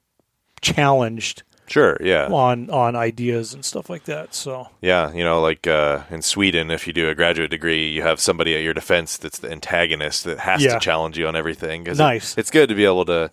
challenged 0.60 1.42
Sure. 1.68 1.96
Yeah. 2.00 2.26
on 2.26 2.68
on 2.70 2.96
ideas 2.96 3.54
and 3.54 3.64
stuff 3.64 3.88
like 3.88 4.04
that. 4.04 4.34
So 4.34 4.68
Yeah, 4.82 5.12
you 5.12 5.24
know, 5.24 5.40
like 5.40 5.66
uh, 5.66 6.02
in 6.10 6.20
Sweden, 6.22 6.70
if 6.70 6.86
you 6.86 6.92
do 6.92 7.08
a 7.08 7.14
graduate 7.14 7.50
degree, 7.50 7.88
you 7.88 8.02
have 8.02 8.20
somebody 8.20 8.54
at 8.54 8.62
your 8.62 8.74
defense 8.74 9.16
that's 9.16 9.38
the 9.38 9.50
antagonist 9.50 10.24
that 10.24 10.40
has 10.40 10.62
Yeah. 10.62 10.74
to 10.74 10.80
challenge 10.80 11.16
you 11.18 11.26
on 11.28 11.36
everything. 11.36 11.84
'cause 11.84 11.98
it- 11.98 12.02
Nice. 12.02 12.36
it's 12.36 12.50
good 12.50 12.68
to 12.68 12.74
be 12.74 12.84
able 12.84 13.04
to, 13.06 13.30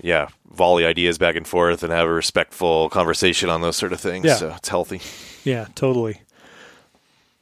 yeah, 0.00 0.28
volley 0.52 0.84
ideas 0.86 1.18
back 1.18 1.34
and 1.34 1.46
forth 1.46 1.82
and 1.82 1.92
have 1.92 2.06
a 2.06 2.12
respectful 2.12 2.88
conversation 2.90 3.48
on 3.50 3.62
those 3.62 3.76
sort 3.76 3.92
of 3.92 4.00
things. 4.00 4.26
Yeah. 4.26 4.36
So 4.36 4.54
it's 4.56 4.68
healthy. 4.68 5.00
yeah, 5.44 5.66
totally. 5.74 6.20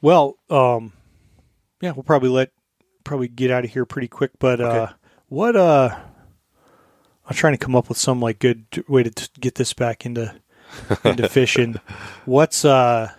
Well, 0.01 0.37
um, 0.49 0.93
yeah, 1.81 1.91
we'll 1.91 2.03
probably 2.03 2.29
let 2.29 2.49
probably 3.03 3.27
get 3.27 3.51
out 3.51 3.65
of 3.65 3.71
here 3.71 3.85
pretty 3.85 4.07
quick. 4.07 4.31
But 4.39 4.59
uh, 4.61 4.87
what 5.29 5.55
uh, 5.55 5.95
I'm 7.27 7.35
trying 7.35 7.53
to 7.53 7.63
come 7.63 7.75
up 7.75 7.89
with 7.89 7.97
some 7.97 8.19
like 8.19 8.39
good 8.39 8.65
way 8.87 9.03
to 9.03 9.09
t- 9.09 9.27
get 9.39 9.55
this 9.55 9.73
back 9.73 10.05
into 10.05 10.35
into 11.03 11.27
fishing. 11.29 11.79
What's 12.25 12.63
uh, 12.63 13.11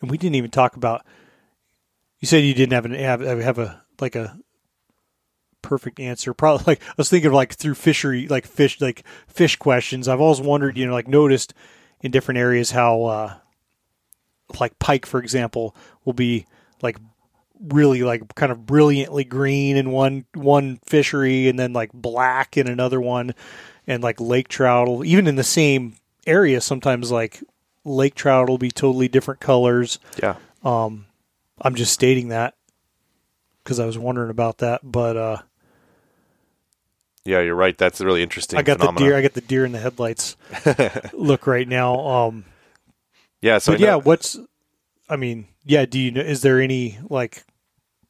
and 0.00 0.10
we 0.10 0.18
didn't 0.18 0.34
even 0.34 0.50
talk 0.50 0.76
about. 0.76 1.04
You 2.20 2.26
said 2.26 2.44
you 2.44 2.54
didn't 2.54 2.72
have 2.72 2.84
an 2.84 2.92
have 2.92 3.20
have 3.20 3.58
a 3.58 3.82
like 4.00 4.16
a 4.16 4.38
perfect 5.62 5.98
answer. 5.98 6.34
Probably 6.34 6.64
like 6.66 6.82
I 6.82 6.94
was 6.96 7.08
thinking 7.08 7.28
of 7.28 7.34
like 7.34 7.54
through 7.54 7.74
fishery 7.74 8.28
like 8.28 8.46
fish 8.46 8.80
like 8.80 9.04
fish 9.26 9.56
questions. 9.56 10.08
I've 10.08 10.20
always 10.20 10.40
wondered, 10.40 10.76
you 10.76 10.86
know, 10.86 10.92
like 10.92 11.08
noticed 11.08 11.54
in 12.00 12.10
different 12.10 12.38
areas 12.38 12.72
how 12.72 13.04
uh 13.04 13.34
like 14.60 14.78
pike 14.78 15.06
for 15.06 15.20
example 15.20 15.74
will 16.04 16.12
be 16.12 16.46
like 16.82 16.98
really 17.68 18.02
like 18.02 18.34
kind 18.34 18.50
of 18.52 18.66
brilliantly 18.66 19.24
green 19.24 19.76
in 19.76 19.90
one 19.90 20.24
one 20.34 20.78
fishery 20.84 21.48
and 21.48 21.58
then 21.58 21.72
like 21.72 21.92
black 21.92 22.56
in 22.56 22.66
another 22.68 23.00
one 23.00 23.34
and 23.86 24.02
like 24.02 24.20
lake 24.20 24.48
trout 24.48 24.88
will 24.88 25.04
even 25.04 25.26
in 25.26 25.36
the 25.36 25.44
same 25.44 25.94
area 26.26 26.60
sometimes 26.60 27.10
like 27.10 27.42
lake 27.84 28.14
trout 28.14 28.48
will 28.48 28.58
be 28.58 28.70
totally 28.70 29.08
different 29.08 29.40
colors 29.40 29.98
Yeah. 30.20 30.36
i'm 30.64 31.04
just 31.74 31.92
stating 31.92 32.28
that 32.28 32.54
because 33.62 33.78
I 33.78 33.86
was 33.86 33.98
wondering 33.98 34.30
about 34.30 34.58
that. 34.58 34.80
But 34.82 35.16
uh, 35.16 35.36
Yeah, 37.24 37.40
you're 37.40 37.54
right. 37.54 37.76
That's 37.76 38.00
a 38.00 38.06
really 38.06 38.22
interesting. 38.22 38.58
I 38.58 38.62
got 38.62 38.78
the 38.78 38.92
deer. 38.92 39.16
I 39.16 39.22
got 39.22 39.34
the 39.34 39.40
deer 39.40 39.64
in 39.64 39.72
the 39.72 39.78
headlights 39.78 40.36
look 41.12 41.46
right 41.46 41.68
now. 41.68 41.98
Um, 42.00 42.44
Yeah, 43.40 43.58
so 43.58 43.72
but 43.72 43.80
yeah, 43.80 43.96
what's? 43.96 44.38
I 45.08 45.16
mean, 45.16 45.46
yeah. 45.64 45.84
Do 45.84 45.98
you 45.98 46.10
know? 46.10 46.20
Is 46.20 46.42
there 46.42 46.60
any 46.60 46.98
like? 47.08 47.44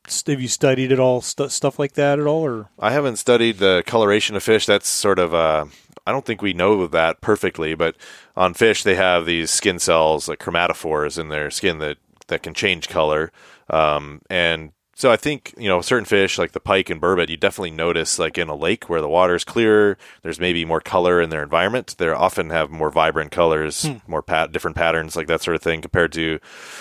St- 0.06 0.34
Have 0.34 0.42
you 0.42 0.48
studied 0.48 0.92
at 0.92 1.00
all 1.00 1.20
stu 1.20 1.48
stuff 1.48 1.78
like 1.78 1.92
that 1.94 2.18
at 2.18 2.26
all, 2.26 2.44
or 2.44 2.70
I 2.78 2.92
haven't 2.92 3.16
studied 3.16 3.58
the 3.58 3.82
coloration 3.86 4.36
of 4.36 4.42
fish. 4.42 4.66
That's 4.66 4.88
sort 4.88 5.18
of 5.18 5.34
uh, 5.34 5.66
I 6.06 6.12
don't 6.12 6.24
think 6.24 6.42
we 6.42 6.52
know 6.52 6.86
that 6.86 7.20
perfectly, 7.20 7.74
but 7.74 7.96
on 8.36 8.54
fish 8.54 8.82
they 8.82 8.96
have 8.96 9.26
these 9.26 9.50
skin 9.50 9.78
cells 9.78 10.28
like 10.28 10.38
chromatophores 10.38 11.18
in 11.18 11.28
their 11.28 11.50
skin 11.50 11.78
that 11.78 11.98
that 12.28 12.42
can 12.42 12.54
change 12.54 12.88
color, 12.88 13.32
um, 13.70 14.22
and 14.30 14.72
so 14.94 15.10
I 15.10 15.16
think 15.16 15.54
you 15.56 15.68
know 15.68 15.80
certain 15.80 16.04
fish 16.04 16.38
like 16.38 16.52
the 16.52 16.60
pike 16.60 16.90
and 16.90 17.00
burbot 17.00 17.28
you 17.28 17.36
definitely 17.36 17.70
notice 17.70 18.18
like 18.18 18.36
in 18.36 18.48
a 18.48 18.54
lake 18.54 18.88
where 18.88 19.00
the 19.00 19.08
water 19.08 19.34
is 19.34 19.44
clearer. 19.44 19.96
There's 20.22 20.38
maybe 20.38 20.64
more 20.64 20.80
color 20.80 21.20
in 21.20 21.30
their 21.30 21.42
environment. 21.42 21.94
They 21.98 22.08
often 22.08 22.50
have 22.50 22.70
more 22.70 22.90
vibrant 22.90 23.30
colors, 23.30 23.88
more 24.06 24.22
pat 24.22 24.52
different 24.52 24.76
patterns 24.76 25.16
like 25.16 25.26
that 25.28 25.42
sort 25.42 25.56
of 25.56 25.62
thing 25.62 25.80
compared 25.80 26.12
to 26.12 26.38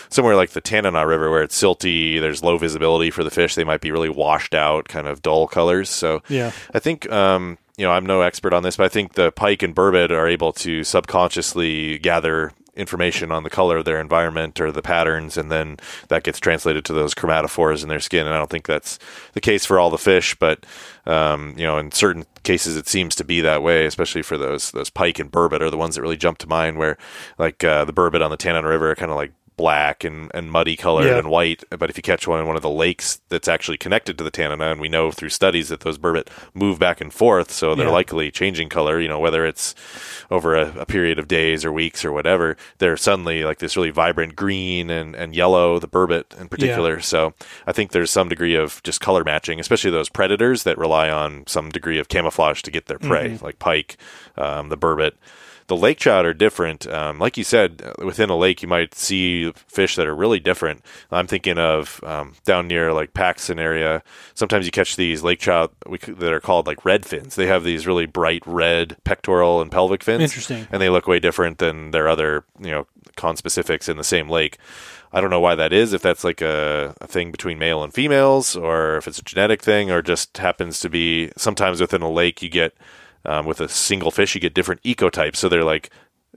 somewhere 0.10 0.36
like 0.36 0.52
the 0.52 0.62
Tanana 0.62 1.08
River 1.08 1.30
where 1.30 1.44
it's 1.44 1.60
silty. 1.60 2.20
There's 2.20 2.44
low 2.44 2.58
visibility 2.58 3.12
for 3.12 3.24
the 3.24 3.32
fish. 3.32 3.56
They 3.56 3.64
might 3.64 3.82
be 3.82 3.92
really 3.92 4.10
washed 4.10 4.54
out, 4.54 4.88
kind 4.88 5.08
of 5.08 5.22
dull 5.22 5.48
colors. 5.48 5.90
So 5.90 6.22
Yeah. 6.28 6.52
I 6.74 6.80
think 6.80 7.10
um, 7.12 7.58
you 7.78 7.86
know 7.86 7.92
I'm 7.92 8.06
no 8.06 8.22
expert 8.22 8.54
on 8.54 8.64
this, 8.64 8.78
but 8.78 8.86
I 8.86 8.90
think 8.90 9.14
the 9.14 9.32
pike 9.32 9.64
and 9.64 9.76
burbot 9.76 10.12
are 10.12 10.28
able 10.28 10.52
to 10.54 10.84
subconsciously 10.84 11.98
gather 12.00 12.52
information 12.82 13.32
on 13.32 13.44
the 13.44 13.49
color 13.49 13.78
of 13.78 13.86
their 13.86 14.02
environment 14.02 14.60
or 14.60 14.72
the 14.72 14.82
patterns, 14.82 15.38
and 15.38 15.49
then 15.49 15.78
that 16.10 16.24
gets 16.24 16.40
translated 16.40 16.84
to 16.86 16.94
those 16.94 17.14
chromatophores 17.14 17.84
in 17.84 17.90
their 17.90 18.02
skin. 18.02 18.26
And 18.26 18.36
I 18.36 18.38
don't 18.38 18.49
think 18.49 18.68
that's 18.68 18.99
the 19.34 19.41
case 19.41 19.66
for 19.66 19.80
all 19.80 19.90
the 19.90 19.98
fish, 19.98 20.36
but 20.36 20.66
um, 21.06 21.53
you 21.58 21.64
know, 21.64 21.78
in 21.78 21.91
certain 21.91 22.26
cases, 22.44 22.76
it 22.76 22.88
seems 22.88 23.16
to 23.16 23.24
be 23.24 23.41
that 23.41 23.64
way, 23.64 23.86
especially 23.86 24.22
for 24.22 24.38
those 24.38 24.72
those 24.72 24.90
pike 24.90 25.20
and 25.20 25.32
burbot 25.32 25.62
are 25.62 25.70
the 25.70 25.78
ones 25.78 25.95
that 25.95 26.02
really 26.02 26.18
jump 26.18 26.38
to 26.40 26.48
mind. 26.48 26.78
Where 26.78 26.98
like 27.38 27.64
uh, 27.64 27.86
the 27.86 27.94
burbot 27.94 28.24
on 28.24 28.32
the 28.32 28.38
Tanana 28.38 28.68
River 28.68 28.91
are 28.91 28.95
kind 28.95 29.12
of 29.12 29.18
like 29.18 29.32
black 29.62 30.04
and, 30.04 30.32
and 30.34 30.52
muddy 30.52 30.76
colored 30.76 31.06
Yeah. 31.08 31.20
and 31.20 31.30
white. 31.30 31.64
But 31.70 31.90
if 31.92 31.98
you 31.98 32.04
catch 32.04 32.28
one 32.28 32.40
in 32.40 32.48
one 32.48 32.56
of 32.56 32.62
the 32.64 32.70
lakes 32.86 33.22
that's 33.30 33.48
actually 33.48 33.78
connected 33.78 34.18
to 34.18 34.24
the 34.24 34.32
Tanana, 34.32 34.72
and 34.72 34.82
we 34.82 34.90
know 34.90 35.12
through 35.12 35.30
studies 35.30 35.70
that 35.70 35.82
those 35.82 35.98
burbot 36.00 36.28
move 36.54 36.80
back 36.80 37.00
and 37.02 37.14
forth, 37.14 37.52
so 37.52 37.76
they're 37.76 37.86
Yeah. 37.86 37.92
likely 38.02 38.32
changing 38.32 38.70
color, 38.70 39.00
you 39.00 39.08
know, 39.08 39.20
whether 39.20 39.46
it's 39.46 39.76
over 40.32 40.56
a, 40.56 40.74
a 40.80 40.86
period 40.86 41.20
of 41.20 41.28
days 41.28 41.64
or 41.64 41.72
weeks 41.72 42.04
or 42.04 42.12
whatever, 42.12 42.58
they're 42.80 42.98
suddenly 42.98 43.44
like 43.44 43.60
this 43.60 43.76
really 43.78 43.92
vibrant 43.92 44.36
green 44.36 44.90
and, 44.90 45.16
and 45.16 45.36
yellow, 45.36 45.78
the 45.80 45.88
burbot 45.88 46.40
in 46.42 46.48
particular. 46.48 47.00
So 47.02 47.34
I 47.68 47.72
think 47.72 47.92
there's 47.92 48.10
some 48.12 48.30
degree 48.30 48.56
of 48.56 48.82
just 48.84 49.00
color 49.02 49.24
matching, 49.24 49.60
especially 49.60 49.92
those 49.92 50.10
predators 50.10 50.64
that 50.64 50.78
rely 50.78 51.10
on 51.10 51.46
some 51.48 51.70
degree 51.70 52.00
of 52.00 52.08
camouflage 52.08 52.62
to 52.64 52.72
get 52.72 52.88
their 52.88 53.00
prey, 53.00 53.38
like 53.42 53.60
pike, 53.60 53.98
um, 54.38 54.70
the 54.70 54.78
burbot. 54.78 55.14
The 55.72 55.77
lake 55.77 55.99
trout 55.99 56.26
are 56.26 56.34
different. 56.34 56.85
Um, 56.85 57.18
like 57.18 57.38
you 57.38 57.45
said, 57.45 57.93
within 57.99 58.30
a 58.30 58.35
lake, 58.35 58.61
you 58.61 58.68
might 58.68 58.93
see 58.93 59.53
fish 59.53 59.95
that 59.95 60.06
are 60.06 60.14
really 60.14 60.41
different. 60.41 60.84
I'm 61.10 61.27
thinking 61.27 61.57
of 61.57 62.03
um, 62.03 62.34
down 62.43 62.68
near 62.68 62.91
like 62.91 63.14
Paxson 63.14 63.57
area. 63.57 64.03
Sometimes 64.34 64.65
you 64.65 64.72
catch 64.73 64.98
these 64.98 65.23
lake 65.23 65.39
trout 65.39 65.73
that 65.85 66.34
are 66.34 66.41
called 66.41 66.68
like 66.68 66.84
red 66.84 67.06
fins. 67.06 67.35
They 67.35 67.48
have 67.48 67.64
these 67.64 67.88
really 67.88 68.06
bright 68.06 68.43
red 68.45 68.98
pectoral 69.06 69.61
and 69.61 69.72
pelvic 69.72 70.03
fins. 70.03 70.23
Interesting. 70.23 70.68
And 70.73 70.81
they 70.81 70.89
look 70.89 71.07
way 71.07 71.19
different 71.19 71.60
than 71.60 71.91
their 71.91 72.10
other, 72.10 72.43
you 72.60 72.72
know, 72.72 72.85
conspecifics 73.15 73.88
in 73.88 73.95
the 73.95 74.03
same 74.03 74.27
lake. 74.27 74.57
I 75.14 75.22
don't 75.22 75.30
know 75.30 75.39
why 75.39 75.56
that 75.56 75.72
is, 75.72 75.93
if 75.93 76.02
that's 76.02 76.26
like 76.26 76.41
a, 76.41 76.95
a 76.99 77.07
thing 77.07 77.31
between 77.31 77.57
male 77.57 77.81
and 77.81 77.93
females, 77.93 78.57
or 78.57 78.98
if 78.98 79.07
it's 79.07 79.19
a 79.19 79.23
genetic 79.23 79.61
thing, 79.61 79.89
or 79.89 80.02
just 80.02 80.38
happens 80.38 80.81
to 80.81 80.89
be 80.89 81.31
sometimes 81.38 81.80
within 81.80 82.02
a 82.02 82.11
lake 82.11 82.41
you 82.41 82.49
get 82.49 82.76
um, 83.26 83.45
with 83.45 83.60
a 83.61 83.69
single 83.69 84.11
fish 84.11 84.35
you 84.35 84.41
get 84.41 84.53
different 84.53 84.81
ecotypes. 84.84 85.38
So 85.38 85.49
they're 85.49 85.64
like 85.64 85.89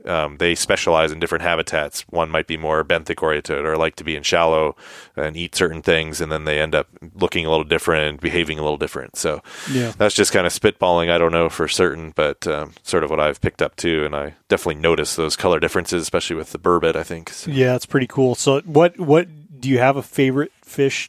um, 0.06 0.36
they 0.36 0.55
specialize 0.55 1.12
in 1.12 1.20
different 1.20 1.43
habitats. 1.44 2.02
One 2.11 2.28
might 2.28 2.47
be 2.47 2.59
more 2.59 2.85
benthic 2.85 3.23
oriented 3.23 3.65
or 3.65 3.77
like 3.78 3.97
to 3.97 4.05
be 4.05 4.16
in 4.16 4.23
shallow 4.23 4.77
and 5.16 5.35
eat 5.35 5.55
certain 5.55 5.81
things, 5.81 6.20
and 6.20 6.31
then 6.31 6.44
they 6.44 6.61
end 6.61 6.74
up 6.74 6.89
looking 7.15 7.47
a 7.47 7.48
little 7.51 7.65
different, 7.65 8.05
and 8.09 8.20
behaving 8.20 8.59
a 8.59 8.62
little 8.62 8.77
different. 8.77 9.16
So 9.16 9.40
Yeah. 9.73 9.93
that's 9.97 10.15
just 10.15 10.32
kind 10.32 10.47
of 10.47 10.52
spitballing. 10.52 11.11
I 11.11 11.16
don't 11.16 11.32
know 11.32 11.48
for 11.48 11.69
certain, 11.69 12.12
but 12.15 12.47
um, 12.47 12.73
sort 12.82 13.02
of 13.05 13.09
what 13.09 13.20
I've 13.20 13.40
picked 13.40 13.62
up 13.62 13.77
too, 13.77 14.05
and 14.05 14.15
I 14.15 14.35
definitely 14.48 14.82
notice 14.82 15.16
those 15.16 15.36
color 15.36 15.59
differences, 15.59 16.02
especially 16.02 16.36
with 16.36 16.51
the 16.52 16.59
burbot. 16.59 16.97
I 16.97 17.02
think. 17.05 17.31
So- 17.31 17.51
yeah, 17.51 17.74
it's 17.74 17.86
pretty 17.86 18.09
cool. 18.09 18.35
So, 18.35 18.61
what 18.62 18.98
what 19.01 19.28
do 19.61 19.70
you 19.70 19.78
have 19.78 19.97
a 19.97 20.02
favorite 20.02 20.52
fish 20.62 21.09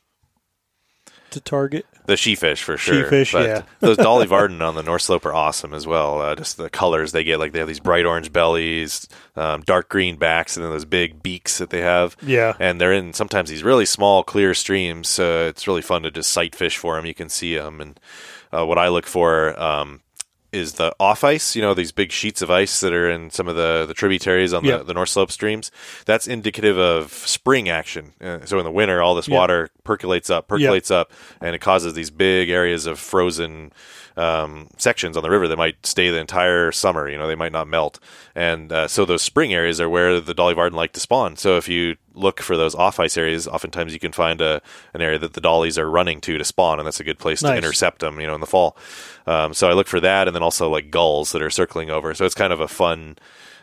to 1.31 1.41
target? 1.41 1.85
The 2.06 2.15
sheefish 2.15 2.61
for 2.61 2.77
sure. 2.77 3.06
Sheefish, 3.06 3.34
but 3.34 3.45
yeah. 3.48 3.61
those 3.80 3.98
Dolly 3.98 4.27
Varden 4.27 4.61
on 4.61 4.76
the 4.76 4.84
North 4.84 5.02
Slope 5.02 5.26
are 5.26 5.34
awesome 5.34 5.73
as 5.73 5.88
well. 5.88 6.22
Uh, 6.22 6.36
just 6.36 6.57
the 6.57 6.69
colors 6.69 7.11
they 7.11 7.23
get, 7.23 7.40
like 7.40 7.52
they 7.52 7.60
have 7.60 7.68
these 7.68 7.80
bright 7.80 8.06
orange 8.06 8.32
bellies, 8.32 9.07
um, 9.36 9.61
dark 9.61 9.90
green 9.90 10.15
backs, 10.18 10.56
and 10.56 10.64
then 10.64 10.72
those 10.72 10.86
big 10.86 11.23
beaks 11.23 11.57
that 11.57 11.69
they 11.69 11.82
have. 11.82 12.15
Yeah. 12.22 12.53
And 12.60 12.80
they're 12.80 12.94
in 12.94 13.14
sometimes 13.14 13.49
these 13.49 13.64
really 13.64 13.86
small, 13.86 14.23
clear 14.23 14.53
streams. 14.53 15.07
So 15.07 15.48
it's 15.48 15.68
really 15.68 15.82
fun 15.82 16.03
to 16.03 16.11
just 16.11 16.32
sight 16.32 16.56
fish 16.56 16.77
for 16.77 16.95
them. 16.95 17.06
You 17.06 17.14
can 17.14 17.30
see 17.30 17.56
them. 17.56 17.82
And 17.82 17.99
uh, 18.52 18.65
what 18.65 18.77
I 18.77 18.90
look 18.90 19.06
for 19.06 19.60
um, 19.60 20.02
is 20.56 20.73
the 20.73 20.95
aufeis. 20.99 21.56
You 21.56 21.61
know, 21.61 21.73
these 21.73 21.91
big 21.91 22.11
sheets 22.11 22.41
of 22.41 22.49
ice 22.49 22.80
that 22.80 22.94
are 22.94 23.10
in 23.10 23.30
some 23.30 23.48
of 23.48 23.56
the, 23.56 23.86
the 23.88 23.94
tributaries 23.94 24.53
on 24.53 24.64
the, 24.80 24.84
the 24.86 24.94
North 24.94 25.10
Slope 25.10 25.32
streams. 25.32 25.69
That's 26.06 26.27
indicative 26.27 26.77
of 26.77 27.11
spring 27.11 27.69
action. 27.69 28.14
Uh, 28.22 28.40
so 28.45 28.57
in 28.57 28.64
the 28.65 28.72
winter, 28.72 29.02
all 29.02 29.14
this 29.15 29.27
Yeah. 29.27 29.36
water 29.38 29.69
percolates 29.84 30.30
up, 30.30 30.48
percolates 30.48 30.90
up, 30.90 31.11
and 31.41 31.53
it 31.56 31.60
causes 31.60 31.94
these 31.94 32.10
big 32.10 32.49
areas 32.49 32.86
of 32.88 32.98
frozen 32.99 33.72
um, 34.18 34.70
sections 34.78 35.18
on 35.18 35.24
the 35.24 35.30
river 35.30 35.48
that 35.48 35.58
might 35.58 35.86
stay 35.86 36.10
the 36.10 36.20
entire 36.20 36.72
summer. 36.72 37.10
You 37.10 37.18
know, 37.18 37.28
they 37.28 37.36
might 37.36 37.52
not 37.52 37.68
melt, 37.68 38.00
and 38.34 38.72
uh, 38.72 38.88
so 38.88 39.06
those 39.06 39.22
spring 39.22 39.54
areas 39.54 39.82
are 39.82 39.90
where 39.90 40.20
the 40.20 40.34
dolly 40.34 40.54
varden 40.54 40.78
like 40.78 40.94
to 40.94 41.00
spawn. 41.00 41.36
So 41.36 41.58
if 41.58 41.68
you 41.68 41.98
look 42.14 42.42
for 42.42 42.56
those 42.56 42.76
aufeis 42.76 43.18
areas, 43.18 43.48
oftentimes 43.48 43.94
you 43.94 44.00
can 44.00 44.12
find 44.12 44.42
a 44.42 44.62
an 44.94 45.02
area 45.02 45.20
that 45.20 45.34
the 45.34 45.42
dollies 45.42 45.78
are 45.78 45.90
running 45.90 46.22
to 46.22 46.38
to 46.38 46.44
spawn, 46.44 46.80
and 46.80 46.86
that's 46.86 47.00
a 47.00 47.04
good 47.04 47.20
place 47.20 47.42
to 47.42 47.56
intercept 47.58 48.00
them. 48.00 48.20
You 48.20 48.28
know, 48.28 48.36
in 48.36 48.42
the 48.42 48.48
fall. 48.48 48.78
Um, 49.28 49.54
so 49.54 49.70
I 49.70 49.74
look 49.74 49.88
for 49.88 50.00
that, 50.00 50.28
and 50.28 50.36
then 50.36 50.44
also 50.44 50.70
like 50.70 50.92
gulls 50.92 51.32
that 51.32 51.42
are 51.42 51.50
circling 51.50 51.90
over. 51.90 52.14
So 52.14 52.26
it's 52.26 52.36
kind 52.36 52.54
of 52.54 52.60
a 52.60 52.68
fun. 52.68 53.18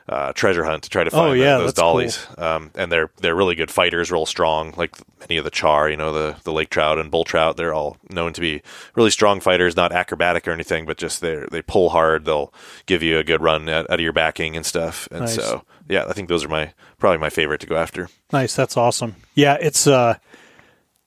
Uh, 0.09 0.33
treasure 0.33 0.65
hunt 0.65 0.83
to 0.83 0.91
try 0.91 1.05
to 1.05 1.11
find 1.13 1.31
Oh, 1.31 1.35
the- 1.35 1.65
those 1.65 1.73
dollies, 1.75 2.27
um, 2.37 2.73
and 2.75 2.91
they're 2.91 3.11
they're 3.21 3.37
really 3.37 3.55
good 3.55 3.71
fighters, 3.71 4.11
real 4.11 4.27
strong. 4.27 4.75
Like 4.77 4.97
many 5.21 5.37
of 5.37 5.45
the 5.45 5.51
char, 5.51 5.89
you 5.89 5.97
know, 5.97 6.13
the 6.13 6.37
the 6.43 6.53
lake 6.53 6.71
trout 6.71 6.99
and 6.99 7.09
bull 7.09 7.23
trout, 7.23 7.57
they're 7.57 7.73
all 7.73 7.97
known 8.11 8.33
to 8.33 8.41
be 8.41 8.63
really 8.97 9.13
strong 9.13 9.39
fighters, 9.39 9.77
not 9.77 9.93
acrobatic 9.93 10.49
or 10.49 10.51
anything, 10.51 10.87
but 10.87 10.97
just 10.99 11.21
they 11.21 11.45
they 11.53 11.63
pull 11.63 11.91
hard. 11.91 12.25
They'll 12.25 12.53
give 12.87 13.05
you 13.05 13.17
a 13.19 13.23
good 13.25 13.41
run 13.41 13.69
out, 13.69 13.89
out 13.91 13.95
of 13.95 14.01
your 14.01 14.13
backing 14.13 14.57
and 14.57 14.67
stuff. 14.67 15.07
And 15.13 15.21
Nice. 15.21 15.37
so, 15.37 15.63
yeah, 15.89 16.05
I 16.09 16.13
think 16.15 16.29
those 16.29 16.45
are 16.45 16.49
my 16.49 16.73
probably 16.99 17.19
my 17.19 17.31
favorite 17.31 17.61
to 17.61 17.69
go 17.69 17.77
after. 17.77 18.09
Nice, 18.33 18.57
that's 18.57 18.77
awesome. 18.77 19.15
Yeah, 19.37 19.57
it's 19.61 19.87
uh 19.87 20.17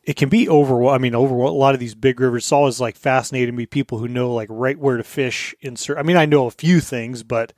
it 0.04 0.16
can 0.16 0.30
be 0.30 0.48
over 0.48 0.86
I 0.88 1.00
mean 1.00 1.16
over 1.16 1.36
a 1.36 1.52
lot 1.52 1.74
of 1.74 1.82
these 1.82 1.96
big 1.96 2.20
rivers. 2.22 2.44
It's 2.44 2.52
always 2.54 2.80
like 2.80 2.96
fascinating 2.96 3.54
to 3.54 3.58
me 3.58 3.66
people 3.66 3.98
who 3.98 4.08
know 4.08 4.34
like 4.34 4.48
right 4.50 4.80
where 4.80 4.96
to 4.96 5.04
fish 5.04 5.54
in 5.60 5.76
certain 5.76 6.00
I 6.00 6.08
mean 6.08 6.16
I 6.18 6.26
know 6.26 6.46
a 6.46 6.52
few 6.52 6.80
things, 6.80 7.24
but 7.24 7.52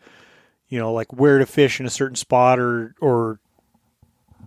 you 0.69 0.80
know, 0.80 0.91
like 0.94 1.11
where 1.14 1.39
to 1.39 1.45
fish 1.45 1.80
in 1.80 1.85
a 1.85 1.89
certain 1.89 2.15
spot 2.15 2.60
or 2.60 2.94
or 3.02 3.39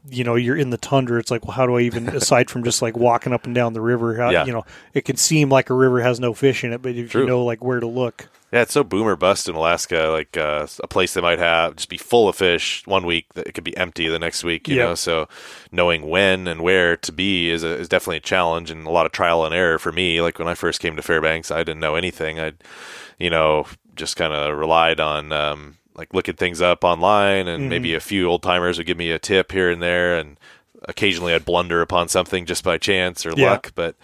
you 0.08 0.24
know, 0.24 0.34
you're 0.34 0.56
in 0.56 0.70
the 0.70 0.78
tundra, 0.78 1.20
it's 1.20 1.30
like, 1.30 1.44
well, 1.44 1.54
how 1.54 1.66
do 1.66 1.76
I 1.76 1.82
even 1.82 2.08
aside 2.16 2.48
from 2.50 2.64
just 2.64 2.80
like 2.80 2.96
walking 2.96 3.32
up 3.32 3.44
and 3.44 3.54
down 3.54 3.74
the 3.74 3.82
river, 3.82 4.16
how, 4.16 4.30
Yeah. 4.30 4.46
you 4.46 4.52
know, 4.52 4.64
it 4.94 5.04
can 5.04 5.16
seem 5.16 5.50
like 5.50 5.68
a 5.68 5.74
river 5.74 6.00
has 6.00 6.18
no 6.18 6.32
fish 6.32 6.64
in 6.64 6.72
it, 6.72 6.80
but 6.80 6.94
if 6.96 7.10
True. 7.10 7.22
you 7.22 7.26
know 7.28 7.44
like 7.44 7.62
where 7.62 7.80
to 7.80 7.86
look. 7.86 8.28
Yeah, 8.50 8.62
it's 8.62 8.72
so 8.72 8.82
boomer 8.82 9.14
bust 9.14 9.48
in 9.48 9.54
Alaska. 9.54 10.08
Like 10.10 10.36
uh, 10.36 10.66
a 10.82 10.88
place 10.88 11.14
that 11.14 11.22
might 11.22 11.38
have 11.38 11.76
just 11.76 11.88
be 11.88 11.96
full 11.98 12.28
of 12.28 12.34
fish 12.34 12.82
one 12.84 13.06
week, 13.06 13.32
that 13.34 13.46
it 13.46 13.52
could 13.52 13.62
be 13.62 13.76
empty 13.76 14.08
the 14.08 14.18
next 14.18 14.42
week. 14.42 14.66
You 14.66 14.76
know, 14.76 14.94
so 14.96 15.28
knowing 15.70 16.08
when 16.08 16.48
and 16.48 16.60
where 16.60 16.96
to 16.96 17.12
be 17.12 17.48
is 17.50 17.62
a, 17.62 17.76
is 17.78 17.88
definitely 17.88 18.16
a 18.16 18.20
challenge 18.20 18.70
and 18.72 18.88
a 18.88 18.90
lot 18.90 19.06
of 19.06 19.12
trial 19.12 19.44
and 19.44 19.54
error 19.54 19.78
for 19.78 19.92
me. 19.92 20.20
Like 20.20 20.40
when 20.40 20.48
I 20.48 20.54
first 20.54 20.80
came 20.80 20.96
to 20.96 21.02
Fairbanks, 21.02 21.52
I 21.52 21.58
didn't 21.58 21.78
know 21.78 21.94
anything. 21.94 22.40
I, 22.40 22.54
you 23.20 23.30
know, 23.30 23.66
just 23.94 24.16
kind 24.16 24.32
of 24.32 24.58
relied 24.58 24.98
on 24.98 25.30
um, 25.30 25.76
like 25.94 26.12
looking 26.14 26.36
things 26.36 26.60
up 26.60 26.84
online, 26.84 27.48
and 27.48 27.68
maybe 27.68 27.94
a 27.94 28.00
few 28.00 28.26
old 28.28 28.42
timers 28.42 28.78
would 28.78 28.86
give 28.86 28.96
me 28.98 29.10
a 29.10 29.18
tip 29.18 29.52
here 29.52 29.70
and 29.70 29.82
there, 29.82 30.16
and 30.16 30.38
occasionally 30.84 31.34
I'd 31.34 31.44
blunder 31.44 31.82
upon 31.82 32.08
something 32.08 32.46
just 32.46 32.64
by 32.64 32.78
chance 32.78 33.24
or 33.26 33.32
Yeah. 33.36 33.50
luck, 33.50 33.72
but. 33.74 33.96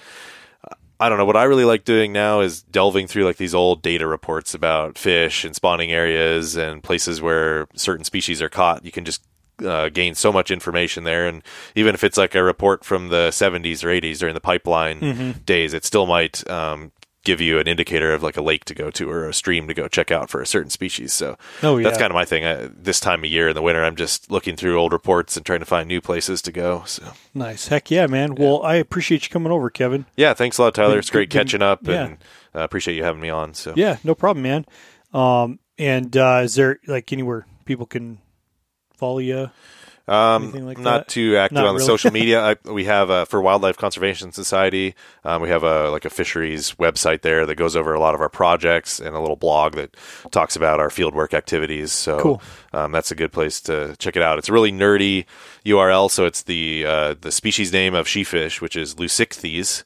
I 0.99 1.11
don't 1.11 1.19
know. 1.19 1.27
What 1.27 1.37
I 1.37 1.43
really 1.45 1.67
like 1.67 1.85
doing 1.85 2.15
now 2.15 2.41
is 2.41 2.63
delving 2.63 3.07
through 3.07 3.25
like 3.27 3.37
these 3.37 3.55
old 3.55 3.83
data 3.83 4.07
reports 4.07 4.55
about 4.55 4.97
fish 4.97 5.45
and 5.45 5.55
spawning 5.55 5.93
areas 5.93 6.57
and 6.57 6.83
places 6.83 7.21
where 7.21 7.69
certain 7.75 8.03
species 8.07 8.41
are 8.41 8.49
caught. 8.49 8.83
You 8.83 8.91
can 8.91 9.05
just 9.05 9.23
uh, 9.63 9.91
gain 9.91 10.15
so 10.15 10.33
much 10.33 10.51
information 10.51 11.05
there, 11.05 11.27
and 11.29 11.43
even 11.75 11.95
if 11.95 12.03
it's 12.03 12.17
like 12.17 12.35
a 12.35 12.43
report 12.43 12.83
from 12.83 13.09
the 13.09 13.29
70s 13.29 13.85
or 13.85 13.89
80s 13.89 14.19
during 14.21 14.33
the 14.35 14.41
pipeline 14.41 15.35
days, 15.45 15.75
it 15.75 15.85
still 15.85 16.07
might 16.07 16.49
um, 16.51 16.93
give 17.27 17.41
you 17.41 17.59
an 17.59 17.67
indicator 17.67 18.15
of 18.15 18.23
like 18.23 18.37
a 18.37 18.41
lake 18.41 18.65
to 18.65 18.75
go 18.75 18.91
to 18.93 19.11
or 19.11 19.29
a 19.29 19.35
stream 19.35 19.67
to 19.67 19.75
go 19.75 19.89
check 19.89 20.11
out 20.13 20.31
for 20.31 20.41
a 20.41 20.47
certain 20.47 20.71
species. 20.71 21.13
So 21.13 21.37
Oh, 21.63 21.83
that's 21.83 21.99
kind 21.99 22.11
of 22.11 22.15
my 22.15 22.25
thing. 22.25 22.47
I, 22.47 22.71
this 22.73 23.01
time 23.01 23.25
of 23.25 23.31
year 23.31 23.49
in 23.49 23.55
the 23.55 23.63
winter, 23.63 23.85
I'm 23.85 23.97
just 23.97 24.31
looking 24.31 24.55
through 24.55 24.79
old 24.79 24.93
reports 24.93 25.37
and 25.37 25.45
trying 25.45 25.59
to 25.59 25.67
find 25.67 25.89
new 25.89 26.01
places 26.01 26.41
to 26.43 26.53
go. 26.53 26.85
So 26.87 27.13
Nice. 27.35 27.67
Heck 27.69 27.91
yeah, 27.91 28.07
man. 28.07 28.37
Well, 28.37 28.63
I 28.63 28.77
appreciate 28.77 29.25
you 29.25 29.31
coming 29.31 29.53
over, 29.53 29.69
Kevin. 29.69 30.07
yeah, 30.17 30.35
thanks 30.35 30.57
a 30.59 30.63
lot, 30.63 30.75
Tyler. 30.75 30.99
It's 30.99 31.11
great 31.11 31.29
catching 31.29 31.63
up, 31.63 31.87
yeah. 31.87 32.05
and 32.05 32.19
uh, 32.55 32.61
appreciate 32.61 32.97
you 32.97 33.03
having 33.03 33.21
me 33.21 33.29
on. 33.29 33.55
So 33.55 33.75
Yeah, 33.77 33.99
no 34.05 34.15
problem, 34.15 34.45
man. 34.45 34.65
Um, 35.13 35.59
and 35.79 36.17
uh, 36.17 36.43
is 36.45 36.55
there 36.55 36.79
like 36.87 37.13
anywhere 37.13 37.47
people 37.65 37.87
can 37.87 38.19
follow 38.95 39.19
you? 39.19 39.51
Um, 40.09 40.53
like 40.53 40.79
not 40.79 40.99
that? 41.01 41.09
too 41.09 41.37
active 41.37 41.57
Not 41.57 41.67
on 41.67 41.75
the 41.75 41.79
really. 41.79 41.87
social 41.87 42.13
media. 42.13 42.41
I, 42.65 42.71
we 42.71 42.85
have 42.85 43.11
uh, 43.11 43.25
for 43.25 43.41
Wildlife 43.41 43.77
Conservation 43.77 44.31
Society. 44.31 44.95
Um, 45.25 45.43
we 45.43 45.49
have 45.49 45.65
a 45.65 45.91
like 45.91 46.05
a 46.05 46.11
fisheries 46.11 46.75
website 46.75 47.23
there 47.23 47.45
that 47.45 47.57
goes 47.57 47.75
over 47.75 47.93
a 47.93 47.99
lot 47.99 48.15
of 48.15 48.21
our 48.21 48.29
projects 48.29 49.01
and 49.01 49.17
a 49.17 49.21
little 49.21 49.35
blog 49.37 49.75
that 49.75 49.97
talks 50.31 50.55
about 50.55 50.79
our 50.79 50.91
fieldwork 50.91 51.35
activities. 51.35 51.91
So 51.91 52.21
Cool. 52.21 52.43
um, 52.73 52.93
that's 52.93 53.11
a 53.11 53.17
good 53.17 53.33
place 53.33 53.61
to 53.63 53.97
check 53.99 54.15
it 54.17 54.23
out. 54.23 54.39
It's 54.39 54.49
a 54.49 54.53
really 54.53 54.71
nerdy 54.71 55.25
URL. 55.65 56.09
So 56.09 56.25
it's 56.25 56.43
the 56.43 56.85
uh, 56.87 57.15
the 57.21 57.33
species 57.33 57.73
name 57.73 57.95
of 57.95 58.07
sheefish, 58.07 58.61
which 58.61 58.77
is 58.77 58.95
Leucichthys. 58.95 59.83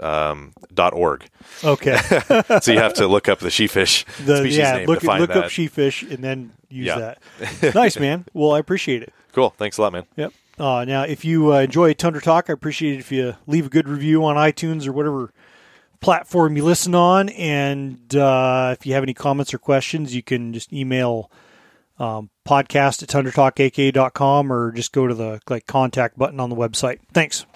Um, 0.00 0.52
dot 0.72 0.92
org. 0.92 1.24
Okay. 1.62 1.96
So 2.62 2.72
you 2.72 2.78
have 2.80 2.94
to 2.94 3.06
look 3.06 3.28
up 3.28 3.38
the 3.38 3.48
sheefish 3.50 4.04
The, 4.24 4.38
species 4.38 4.56
yeah, 4.58 4.76
name 4.78 4.86
look 4.88 4.98
to 5.00 5.06
find 5.06 5.20
look 5.20 5.28
that. 5.30 5.44
up 5.44 5.50
sheefish 5.50 6.02
and 6.02 6.18
then 6.18 6.52
use 6.68 6.86
Yeah. 6.86 7.14
that. 7.60 7.74
nice, 7.76 7.96
man. 7.96 8.24
Well, 8.34 8.50
I 8.50 8.58
appreciate 8.58 9.04
it. 9.04 9.12
Cool. 9.34 9.50
Thanks 9.50 9.78
a 9.78 9.82
lot, 9.82 9.92
man. 9.92 10.06
Yep. 10.16 10.32
Uh, 10.58 10.84
now, 10.84 11.02
if 11.02 11.24
you 11.24 11.52
uh, 11.52 11.60
enjoy 11.60 11.92
Tundra 11.94 12.22
Talk, 12.22 12.48
I 12.48 12.52
appreciate 12.52 12.94
it 12.94 13.00
if 13.00 13.10
you 13.10 13.34
leave 13.46 13.66
a 13.66 13.68
good 13.68 13.88
review 13.88 14.24
on 14.24 14.36
iTunes 14.36 14.86
or 14.86 14.92
whatever 14.92 15.32
platform 16.00 16.56
you 16.56 16.64
listen 16.64 16.94
on. 16.94 17.28
And 17.30 18.14
uh, 18.14 18.74
if 18.78 18.86
you 18.86 18.94
have 18.94 19.02
any 19.02 19.14
comments 19.14 19.52
or 19.52 19.58
questions, 19.58 20.14
you 20.14 20.22
can 20.22 20.52
just 20.52 20.72
email 20.72 21.30
um, 21.98 22.30
podcast 22.46 23.02
at 23.02 23.08
tundratalkak.com 23.08 24.52
or 24.52 24.72
just 24.72 24.92
go 24.92 25.06
to 25.06 25.14
the 25.14 25.40
like 25.48 25.66
contact 25.66 26.18
button 26.18 26.40
on 26.40 26.50
the 26.50 26.56
website. 26.56 27.00
Thanks. 27.12 27.46